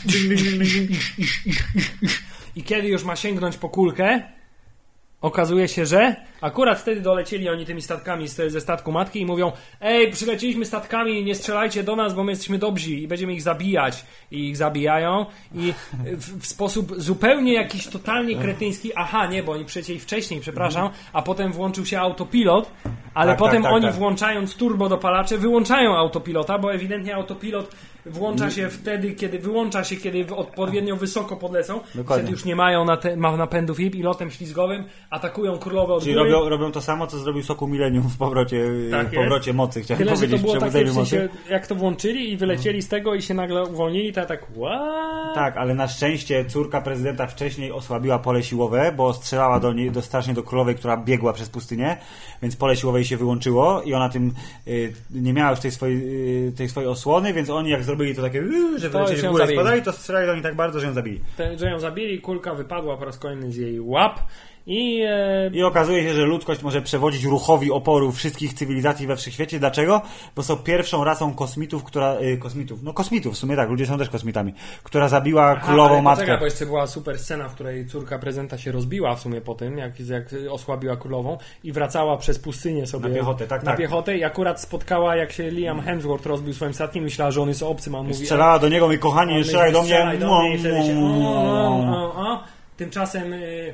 I 2.56 2.64
kiedy 2.64 2.88
już 2.88 3.04
ma 3.04 3.16
sięgnąć 3.16 3.58
po 3.58 3.70
kulkę, 3.70 4.22
okazuje 5.22 5.68
się, 5.68 5.86
że 5.86 6.16
akurat 6.46 6.80
wtedy 6.80 7.02
dolecieli 7.02 7.50
oni 7.50 7.66
tymi 7.66 7.82
statkami 7.82 8.28
z, 8.28 8.52
ze 8.52 8.62
statku 8.62 8.92
matki 8.92 9.22
i 9.22 9.26
mówią: 9.26 9.52
Ej, 9.82 10.12
przylecieliśmy 10.12 10.66
statkami, 10.66 11.24
nie 11.24 11.36
strzelajcie 11.36 11.84
do 11.84 11.96
nas, 11.96 12.14
bo 12.14 12.24
my 12.24 12.32
jesteśmy 12.32 12.58
dobrzy 12.58 12.92
i 12.92 13.08
będziemy 13.08 13.34
ich 13.34 13.42
zabijać. 13.42 14.06
I 14.32 14.50
ich 14.50 14.58
zabijają. 14.58 15.26
I 15.56 15.74
w, 16.04 16.42
w 16.42 16.46
sposób 16.48 16.94
zupełnie 16.98 17.54
jakiś 17.54 17.88
totalnie 17.88 18.36
kretyński. 18.36 18.92
Aha, 18.96 19.28
nie, 19.28 19.44
bo 19.44 19.52
oni 19.52 19.66
przecięli 19.66 20.00
wcześniej, 20.00 20.42
przepraszam, 20.42 20.90
a 21.14 21.22
potem 21.22 21.52
włączył 21.52 21.86
się 21.86 22.00
autopilot. 22.00 22.72
Ale 23.14 23.32
Tak, 23.32 23.40
potem 23.40 23.64
tak, 23.64 23.64
tak, 23.64 23.74
oni 23.74 23.86
tak. 23.86 23.96
włączając 23.96 24.56
turbodopalacze 24.56 25.38
wyłączają 25.38 25.96
autopilota, 25.98 26.58
bo 26.60 26.74
ewidentnie 26.74 27.16
autopilot 27.16 27.76
włącza 28.06 28.52
się 28.52 28.70
wtedy, 28.70 29.14
kiedy 29.14 29.40
wyłącza 29.40 29.84
się, 29.84 29.96
kiedy 29.96 30.36
odpowiednio 30.36 30.96
wysoko 30.96 31.36
podlecą. 31.36 31.80
Dokładnie. 31.96 32.24
Wtedy 32.24 32.32
już 32.32 32.46
nie 32.46 32.56
mają 32.56 32.86
na 32.86 32.98
te, 32.98 33.18
ma 33.18 33.38
napędów 33.38 33.80
i 33.80 33.92
pilotem 33.92 34.32
ślizgowym 34.32 34.84
atakują 35.10 35.58
królowę 35.58 35.94
od 35.94 36.04
Czyli 36.04 36.16
góry. 36.16 36.30
Robią, 36.36 36.50
robią 36.50 36.72
to 36.72 36.82
samo, 36.82 37.08
co 37.08 37.20
zrobił 37.20 37.44
Soku 37.44 37.68
Millennium 37.68 38.04
w 38.04 38.18
powrocie, 38.18 38.66
Tak 38.92 39.08
w 39.08 39.16
powrocie 39.16 39.54
mocy, 39.54 39.82
chciałem 39.82 40.04
Tyle, 40.04 40.16
że 40.16 40.22
to 40.22 40.28
powiedzieć, 40.28 40.42
było 40.42 40.56
w 40.56 40.60
takie 40.60 40.86
w 40.86 40.94
sensie, 40.94 41.30
jak 41.50 41.68
to 41.68 41.76
włączyli 41.76 42.32
i 42.32 42.38
wylecieli 42.38 42.82
z 42.82 42.88
tego 42.88 43.16
i 43.16 43.22
się 43.22 43.34
nagle 43.34 43.64
uwolnili, 43.64 44.14
to 44.14 44.20
ja 44.20 44.26
tak 44.26 44.46
what? 44.46 45.36
Tak, 45.36 45.58
ale 45.58 45.76
na 45.76 45.88
szczęście 45.88 46.46
córka 46.46 46.82
prezydenta 46.82 47.28
wcześniej 47.28 47.72
osłabiła 47.72 48.20
pole 48.20 48.44
siłowe, 48.44 48.94
bo 48.98 49.14
strzelała 49.14 49.60
do 49.60 49.74
niej, 49.74 49.92
do, 49.92 50.02
strasznie 50.02 50.34
do 50.34 50.44
królowej, 50.44 50.76
która 50.76 50.98
biegła 50.98 51.34
przez 51.34 51.50
pustynię, 51.50 51.98
więc 52.42 52.56
pole 52.56 52.76
siłowe 52.76 53.00
jej 53.00 53.06
się 53.06 53.18
wyłączyło 53.18 53.82
i 53.82 53.94
ona 53.94 54.10
tym 54.10 54.34
y, 54.68 54.94
nie 55.12 55.34
miała 55.34 55.52
już 55.52 55.60
tej 55.60 55.72
swojej, 55.72 55.98
y, 56.48 56.52
tej 56.52 56.70
swojej 56.70 56.90
osłony, 56.90 57.34
więc 57.34 57.50
oni 57.50 57.70
jak 57.70 57.84
zrobili 57.84 58.16
to 58.16 58.22
takie, 58.22 58.40
y, 58.40 58.80
że 58.80 58.90
wylecieli 58.90 59.22
się 59.22 59.28
w 59.28 59.32
górę, 59.32 59.48
spadali, 59.48 59.82
to 59.82 59.92
strzelali 59.92 60.28
do 60.28 60.34
nich 60.34 60.44
tak 60.44 60.56
bardzo, 60.56 60.80
że 60.80 60.88
ją 60.88 60.94
zabili. 60.94 61.20
Że 61.58 61.70
ją 61.70 61.80
zabili, 61.80 62.22
kulka 62.22 62.54
wypadła 62.54 62.98
po 62.98 63.06
raz 63.06 63.18
kolejny 63.18 63.52
z 63.52 63.56
jej 63.56 63.80
łap 63.80 64.20
i 64.68 65.02
e, 65.08 65.50
I 65.54 65.64
okazuje 65.64 66.04
się, 66.04 66.14
że 66.14 66.26
ludzkość 66.26 66.62
może 66.62 66.82
przewodzić 66.82 67.24
ruchowi 67.24 67.72
oporu 67.72 68.12
wszystkich 68.12 68.54
cywilizacji 68.54 69.08
we 69.08 69.16
wszechświecie. 69.16 69.60
Dlaczego? 69.60 70.02
Bo 70.36 70.44
są 70.44 70.58
pierwszą 70.58 71.04
rasą 71.04 71.34
kosmitów, 71.34 71.84
która. 71.84 72.16
Y, 72.22 72.38
kosmitów, 72.38 72.84
no 72.84 72.94
kosmitów, 72.94 73.34
w 73.34 73.38
sumie 73.38 73.56
tak, 73.56 73.70
ludzie 73.70 73.86
są 73.86 73.98
też 73.98 74.10
kosmitami, 74.10 74.54
która 74.84 75.10
zabiła 75.10 75.52
Aha, 75.52 75.68
królową 75.68 75.94
ale 75.94 76.02
matkę. 76.02 76.22
Poczekaj, 76.22 76.40
bo 76.40 76.46
jeszcze 76.46 76.66
była 76.66 76.88
super 76.88 77.20
scena, 77.20 77.50
w 77.50 77.54
której 77.54 77.88
córka 77.88 78.20
prezydenta 78.20 78.58
się 78.58 78.72
rozbiła 78.72 79.16
w 79.16 79.20
sumie 79.20 79.42
po 79.42 79.56
tym, 79.56 79.78
jak, 79.78 80.00
jak 80.00 80.36
osłabiła 80.52 80.98
królową 80.98 81.38
i 81.64 81.72
wracała 81.72 82.18
przez 82.18 82.40
pustynię 82.40 82.88
sobie 82.88 83.10
Na 83.10 83.16
piechotę, 83.16 83.48
tak, 83.48 83.64
na 83.64 83.72
tak. 83.72 83.80
piechotę 83.80 84.18
i 84.18 84.24
akurat 84.24 84.62
spotkała, 84.62 85.16
jak 85.16 85.32
się 85.32 85.52
Liam 85.52 85.82
Hemsworth 85.82 86.26
rozbił 86.26 86.54
swoim 86.54 86.74
statkiem, 86.74 87.04
myślała, 87.04 87.32
że 87.32 87.42
on 87.42 87.50
jest 87.50 87.64
obcym, 87.64 87.96
a 87.96 88.00
on 88.00 88.08
mówi... 88.08 88.26
Strzelała 88.26 88.60
do 88.60 88.70
niego, 88.70 88.88
mój 88.88 89.00
kochani, 89.00 89.32
nie 89.32 89.38
On 89.38 89.44
strzelaj 89.44 89.74
do 89.74 89.82
mnie. 89.82 89.90
strzelaj 89.90 90.20
do 90.20 90.40
mnie 90.40 90.56
i 90.56 90.58
wtedy 90.58 90.84
się, 90.84 91.00
o, 91.00 91.28
o, 91.28 92.16
o, 92.16 92.32
o. 92.32 92.44
Tymczasem 92.78 93.34
y, 93.34 93.74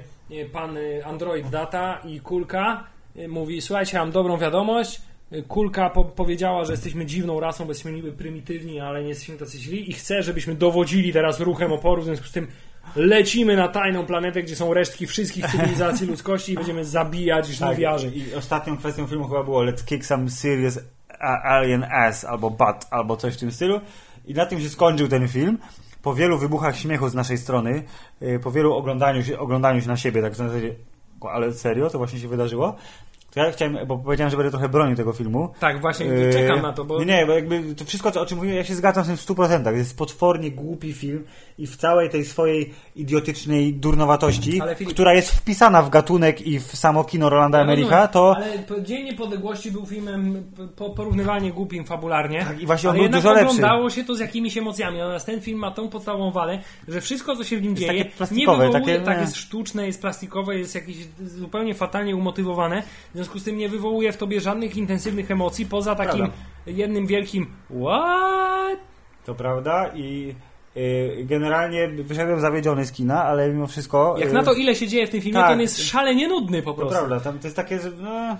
pan 0.51 0.77
y, 0.77 1.05
Android 1.05 1.49
Data 1.49 2.01
i 2.05 2.19
Kulka 2.19 2.84
y, 3.17 3.27
mówi, 3.27 3.61
słuchajcie, 3.61 3.97
mam 3.97 4.11
dobrą 4.11 4.38
wiadomość. 4.38 5.01
Kulka 5.47 5.89
po 5.89 6.03
powiedziała, 6.03 6.65
że 6.65 6.73
jesteśmy 6.73 7.05
dziwną 7.05 7.39
rasą, 7.39 7.65
bo 7.65 7.71
jesteśmy 7.71 7.91
niby 7.91 8.11
prymitywni, 8.11 8.79
ale 8.79 9.03
nie 9.03 9.09
jesteśmy 9.09 9.38
tacy 9.38 9.57
źli 9.57 9.89
i 9.89 9.93
chce, 9.93 10.23
żebyśmy 10.23 10.55
dowodzili 10.55 11.13
teraz 11.13 11.39
ruchem 11.39 11.71
oporu, 11.71 12.01
w 12.01 12.05
związku 12.05 12.27
z 12.27 12.32
tym 12.32 12.47
lecimy 12.95 13.55
na 13.55 13.67
tajną 13.67 14.05
planetę, 14.05 14.43
gdzie 14.43 14.55
są 14.55 14.73
resztki 14.73 15.07
wszystkich 15.07 15.45
cywilizacji 15.45 16.07
ludzkości 16.11 16.51
i 16.51 16.55
będziemy 16.55 16.86
zabijać 16.86 17.47
Tak, 17.47 17.55
żniwiarzy. 17.55 18.11
I 18.15 18.36
ostatnią 18.36 18.77
kwestią 18.77 19.07
filmu 19.07 19.27
chyba 19.27 19.43
było 19.43 19.65
Let's 19.65 19.86
kick 19.86 20.05
some 20.05 20.29
serious 20.29 20.79
alien 21.43 21.84
ass, 21.84 22.25
albo 22.25 22.49
butt, 22.49 22.88
albo 22.91 23.17
coś 23.17 23.34
w 23.34 23.38
tym 23.38 23.51
stylu. 23.51 23.82
I 24.25 24.34
na 24.34 24.45
tym 24.45 24.61
się 24.61 24.69
skończył 24.69 25.07
ten 25.07 25.27
film. 25.27 25.57
Po 26.02 26.14
wielu 26.16 26.38
wybuchach 26.38 26.78
śmiechu 26.78 27.10
z 27.10 27.14
naszej 27.14 27.38
strony, 27.38 27.84
y, 28.22 28.39
po 28.39 28.52
wielu 28.52 28.74
oglądaniu 28.74 29.22
oglądaniu 29.39 29.82
się 29.82 29.88
na 29.88 29.97
siebie, 29.97 30.22
tak 30.22 30.34
w 30.34 30.36
zasadzie, 30.36 30.76
ale 31.22 31.54
serio, 31.54 31.89
to 31.89 31.97
właśnie 31.97 32.20
się 32.20 32.28
wydarzyło. 32.28 32.76
To 33.32 33.39
ja 33.39 33.51
chciałem, 33.51 33.88
bo 33.88 33.97
powiedziałem, 33.97 34.32
że 34.32 34.38
będę 34.38 34.51
trochę 34.51 34.69
bronił 34.69 34.95
tego 34.95 35.13
filmu. 35.13 35.49
Tak, 35.59 35.82
właśnie 35.82 36.05
Yy, 36.05 36.34
czekam 36.34 36.61
na 36.61 36.73
to, 36.73 36.86
bo... 36.86 36.99
Nie, 36.99 37.05
nie, 37.05 37.25
bo 37.25 37.34
jakby 37.34 37.75
to 37.75 37.86
wszystko, 37.86 38.21
o 38.21 38.25
czym 38.25 38.38
mówiłem, 38.38 38.57
ja 38.57 38.63
się 38.63 38.75
zgadzam 38.75 39.03
z 39.03 39.07
tym 39.07 39.17
w 39.17 39.25
100%. 39.25 39.63
To 39.63 39.71
jest 39.71 39.97
potwornie 39.97 40.51
głupi 40.51 40.93
film 40.93 41.23
i 41.57 41.67
w 41.67 41.75
całej 41.75 42.09
tej 42.09 42.25
swojej 42.25 42.73
idiotycznej 42.95 43.73
durnowatości, 43.73 44.61
Filip- 44.61 44.89
która 44.89 45.13
jest 45.13 45.32
wpisana 45.32 45.82
w 45.82 45.89
gatunek 45.89 46.41
i 46.41 46.59
w 46.59 46.63
samo 46.75 47.03
kino 47.03 47.29
Rolanda 47.29 47.57
Ja 47.57 47.63
Emericha, 47.63 48.07
to 48.07 48.36
Ale 48.36 48.84
Dzień 48.84 49.05
Niepodległości 49.05 49.71
był 49.71 49.86
filmem 49.86 50.43
po, 50.75 50.89
porównywalnie 50.89 51.51
głupim 51.51 51.86
fabularnie. 51.86 52.45
Tak, 52.45 52.61
i 52.61 52.65
właśnie 52.65 52.89
on 52.89 52.95
ale 52.95 52.97
był 52.97 53.03
jednak 53.03 53.21
dużo 53.21 53.34
lepszy. 53.34 53.49
oglądało 53.49 53.89
się 53.89 54.03
to 54.03 54.15
z 54.15 54.19
jakimiś 54.19 54.57
emocjami. 54.57 54.97
Natomiast 54.97 55.25
ten 55.25 55.41
film 55.41 55.59
ma 55.59 55.71
tą 55.71 55.89
podstawową 55.89 56.32
wadę, 56.32 56.59
że 56.88 57.01
wszystko, 57.01 57.36
co 57.36 57.43
się 57.43 57.57
w 57.57 57.61
nim 57.61 57.71
Jest 57.71 57.82
dzieje, 57.82 58.03
takie 58.03 58.15
plastikowe, 58.17 58.57
nie 58.57 58.73
wywołuje, 58.73 58.95
takie, 58.95 59.05
tak 59.05 59.21
jest 59.21 59.36
sztuczne, 59.36 59.88
jest 59.88 60.01
plastikowe, 60.01 60.57
jest 60.57 60.75
jakieś 60.75 60.97
zupełnie 61.25 61.73
fatalnie 61.73 62.15
umotywowane. 62.15 62.84
W 63.15 63.20
związku 63.24 63.39
z 63.39 63.43
tym 63.43 63.57
nie 63.57 63.69
wywołuje 63.69 64.11
w 64.11 64.17
tobie 64.17 64.41
żadnych 64.41 64.78
intensywnych 64.78 65.32
emocji, 65.32 65.65
poza 65.65 65.95
takim 65.95 66.19
Prawda. 66.19 66.38
jednym 66.67 67.07
wielkim 67.07 67.47
what? 67.82 68.80
to 69.26 69.36
prawda 69.36 69.91
i 69.95 70.36
y, 70.78 71.26
generalnie 71.26 71.88
wyszedłem 71.88 72.39
zawiedziony 72.41 72.86
z 72.86 72.91
kina, 72.91 73.24
ale 73.24 73.49
mimo 73.49 73.67
wszystko... 73.67 74.15
Jak 74.19 74.30
y, 74.30 74.34
na 74.34 74.43
to, 74.43 74.53
ile 74.53 74.76
się 74.76 74.88
dzieje 74.88 75.07
w 75.07 75.09
tym 75.09 75.22
filmie, 75.22 75.39
tak. 75.39 75.47
to 75.47 75.53
on 75.53 75.61
jest 75.61 75.84
szalenie 75.84 76.28
nudny 76.28 76.61
po 76.61 76.72
To 76.72 76.78
prostu. 76.78 76.97
prawda, 76.97 77.19
tam 77.19 77.39
to 77.39 77.47
jest 77.47 77.55
takie, 77.55 77.80
że 77.80 77.91
no, 77.91 78.38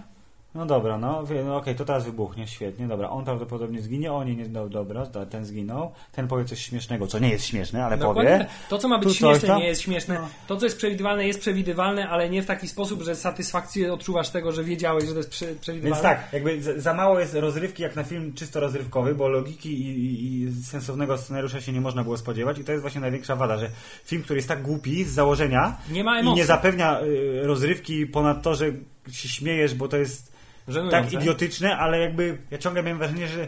no 0.56 0.66
dobra, 0.66 0.97
no, 0.97 1.24
no 1.45 1.58
okej, 1.58 1.76
to 1.76 1.86
teraz 1.86 2.06
wybuchnie, 2.06 2.47
świetnie, 2.47 2.88
dobra, 2.88 3.10
on 3.10 3.26
prawdopodobnie 3.26 3.82
zginie, 3.82 4.14
oni 4.14 4.38
nie, 4.38 4.49
no, 4.49 4.70
dobra, 4.70 5.06
ten 5.06 5.45
zginął, 5.45 5.91
ten 6.12 6.28
powie 6.28 6.45
coś 6.45 6.60
śmiesznego, 6.66 7.08
co 7.08 7.20
nie 7.20 7.30
jest 7.30 7.45
śmieszne, 7.45 7.86
ale 7.86 7.97
Dokładnie 7.97 8.32
powie. 8.32 8.45
To, 8.70 8.78
co 8.78 8.88
ma 8.88 8.97
być 8.97 9.10
Tu 9.10 9.14
śmieszne, 9.16 9.47
tam. 9.47 9.60
nie 9.60 9.68
jest 9.68 9.82
śmieszne. 9.82 10.16
No. 10.22 10.28
To, 10.47 10.58
co 10.58 10.66
jest 10.66 10.78
przewidywalne, 10.78 11.28
jest 11.28 11.39
przewidywalne, 11.39 12.10
ale 12.10 12.30
nie 12.30 12.43
w 12.43 12.45
taki 12.45 12.68
sposób, 12.68 13.02
że 13.02 13.16
satysfakcję 13.16 13.93
odczuwasz 13.93 14.30
tego, 14.30 14.52
że 14.52 14.64
wiedziałeś, 14.64 15.04
że 15.06 15.12
to 15.12 15.18
jest 15.18 15.30
prze- 15.30 15.56
przewidywalne. 15.56 15.95
Więc 15.95 16.02
tak, 16.02 16.34
jakby 16.34 16.82
za, 16.82 16.93
mało 16.93 17.20
jest 17.20 17.34
rozrywki 17.36 17.84
jak 17.84 17.95
na 17.95 18.04
film 18.04 18.34
czysto 18.34 18.60
rozrywkowy, 18.60 19.16
bo 19.16 19.28
logiki 19.28 19.82
i, 19.82 19.89
i, 20.06 20.41
i 20.43 20.64
sensownego 20.64 21.18
scenariusza 21.18 21.62
się 21.62 21.72
nie 21.72 21.82
można 21.82 22.04
było 22.04 22.18
spodziewać 22.18 22.60
i 22.60 22.64
to 22.64 22.72
jest 22.72 22.82
właśnie 22.82 23.02
największa 23.02 23.36
wada, 23.36 23.58
że 23.58 23.70
film, 24.06 24.24
który 24.24 24.38
jest 24.38 24.47
tak 24.47 24.62
głupi 24.62 25.04
z 25.04 25.12
założenia 25.14 25.78
Nie 25.91 26.04
ma 26.04 26.18
i 26.18 26.20
emocji. 26.20 26.38
nie 26.41 26.45
zapewnia 26.45 27.02
y, 27.02 27.41
rozrywki 27.43 28.08
ponad 28.08 28.41
to, 28.41 28.56
że 28.56 28.66
się 29.12 29.30
śmiejesz, 29.30 29.76
bo 29.76 29.88
to 29.88 29.97
jest 29.97 30.30
Żenujące. 30.68 31.12
tak 31.12 31.22
idiotyczne, 31.22 31.78
ale 31.78 31.99
jakby 31.99 32.38
ja 32.51 32.57
ciągle 32.57 32.84
miałem 32.84 32.97
wrażenie, 32.97 33.28
że 33.28 33.47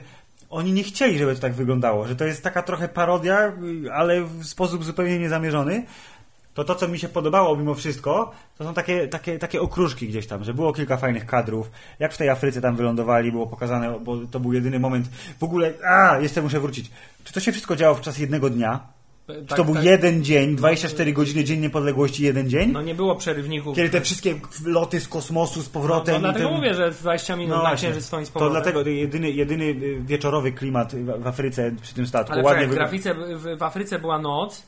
oni 0.49 0.73
nie 0.73 0.83
chcieli, 0.83 1.17
żeby 1.17 1.35
to 1.35 1.41
tak 1.41 1.53
wyglądało, 1.53 2.07
że 2.07 2.15
to 2.15 2.25
jest 2.25 2.43
taka 2.43 2.61
trochę 2.61 2.87
parodia, 2.87 3.53
ale 3.93 4.23
w 4.23 4.45
sposób 4.45 4.83
zupełnie 4.83 5.19
niezamierzony. 5.19 5.83
To 6.53 6.63
to, 6.63 6.75
co 6.75 6.87
mi 6.87 6.99
się 6.99 7.09
podobało 7.09 7.57
mimo 7.57 7.75
wszystko, 7.75 8.31
to 8.57 8.63
są 8.63 8.73
takie, 8.73 9.07
takie, 9.07 9.39
takie 9.39 9.61
okruszki 9.61 10.07
gdzieś 10.07 10.27
tam, 10.27 10.43
że 10.43 10.53
było 10.53 10.73
kilka 10.73 10.97
fajnych 10.97 11.25
kadrów, 11.25 11.71
jak 11.99 12.13
w 12.13 12.17
tej 12.17 12.29
Afryce 12.29 12.61
tam 12.61 12.75
wylądowali, 12.75 13.31
było 13.31 13.47
pokazane, 13.47 13.99
bo 13.99 14.17
to 14.31 14.39
był 14.39 14.53
jedyny 14.53 14.79
moment, 14.79 15.09
w 15.39 15.43
ogóle, 15.43 15.73
a, 15.87 16.19
jeszcze 16.19 16.41
muszę 16.41 16.59
wrócić. 16.59 16.91
Czy 17.23 17.33
to 17.33 17.39
się 17.39 17.51
wszystko 17.51 17.75
działo 17.75 17.95
w 17.95 18.01
czas 18.01 18.17
jednego 18.17 18.49
dnia? 18.49 18.79
E, 19.27 19.33
Czy 19.35 19.45
tak, 19.45 19.57
to 19.57 19.63
był 19.65 19.75
tak. 19.75 19.83
jeden 19.83 20.23
dzień, 20.23 20.55
24 20.55 21.13
godziny, 21.13 21.43
dzień 21.43 21.59
niepodległości, 21.59 22.23
jeden 22.23 22.49
dzień? 22.49 22.71
No 22.71 22.81
nie 22.81 22.95
było 22.95 23.15
przerywników. 23.15 23.75
Kiedy 23.75 23.89
te 23.89 24.01
wszystkie 24.01 24.35
loty 24.65 24.99
z 24.99 25.07
kosmosu 25.07 25.61
z 25.61 25.69
powrotem. 25.69 26.13
no, 26.13 26.19
i 26.19 26.21
dlatego 26.21 26.45
ten... 26.49 26.57
mówię, 26.57 26.73
że 26.73 26.91
20 26.91 27.35
minut 27.35 27.57
No 27.57 27.63
na 27.63 27.75
księżyc 27.75 28.05
stoi 28.05 28.25
z 28.25 28.27
To 28.27 28.33
powrotem. 28.33 28.53
dlatego 28.53 28.83
to 28.83 28.89
jedyny, 28.89 29.31
jedyny 29.31 29.63
y, 29.65 30.01
wieczorowy 30.01 30.51
klimat 30.51 30.95
w 30.95 31.27
Afryce 31.27 31.71
przy 31.81 31.93
tym 31.93 32.07
statku. 32.07 32.33
Ale 32.33 32.43
Ładnie 32.43 32.67
grafice, 32.67 33.13
w, 33.13 33.57
w 33.57 33.63
Afryce 33.63 33.99
była 33.99 34.19
noc, 34.19 34.63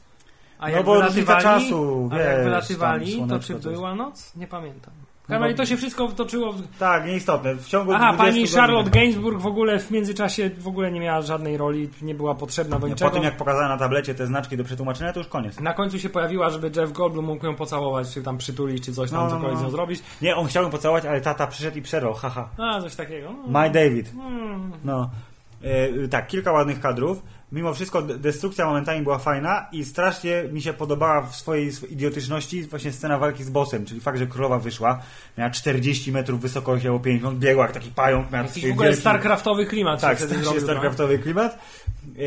a 0.60 0.70
No 0.70 0.76
jak 0.76 0.86
bo 0.86 1.02
różnica 1.02 1.14
wylatywali, 1.26 1.64
czasu, 1.64 2.10
a 2.14 2.18
jak 2.18 2.36
wiesz, 2.36 2.44
wylatywali 2.44 3.24
to 3.30 3.40
czy 3.40 3.56
była 3.56 3.96
noc? 3.96 4.36
Nie 4.36 4.48
pamiętam. 4.48 4.94
W 5.26 5.28
każdym 5.28 5.44
razie 5.44 5.56
to 5.56 5.66
się 5.66 5.78
wszystko 5.78 6.08
wtoczyło 6.08 6.52
w... 6.54 6.78
Tak, 6.78 7.06
nieistotne. 7.06 7.56
W 7.56 7.68
ciągu 7.68 7.94
Aha, 7.94 8.14
20 8.14 8.34
pani 8.34 8.48
Charlotte 8.48 8.90
Gainsbourg 8.90 9.40
w 9.40 9.46
ogóle 9.48 9.80
w 9.80 9.92
międzyczasie 9.92 10.50
w 10.60 10.68
ogóle 10.68 10.92
nie 10.92 11.00
miała 11.00 11.22
żadnej 11.22 11.58
roli, 11.58 11.90
nie 12.02 12.16
była 12.16 12.36
potrzebna 12.36 12.76
do 12.76 12.82
Po 12.82 12.88
niczego. 12.88 13.12
tym 13.12 13.24
jak 13.24 13.38
pokazała 13.38 13.68
na 13.68 13.78
tablecie 13.78 14.16
te 14.16 14.28
znaczki 14.28 14.58
do 14.58 14.64
przetłumaczenia, 14.64 15.14
to 15.14 15.20
już 15.20 15.28
koniec. 15.28 15.60
Na 15.60 15.74
końcu 15.74 16.00
się 16.00 16.10
pojawiła, 16.10 16.50
żeby 16.50 16.72
Jeff 16.76 16.92
Goldblum 16.92 17.26
mógł 17.26 17.46
ją 17.46 17.56
pocałować, 17.56 18.14
czy 18.14 18.24
tam 18.24 18.38
przytulić, 18.38 18.86
czy 18.86 18.94
coś 18.94 19.12
tam, 19.12 19.20
No, 19.20 19.26
no, 19.26 19.32
cokolwiek 19.32 19.58
z 19.58 19.62
nią 19.62 19.66
no. 19.68 19.72
zrobić. 19.72 20.04
Nie, 20.22 20.36
on 20.36 20.48
chciał 20.48 20.64
ją 20.64 20.70
pocałować, 20.70 21.06
ale 21.06 21.22
tata 21.22 21.48
przyszedł 21.48 21.78
i 21.78 21.82
przerwał, 21.82 22.14
haha. 22.14 22.50
A, 22.58 22.82
coś 22.82 22.96
takiego. 22.96 23.30
No. 23.48 23.62
My 23.62 23.70
David. 23.70 24.12
Mm. 24.14 24.72
No. 24.84 25.10
E, 25.64 26.08
tak, 26.08 26.28
kilka 26.28 26.52
ładnych 26.52 26.80
kadrów. 26.80 27.22
Mimo 27.56 27.74
wszystko 27.74 28.02
destrukcja 28.02 28.66
momentami 28.66 29.02
była 29.02 29.18
fajna 29.18 29.66
i 29.72 29.86
strasznie 29.86 30.44
mi 30.52 30.62
się 30.62 30.74
podobała 30.74 31.22
w 31.22 31.36
swojej 31.36 31.68
sw- 31.68 31.92
idiotyczności 31.92 32.64
właśnie 32.64 32.92
scena 32.92 33.18
walki 33.18 33.44
z 33.44 33.50
bossem, 33.50 33.86
czyli 33.86 34.02
fakt, 34.02 34.18
że 34.20 34.28
królowa 34.28 34.60
wyszła, 34.60 35.00
miała 35.38 35.50
40 35.50 36.12
metrów 36.12 36.42
wysokości 36.42 36.88
albo 36.88 37.00
50, 37.00 37.40
biegła 37.40 37.64
jak 37.64 37.74
taki 37.74 37.92
pająk, 37.92 38.32
miała 38.32 38.46
Jakiś 38.46 38.68
w 38.68 38.72
ogóle 38.72 38.90
wielki- 38.90 39.00
StarCraftowy 39.02 39.66
klimat. 39.66 40.02
Tak, 40.02 40.20
strasznie 40.20 40.54
no. 40.56 40.62
StarCraftowy 40.62 41.20
klimat. 41.20 41.60
E, 42.20 42.22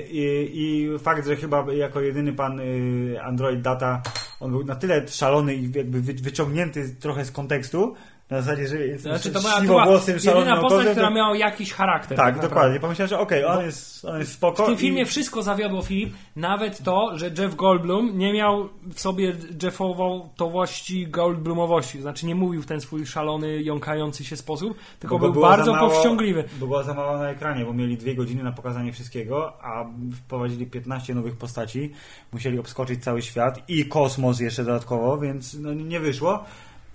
I, 0.00 0.50
I 0.54 0.98
fakt, 0.98 1.26
że 1.26 1.36
chyba 1.36 1.66
jako 1.72 2.00
jedyny 2.00 2.32
pan 2.32 2.60
y, 2.60 3.16
Android 3.22 3.60
Data, 3.62 4.02
on 4.40 4.50
był 4.50 4.64
na 4.64 4.76
tyle 4.76 5.08
szalony 5.08 5.54
i 5.54 5.72
jakby 5.72 6.00
wy, 6.00 6.12
wyciągnięty 6.14 6.94
trochę 7.00 7.24
z 7.24 7.30
kontekstu, 7.30 7.94
na 8.30 8.42
zasadzie, 8.42 8.68
że 8.68 8.86
jest 8.86 9.02
Znaczy, 9.02 9.32
to 9.32 9.40
była, 9.40 9.60
siwowłosym, 9.60 10.18
szalonym 10.18 10.48
jedyna 10.48 10.68
postać, 10.68 10.86
która 10.88 11.08
to- 11.08 11.14
miała 11.14 11.36
jakiś 11.36 11.72
charakter. 11.72 12.16
Tak, 12.18 12.26
naprawdę. 12.26 12.48
dokładnie. 12.54 12.80
Pomyślałem, 12.80 13.08
że 13.08 13.18
okej, 13.18 13.44
on, 13.44 13.64
jest, 13.64 14.04
on 14.04 14.18
jest 14.18 14.32
spoko. 14.32 14.62
W 14.62 14.66
tym 14.66 14.74
i- 14.74 14.78
filmie 14.78 15.06
wszystko 15.06 15.42
zawiodło 15.42 15.82
Filip, 15.82 16.14
nawet 16.36 16.82
to, 16.82 17.18
że 17.18 17.30
Jeff 17.38 17.54
Goldblum 17.56 18.18
nie 18.18 18.32
miał 18.32 18.68
w 18.94 19.00
sobie 19.00 19.32
Jeffowości 19.62 21.06
Goldblumowości, 21.06 22.00
znaczy 22.00 22.26
nie 22.26 22.34
mówił 22.34 22.62
w 22.62 22.66
ten 22.66 22.80
swój 22.80 23.06
szalony, 23.06 23.62
jąkający 23.62 24.24
się 24.24 24.36
sposób, 24.36 24.78
tylko 25.00 25.18
bo 25.18 25.30
był 25.32 25.42
bardzo 25.42 25.72
mało- 25.72 25.90
powściągliwy. 25.90 26.44
Bo 26.60 26.66
była 26.66 26.82
za 26.82 26.94
mało 26.94 27.18
na 27.18 27.28
ekranie, 27.30 27.64
bo 27.64 27.72
mieli 27.72 27.96
dwie 27.96 28.14
godziny 28.14 28.42
na 28.42 28.52
pokazanie 28.52 28.92
wszystkiego, 28.92 29.52
a 29.64 29.84
wprowadzili 30.16 30.66
15 30.66 31.14
nowych 31.14 31.36
postaci, 31.36 31.92
musieli 32.32 32.58
obskoczyć 32.58 33.04
cały 33.04 33.22
świat 33.22 33.58
i 33.68 33.84
kosmos 33.88 34.40
jeszcze 34.40 34.64
dodatkowo, 34.64 35.18
więc 35.18 35.54
no, 35.54 35.72
nie 35.74 36.00
wyszło. 36.00 36.44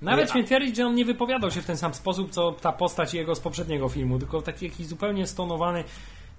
Nawet 0.02 0.32
śmiem 0.32 0.46
twierdzić, 0.46 0.76
że 0.76 0.86
on 0.86 0.96
nie 0.96 1.06
wypowiadał 1.06 1.52
się 1.52 1.62
w 1.62 1.66
ten 1.66 1.78
sam 1.78 1.94
sposób, 1.94 2.32
co 2.32 2.52
ta 2.52 2.72
postać 2.72 3.14
jego 3.14 3.36
z 3.36 3.40
poprzedniego 3.40 3.90
filmu, 3.90 4.20
tylko 4.20 4.42
w 4.42 4.44
taki 4.44 4.66
jakiś 4.66 4.88
zupełnie 4.88 5.28
stonowany, 5.28 5.84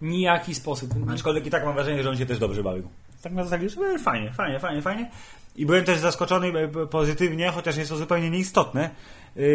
nijaki 0.03 0.55
sposób. 0.55 0.91
Aczkolwiek 1.13 1.47
i 1.47 1.51
tak 1.51 1.65
mam 1.65 1.75
wrażenie, 1.75 2.03
że 2.03 2.11
on 2.11 2.17
się 2.17 2.27
też 2.27 2.39
dobrze 2.39 2.63
bawił. 2.63 2.89
Tak 3.23 3.33
na 3.33 3.45
zasadzie, 3.45 3.69
że 3.69 3.99
fajnie, 3.99 4.33
fajnie, 4.33 4.61
fajnie, 4.61 4.83
fajnie. 4.83 5.11
I 5.57 5.67
byłem 5.67 5.85
też 5.85 5.99
zaskoczony 5.99 6.47
e, 6.59 6.87
pozytywnie, 6.87 7.51
chociaż 7.51 7.77
jest 7.77 7.91
to 7.91 7.97
zupełnie 7.97 8.31
nieistotne, 8.31 8.91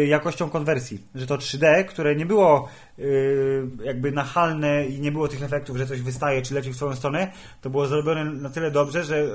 jakością 0.06 0.50
konwersji. 0.50 1.02
Że 1.14 1.26
to 1.26 1.36
3D, 1.36 1.84
które 1.84 2.16
nie 2.16 2.26
było 2.26 2.68
y, 2.98 3.66
jakby 3.84 4.12
nachalne 4.12 4.86
i 4.86 5.00
nie 5.00 5.12
było 5.12 5.28
tych 5.28 5.42
efektów, 5.42 5.76
że 5.76 5.86
coś 5.86 6.00
wystaje 6.00 6.42
czy 6.42 6.54
leci 6.54 6.70
w 6.70 6.76
swoją 6.76 6.94
stronę, 6.94 7.32
to 7.60 7.70
było 7.70 7.86
zrobione 7.86 8.24
na 8.24 8.50
tyle 8.50 8.70
dobrze, 8.70 9.04
że 9.04 9.18
y, 9.18 9.26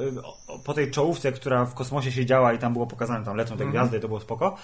po 0.65 0.73
tej 0.73 0.91
czołówce, 0.91 1.31
która 1.31 1.65
w 1.65 1.73
kosmosie 1.73 2.11
się 2.11 2.25
działa 2.25 2.53
i 2.53 2.59
tam 2.59 2.73
było 2.73 2.87
pokazane, 2.87 3.25
tam 3.25 3.37
lecą 3.37 3.57
te 3.57 3.65
gwiazdy, 3.65 3.99
to 3.99 4.07
było 4.07 4.19
spoko, 4.19 4.57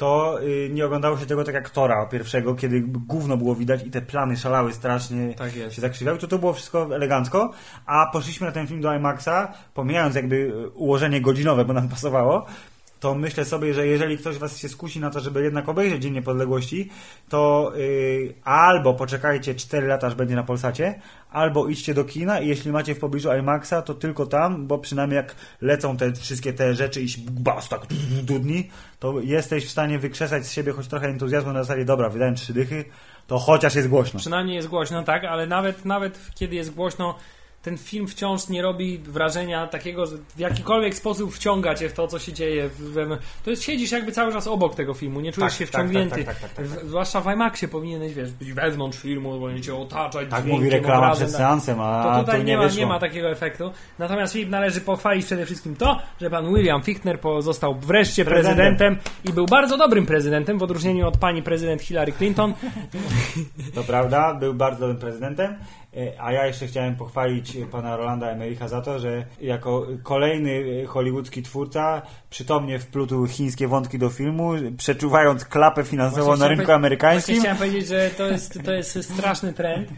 to 0.00 0.42
y, 0.42 0.70
nie 0.72 0.86
oglądało 0.86 1.18
się 1.18 1.26
tego 1.26 1.44
tak 1.44 1.54
jak 1.54 1.70
Tora 1.70 2.06
pierwszego, 2.06 2.54
kiedy 2.54 2.80
gówno 2.80 3.36
było 3.36 3.54
widać 3.54 3.86
i 3.86 3.90
te 3.90 4.02
plany 4.02 4.36
szalały 4.36 4.72
strasznie, 4.72 5.34
Tak 5.34 5.52
się 5.52 5.80
zakrzywiały, 5.80 6.18
to 6.18 6.28
to 6.28 6.38
było 6.38 6.52
wszystko 6.52 6.96
elegancko, 6.96 7.50
a 7.86 8.06
poszliśmy 8.12 8.46
na 8.46 8.52
ten 8.52 8.66
film 8.66 8.80
do 8.80 8.94
IMAXa, 8.94 9.48
pomijając 9.74 10.14
jakby 10.14 10.36
y, 10.36 10.68
ułożenie 10.68 11.20
godzinowe, 11.20 11.64
bo 11.64 11.72
nam 11.72 11.88
pasowało, 11.88 12.46
to 13.00 13.14
myślę 13.14 13.44
sobie, 13.44 13.74
że 13.74 13.86
jeżeli 13.86 14.18
ktoś 14.18 14.38
was 14.38 14.58
się 14.58 14.68
skusi 14.68 15.00
na 15.00 15.10
to, 15.10 15.20
żeby 15.20 15.42
jednak 15.42 15.68
obejrzeć 15.68 16.02
Dzień 16.02 16.12
Niepodległości, 16.12 16.90
to 17.28 17.72
y, 17.76 18.34
albo 18.44 18.94
poczekajcie 18.94 19.54
4 19.54 19.86
lata, 19.86 20.06
aż 20.06 20.14
będzie 20.14 20.34
na 20.34 20.42
Polsacie, 20.42 21.00
albo 21.30 21.68
idźcie 21.68 21.94
do 21.94 22.04
kina 22.04 22.40
i 22.40 22.48
jeśli 22.48 22.72
macie 22.72 22.94
w 22.94 22.98
pobliżu 22.98 23.28
IMAXa, 23.32 23.74
to 23.84 23.94
tylko 23.94 24.26
tam, 24.26 24.66
bo 24.66 24.78
przynajmniej 24.78 25.16
jak 25.16 25.36
lecą 25.60 25.96
te 25.96 26.12
wszystkie 26.12 26.52
te 26.52 26.74
rzeczy 26.74 27.02
i 27.02 27.06
bas, 27.30 27.68
tak 27.68 27.80
dudni, 28.22 28.70
to 28.98 29.20
jesteś 29.20 29.66
w 29.66 29.70
stanie 29.70 29.98
wykrzesać 29.98 30.46
z 30.46 30.52
siebie 30.52 30.72
choć 30.72 30.88
trochę 30.88 31.06
entuzjazmu 31.06 31.52
na 31.52 31.64
zasadzie, 31.64 31.84
dobra, 31.84 32.08
wydałem 32.08 32.34
trzy 32.34 32.52
dychy, 32.52 32.84
to 33.26 33.38
chociaż 33.38 33.74
jest 33.74 33.88
głośno. 33.88 34.20
Przynajmniej 34.20 34.56
jest 34.56 34.68
głośno, 34.68 35.02
tak, 35.02 35.24
ale 35.24 35.46
nawet, 35.46 35.84
nawet 35.84 36.30
kiedy 36.34 36.56
jest 36.56 36.74
głośno, 36.74 37.14
ten 37.62 37.78
film 37.78 38.08
wciąż 38.08 38.48
nie 38.48 38.62
robi 38.62 38.98
wrażenia 38.98 39.66
takiego, 39.66 40.06
że 40.06 40.16
w 40.36 40.38
jakikolwiek 40.38 40.94
sposób 40.94 41.34
wciąga 41.34 41.74
cię 41.74 41.88
w 41.88 41.92
to, 41.92 42.08
co 42.08 42.18
się 42.18 42.32
dzieje. 42.32 42.68
w- 42.68 43.18
To 43.44 43.50
jest, 43.50 43.62
siedzisz 43.62 43.92
jakby 43.92 44.12
cały 44.12 44.32
czas 44.32 44.46
obok 44.46 44.74
tego 44.74 44.94
filmu, 44.94 45.20
nie 45.20 45.32
czujesz 45.32 45.52
Tak, 45.52 45.58
się 45.58 45.66
tak, 45.66 45.72
wciągnięty. 45.72 46.24
tak, 46.24 46.24
tak, 46.24 46.34
tak, 46.38 46.52
tak, 46.52 46.52
tak. 46.52 46.66
W- 46.66 46.88
Zwłaszcza 46.88 47.20
w 47.20 47.26
IMAXie 47.32 47.68
powinieneś, 47.68 48.14
wiesz, 48.14 48.32
być 48.32 48.52
wewnątrz 48.52 48.98
filmu, 48.98 49.38
powinien 49.40 49.62
cię 49.62 49.74
otaczać 49.74 50.28
Tak 50.30 50.40
dźwiękiem, 50.42 50.52
mówi 50.56 50.70
reklama 50.70 50.96
obrazem, 50.98 51.26
przed 51.28 51.36
seansem, 51.38 51.80
a 51.80 52.02
To 52.14 52.20
tutaj 52.20 52.36
tu 52.40 52.46
nie, 52.46 52.52
nie 52.52 52.56
ma, 52.56 52.62
wyszło. 52.62 52.80
nie 52.80 52.86
ma 52.86 52.98
takiego 52.98 53.30
efektu. 53.30 53.70
Natomiast 53.98 54.32
Filip 54.32 54.50
należy 54.50 54.80
pochwalić 54.80 55.26
przede 55.26 55.46
wszystkim 55.46 55.76
to, 55.76 55.98
że 56.20 56.30
pan 56.30 56.54
William 56.54 56.82
Fichtner 56.82 57.18
został 57.40 57.74
wreszcie 57.74 58.24
Prezydentem. 58.24 58.76
prezydentem 58.76 59.12
i 59.30 59.32
był 59.34 59.46
bardzo 59.46 59.76
dobrym 59.78 60.06
prezydentem, 60.06 60.58
w 60.58 60.62
odróżnieniu 60.62 61.08
od 61.08 61.16
pani 61.18 61.42
prezydent 61.42 61.82
Hillary 61.82 62.12
Clinton. 62.12 62.54
To 63.74 63.82
prawda, 63.84 64.34
był 64.34 64.54
bardzo 64.54 64.80
dobrym 64.80 64.98
prezydentem, 64.98 65.56
a 66.18 66.32
ja 66.32 66.46
jeszcze 66.46 66.66
chciałem 66.66 66.96
pochwalić 66.96 67.56
pana 67.70 67.96
Rolanda 67.96 68.26
Emericha 68.26 68.68
za 68.68 68.80
to, 68.80 68.98
że 68.98 69.24
jako 69.40 69.86
kolejny 70.02 70.82
e, 70.82 70.86
hollywoodzki 70.86 71.42
twórca 71.42 72.02
przytomnie 72.30 72.78
wplótł 72.78 73.26
chińskie 73.26 73.68
wątki 73.68 73.98
do 73.98 74.10
filmu, 74.10 74.52
przeczuwając 74.76 75.44
klapę 75.44 75.84
finansową 75.84 76.24
Właśnie 76.24 76.42
na 76.42 76.48
rynku 76.48 76.72
amerykańskim. 76.72 77.34
Właśnie 77.34 77.40
chciałem 77.40 77.58
powiedzieć, 77.58 77.88
że 77.88 78.10
to 78.10 78.26
jest, 78.26 78.58
to 78.64 78.72
jest 78.72 79.14
straszny 79.14 79.52
trend, 79.52 79.88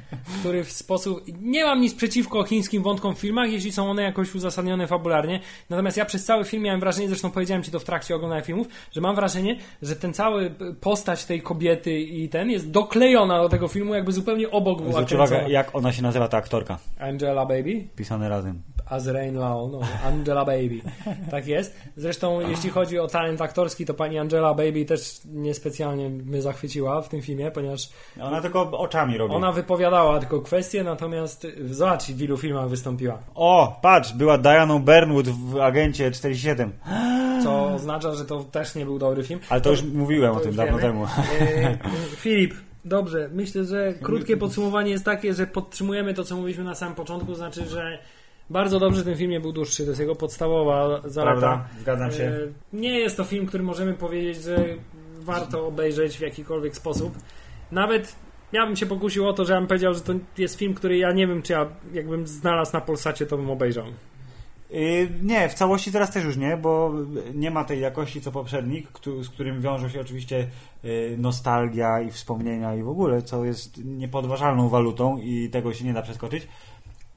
który 0.40 0.64
w 0.64 0.72
sposób... 0.72 1.22
Nie 1.40 1.64
mam 1.64 1.80
nic 1.80 1.94
przeciwko 1.94 2.44
chińskim 2.44 2.82
wątkom 2.82 3.14
w 3.14 3.18
filmach, 3.18 3.50
jeśli 3.50 3.72
są 3.72 3.90
one 3.90 4.02
jakoś 4.02 4.34
uzasadnione 4.34 4.86
fabularnie. 4.86 5.40
Natomiast 5.70 5.96
ja 5.96 6.04
przez 6.04 6.24
cały 6.24 6.44
film 6.44 6.62
miałem 6.62 6.80
wrażenie, 6.80 7.08
zresztą 7.08 7.30
powiedziałem 7.30 7.62
Ci 7.62 7.70
to 7.70 7.80
w 7.80 7.84
trakcie 7.84 8.14
oglądania 8.14 8.42
filmów, 8.42 8.68
że 8.92 9.00
mam 9.00 9.16
wrażenie, 9.16 9.58
że 9.82 9.96
ten 9.96 10.12
cały 10.12 10.50
postać 10.80 11.24
tej 11.24 11.42
kobiety 11.42 12.00
i 12.00 12.28
ten 12.28 12.50
jest 12.50 12.70
doklejona 12.70 13.42
do 13.42 13.48
tego 13.48 13.68
filmu, 13.68 13.94
jakby 13.94 14.12
zupełnie 14.12 14.50
obok 14.50 14.82
była 14.82 14.92
Zwróć 14.92 15.12
uwagę, 15.12 15.36
kręcona. 15.36 15.81
Ona 15.82 15.92
się 15.92 16.02
nazywa, 16.02 16.28
ta 16.28 16.36
aktorka. 16.36 16.78
Angela 17.00 17.46
Baby? 17.46 17.84
Pisane 17.96 18.28
razem. 18.28 18.62
Azrain 18.90 19.34
Lao, 19.38 19.68
no, 19.72 19.80
Angela 20.06 20.44
Baby. 20.44 20.80
Tak 21.30 21.46
jest. 21.46 21.76
Zresztą, 21.96 22.40
jeśli 22.48 22.70
chodzi 22.70 22.98
o 22.98 23.06
talent 23.08 23.40
aktorski, 23.40 23.86
to 23.86 23.94
pani 23.94 24.18
Angela 24.18 24.54
Baby 24.54 24.84
też 24.84 25.20
niespecjalnie 25.24 26.08
mnie 26.08 26.42
zachwyciła 26.42 27.02
w 27.02 27.08
tym 27.08 27.22
filmie, 27.22 27.50
ponieważ 27.50 27.88
Ona 28.20 28.40
tylko 28.40 28.78
oczami 28.78 29.18
robi. 29.18 29.34
ona 29.34 29.52
wypowiadała 29.52 30.18
tylko 30.20 30.40
kwestie, 30.40 30.84
natomiast 30.84 31.46
zobacz, 31.70 32.04
w 32.04 32.22
ilu 32.22 32.36
filmach 32.36 32.68
wystąpiła. 32.68 33.18
O, 33.34 33.78
patrz, 33.82 34.12
była 34.12 34.38
Dianą 34.38 34.82
Bernwood 34.82 35.28
w 35.28 35.60
Agencie 35.60 36.10
47. 36.10 36.72
Co 37.42 37.64
oznacza, 37.74 38.14
że 38.14 38.24
to 38.24 38.44
też 38.44 38.74
nie 38.74 38.84
był 38.84 38.98
dobry 38.98 39.22
film. 39.24 39.40
Ale 39.50 39.60
to 39.60 39.70
już 39.70 39.82
mówiłem 39.82 40.32
o 40.32 40.34
To 40.34 40.40
tym 40.40 40.48
już 40.48 40.56
dawno 40.56 40.78
temu. 40.78 41.04
E, 41.04 41.78
Filip, 42.16 42.54
dobrze. 42.84 43.30
Myślę, 43.32 43.64
że 43.64 43.94
krótkie 44.02 44.36
podsumowanie 44.36 44.90
jest 44.90 45.04
takie, 45.04 45.34
że 45.34 45.46
podtrzymujemy 45.46 46.14
to, 46.14 46.24
co 46.24 46.36
mówiliśmy 46.36 46.64
na 46.64 46.74
samym 46.74 46.94
początku, 46.94 47.34
znaczy, 47.34 47.64
że 47.66 47.98
bardzo 48.50 48.80
dobrze 48.80 49.04
ten 49.04 49.16
film 49.16 49.30
nie 49.30 49.40
był 49.40 49.52
dłuższy. 49.52 49.82
To 49.84 49.88
jest 49.90 50.00
jego 50.00 50.14
podstawowa 50.14 51.00
zaleta. 51.04 51.40
Prawda? 51.40 51.68
Zgadzam 51.80 52.12
się. 52.12 52.24
E, 52.24 52.48
Nie 52.72 52.98
jest 53.00 53.16
to 53.16 53.24
film, 53.24 53.46
który 53.46 53.64
możemy 53.64 53.94
powiedzieć, 53.94 54.42
że 54.42 54.58
warto 55.20 55.66
obejrzeć 55.66 56.16
w 56.18 56.20
jakikolwiek 56.20 56.76
sposób. 56.76 57.14
Nawet 57.72 58.14
ja 58.52 58.66
bym 58.66 58.76
się 58.76 58.86
pokusił 58.86 59.28
o 59.28 59.32
to, 59.32 59.44
że 59.44 59.52
ja 59.52 59.58
bym 59.60 59.68
powiedział, 59.68 59.94
że 59.94 60.00
to 60.00 60.12
jest 60.38 60.58
film, 60.58 60.74
który 60.74 60.98
ja 60.98 61.12
nie 61.12 61.26
wiem, 61.26 61.42
czy 61.42 61.52
ja 61.52 61.66
jakbym 61.92 62.26
znalazł 62.26 62.72
na 62.72 62.80
Polsacie, 62.80 63.26
to 63.26 63.36
bym 63.36 63.50
obejrzał. 63.50 63.84
Yy, 64.72 65.10
Nie, 65.22 65.48
w 65.48 65.54
całości 65.54 65.92
teraz 65.92 66.10
też 66.10 66.24
już 66.24 66.36
nie, 66.36 66.56
bo 66.56 66.92
nie 67.34 67.50
ma 67.50 67.64
tej 67.64 67.80
jakości 67.80 68.20
co 68.20 68.32
poprzednik, 68.32 68.88
z 69.22 69.28
którym 69.28 69.60
wiążą 69.60 69.88
się 69.88 70.00
oczywiście 70.00 70.48
yy, 70.82 71.16
nostalgia 71.18 72.00
i 72.00 72.10
wspomnienia 72.10 72.74
i 72.74 72.82
w 72.82 72.88
ogóle, 72.88 73.22
co 73.22 73.44
jest 73.44 73.84
niepodważalną 73.84 74.68
walutą 74.68 75.18
i 75.18 75.50
tego 75.50 75.74
się 75.74 75.84
nie 75.84 75.92
da 75.92 76.02
przeskoczyć. 76.02 76.48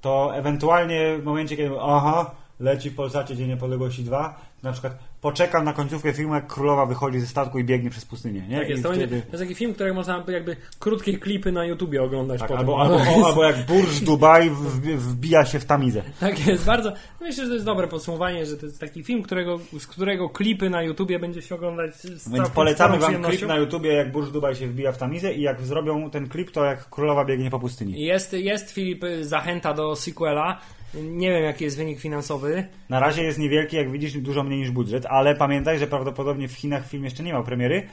To 0.02 0.36
ewentualnie 0.36 1.18
w 1.18 1.24
momencie, 1.24 1.58
kiedy 1.58 1.76
aha, 1.82 2.32
leci 2.60 2.90
w 2.90 2.96
Polsacie 2.96 3.36
Dzień 3.36 3.48
Niepodległości 3.48 4.04
2, 4.04 4.40
na 4.64 4.72
przykład 4.72 4.98
poczekam 5.26 5.66
na 5.66 5.74
końcówkę 5.74 6.14
filmu, 6.14 6.36
jak 6.36 6.48
królowa 6.48 6.86
wychodzi 6.86 7.20
ze 7.20 7.28
statku 7.28 7.60
i 7.60 7.64
biegnie 7.64 7.90
przez 7.90 8.06
pustynię. 8.06 8.42
Nie? 8.48 8.60
Tak 8.60 8.70
jest, 8.70 8.84
to, 8.84 8.90
będzie, 8.90 9.08
wtedy- 9.08 9.22
to 9.22 9.28
jest 9.28 9.44
taki 9.44 9.56
film, 9.56 9.74
którego 9.74 9.96
można 9.96 10.20
by 10.20 10.32
jakby 10.32 10.56
krótkie 10.80 11.18
klipy 11.18 11.52
na 11.52 11.66
YouTubie 11.66 12.04
oglądać 12.04 12.40
tak, 12.40 12.48
potem. 12.48 12.60
albo, 12.60 12.82
albo, 12.82 12.96
o, 12.96 13.26
albo 13.28 13.44
jak 13.44 13.66
Burj 13.66 14.02
Dubai 14.06 14.50
wb- 14.50 14.98
wbija 14.98 15.46
się 15.46 15.60
w 15.60 15.66
tamizę. 15.66 16.02
Tak 16.20 16.48
jest, 16.48 16.66
bardzo. 16.66 16.94
Myślę, 17.22 17.44
że 17.44 17.50
to 17.50 17.54
jest 17.54 17.66
dobre 17.66 17.88
podsumowanie, 17.88 18.46
że 18.46 18.58
to 18.58 18.66
jest 18.66 18.80
taki 18.80 19.04
film, 19.04 19.24
którego, 19.24 19.60
z 19.80 19.88
którego 19.88 20.30
klipy 20.30 20.70
na 20.70 20.84
YouTubie 20.84 21.20
będzie 21.20 21.42
się 21.42 21.56
oglądać 21.56 21.96
z 21.96 22.32
Więc 22.32 22.50
polecamy 22.50 22.98
wam 23.00 23.24
klip 23.24 23.48
na 23.48 23.56
YouTubie, 23.56 23.94
jak 23.94 24.12
Burj 24.12 24.32
Dubai 24.32 24.56
się 24.56 24.68
wbija 24.68 24.92
w 24.92 24.98
tamizę 24.98 25.34
i 25.34 25.42
jak 25.42 25.62
zrobią 25.62 26.10
ten 26.10 26.30
klip, 26.30 26.52
to 26.52 26.66
jak 26.66 26.90
królowa 26.90 27.26
biegnie 27.26 27.50
po 27.50 27.60
pustyni. 27.60 28.02
Jest, 28.02 28.34
jest 28.34 28.72
Filip, 28.72 29.06
zachęta 29.22 29.74
do 29.74 29.96
sequela. 29.96 30.62
Nie 31.04 31.32
wiem, 31.32 31.44
jaki 31.44 31.64
jest 31.64 31.78
wynik 31.78 32.00
finansowy. 32.00 32.68
Na 32.90 33.00
razie 33.00 33.24
jest 33.24 33.40
niewielki, 33.40 33.76
jak 33.76 33.92
widzisz, 33.92 34.14
dużo 34.14 34.44
mniej 34.44 34.60
niż 34.60 34.72
budżet, 34.72 35.06
ale 35.06 35.36
pamiętaj, 35.36 35.80
że 35.80 35.88
prawdopodobnie 35.88 36.48
w 36.48 36.54
Chinach 36.54 36.88
film 36.88 37.04
jeszcze 37.04 37.24
nie 37.24 37.32
miał 37.34 37.44
premiery. 37.44 37.88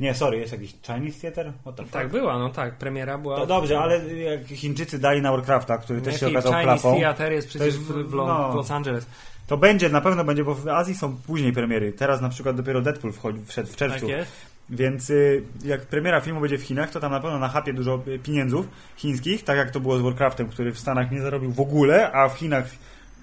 Nie, 0.00 0.14
sorry, 0.14 0.38
jest 0.38 0.52
jakiś 0.52 0.74
Chinese 0.82 1.20
Theater? 1.20 1.52
Tak 1.90 2.08
była, 2.08 2.38
no 2.38 2.48
tak, 2.48 2.78
premiera 2.78 3.18
była. 3.18 3.36
To 3.36 3.46
dobrze, 3.46 3.78
ale 3.80 4.14
jak 4.14 4.46
Chińczycy 4.46 4.98
dali 4.98 5.22
na 5.22 5.30
Warcrafta, 5.30 5.78
który 5.78 6.00
też 6.00 6.20
się 6.20 6.28
okazał 6.28 6.52
Chinese 6.52 6.80
klapą, 6.80 6.98
Theater 6.98 7.32
jest 7.32 7.48
przecież 7.48 7.66
jest 7.66 7.78
w, 7.78 7.92
w- 7.92 8.14
no. 8.14 8.52
w 8.52 8.54
Los 8.54 8.70
Angeles. 8.70 9.06
to 9.46 9.56
będzie, 9.56 9.88
na 9.88 10.00
pewno 10.00 10.24
będzie, 10.24 10.44
bo 10.44 10.54
w 10.54 10.68
Azji 10.68 10.94
są 10.94 11.16
później 11.26 11.52
premiery. 11.52 11.92
Teraz 11.92 12.20
na 12.20 12.28
przykład 12.28 12.56
dopiero 12.56 12.80
Deadpool 12.80 13.12
wchodzi, 13.12 13.38
wszedł 13.46 13.68
w 13.68 13.76
czerwcu. 13.76 14.00
Tak 14.00 14.08
jest. 14.08 14.32
Więc 14.70 15.10
y, 15.10 15.42
jak 15.64 15.80
premiera 15.80 16.20
filmu 16.20 16.40
będzie 16.40 16.58
w 16.58 16.62
Chinach, 16.62 16.90
to 16.90 17.00
tam 17.00 17.12
na 17.12 17.20
pewno 17.20 17.38
nachapie 17.38 17.72
dużo 17.72 18.02
y, 18.08 18.18
pieniędzów 18.18 18.68
chińskich, 18.96 19.44
tak 19.44 19.56
jak 19.56 19.70
to 19.70 19.80
było 19.80 19.98
z 19.98 20.00
Warcraftem, 20.00 20.48
który 20.48 20.72
w 20.72 20.78
Stanach 20.78 21.10
nie 21.10 21.20
zarobił 21.20 21.52
w 21.52 21.60
ogóle, 21.60 22.12
a 22.12 22.28
w 22.28 22.34
Chinach 22.34 22.70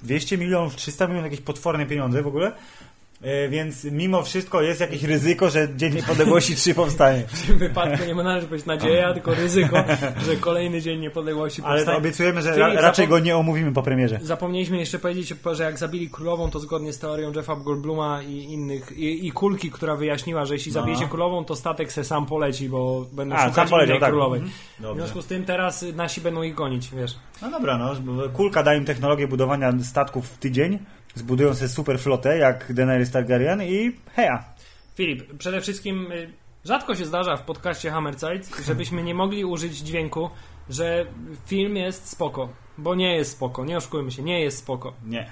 200 0.04 0.38
milionów, 0.38 0.76
300 0.76 1.08
milionów, 1.08 1.26
jakieś 1.32 1.46
potworne 1.46 1.86
pieniądze 1.86 2.22
w 2.22 2.28
ogóle. 2.28 2.52
Y, 3.26 3.50
Więc 3.50 3.84
mimo 3.84 4.24
wszystko 4.24 4.62
jest 4.62 4.82
jakieś 4.82 5.04
ryzyko, 5.04 5.50
że 5.50 5.68
Dzień 5.76 5.94
Niepodległości 5.96 6.56
3 6.56 6.74
powstanie. 6.76 7.24
W 7.28 7.48
tym 7.48 7.58
wypadku 7.58 8.06
nie 8.08 8.16
należy 8.16 8.48
być 8.48 8.66
nadzieja, 8.66 9.14
tylko 9.14 9.34
ryzyko, 9.36 9.78
że 10.26 10.36
kolejny 10.36 10.82
dzień 10.82 11.00
niepodległości 11.00 11.62
Ale 11.62 11.72
to 11.72 11.76
powstanie. 11.78 11.98
obiecujemy, 11.98 12.42
że 12.42 12.56
ra 12.58 12.74
raczej 12.74 13.08
go 13.08 13.20
nie 13.20 13.38
omówimy 13.38 13.72
po 13.74 13.84
premierze. 13.84 14.20
Zapomnieliśmy 14.22 14.78
jeszcze 14.78 15.00
powiedzieć, 15.00 15.34
że 15.54 15.64
jak 15.64 15.78
zabili 15.78 16.10
królową, 16.10 16.52
to 16.52 16.60
zgodnie 16.60 16.94
z 16.94 17.00
teorią 17.00 17.32
Jeffa 17.32 17.56
Goldbluma 17.56 18.22
i 18.24 18.38
innych, 18.38 18.92
i, 18.98 19.28
i 19.28 19.32
kulki, 19.32 19.72
która 19.72 19.96
wyjaśniła, 19.96 20.46
że 20.46 20.54
jeśli 20.54 20.72
No. 20.72 20.80
zabijecie 20.82 21.08
królową, 21.08 21.46
to 21.46 21.56
statek 21.56 21.92
se 21.92 22.04
sam 22.04 22.26
poleci, 22.26 22.70
bo 22.70 23.06
będą 23.14 23.36
A, 23.36 23.50
szukać 23.50 23.70
poleciał, 23.70 24.00
tak. 24.00 24.10
królowej. 24.10 24.42
Mhm. 24.42 24.94
W 24.96 24.98
związku 24.98 25.22
z 25.22 25.26
tym 25.26 25.46
teraz 25.46 25.86
nasi 25.96 26.22
będą 26.22 26.44
ich 26.44 26.56
gonić, 26.56 26.90
wiesz. 26.96 27.16
No 27.42 27.52
dobra, 27.52 27.78
no. 27.78 27.94
Kulka 28.34 28.64
da 28.64 28.76
im 28.76 28.86
technologię 28.86 29.28
budowania 29.28 29.74
statków 29.84 30.28
w 30.30 30.38
tydzień. 30.38 30.80
Zbudują 31.16 31.56
sobie 31.56 31.68
super 31.70 32.00
flotę, 32.00 32.38
jak 32.38 32.74
Daenerys 32.74 33.12
Targaryen 33.12 33.64
i 33.64 33.92
heja. 34.16 34.44
Filip, 34.96 35.38
przede 35.38 35.62
wszystkim 35.62 36.12
y, 36.12 36.30
rzadko 36.66 36.96
się 36.96 37.06
zdarza 37.06 37.38
w 37.38 37.42
podcaście 37.42 37.92
Hammerzeit, 37.92 38.50
żebyśmy 38.68 39.04
nie 39.04 39.16
mogli 39.16 39.46
użyć 39.46 39.78
dźwięku, 39.78 40.30
że 40.70 41.06
film 41.46 41.76
jest 41.76 42.10
spoko, 42.10 42.50
bo 42.78 42.96
nie 42.96 43.16
jest 43.16 43.32
spoko, 43.32 43.66
nie 43.66 43.78
oszukujmy 43.78 44.12
się, 44.12 44.24
nie 44.24 44.42
jest 44.42 44.58
spoko. 44.58 44.94
Nie. 45.06 45.32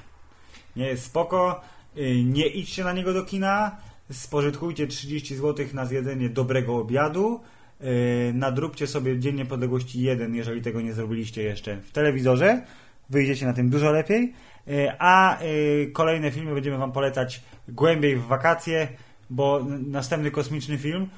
Nie 0.75 0.85
jest 0.85 1.05
spoko. 1.05 1.61
Y, 1.97 2.23
Nie 2.23 2.47
idźcie 2.47 2.83
na 2.83 2.93
niego 2.93 3.13
do 3.13 3.23
kina. 3.23 3.77
Spożytkujcie 4.11 4.87
30 4.87 5.35
zł 5.35 5.65
na 5.73 5.85
zjedzenie 5.85 6.29
dobrego 6.29 6.75
obiadu. 6.77 7.41
Y, 7.81 8.31
Nadróbcie 8.33 8.87
sobie 8.87 9.19
Dzień 9.19 9.35
Niepodległości 9.35 10.01
1, 10.01 10.35
jeżeli 10.35 10.61
tego 10.61 10.81
nie 10.81 10.93
zrobiliście 10.93 11.43
jeszcze 11.43 11.77
w 11.77 11.91
telewizorze. 11.91 12.61
Wyjdziecie 13.09 13.45
na 13.45 13.53
tym 13.53 13.69
dużo 13.69 13.91
lepiej. 13.91 14.33
Y, 14.67 14.91
A 14.99 15.43
y, 15.43 15.91
kolejne 15.93 16.31
filmy 16.31 16.53
będziemy 16.53 16.77
Wam 16.77 16.91
polecać 16.91 17.41
głębiej 17.67 18.15
w 18.15 18.25
wakacje, 18.25 18.87
bo 19.29 19.65
następny 19.87 20.31
kosmiczny 20.31 20.77
film, 20.77 21.09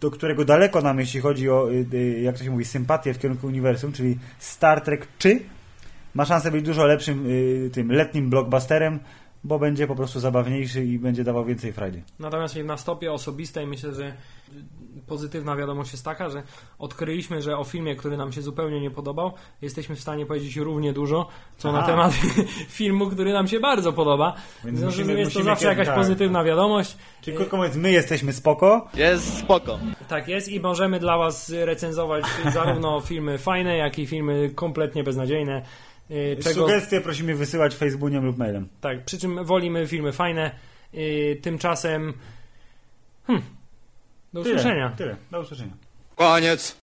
do 0.00 0.10
którego 0.10 0.44
daleko 0.44 0.80
nam, 0.80 1.00
jeśli 1.00 1.20
chodzi 1.20 1.50
o, 1.50 1.72
y, 1.72 1.86
y, 1.94 2.20
jak 2.20 2.38
to 2.38 2.44
się 2.44 2.50
mówi, 2.50 2.64
sympatię 2.64 3.14
w 3.14 3.18
kierunku 3.18 3.46
uniwersum, 3.46 3.92
czyli 3.92 4.18
Star 4.38 4.80
Trek 4.80 5.08
3, 5.18 5.40
ma 6.14 6.24
szansę 6.24 6.50
być 6.50 6.64
dużo 6.64 6.86
lepszym 6.86 7.26
y, 7.26 7.70
tym 7.72 7.92
letnim 7.92 8.30
blockbusterem, 8.30 8.98
bo 9.44 9.58
będzie 9.58 9.86
po 9.86 9.94
prostu 9.94 10.20
zabawniejszy 10.20 10.84
i 10.84 10.98
będzie 10.98 11.24
dawał 11.24 11.44
więcej 11.44 11.72
frajdy. 11.72 12.02
Natomiast 12.18 12.56
na 12.56 12.76
stopie 12.76 13.12
osobistej 13.12 13.66
myślę, 13.66 13.94
że 13.94 14.14
pozytywna 15.06 15.56
wiadomość 15.56 15.92
jest 15.92 16.04
taka, 16.04 16.30
że 16.30 16.42
odkryliśmy, 16.78 17.42
że 17.42 17.58
o 17.58 17.64
filmie, 17.64 17.96
który 17.96 18.16
nam 18.16 18.32
się 18.32 18.42
zupełnie 18.42 18.80
nie 18.80 18.90
podobał, 18.90 19.32
jesteśmy 19.62 19.96
w 19.96 20.00
stanie 20.00 20.26
powiedzieć 20.26 20.56
równie 20.56 20.92
dużo, 20.92 21.28
co 21.58 21.72
na 21.72 21.78
Aha. 21.78 21.86
temat 21.86 22.12
filmu, 22.78 23.06
który 23.10 23.32
nam 23.32 23.48
się 23.48 23.60
bardzo 23.60 23.92
podoba. 23.92 24.34
Więc 24.64 24.76
W 24.76 24.80
związku 24.80 24.96
z 24.96 24.98
musimy- 24.98 25.18
jest 25.20 25.32
to 25.32 25.38
musimy 25.38 25.54
zawsze 25.54 25.68
jakaś 25.68 25.86
tak. 25.86 25.96
pozytywna 25.96 26.44
wiadomość. 26.44 26.96
Czyli 27.20 27.36
krótko 27.36 27.56
mówiąc, 27.56 27.76
my 27.76 27.92
jesteśmy 27.92 28.32
spoko, 28.32 28.88
Jest 28.94 29.38
spoko. 29.38 29.78
Tak 30.08 30.28
jest 30.28 30.48
i 30.48 30.60
możemy 30.60 31.00
dla 31.00 31.18
Was 31.18 31.50
recenzować 31.64 32.24
zarówno 32.52 33.00
filmy 33.08 33.38
fajne, 33.38 33.76
jak 33.76 33.98
i 33.98 34.06
filmy 34.06 34.50
kompletnie 34.54 35.04
beznadziejne. 35.04 35.62
Y, 36.10 36.36
Czego, 36.42 36.60
sugestie 36.60 37.00
prosimy 37.00 37.34
wysyłać 37.34 37.74
Facebookiem 37.74 38.24
lub 38.24 38.38
mailem. 38.38 38.68
tak, 38.80 39.04
przy 39.04 39.18
czym 39.18 39.44
wolimy 39.44 39.86
filmy 39.86 40.12
fajne. 40.12 40.50
y, 40.94 41.38
Tymczasem. 41.42 42.12
Hmm, 43.26 43.44
do 44.32 44.40
usłyszenia. 44.40 44.90
Tyle, 44.96 45.10
tyle. 45.10 45.16
do 45.30 45.40
usłyszenia. 45.40 45.72
Koniec. 46.16 46.76